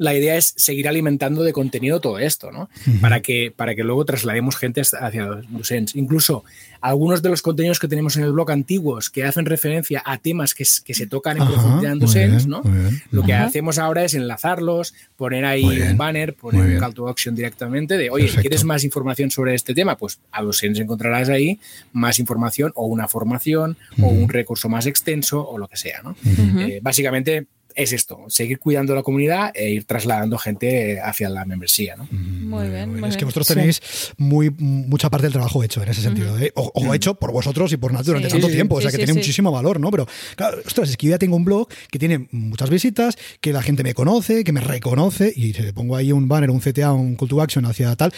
la 0.00 0.14
idea 0.14 0.34
es 0.36 0.54
seguir 0.56 0.88
alimentando 0.88 1.42
de 1.42 1.52
contenido 1.52 2.00
todo 2.00 2.18
esto, 2.18 2.50
¿no? 2.50 2.70
para, 3.02 3.20
que, 3.20 3.52
para 3.54 3.74
que 3.74 3.84
luego 3.84 4.06
traslademos 4.06 4.56
gente 4.56 4.80
hacia 4.80 5.26
los 5.26 5.70
Incluso 5.94 6.42
algunos 6.80 7.20
de 7.20 7.28
los 7.28 7.42
contenidos 7.42 7.78
que 7.78 7.86
tenemos 7.86 8.16
en 8.16 8.24
el 8.24 8.32
blog 8.32 8.50
antiguos 8.50 9.10
que 9.10 9.24
hacen 9.24 9.44
referencia 9.44 10.02
a 10.06 10.16
temas 10.16 10.54
que, 10.54 10.64
se 10.64 11.06
tocan 11.06 11.36
en 11.36 11.46
profundidad 11.46 11.92
en 11.92 11.98
Docents, 11.98 12.46
¿no? 12.46 12.62
Lo 13.10 13.24
que 13.24 13.34
hacemos 13.34 13.78
ahora 13.78 14.02
es 14.02 14.14
enlazarlos, 14.14 14.94
poner 15.16 15.44
ahí 15.44 15.64
un 15.66 15.98
banner, 15.98 16.34
poner 16.34 16.62
un 16.62 16.80
call 16.80 16.94
to 16.94 17.06
action 17.06 17.34
directamente 17.34 17.98
de, 17.98 18.08
oye, 18.08 18.30
¿quieres 18.40 18.64
más 18.64 18.84
información 18.84 19.30
sobre 19.30 19.54
este 19.54 19.74
tema? 19.74 19.98
Pues 19.98 20.18
a 20.32 20.42
Docents 20.42 20.80
encontrarás 20.80 21.28
ahí 21.28 21.60
más 21.92 22.18
información 22.18 22.72
o 22.74 22.86
una 22.86 23.06
formación 23.06 23.76
o 24.00 24.06
un 24.06 24.30
recurso 24.30 24.70
más 24.70 24.86
extenso 24.86 25.46
o 25.46 25.58
lo 25.58 25.68
que 25.68 25.76
sea, 25.76 26.00
¿no? 26.02 26.16
Eh, 26.58 26.80
básicamente 26.82 27.46
es 27.74 27.92
esto, 27.92 28.24
seguir 28.28 28.58
cuidando 28.58 28.94
la 28.94 29.02
comunidad 29.02 29.52
e 29.54 29.70
ir 29.70 29.84
trasladando 29.84 30.38
gente 30.38 31.00
hacia 31.00 31.28
la 31.28 31.44
membresía. 31.44 31.96
¿no? 31.96 32.08
Muy 32.10 32.68
bien. 32.68 33.04
es 33.04 33.16
que 33.16 33.24
vosotros 33.24 33.48
tenéis 33.48 33.80
muy, 34.16 34.50
mucha 34.50 35.10
parte 35.10 35.26
del 35.26 35.32
trabajo 35.32 35.62
hecho 35.62 35.82
en 35.82 35.88
ese 35.88 36.02
sentido. 36.02 36.38
¿eh? 36.38 36.52
O, 36.54 36.94
hecho 36.94 37.14
por 37.14 37.32
vosotros 37.32 37.72
y 37.72 37.76
por 37.76 37.92
Nat 37.92 38.04
durante 38.04 38.28
tanto 38.28 38.48
tiempo. 38.48 38.76
o 38.76 38.80
sea, 38.80 38.90
que 38.90 38.96
tiene 38.96 39.14
muchísimo 39.14 39.52
valor, 39.52 39.80
¿no? 39.80 39.90
Pero, 39.90 40.06
claro, 40.36 40.58
ostras, 40.66 40.90
es 40.90 40.96
que 40.96 41.06
yo 41.06 41.10
ya 41.10 41.18
tengo 41.18 41.36
un 41.36 41.44
blog 41.44 41.68
que 41.90 41.98
tiene 41.98 42.28
muchas 42.32 42.70
visitas, 42.70 43.16
que 43.40 43.52
la 43.52 43.62
gente 43.62 43.82
me 43.82 43.94
conoce, 43.94 44.44
que 44.44 44.52
me 44.52 44.60
reconoce, 44.60 45.32
y 45.34 45.52
si 45.52 45.62
le 45.62 45.72
pongo 45.72 45.96
ahí 45.96 46.12
un 46.12 46.28
banner, 46.28 46.50
un 46.50 46.60
CTA, 46.60 46.92
un 46.92 47.16
call 47.16 47.28
to 47.28 47.40
action 47.40 47.64
hacia 47.66 47.94
tal, 47.96 48.12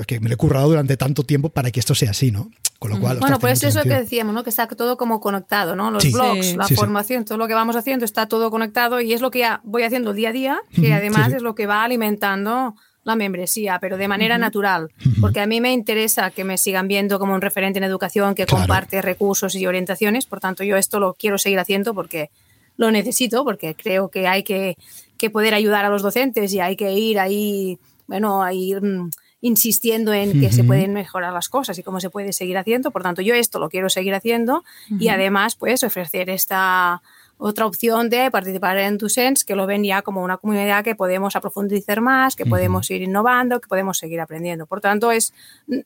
es 0.00 0.06
que 0.06 0.20
me 0.20 0.28
lo 0.28 0.34
he 0.34 0.36
currado 0.36 0.68
durante 0.68 0.96
tanto 0.96 1.22
tiempo 1.24 1.48
para 1.48 1.70
que 1.70 1.80
esto 1.80 1.94
sea 1.94 2.10
así, 2.10 2.30
¿no? 2.30 2.50
Con 2.82 2.90
lo 2.90 2.98
cual, 2.98 3.18
bueno, 3.20 3.38
pues 3.38 3.62
eso 3.62 3.80
que 3.84 3.90
decíamos, 3.94 4.34
¿no? 4.34 4.42
Que 4.42 4.50
está 4.50 4.66
todo 4.66 4.96
como 4.96 5.20
conectado, 5.20 5.76
¿no? 5.76 5.92
Los 5.92 6.10
blogs, 6.10 6.56
la 6.56 6.66
formación, 6.66 7.24
todo 7.24 7.38
lo 7.38 7.46
que 7.46 7.54
vamos 7.54 7.76
haciendo 7.76 8.04
está 8.04 8.26
todo 8.26 8.50
conectado 8.50 8.81
y 9.00 9.12
es 9.12 9.20
lo 9.20 9.30
que 9.30 9.40
ya 9.40 9.60
voy 9.64 9.82
haciendo 9.82 10.12
día 10.12 10.30
a 10.30 10.32
día, 10.32 10.60
que 10.74 10.92
además 10.92 11.32
es 11.32 11.42
lo 11.42 11.54
que 11.54 11.66
va 11.66 11.84
alimentando 11.84 12.74
la 13.04 13.16
membresía, 13.16 13.78
pero 13.80 13.96
de 13.96 14.06
manera 14.06 14.38
natural, 14.38 14.90
porque 15.20 15.40
a 15.40 15.46
mí 15.46 15.60
me 15.60 15.72
interesa 15.72 16.30
que 16.30 16.44
me 16.44 16.56
sigan 16.56 16.86
viendo 16.86 17.18
como 17.18 17.34
un 17.34 17.40
referente 17.40 17.78
en 17.78 17.84
educación 17.84 18.34
que 18.34 18.46
comparte 18.46 19.02
recursos 19.02 19.54
y 19.56 19.66
orientaciones, 19.66 20.26
por 20.26 20.38
tanto 20.38 20.62
yo 20.62 20.76
esto 20.76 21.00
lo 21.00 21.14
quiero 21.14 21.36
seguir 21.38 21.58
haciendo 21.58 21.94
porque 21.94 22.30
lo 22.76 22.90
necesito, 22.90 23.44
porque 23.44 23.74
creo 23.74 24.08
que 24.08 24.28
hay 24.28 24.44
que, 24.44 24.76
que 25.18 25.30
poder 25.30 25.54
ayudar 25.54 25.84
a 25.84 25.88
los 25.88 26.02
docentes 26.02 26.52
y 26.52 26.60
hay 26.60 26.76
que 26.76 26.92
ir 26.92 27.18
ahí, 27.18 27.78
bueno, 28.06 28.42
a 28.42 28.52
ir 28.52 28.82
mm, 28.82 29.10
insistiendo 29.40 30.14
en 30.14 30.40
que 30.40 30.52
se 30.52 30.62
pueden 30.62 30.92
mejorar 30.94 31.32
las 31.32 31.48
cosas 31.48 31.76
y 31.78 31.82
cómo 31.82 32.00
se 32.00 32.10
puede 32.10 32.32
seguir 32.32 32.56
haciendo. 32.56 32.92
Por 32.92 33.02
tanto, 33.02 33.22
yo 33.22 33.34
esto 33.34 33.58
lo 33.58 33.68
quiero 33.68 33.90
seguir 33.90 34.14
haciendo 34.14 34.64
y 34.88 35.08
además, 35.08 35.56
pues, 35.56 35.82
ofrecer 35.82 36.30
esta 36.30 37.02
otra 37.44 37.66
opción 37.66 38.08
de 38.08 38.30
participar 38.30 38.78
en 38.78 38.98
TuSense, 38.98 39.44
que 39.44 39.56
lo 39.56 39.66
ven 39.66 39.82
ya 39.82 40.02
como 40.02 40.22
una 40.22 40.36
comunidad 40.36 40.84
que 40.84 40.94
podemos 40.94 41.34
aprofundizar 41.34 42.00
más, 42.00 42.36
que 42.36 42.46
podemos 42.46 42.88
ir 42.90 43.02
innovando, 43.02 43.60
que 43.60 43.66
podemos 43.66 43.98
seguir 43.98 44.20
aprendiendo. 44.20 44.66
Por 44.66 44.80
tanto, 44.80 45.10
es, 45.10 45.34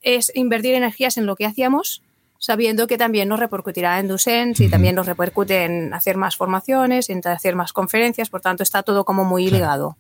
es 0.02 0.30
invertir 0.34 0.74
energías 0.74 1.16
en 1.16 1.24
lo 1.24 1.34
que 1.34 1.46
hacíamos 1.46 2.02
sabiendo 2.39 2.87
que 2.87 2.99
también 2.99 3.28
nos 3.28 3.41
repercutirá 3.41 3.99
en 3.99 4.09
Ducens 4.09 4.61
y 4.61 4.68
también 4.68 4.95
nos 4.95 5.07
repercute 5.07 5.64
en 5.64 5.93
hacer 5.95 6.16
más 6.16 6.37
formaciones, 6.37 7.11
en 7.11 7.20
hacer 7.26 7.57
más 7.57 7.72
conferencias, 7.72 8.28
por 8.28 8.41
tanto 8.41 8.62
está 8.62 8.82
todo 8.82 9.05
como 9.05 9.24
muy 9.24 9.51
ligado. 9.51 9.97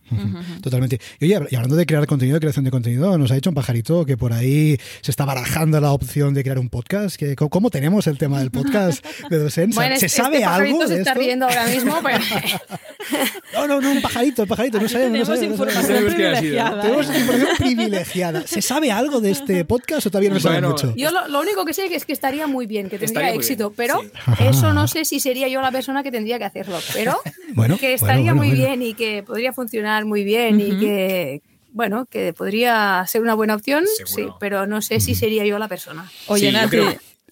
Totalmente. 0.62 1.00
Y 1.20 1.32
oye, 1.32 1.46
y 1.50 1.56
hablando 1.56 1.76
de 1.76 1.86
crear 1.86 2.06
contenido, 2.06 2.34
de 2.34 2.40
creación 2.40 2.64
de 2.64 2.70
contenido, 2.70 3.16
nos 3.18 3.30
ha 3.30 3.34
dicho 3.34 3.50
un 3.50 3.54
pajarito 3.54 4.04
que 4.04 4.16
por 4.16 4.32
ahí 4.32 4.78
se 5.00 5.10
está 5.10 5.24
barajando 5.24 5.80
la 5.80 5.92
opción 5.92 6.34
de 6.34 6.42
crear 6.42 6.58
un 6.58 6.68
podcast. 6.68 7.16
Que, 7.16 7.36
¿Cómo 7.36 7.70
tenemos 7.70 8.06
el 8.06 8.18
tema 8.18 8.38
del 8.38 8.50
podcast 8.50 9.04
de 9.28 9.38
Ducens? 9.38 9.74
¿Se 9.98 10.08
sabe 10.08 10.36
este 10.36 10.44
algo? 10.46 10.86
se 10.86 10.98
está 10.98 11.14
riendo 11.14 11.46
ahora 11.46 11.66
mismo. 11.66 11.96
no, 13.54 13.66
no, 13.66 13.80
no, 13.80 13.90
un 13.90 14.02
pajarito, 14.02 14.42
el 14.42 14.48
pajarito, 14.48 14.80
no 14.80 14.88
sabemos. 14.88 15.28
Tenemos 15.28 15.42
información 15.42 16.04
privilegiada. 16.06 16.82
Tenemos 16.82 17.06
información 17.06 17.48
privilegiada. 17.58 18.46
¿Se 18.46 18.62
sabe 18.62 18.92
algo 18.92 19.20
de 19.20 19.30
este 19.30 19.64
podcast 19.64 20.06
o 20.06 20.10
todavía 20.10 20.30
no 20.30 20.36
se 20.36 20.42
sabe 20.42 20.60
mucho? 20.62 20.94
Yo 20.96 21.10
lo, 21.10 21.40
único 21.40 21.64
que 21.64 21.72
sé 21.72 21.86
es 21.86 22.04
que 22.04 22.12
está 22.12 22.25
estaría 22.26 22.46
muy 22.46 22.66
bien, 22.66 22.88
que 22.88 22.98
tendría 22.98 23.32
éxito, 23.32 23.72
pero 23.76 24.02
eso 24.40 24.72
no 24.72 24.88
sé 24.88 25.04
si 25.04 25.20
sería 25.20 25.48
yo 25.48 25.60
la 25.60 25.70
persona 25.70 26.02
que 26.02 26.10
tendría 26.10 26.38
que 26.38 26.44
hacerlo, 26.44 26.78
pero 26.92 27.20
que 27.80 27.94
estaría 27.94 28.34
muy 28.34 28.50
bien 28.50 28.82
y 28.82 28.94
que 28.94 29.22
podría 29.22 29.52
funcionar 29.52 30.04
muy 30.04 30.24
bien 30.24 30.60
y 30.60 30.78
que 30.78 31.42
bueno, 31.72 32.06
que 32.06 32.32
podría 32.32 33.04
ser 33.06 33.20
una 33.20 33.34
buena 33.34 33.54
opción, 33.54 33.84
sí, 34.06 34.26
pero 34.40 34.66
no 34.66 34.80
sé 34.80 34.98
si 34.98 35.14
sería 35.14 35.44
yo 35.44 35.58
la 35.58 35.68
persona. 35.68 36.10
Oye, 36.26 36.50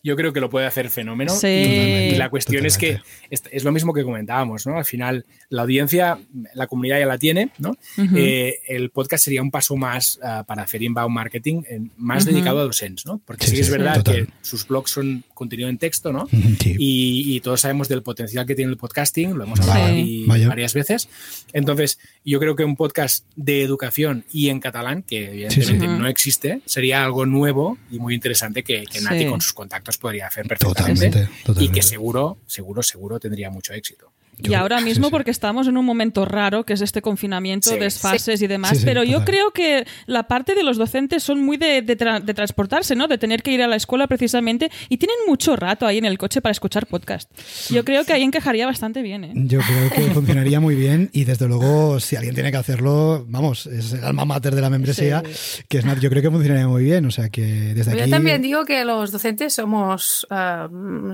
yo 0.05 0.15
creo 0.17 0.33
que 0.33 0.41
lo 0.41 0.51
puede 0.51 0.67
hacer 0.67 0.91
fenómeno. 0.91 1.35
Sí. 1.35 1.49
Y, 1.49 2.15
la 2.17 2.29
cuestión 2.31 2.65
es 2.67 2.79
que 2.79 3.01
es, 3.31 3.43
es 3.51 3.65
lo 3.65 3.73
mismo 3.73 3.93
que 3.93 4.05
comentábamos, 4.05 4.67
¿no? 4.67 4.77
Al 4.79 4.85
final, 4.85 5.25
la 5.49 5.63
audiencia, 5.63 6.19
la 6.55 6.67
comunidad 6.69 7.01
ya 7.01 7.07
la 7.07 7.19
tiene, 7.19 7.51
¿no? 7.59 7.77
Eh, 8.15 8.59
el 8.69 8.91
podcast 8.91 9.25
sería 9.25 9.41
un 9.43 9.51
paso 9.51 9.77
más 9.77 10.21
ah, 10.23 10.45
para 10.47 10.63
hacer 10.63 10.83
inbound 10.83 11.13
marketing, 11.15 11.63
eh, 11.69 11.81
más 11.97 12.25
dedicado 12.27 12.61
a 12.61 12.65
docentes, 12.65 13.07
¿no? 13.07 13.21
Porque 13.25 13.47
Sí, 13.47 13.51
sí, 13.53 13.57
sí, 13.57 13.63
es 13.63 13.71
verdad 13.71 13.97
total. 13.97 14.27
que 14.27 14.33
sus 14.43 14.69
blogs 14.69 14.91
son 14.91 15.25
contenido 15.33 15.69
en 15.69 15.79
texto, 15.79 16.13
¿no? 16.13 16.29
Sí. 16.61 16.77
Y, 16.79 17.37
y 17.37 17.41
todos 17.41 17.63
sabemos 17.63 17.89
del 17.89 18.03
potencial 18.03 18.45
que 18.47 18.55
tiene 18.55 18.71
el 18.71 18.77
podcasting, 18.77 19.35
lo 19.37 19.45
hemos 19.45 19.59
hablado 19.61 19.87
Sí. 19.95 20.27
aquí 20.31 20.45
varias 20.47 20.75
veces. 20.75 21.09
Entonces, 21.55 21.99
yo 22.25 22.39
creo 22.41 22.55
que 22.57 22.65
un 22.65 22.77
podcast 22.77 23.25
de 23.37 23.63
educación 23.63 24.25
y 24.33 24.51
en 24.51 24.61
catalán, 24.61 25.03
que 25.03 25.31
evidentemente 25.31 25.87
Sí, 25.87 25.93
sí. 25.93 25.99
no 25.99 26.09
existe, 26.09 26.61
sería 26.67 27.05
algo 27.05 27.25
nuevo 27.25 27.79
y 27.91 27.99
muy 27.99 28.15
interesante 28.15 28.63
que, 28.63 28.85
que 28.85 29.01
Nati 29.01 29.21
Sí. 29.21 29.27
con 29.27 29.41
sus 29.41 29.55
contactos 29.55 29.94
podría 29.99 30.27
hacer 30.27 30.47
perfectamente. 30.47 31.07
Totalmente, 31.09 31.33
Y 31.41 31.45
totalmente. 31.45 31.75
que 31.75 31.83
seguro, 31.83 32.39
seguro, 32.47 32.83
seguro 32.83 33.21
tendría 33.21 33.51
mucho 33.51 33.73
éxito. 33.73 34.13
Y 34.43 34.51
Yo- 34.51 34.59
ahora 34.59 34.79
sí, 34.79 34.85
mismo 34.85 35.07
sí. 35.07 35.11
porque 35.13 35.31
estamos 35.31 35.69
en 35.69 35.77
un 35.77 35.85
momento 35.85 36.25
raro, 36.25 36.65
que 36.65 36.73
es 36.75 36.81
este 36.81 37.01
confinamiento, 37.03 37.71
Sí. 37.71 37.79
desfases 37.79 38.43
y 38.43 38.47
demás, 38.47 38.73
Sí, 38.73 38.79
sí, 38.79 38.85
pero 38.85 39.05
yo 39.05 39.25
creo 39.25 39.53
que 39.53 39.87
la 40.07 40.25
parte 40.29 40.55
de 40.55 40.63
los 40.63 40.77
docentes 40.77 41.23
son 41.23 41.41
muy 41.45 41.57
de, 41.57 41.83
de 41.83 41.97
tra- 41.97 42.21
de 42.21 42.35
transportarse, 42.35 42.95
¿no? 42.97 43.07
De 43.09 43.17
tener 43.19 43.43
que 43.43 43.53
ir 43.53 43.63
a 43.63 43.69
la 43.69 43.77
escuela 43.77 44.07
precisamente 44.07 44.71
y 44.89 44.97
tienen 44.99 45.17
mucho 45.27 45.57
rato 45.57 45.87
ahí 45.87 45.99
en 45.99 46.05
el 46.05 46.19
coche 46.19 46.41
para 46.41 46.51
escuchar 46.53 46.87
podcast. 46.87 47.31
Yo 47.71 47.85
creo 47.85 48.05
que 48.05 48.13
ahí 48.13 48.23
encajaría 48.23 48.67
bastante 48.67 49.03
bien, 49.03 49.25
¿eh? 49.25 49.33
Yo 49.35 49.61
creo 49.61 49.91
que 49.91 50.01
funcionaría 50.15 50.61
muy 50.61 50.75
bien 50.75 51.11
y 51.13 51.25
desde 51.25 51.47
luego 51.49 52.01
si 52.01 52.17
alguien 52.17 52.35
tiene 52.35 52.51
que 52.51 52.57
hacerlo, 52.59 53.25
vamos, 53.29 53.67
es 53.67 53.93
el 53.93 54.05
alma 54.05 54.25
mater 54.25 54.55
de 54.55 54.61
la 54.61 54.71
membresía, 54.71 55.23
que 55.69 55.79
es 55.79 55.85
yo 56.01 56.11
creo 56.11 56.23
que 56.23 56.31
funcionaría 56.31 56.67
muy 56.67 56.83
bien, 56.85 57.07
o 57.07 57.11
sea 57.11 57.29
que 57.29 57.43
desde 57.75 57.95
Yo 57.97 58.03
aquí... 58.03 58.11
también 58.11 58.43
digo 58.43 58.65
que 58.65 58.85
los 58.85 59.13
docentes 59.13 59.55
somos 59.55 60.27
ah, 60.31 60.69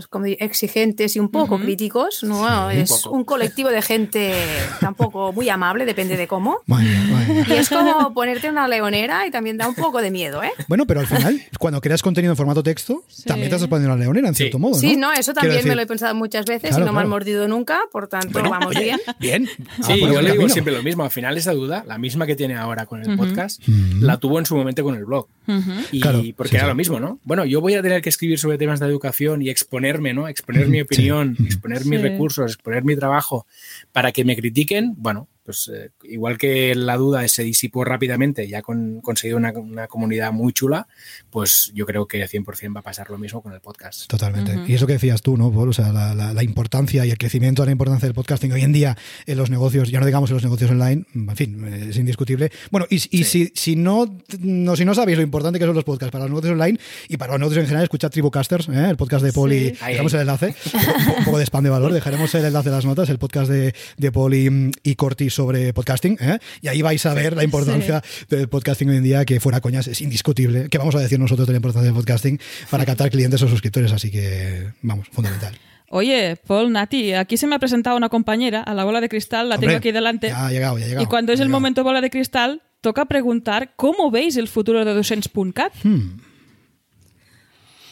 como 0.09 0.25
exigentes 0.27 1.17
y 1.17 1.19
un 1.21 1.29
poco 1.29 1.57
Ujú. 1.57 1.65
críticos, 1.65 2.23
¿no? 2.25 2.71
es 2.71 2.91
poco. 2.91 3.10
Un 3.11 3.25
colectivo 3.25 3.69
de 3.71 3.83
gente 3.83 4.33
tampoco 4.81 5.33
muy 5.33 5.49
amable, 5.49 5.85
depende 5.85 6.17
de 6.17 6.27
cómo. 6.29 6.59
Vaya, 6.67 6.89
vaya. 7.13 7.45
Y 7.49 7.53
es 7.59 7.69
como 7.69 8.13
ponerte 8.15 8.49
una 8.49 8.69
leonera 8.69 9.27
y 9.27 9.31
también 9.31 9.57
da 9.57 9.69
un 9.69 9.75
poco 9.75 10.01
de 10.03 10.11
miedo, 10.11 10.43
¿eh? 10.43 10.53
Bueno, 10.69 10.87
pero 10.87 11.01
al 11.01 11.07
final, 11.07 11.41
cuando 11.59 11.81
creas 11.81 12.03
contenido 12.03 12.33
en 12.33 12.37
formato 12.37 12.63
texto, 12.63 13.03
Sí. 13.09 13.25
también 13.25 13.51
te 13.51 13.57
estás 13.57 13.69
poniendo 13.69 13.95
la 13.97 14.01
leonera, 14.03 14.29
en 14.29 14.35
Sí. 14.35 14.45
cierto 14.45 14.59
modo, 14.59 14.73
¿no? 14.75 14.79
Sí, 14.79 14.97
no, 14.97 15.13
eso 15.13 15.33
también 15.35 15.57
decir, 15.57 15.69
me 15.71 15.77
lo 15.77 15.83
he 15.83 15.87
pensado 15.87 16.15
muchas 16.15 16.47
veces 16.47 16.71
Claro, 16.71 16.85
y 16.85 16.87
no 16.87 16.93
me 16.93 17.01
han 17.01 17.09
mordido 17.09 17.47
nunca, 17.49 17.81
por 17.93 18.09
tanto, 18.09 18.43
vamos 18.43 18.67
oye, 18.69 18.85
bien. 18.85 19.01
Bien. 19.19 19.47
Sí, 19.47 19.93
Ah, 19.93 19.97
yo 19.97 20.07
buen 20.09 20.15
le 20.15 20.21
digo 20.23 20.35
camino. 20.35 20.49
siempre 20.49 20.73
lo 20.75 20.83
mismo. 20.83 21.05
Al 21.05 21.11
final, 21.11 21.37
esa 21.37 21.53
duda, 21.53 21.85
la 21.87 21.99
misma 21.99 22.27
que 22.27 22.37
tiene 22.37 22.57
ahora 22.57 22.87
con 22.87 23.03
el 23.03 23.17
podcast, 23.17 23.63
la 24.01 24.19
tuvo 24.19 24.39
en 24.39 24.47
su 24.47 24.57
momento 24.57 24.83
con 24.85 24.95
el 24.95 25.05
blog. 25.05 25.27
Y 25.93 26.01
Claro, 26.01 26.23
porque 26.37 26.51
sí, 26.51 26.57
era 26.57 26.65
sí. 26.65 26.69
lo 26.69 26.75
mismo, 26.75 27.01
¿no? 27.01 27.19
Bueno, 27.25 27.45
yo 27.45 27.61
voy 27.61 27.75
a 27.75 27.83
tener 27.83 28.03
que 28.03 28.09
escribir 28.09 28.39
sobre 28.39 28.59
temas 28.59 28.81
de 28.81 28.87
educación 28.87 29.43
y 29.43 29.51
exponerme, 29.51 30.15
¿no? 30.15 30.29
Exponer 30.29 30.69
mi 30.69 30.81
opinión, 30.83 31.37
exponer 31.45 31.85
mis 31.87 32.01
recursos, 32.01 32.53
exponer 32.53 32.85
mi 32.85 32.97
trabajo 32.97 33.47
para 33.93 34.13
que 34.13 34.25
me 34.25 34.37
critiquen. 34.37 34.95
Bueno, 34.97 35.29
pues 35.45 35.71
eh, 35.75 35.91
igual 36.05 36.39
que 36.39 36.75
la 36.75 36.97
duda 36.97 37.27
se 37.29 37.43
disipó 37.43 37.85
rápidamente, 37.85 38.47
ya 38.49 38.63
con 38.63 39.01
conseguido 39.01 39.37
una, 39.39 39.53
una 39.53 39.87
comunidad 39.89 40.33
muy 40.33 40.53
chula, 40.53 40.87
pues 41.31 41.71
yo 41.75 41.87
creo 41.87 42.07
que 42.07 42.25
100% 42.27 42.75
va 42.77 42.81
a 42.81 42.83
pasar 42.83 43.11
lo 43.11 43.19
mismo 43.19 43.43
con 43.43 43.53
el 43.53 43.61
podcast. 43.61 44.07
Totalmente. 44.09 44.59
Y 44.67 44.75
eso 44.75 44.87
que 44.87 44.95
decías 44.95 45.23
tú, 45.23 45.37
¿no, 45.37 45.51
Paul? 45.53 45.71
O 45.71 45.73
sea, 45.73 45.93
la, 45.93 46.15
la- 46.15 46.33
la 46.35 46.43
importancia 46.45 47.05
y 47.07 47.11
el 47.11 47.19
crecimiento 47.19 47.63
de 47.63 47.67
la 47.67 47.73
importancia 47.73 48.07
del 48.07 48.15
podcasting 48.15 48.53
hoy 48.53 48.63
en 48.63 48.73
día 48.73 48.97
en 49.27 49.37
los 49.39 49.51
negocios, 49.51 49.91
ya 49.91 49.99
no 50.01 50.07
digamos 50.07 50.31
en 50.31 50.35
los 50.35 50.43
negocios 50.45 50.71
online, 50.71 51.05
en 51.15 51.37
fin, 51.37 51.65
es 51.89 51.97
indiscutible. 51.97 52.51
Bueno, 52.71 52.87
y, 52.91 52.97
y 52.97 53.25
si, 53.25 53.53
si, 53.55 53.77
no, 53.77 54.19
no, 54.41 54.77
si 54.77 54.85
no 54.85 54.95
sabéis 54.95 55.17
lo 55.19 55.25
importante 55.25 55.59
que 55.59 55.65
son 55.65 55.75
los 55.75 55.85
podcasts 55.85 56.13
para 56.13 56.25
los 56.25 56.31
negocios 56.31 56.53
online 56.53 56.79
y 57.09 57.17
para 57.17 57.33
los 57.33 57.41
negocios 57.41 57.63
en 57.63 57.67
general, 57.69 57.85
escuchad 57.85 58.11
Tribucasters, 58.11 58.69
¿eh? 58.69 58.91
el 58.91 58.97
podcast 58.97 59.25
de 59.25 59.33
Paul 59.33 59.53
y 59.53 59.61
Sí. 59.71 59.77
Ahí. 59.81 59.97
el 59.97 60.15
enlace, 60.15 60.55
un, 60.75 61.19
un 61.19 61.25
poco 61.25 61.39
de 61.39 61.45
spam 61.45 61.65
de 61.65 61.71
valor, 61.71 61.93
dejaremos 61.93 62.35
el 62.35 62.45
enlace 62.45 62.69
de 62.71 62.75
las 62.77 62.85
notas, 62.85 63.09
el 63.11 63.19
podcast 63.19 63.51
de, 63.51 63.75
de 63.97 64.13
Paul 64.13 64.35
y, 64.35 64.71
y 64.83 64.95
Sobre 65.31 65.73
podcasting, 65.73 66.19
¿eh? 66.21 66.39
y 66.61 66.69
ahí 66.69 66.83
vais 66.83 67.05
a 67.07 67.15
ver 67.15 67.37
la 67.37 67.45
importancia 67.45 68.03
del 68.29 68.49
podcasting 68.49 68.91
hoy 68.91 68.97
en 68.97 69.03
día, 69.03 69.25
que 69.25 69.41
fuera 69.41 69.61
coñas, 69.61 69.87
es 69.87 70.01
indiscutible. 70.01 70.69
¿Qué 70.69 70.79
vamos 70.79 70.95
a 70.95 71.01
decir 71.01 71.19
nosotros 71.19 71.47
de 71.47 71.53
la 71.53 71.59
importancia 71.59 71.87
del 71.87 71.95
podcasting 71.95 72.41
para 72.71 72.85
captar 72.85 73.11
clientes 73.11 73.41
o 73.43 73.49
suscriptores? 73.49 73.93
Así 73.93 74.11
que, 74.11 74.73
vamos, 74.83 75.09
fundamental. 75.13 75.55
Oye, 75.89 76.37
Paul, 76.47 76.71
Nati, 76.71 77.15
aquí 77.15 77.37
se 77.37 77.47
me 77.49 77.57
ha 77.57 77.59
presentado 77.59 77.97
una 77.97 78.09
compañera 78.09 78.63
a 78.63 78.75
la 78.75 78.85
bola 78.85 79.01
de 79.01 79.09
cristal, 79.09 79.49
la 79.49 79.57
Hombre, 79.57 79.69
tengo 79.69 79.79
aquí 79.79 79.91
delante. 79.91 80.29
Ya 80.29 80.47
ha 80.47 80.51
llegado, 80.53 80.79
ya 80.79 80.85
ha 80.85 80.89
llegado. 80.89 81.05
y 81.05 81.07
cuando 81.07 81.33
es 81.33 81.41
el 81.41 81.47
llegado. 81.47 81.61
momento 81.61 81.83
bola 81.83 82.01
de 82.01 82.11
cristal, 82.11 82.63
toca 82.81 83.07
preguntar 83.07 83.73
cómo 83.75 84.11
veis 84.11 84.37
el 84.37 84.47
futuro 84.47 84.85
de 84.85 84.95
docents.cat. 84.95 85.73
Hmm. 85.83 86.30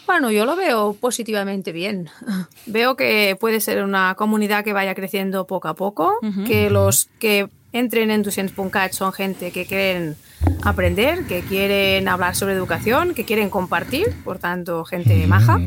Bueno, 0.09 0.31
yo 0.31 0.47
lo 0.47 0.57
veo 0.57 0.95
positivamente 0.95 1.71
bien. 1.71 2.09
Veo 2.67 2.97
que 2.97 3.37
puede 3.39 3.61
ser 3.61 3.85
una 3.85 4.15
comunidad 4.15 4.65
que 4.65 4.73
vaya 4.73 4.95
creciendo 4.95 5.47
poco 5.47 5.69
a 5.69 5.75
poco, 5.75 6.15
que 6.47 6.71
los 6.71 7.11
que 7.19 7.51
entren 7.73 8.11
en 8.11 8.23
Docents.cat 8.23 8.93
son 8.93 9.13
gente 9.13 9.51
que 9.51 9.67
quieren 9.67 10.17
aprender, 10.63 11.27
que 11.27 11.43
quieren 11.43 12.09
hablar 12.09 12.35
sobre 12.35 12.55
educación, 12.55 13.13
que 13.13 13.27
quieren 13.27 13.51
compartir, 13.51 14.15
por 14.25 14.39
tanto, 14.39 14.87
gente 14.87 15.27
maja. 15.27 15.61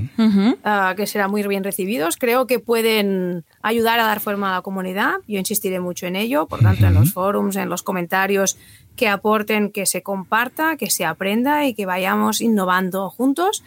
Ah, 0.63 0.95
que 0.97 1.05
serán 1.05 1.29
muy 1.29 1.43
bien 1.43 1.63
recibidos. 1.63 2.17
Creo 2.17 2.47
que 2.47 2.57
pueden 2.57 3.45
ayudar 3.61 3.99
a 3.99 4.05
dar 4.05 4.21
forma 4.21 4.49
a 4.49 4.55
la 4.55 4.61
comunidad. 4.63 5.17
Yo 5.27 5.37
insistiré 5.37 5.79
mucho 5.79 6.07
en 6.07 6.15
ello, 6.15 6.47
por 6.47 6.61
tanto, 6.61 6.87
en 6.87 6.95
los 6.95 7.13
forums, 7.13 7.57
en 7.57 7.69
los 7.69 7.83
comentarios, 7.83 8.57
que 8.95 9.07
aporten, 9.07 9.71
que 9.71 9.85
se 9.85 10.01
comparta, 10.01 10.77
que 10.77 10.89
se 10.89 11.05
aprenda 11.05 11.65
y 11.65 11.73
que 11.73 11.85
vayamos 11.85 12.41
innovando 12.41 13.09
juntos. 13.09 13.63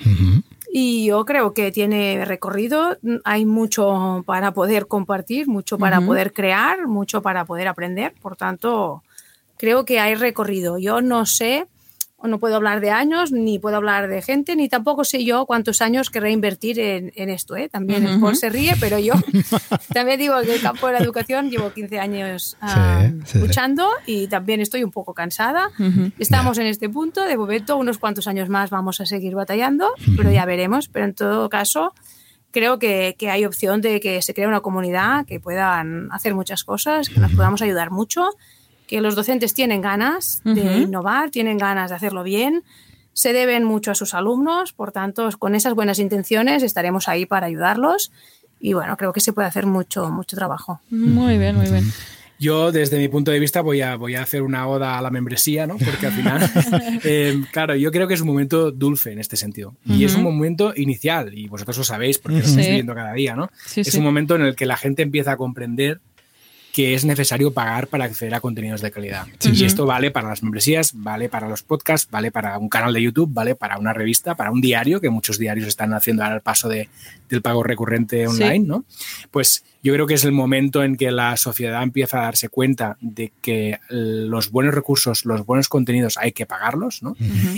Y 0.76 1.06
yo 1.06 1.24
creo 1.24 1.54
que 1.54 1.70
tiene 1.70 2.24
recorrido, 2.24 2.98
hay 3.22 3.46
mucho 3.46 4.24
para 4.26 4.50
poder 4.54 4.88
compartir, 4.88 5.46
mucho 5.46 5.78
para 5.78 6.00
poder 6.00 6.32
crear, 6.32 6.88
mucho 6.88 7.22
para 7.22 7.44
poder 7.44 7.68
aprender. 7.68 8.12
Por 8.20 8.34
tanto, 8.34 9.04
creo 9.56 9.84
que 9.84 10.00
hay 10.00 10.16
recorrido. 10.16 10.76
Yo 10.78 11.00
no 11.00 11.26
sé, 11.26 11.68
no 12.28 12.38
puedo 12.38 12.56
hablar 12.56 12.80
de 12.80 12.90
años, 12.90 13.32
ni 13.32 13.58
puedo 13.58 13.76
hablar 13.76 14.08
de 14.08 14.22
gente, 14.22 14.56
ni 14.56 14.68
tampoco 14.68 15.04
sé 15.04 15.24
yo 15.24 15.46
cuántos 15.46 15.82
años 15.82 16.10
querré 16.10 16.30
invertir 16.32 16.80
en, 16.80 17.12
en 17.16 17.30
esto. 17.30 17.56
¿eh? 17.56 17.68
También 17.68 18.04
el 18.06 18.12
Ujú. 18.16 18.20
Paul 18.22 18.36
se 18.36 18.48
ríe, 18.50 18.74
pero 18.80 18.98
yo 18.98 19.14
también 19.92 20.18
digo 20.18 20.34
que 20.42 20.54
el 20.54 20.60
campo 20.62 20.86
de 20.86 20.94
la 20.94 20.98
educación 21.00 21.50
llevo 21.50 21.72
15 21.72 21.98
años 21.98 22.56
ah, 22.60 23.02
Sí, 23.06 23.14
sí, 23.24 23.32
sí. 23.32 23.38
luchando 23.38 23.88
y 24.06 24.26
también 24.28 24.60
estoy 24.60 24.84
un 24.84 24.90
poco 24.90 25.14
cansada. 25.14 25.68
Estamos 26.18 26.58
en 26.58 26.66
este 26.66 26.88
punto, 26.88 27.24
de 27.24 27.36
momento 27.36 27.76
unos 27.76 27.98
cuantos 27.98 28.26
años 28.26 28.48
más 28.48 28.70
vamos 28.70 29.00
a 29.00 29.06
seguir 29.06 29.34
batallando, 29.34 29.90
pero 30.16 30.30
ya 30.32 30.44
veremos. 30.44 30.88
Pero 30.88 31.04
en 31.04 31.14
todo 31.14 31.48
caso, 31.48 31.92
creo 32.50 32.78
que, 32.78 33.16
que 33.18 33.30
hay 33.30 33.44
opción 33.44 33.80
de 33.80 34.00
que 34.00 34.22
se 34.22 34.32
cree 34.34 34.46
una 34.46 34.60
comunidad, 34.60 35.26
que 35.26 35.40
puedan 35.40 36.08
hacer 36.12 36.34
muchas 36.34 36.64
cosas, 36.64 37.08
que 37.08 37.20
nos 37.20 37.32
podamos 37.32 37.62
ayudar 37.62 37.90
mucho, 37.90 38.30
que 38.94 39.00
los 39.00 39.16
docentes 39.16 39.54
tienen 39.54 39.80
ganas 39.80 40.40
de 40.44 40.82
innovar, 40.82 41.30
tienen 41.30 41.58
ganas 41.58 41.90
de 41.90 41.96
hacerlo 41.96 42.22
bien, 42.22 42.62
se 43.12 43.32
deben 43.32 43.64
mucho 43.64 43.90
a 43.90 43.96
sus 43.96 44.14
alumnos, 44.14 44.72
por 44.72 44.92
tanto, 44.92 45.28
con 45.36 45.56
esas 45.56 45.74
buenas 45.74 45.98
intenciones 45.98 46.62
estaremos 46.62 47.08
ahí 47.08 47.26
para 47.26 47.46
ayudarlos. 47.48 48.12
Y 48.60 48.72
bueno, 48.72 48.96
creo 48.96 49.12
que 49.12 49.20
se 49.20 49.32
puede 49.32 49.48
hacer 49.48 49.66
mucho, 49.66 50.10
mucho 50.10 50.36
trabajo. 50.36 50.80
Muy 50.90 51.38
bien, 51.38 51.56
muy 51.56 51.68
bien. 51.68 51.84
Yo, 52.38 52.70
desde 52.70 52.98
mi 52.98 53.08
punto 53.08 53.32
de 53.32 53.40
vista, 53.40 53.62
voy 53.62 53.80
a, 53.80 53.96
voy 53.96 54.14
a 54.14 54.22
hacer 54.22 54.42
una 54.42 54.66
oda 54.68 54.96
a 54.96 55.02
la 55.02 55.10
membresía, 55.10 55.66
¿no? 55.66 55.76
Porque 55.76 56.06
al 56.06 56.12
final, 56.12 56.50
eh, 57.04 57.42
claro, 57.52 57.74
yo 57.74 57.90
creo 57.90 58.06
que 58.06 58.14
es 58.14 58.20
un 58.20 58.28
momento 58.28 58.70
dulce 58.70 59.10
en 59.10 59.18
este 59.18 59.36
sentido. 59.36 59.74
Y 59.86 60.04
es 60.04 60.14
un 60.14 60.22
momento 60.22 60.72
inicial, 60.76 61.36
y 61.36 61.48
vosotros 61.48 61.78
lo 61.78 61.84
sabéis 61.84 62.18
porque 62.18 62.38
lo 62.38 62.44
Sí. 62.44 62.50
estáis 62.50 62.68
viviendo 62.68 62.94
cada 62.94 63.12
día, 63.12 63.34
¿no? 63.34 63.50
Sí, 63.66 63.80
es 63.80 63.88
sí. 63.88 63.98
un 63.98 64.04
momento 64.04 64.36
en 64.36 64.42
el 64.42 64.54
que 64.54 64.66
la 64.66 64.76
gente 64.76 65.02
empieza 65.02 65.32
a 65.32 65.36
comprender 65.36 66.00
que 66.74 66.92
es 66.94 67.04
necesario 67.04 67.52
pagar 67.52 67.86
para 67.86 68.06
acceder 68.06 68.34
a 68.34 68.40
contenidos 68.40 68.80
de 68.80 68.90
calidad. 68.90 69.28
Y 69.44 69.64
esto 69.64 69.86
vale 69.86 70.10
para 70.10 70.28
las 70.28 70.42
membresías, 70.42 70.90
vale 70.92 71.28
para 71.28 71.48
los 71.48 71.62
podcasts, 71.62 72.10
vale 72.10 72.32
para 72.32 72.58
un 72.58 72.68
canal 72.68 72.92
de 72.92 73.00
YouTube, 73.00 73.30
vale 73.32 73.54
para 73.54 73.78
una 73.78 73.92
revista, 73.92 74.34
para 74.34 74.50
un 74.50 74.60
diario, 74.60 75.00
que 75.00 75.08
muchos 75.08 75.38
diarios 75.38 75.68
están 75.68 75.94
haciendo 75.94 76.24
ahora 76.24 76.34
el 76.34 76.40
paso 76.40 76.68
de, 76.68 76.88
del 77.28 77.42
pago 77.42 77.62
recurrente 77.62 78.26
online, 78.26 78.66
¿no? 78.66 78.84
Pues 79.30 79.62
yo 79.84 79.92
creo 79.92 80.06
que 80.06 80.14
es 80.14 80.24
el 80.24 80.32
momento 80.32 80.82
en 80.82 80.96
que 80.96 81.10
la 81.10 81.36
sociedad 81.36 81.82
empieza 81.82 82.18
a 82.18 82.22
darse 82.22 82.48
cuenta 82.48 82.96
de 83.02 83.32
que 83.42 83.78
los 83.90 84.50
buenos 84.50 84.74
recursos, 84.74 85.26
los 85.26 85.44
buenos 85.44 85.68
contenidos 85.68 86.16
hay 86.16 86.32
que 86.32 86.46
pagarlos, 86.46 87.02
¿no? 87.02 87.14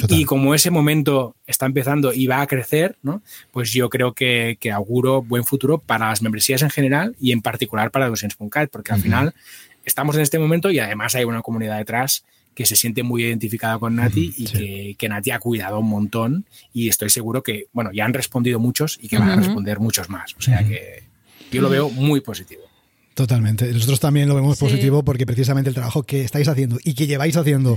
Y 0.09 0.25
como 0.25 0.53
ese 0.53 0.73
momento 0.73 1.37
está 1.47 1.67
empezando 1.67 2.13
y 2.13 2.27
va 2.27 2.41
a 2.41 2.49
crecer, 2.49 2.97
¿no? 3.05 3.23
pues 3.53 3.73
yo 3.73 3.89
creo 3.91 4.13
que, 4.13 4.59
que 4.59 4.73
auguro 4.73 5.23
buen 5.23 5.45
futuro 5.45 5.79
para 5.79 6.09
las 6.09 6.21
membresías 6.21 6.63
en 6.63 6.71
general 6.71 7.15
y 7.21 7.31
en 7.31 7.43
particular 7.43 7.93
para 7.93 8.09
Docents.cat, 8.09 8.71
porque 8.73 8.93
al 8.93 9.01
final 9.01 9.33
estamos 9.85 10.17
en 10.17 10.23
este 10.23 10.41
momento 10.41 10.73
y 10.73 10.81
además 10.81 11.15
hay 11.15 11.23
una 11.23 11.43
comunidad 11.43 11.79
detrás 11.79 12.25
que 12.57 12.67
se 12.67 12.75
siente 12.75 13.05
muy 13.05 13.23
identificada 13.23 13.79
con 13.79 13.95
Nati 13.95 14.35
y 14.37 14.49
sí. 14.49 14.53
que, 14.53 14.95
que 14.99 15.09
Nati 15.09 15.31
ha 15.31 15.39
cuidado 15.39 15.79
un 15.79 15.89
montón 15.89 16.45
y 16.73 16.89
estoy 16.89 17.11
seguro 17.11 17.45
que, 17.45 17.67
bueno, 17.73 17.93
ya 17.93 18.05
han 18.05 18.15
respondido 18.15 18.59
muchos 18.59 18.99
y 19.01 19.07
que 19.07 19.17
van 19.17 19.31
a 19.31 19.37
responder 19.37 19.79
muchos 19.79 20.11
más. 20.11 20.35
O 20.39 20.41
sea 20.41 20.67
que 20.67 21.06
yo 21.51 21.63
lo 21.63 21.69
veo 21.69 21.89
muy 21.91 22.21
positivo. 22.21 22.63
Totalmente. 23.17 23.73
Nosotros 23.73 23.99
también 23.99 24.29
lo 24.29 24.35
vemos 24.35 24.59
positivo 24.59 25.03
porque 25.03 25.25
precisamente 25.25 25.71
el 25.71 25.75
trabajo 25.75 26.03
que 26.03 26.21
estáis 26.21 26.49
haciendo 26.49 26.79
y 26.85 26.93
que 26.93 27.07
lleváis 27.07 27.35
haciendo 27.35 27.75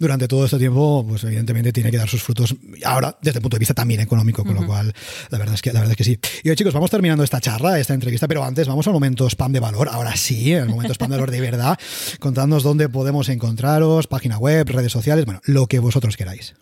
durante 0.00 0.26
todo 0.26 0.46
este 0.46 0.58
tiempo, 0.58 1.06
pues 1.08 1.22
evidentemente 1.22 1.72
tiene 1.72 1.92
que 1.92 1.96
dar 1.96 2.08
sus 2.08 2.20
frutos 2.24 2.56
ahora 2.84 3.16
desde 3.22 3.38
el 3.38 3.42
punto 3.42 3.54
de 3.54 3.60
vista 3.60 3.72
también 3.72 4.00
económico, 4.00 4.44
con 4.44 4.56
lo 4.56 4.66
cual 4.66 4.92
la 5.28 5.38
verdad 5.38 5.54
es 5.54 5.62
que 5.62 5.72
la 5.72 5.78
verdad 5.78 5.92
es 5.92 5.96
que 5.96 6.02
sí. 6.02 6.18
Y 6.42 6.50
hoy 6.50 6.56
chicos, 6.56 6.74
vamos 6.74 6.90
terminando 6.90 7.22
esta 7.22 7.40
charla, 7.40 7.78
esta 7.78 7.94
entrevista, 7.94 8.26
pero 8.26 8.42
antes 8.42 8.66
vamos 8.66 8.84
al 8.88 8.92
momento 8.92 9.30
spam 9.30 9.52
de 9.52 9.60
valor. 9.60 9.88
Ahora 9.88 10.16
sí, 10.16 10.54
el 10.54 10.68
momento 10.68 10.92
spam 10.92 11.10
de 11.10 11.16
valor 11.18 11.30
de 11.30 11.40
verdad. 11.40 11.78
Contadnos 12.18 12.64
dónde 12.64 12.88
podemos 12.88 13.28
encontraros, 13.28 14.08
página 14.08 14.38
web, 14.38 14.68
redes 14.68 14.90
sociales, 14.90 15.24
bueno, 15.24 15.40
lo 15.44 15.68
que 15.68 15.78
vosotros 15.78 16.16
queráis. 16.16 16.56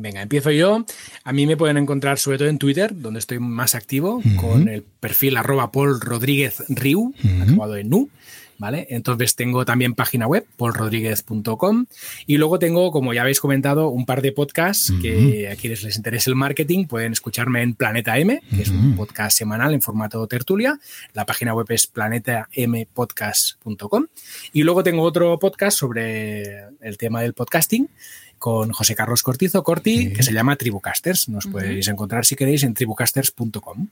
Venga, 0.00 0.22
empiezo 0.22 0.50
yo. 0.50 0.86
A 1.24 1.32
mí 1.32 1.46
me 1.46 1.58
pueden 1.58 1.76
encontrar 1.76 2.18
sobre 2.18 2.38
todo 2.38 2.48
en 2.48 2.58
Twitter, 2.58 2.92
donde 2.94 3.20
estoy 3.20 3.38
más 3.38 3.74
activo, 3.74 4.22
con 4.40 4.68
el 4.68 4.82
perfil 4.82 5.36
arroba 5.36 5.70
Paul 5.70 6.00
Rodríguez 6.00 6.64
Riu, 6.68 7.12
acabado 7.42 7.76
en 7.76 7.90
nu. 7.90 8.08
¿Vale? 8.56 8.86
Entonces 8.90 9.36
tengo 9.36 9.64
también 9.64 9.94
página 9.94 10.26
web, 10.26 10.44
paulrodríguez.com, 10.58 11.86
y 12.26 12.36
luego 12.36 12.58
tengo, 12.58 12.90
como 12.90 13.14
ya 13.14 13.22
habéis 13.22 13.40
comentado, 13.40 13.88
un 13.88 14.04
par 14.04 14.20
de 14.20 14.32
podcasts 14.32 14.92
que 15.00 15.48
a 15.50 15.56
quienes 15.56 15.82
les 15.82 15.96
interese 15.96 16.28
el 16.28 16.36
marketing 16.36 16.84
pueden 16.84 17.12
escucharme 17.12 17.62
en 17.62 17.72
Planeta 17.72 18.18
M, 18.18 18.38
que 18.54 18.60
es 18.60 18.68
un 18.68 18.96
podcast 18.96 19.38
semanal 19.38 19.72
en 19.72 19.80
formato 19.80 20.26
tertulia. 20.26 20.78
La 21.14 21.24
página 21.24 21.54
web 21.54 21.64
es 21.70 21.86
planetampodcast.com. 21.86 24.06
Y 24.52 24.62
luego 24.62 24.82
tengo 24.82 25.04
otro 25.04 25.38
podcast 25.38 25.78
sobre 25.78 26.64
el 26.82 26.98
tema 26.98 27.22
del 27.22 27.32
podcasting, 27.32 27.88
con 28.40 28.72
José 28.72 28.96
Carlos 28.96 29.22
Cortizo, 29.22 29.62
Corti, 29.62 30.14
que 30.14 30.22
se 30.22 30.32
llama 30.32 30.56
Tribucasters. 30.56 31.28
Nos 31.28 31.46
podéis 31.46 31.86
encontrar 31.88 32.24
si 32.24 32.34
queréis 32.34 32.64
en 32.64 32.72
tribucasters.com. 32.72 33.86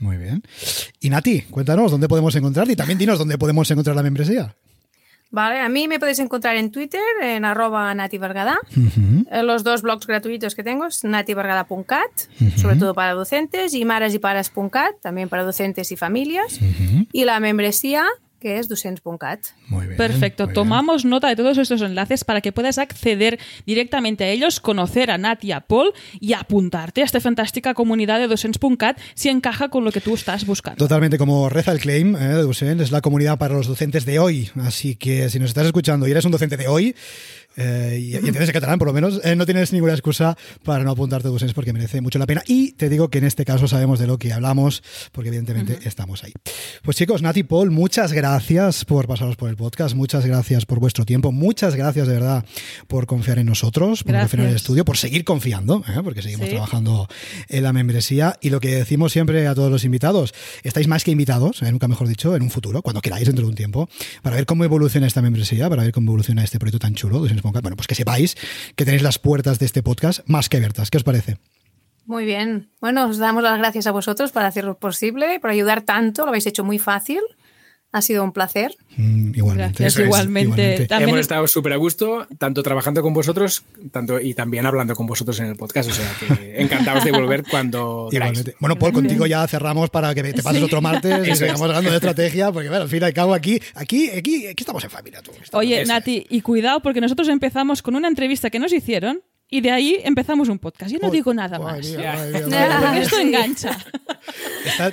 muy 0.00 0.16
bien. 0.18 0.42
Y 1.00 1.08
Nati, 1.08 1.42
cuéntanos 1.42 1.90
dónde 1.90 2.08
podemos 2.08 2.36
encontrar 2.36 2.70
y 2.70 2.76
también 2.76 2.98
dinos 2.98 3.18
dónde 3.18 3.38
podemos 3.38 3.68
encontrar 3.70 3.96
la 3.96 4.02
membresía. 4.02 4.54
Vale, 5.30 5.60
a 5.60 5.68
mí 5.68 5.88
me 5.88 5.98
podéis 5.98 6.18
encontrar 6.18 6.56
en 6.56 6.70
Twitter, 6.70 7.00
en 7.22 7.44
arroba 7.46 7.94
nativargada. 7.94 8.58
Eh, 9.30 9.42
los 9.42 9.64
dos 9.64 9.82
blogs 9.82 10.06
gratuitos 10.06 10.54
que 10.54 10.62
tengo 10.62 10.86
es 10.86 11.04
nativargada.cat, 11.04 12.10
sobre 12.56 12.76
todo 12.76 12.94
para 12.94 13.14
docentes, 13.14 13.74
y 13.74 13.84
maras.cat, 13.84 15.00
también 15.00 15.28
para 15.28 15.42
docentes 15.42 15.90
y 15.90 15.96
familias. 15.96 16.60
Y 17.12 17.24
la 17.24 17.40
membresía 17.40 18.06
que 18.40 18.58
es 18.58 18.68
docents.cat. 18.68 19.40
Muy 19.68 19.86
bien. 19.86 19.96
Perfecto. 19.96 20.48
Tomamos 20.48 21.04
nota 21.04 21.28
de 21.28 21.36
todos 21.36 21.58
estos 21.58 21.82
enlaces 21.82 22.24
para 22.24 22.40
que 22.40 22.52
puedas 22.52 22.78
acceder 22.78 23.38
directamente 23.66 24.24
a 24.24 24.28
ellos, 24.28 24.60
conocer 24.60 25.10
a 25.10 25.18
Nat 25.18 25.42
y 25.44 25.52
a 25.52 25.60
Paul 25.60 25.92
y 26.20 26.32
apuntarte 26.32 27.02
a 27.02 27.04
esta 27.04 27.20
fantástica 27.20 27.74
comunidad 27.74 28.18
de 28.18 28.28
docents.cat 28.28 28.98
si 29.14 29.28
encaja 29.28 29.68
con 29.68 29.84
lo 29.84 29.92
que 29.92 30.00
tú 30.00 30.14
estás 30.14 30.46
buscando. 30.46 30.78
Totalmente, 30.78 31.18
como 31.18 31.48
reza 31.48 31.72
el 31.72 31.80
claim 31.80 32.16
¿eh? 32.16 32.28
de 32.28 32.42
Docents, 32.42 32.84
es 32.84 32.92
la 32.92 33.00
comunidad 33.00 33.38
para 33.38 33.54
los 33.54 33.66
docentes 33.66 34.04
de 34.04 34.18
hoy. 34.18 34.50
Así 34.60 34.96
que 34.96 35.28
si 35.30 35.38
nos 35.38 35.50
estás 35.50 35.66
escuchando 35.66 36.06
y 36.06 36.10
eres 36.10 36.24
un 36.24 36.32
docente 36.32 36.56
de 36.56 36.68
hoy, 36.68 36.94
eh, 37.60 37.98
y, 38.00 38.14
entiendes 38.14 38.48
el 38.48 38.52
catalán, 38.52 38.78
por 38.78 38.86
lo 38.86 38.94
menos, 38.94 39.20
eh, 39.24 39.34
no 39.34 39.44
tienes 39.44 39.72
ninguna 39.72 39.92
excusa 39.92 40.36
para 40.62 40.84
no 40.84 40.92
apuntarte 40.92 41.26
a 41.26 41.30
Docents 41.30 41.54
porque 41.54 41.72
merece 41.72 42.00
mucho 42.00 42.20
la 42.20 42.26
pena. 42.26 42.40
Y 42.46 42.72
te 42.72 42.88
digo 42.88 43.08
que 43.08 43.18
en 43.18 43.24
este 43.24 43.44
caso 43.44 43.66
sabemos 43.66 43.98
de 43.98 44.06
lo 44.06 44.16
que 44.16 44.32
hablamos, 44.32 44.82
porque 45.10 45.28
evidentemente 45.28 45.80
estamos 45.82 46.22
ahí. 46.22 46.32
Pues 46.82 46.96
chicos, 46.96 47.20
Nati 47.20 47.42
Paul, 47.42 47.72
muchas 47.72 48.12
gracias 48.12 48.84
por 48.84 49.08
pasaros 49.08 49.34
por 49.34 49.50
el 49.50 49.56
podcast, 49.56 49.96
muchas 49.96 50.24
gracias 50.24 50.66
por 50.66 50.78
vuestro 50.78 51.04
tiempo, 51.04 51.32
muchas 51.32 51.74
gracias 51.74 52.06
de 52.06 52.14
verdad 52.14 52.44
por 52.86 53.06
confiar 53.06 53.40
en 53.40 53.46
nosotros, 53.46 54.04
por 54.04 54.14
confiar 54.16 54.44
en 54.44 54.50
el 54.50 54.56
estudio, 54.56 54.84
por 54.84 54.96
seguir 54.96 55.24
confiando, 55.24 55.82
¿eh? 55.88 56.00
porque 56.04 56.22
seguimos 56.22 56.48
trabajando 56.48 57.08
en 57.48 57.64
la 57.64 57.72
membresía. 57.72 58.38
Y 58.40 58.50
lo 58.50 58.60
que 58.60 58.76
decimos 58.76 59.12
siempre 59.12 59.48
a 59.48 59.54
todos 59.56 59.70
los 59.72 59.84
invitados, 59.84 60.32
estáis 60.62 60.86
más 60.86 61.02
que 61.02 61.10
invitados, 61.10 61.60
nunca 61.62 61.88
mejor 61.88 62.06
dicho, 62.06 62.36
en 62.36 62.42
un 62.42 62.50
futuro, 62.50 62.82
cuando 62.82 63.00
queráis, 63.00 63.26
dentro 63.26 63.44
de 63.44 63.50
un 63.50 63.56
tiempo, 63.56 63.88
para 64.22 64.36
ver 64.36 64.46
cómo 64.46 64.62
evoluciona 64.62 65.08
esta 65.08 65.22
membresía, 65.22 65.68
para 65.68 65.82
ver 65.82 65.90
cómo 65.90 66.12
evoluciona 66.12 66.44
este 66.44 66.60
proyecto 66.60 66.78
tan 66.78 66.94
chulo, 66.94 67.20
bueno, 67.52 67.76
pues 67.76 67.86
que 67.86 67.94
sepáis 67.94 68.36
que 68.76 68.84
tenéis 68.84 69.02
las 69.02 69.18
puertas 69.18 69.58
de 69.58 69.66
este 69.66 69.82
podcast 69.82 70.20
más 70.26 70.48
que 70.48 70.56
abiertas. 70.56 70.90
¿Qué 70.90 70.98
os 70.98 71.04
parece? 71.04 71.38
Muy 72.06 72.24
bien. 72.24 72.70
Bueno, 72.80 73.06
os 73.06 73.18
damos 73.18 73.42
las 73.42 73.58
gracias 73.58 73.86
a 73.86 73.92
vosotros 73.92 74.32
por 74.32 74.42
hacerlo 74.42 74.78
posible, 74.78 75.40
por 75.40 75.50
ayudar 75.50 75.82
tanto. 75.82 76.22
Lo 76.22 76.28
habéis 76.28 76.46
hecho 76.46 76.64
muy 76.64 76.78
fácil. 76.78 77.20
Ha 77.90 78.02
sido 78.02 78.22
un 78.22 78.32
placer. 78.32 78.76
Mm, 78.96 79.34
igualmente. 79.34 79.88
igualmente. 80.02 80.86
Hemos 80.90 81.20
estado 81.20 81.46
súper 81.46 81.72
a 81.72 81.76
gusto, 81.76 82.26
tanto 82.38 82.62
trabajando 82.62 83.02
con 83.02 83.14
vosotros 83.14 83.64
tanto 83.90 84.20
y 84.20 84.34
también 84.34 84.66
hablando 84.66 84.94
con 84.94 85.06
vosotros 85.06 85.40
en 85.40 85.46
el 85.46 85.56
podcast. 85.56 85.90
O 85.90 85.94
sea, 85.94 86.10
que 86.20 86.60
encantados 86.62 87.04
de 87.04 87.12
volver 87.12 87.44
cuando 87.50 88.08
Igualmente. 88.10 88.54
Bueno, 88.60 88.78
Paul, 88.78 88.92
contigo 88.92 89.26
ya 89.26 89.46
cerramos 89.46 89.90
para 89.90 90.14
que 90.14 90.22
te 90.22 90.42
pases 90.42 90.62
otro 90.62 90.82
martes 90.82 91.26
y 91.28 91.36
sigamos 91.36 91.62
hablando 91.62 91.90
de 91.90 91.96
estrategia, 91.96 92.52
porque 92.52 92.68
bueno, 92.68 92.82
al 92.82 92.88
fin 92.88 93.02
y 93.02 93.04
al 93.06 93.14
cabo 93.14 93.34
aquí, 93.34 93.60
aquí, 93.74 94.10
aquí, 94.10 94.46
aquí 94.46 94.62
estamos 94.62 94.84
en 94.84 94.90
familia. 94.90 95.22
Oye, 95.52 95.84
Nati, 95.86 96.26
y 96.28 96.40
cuidado, 96.42 96.80
porque 96.80 97.00
nosotros 97.00 97.28
empezamos 97.28 97.82
con 97.82 97.96
una 97.96 98.08
entrevista 98.08 98.50
que 98.50 98.58
nos 98.58 98.72
hicieron 98.72 99.22
y 99.50 99.60
de 99.60 99.70
ahí 99.70 100.00
empezamos 100.04 100.48
un 100.48 100.58
podcast. 100.58 100.90
Yo 100.92 100.98
no 101.00 101.10
digo 101.10 101.32
nada 101.32 101.58
más. 101.58 101.86
porque 101.86 103.00
esto 103.00 103.18
engancha. 103.18 103.78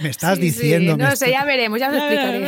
me 0.02 0.10
estás 0.10 0.40
diciendo. 0.40 0.96
No 0.96 1.16
sé, 1.16 1.32
ya 1.32 1.44
veremos, 1.44 1.80
ya 1.80 1.90
os 1.90 1.96
explicaré. 1.98 2.46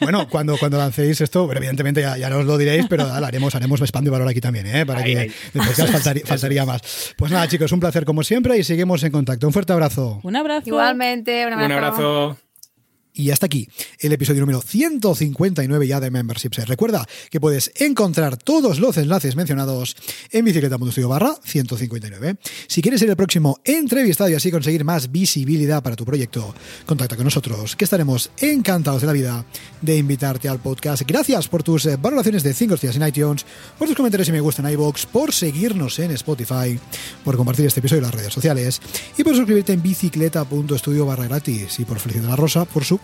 bueno, 0.00 0.28
cuando, 0.28 0.56
cuando 0.58 0.78
lancéis 0.78 1.20
esto, 1.20 1.50
evidentemente 1.52 2.00
ya, 2.00 2.16
ya 2.16 2.30
no 2.30 2.38
os 2.38 2.46
lo 2.46 2.56
diréis, 2.56 2.86
pero 2.88 3.04
haremos, 3.06 3.54
haremos 3.54 3.80
spam 3.80 4.04
de 4.04 4.10
valor 4.10 4.28
aquí 4.28 4.40
también, 4.40 4.66
¿eh? 4.66 4.86
para 4.86 5.02
que 5.02 5.32
podcast 5.52 5.90
faltaría, 5.90 6.22
faltaría, 6.26 6.64
más. 6.64 7.14
Pues 7.16 7.32
nada, 7.32 7.48
chicos, 7.48 7.72
un 7.72 7.80
placer 7.80 8.04
como 8.04 8.22
siempre 8.22 8.56
y 8.58 8.64
seguimos 8.64 9.02
en 9.02 9.12
contacto. 9.12 9.46
Un 9.46 9.52
fuerte 9.52 9.72
abrazo. 9.72 10.20
Un 10.22 10.36
abrazo. 10.36 10.68
Igualmente, 10.68 11.46
un 11.46 11.52
abrazo. 11.52 11.66
Un 11.66 11.72
abrazo. 11.72 12.43
Y 13.16 13.30
hasta 13.30 13.46
aquí 13.46 13.68
el 14.00 14.12
episodio 14.12 14.40
número 14.40 14.60
159 14.60 15.86
ya 15.86 16.00
de 16.00 16.10
Memberships. 16.10 16.66
Recuerda 16.66 17.06
que 17.30 17.38
puedes 17.38 17.70
encontrar 17.76 18.36
todos 18.36 18.80
los 18.80 18.96
enlaces 18.96 19.36
mencionados 19.36 19.94
en 20.32 20.44
bicicleta.studio 20.44 21.08
barra 21.08 21.36
159. 21.44 22.34
Si 22.66 22.82
quieres 22.82 22.98
ser 22.98 23.10
el 23.10 23.16
próximo 23.16 23.60
entrevistado 23.62 24.30
y 24.30 24.34
así 24.34 24.50
conseguir 24.50 24.84
más 24.84 25.12
visibilidad 25.12 25.80
para 25.80 25.94
tu 25.94 26.04
proyecto, 26.04 26.56
contacta 26.86 27.14
con 27.14 27.24
nosotros, 27.24 27.76
que 27.76 27.84
estaremos 27.84 28.32
encantados 28.38 29.02
de 29.02 29.06
la 29.06 29.12
vida 29.12 29.44
de 29.80 29.96
invitarte 29.96 30.48
al 30.48 30.58
podcast. 30.58 31.02
Gracias 31.06 31.46
por 31.46 31.62
tus 31.62 31.86
eh, 31.86 31.96
valoraciones 31.96 32.42
de 32.42 32.52
5 32.52 32.74
estrellas 32.74 32.96
en 32.96 33.06
iTunes, 33.06 33.46
por 33.78 33.86
tus 33.86 33.96
comentarios 33.96 34.28
y 34.28 34.32
me 34.32 34.40
gusta 34.40 34.60
en 34.60 34.72
iVoox, 34.72 35.06
por 35.06 35.32
seguirnos 35.32 36.00
en 36.00 36.10
Spotify, 36.10 36.80
por 37.22 37.36
compartir 37.36 37.66
este 37.66 37.78
episodio 37.78 38.00
en 38.00 38.06
las 38.06 38.14
redes 38.14 38.34
sociales 38.34 38.80
y 39.16 39.22
por 39.22 39.36
suscribirte 39.36 39.72
en 39.72 39.82
bicicleta.studio 39.82 41.06
barra 41.06 41.28
gratis 41.28 41.78
y 41.78 41.84
por 41.84 42.00
Felicidad 42.00 42.30
la 42.30 42.36
Rosa 42.36 42.64
por 42.64 42.84
su 42.84 43.03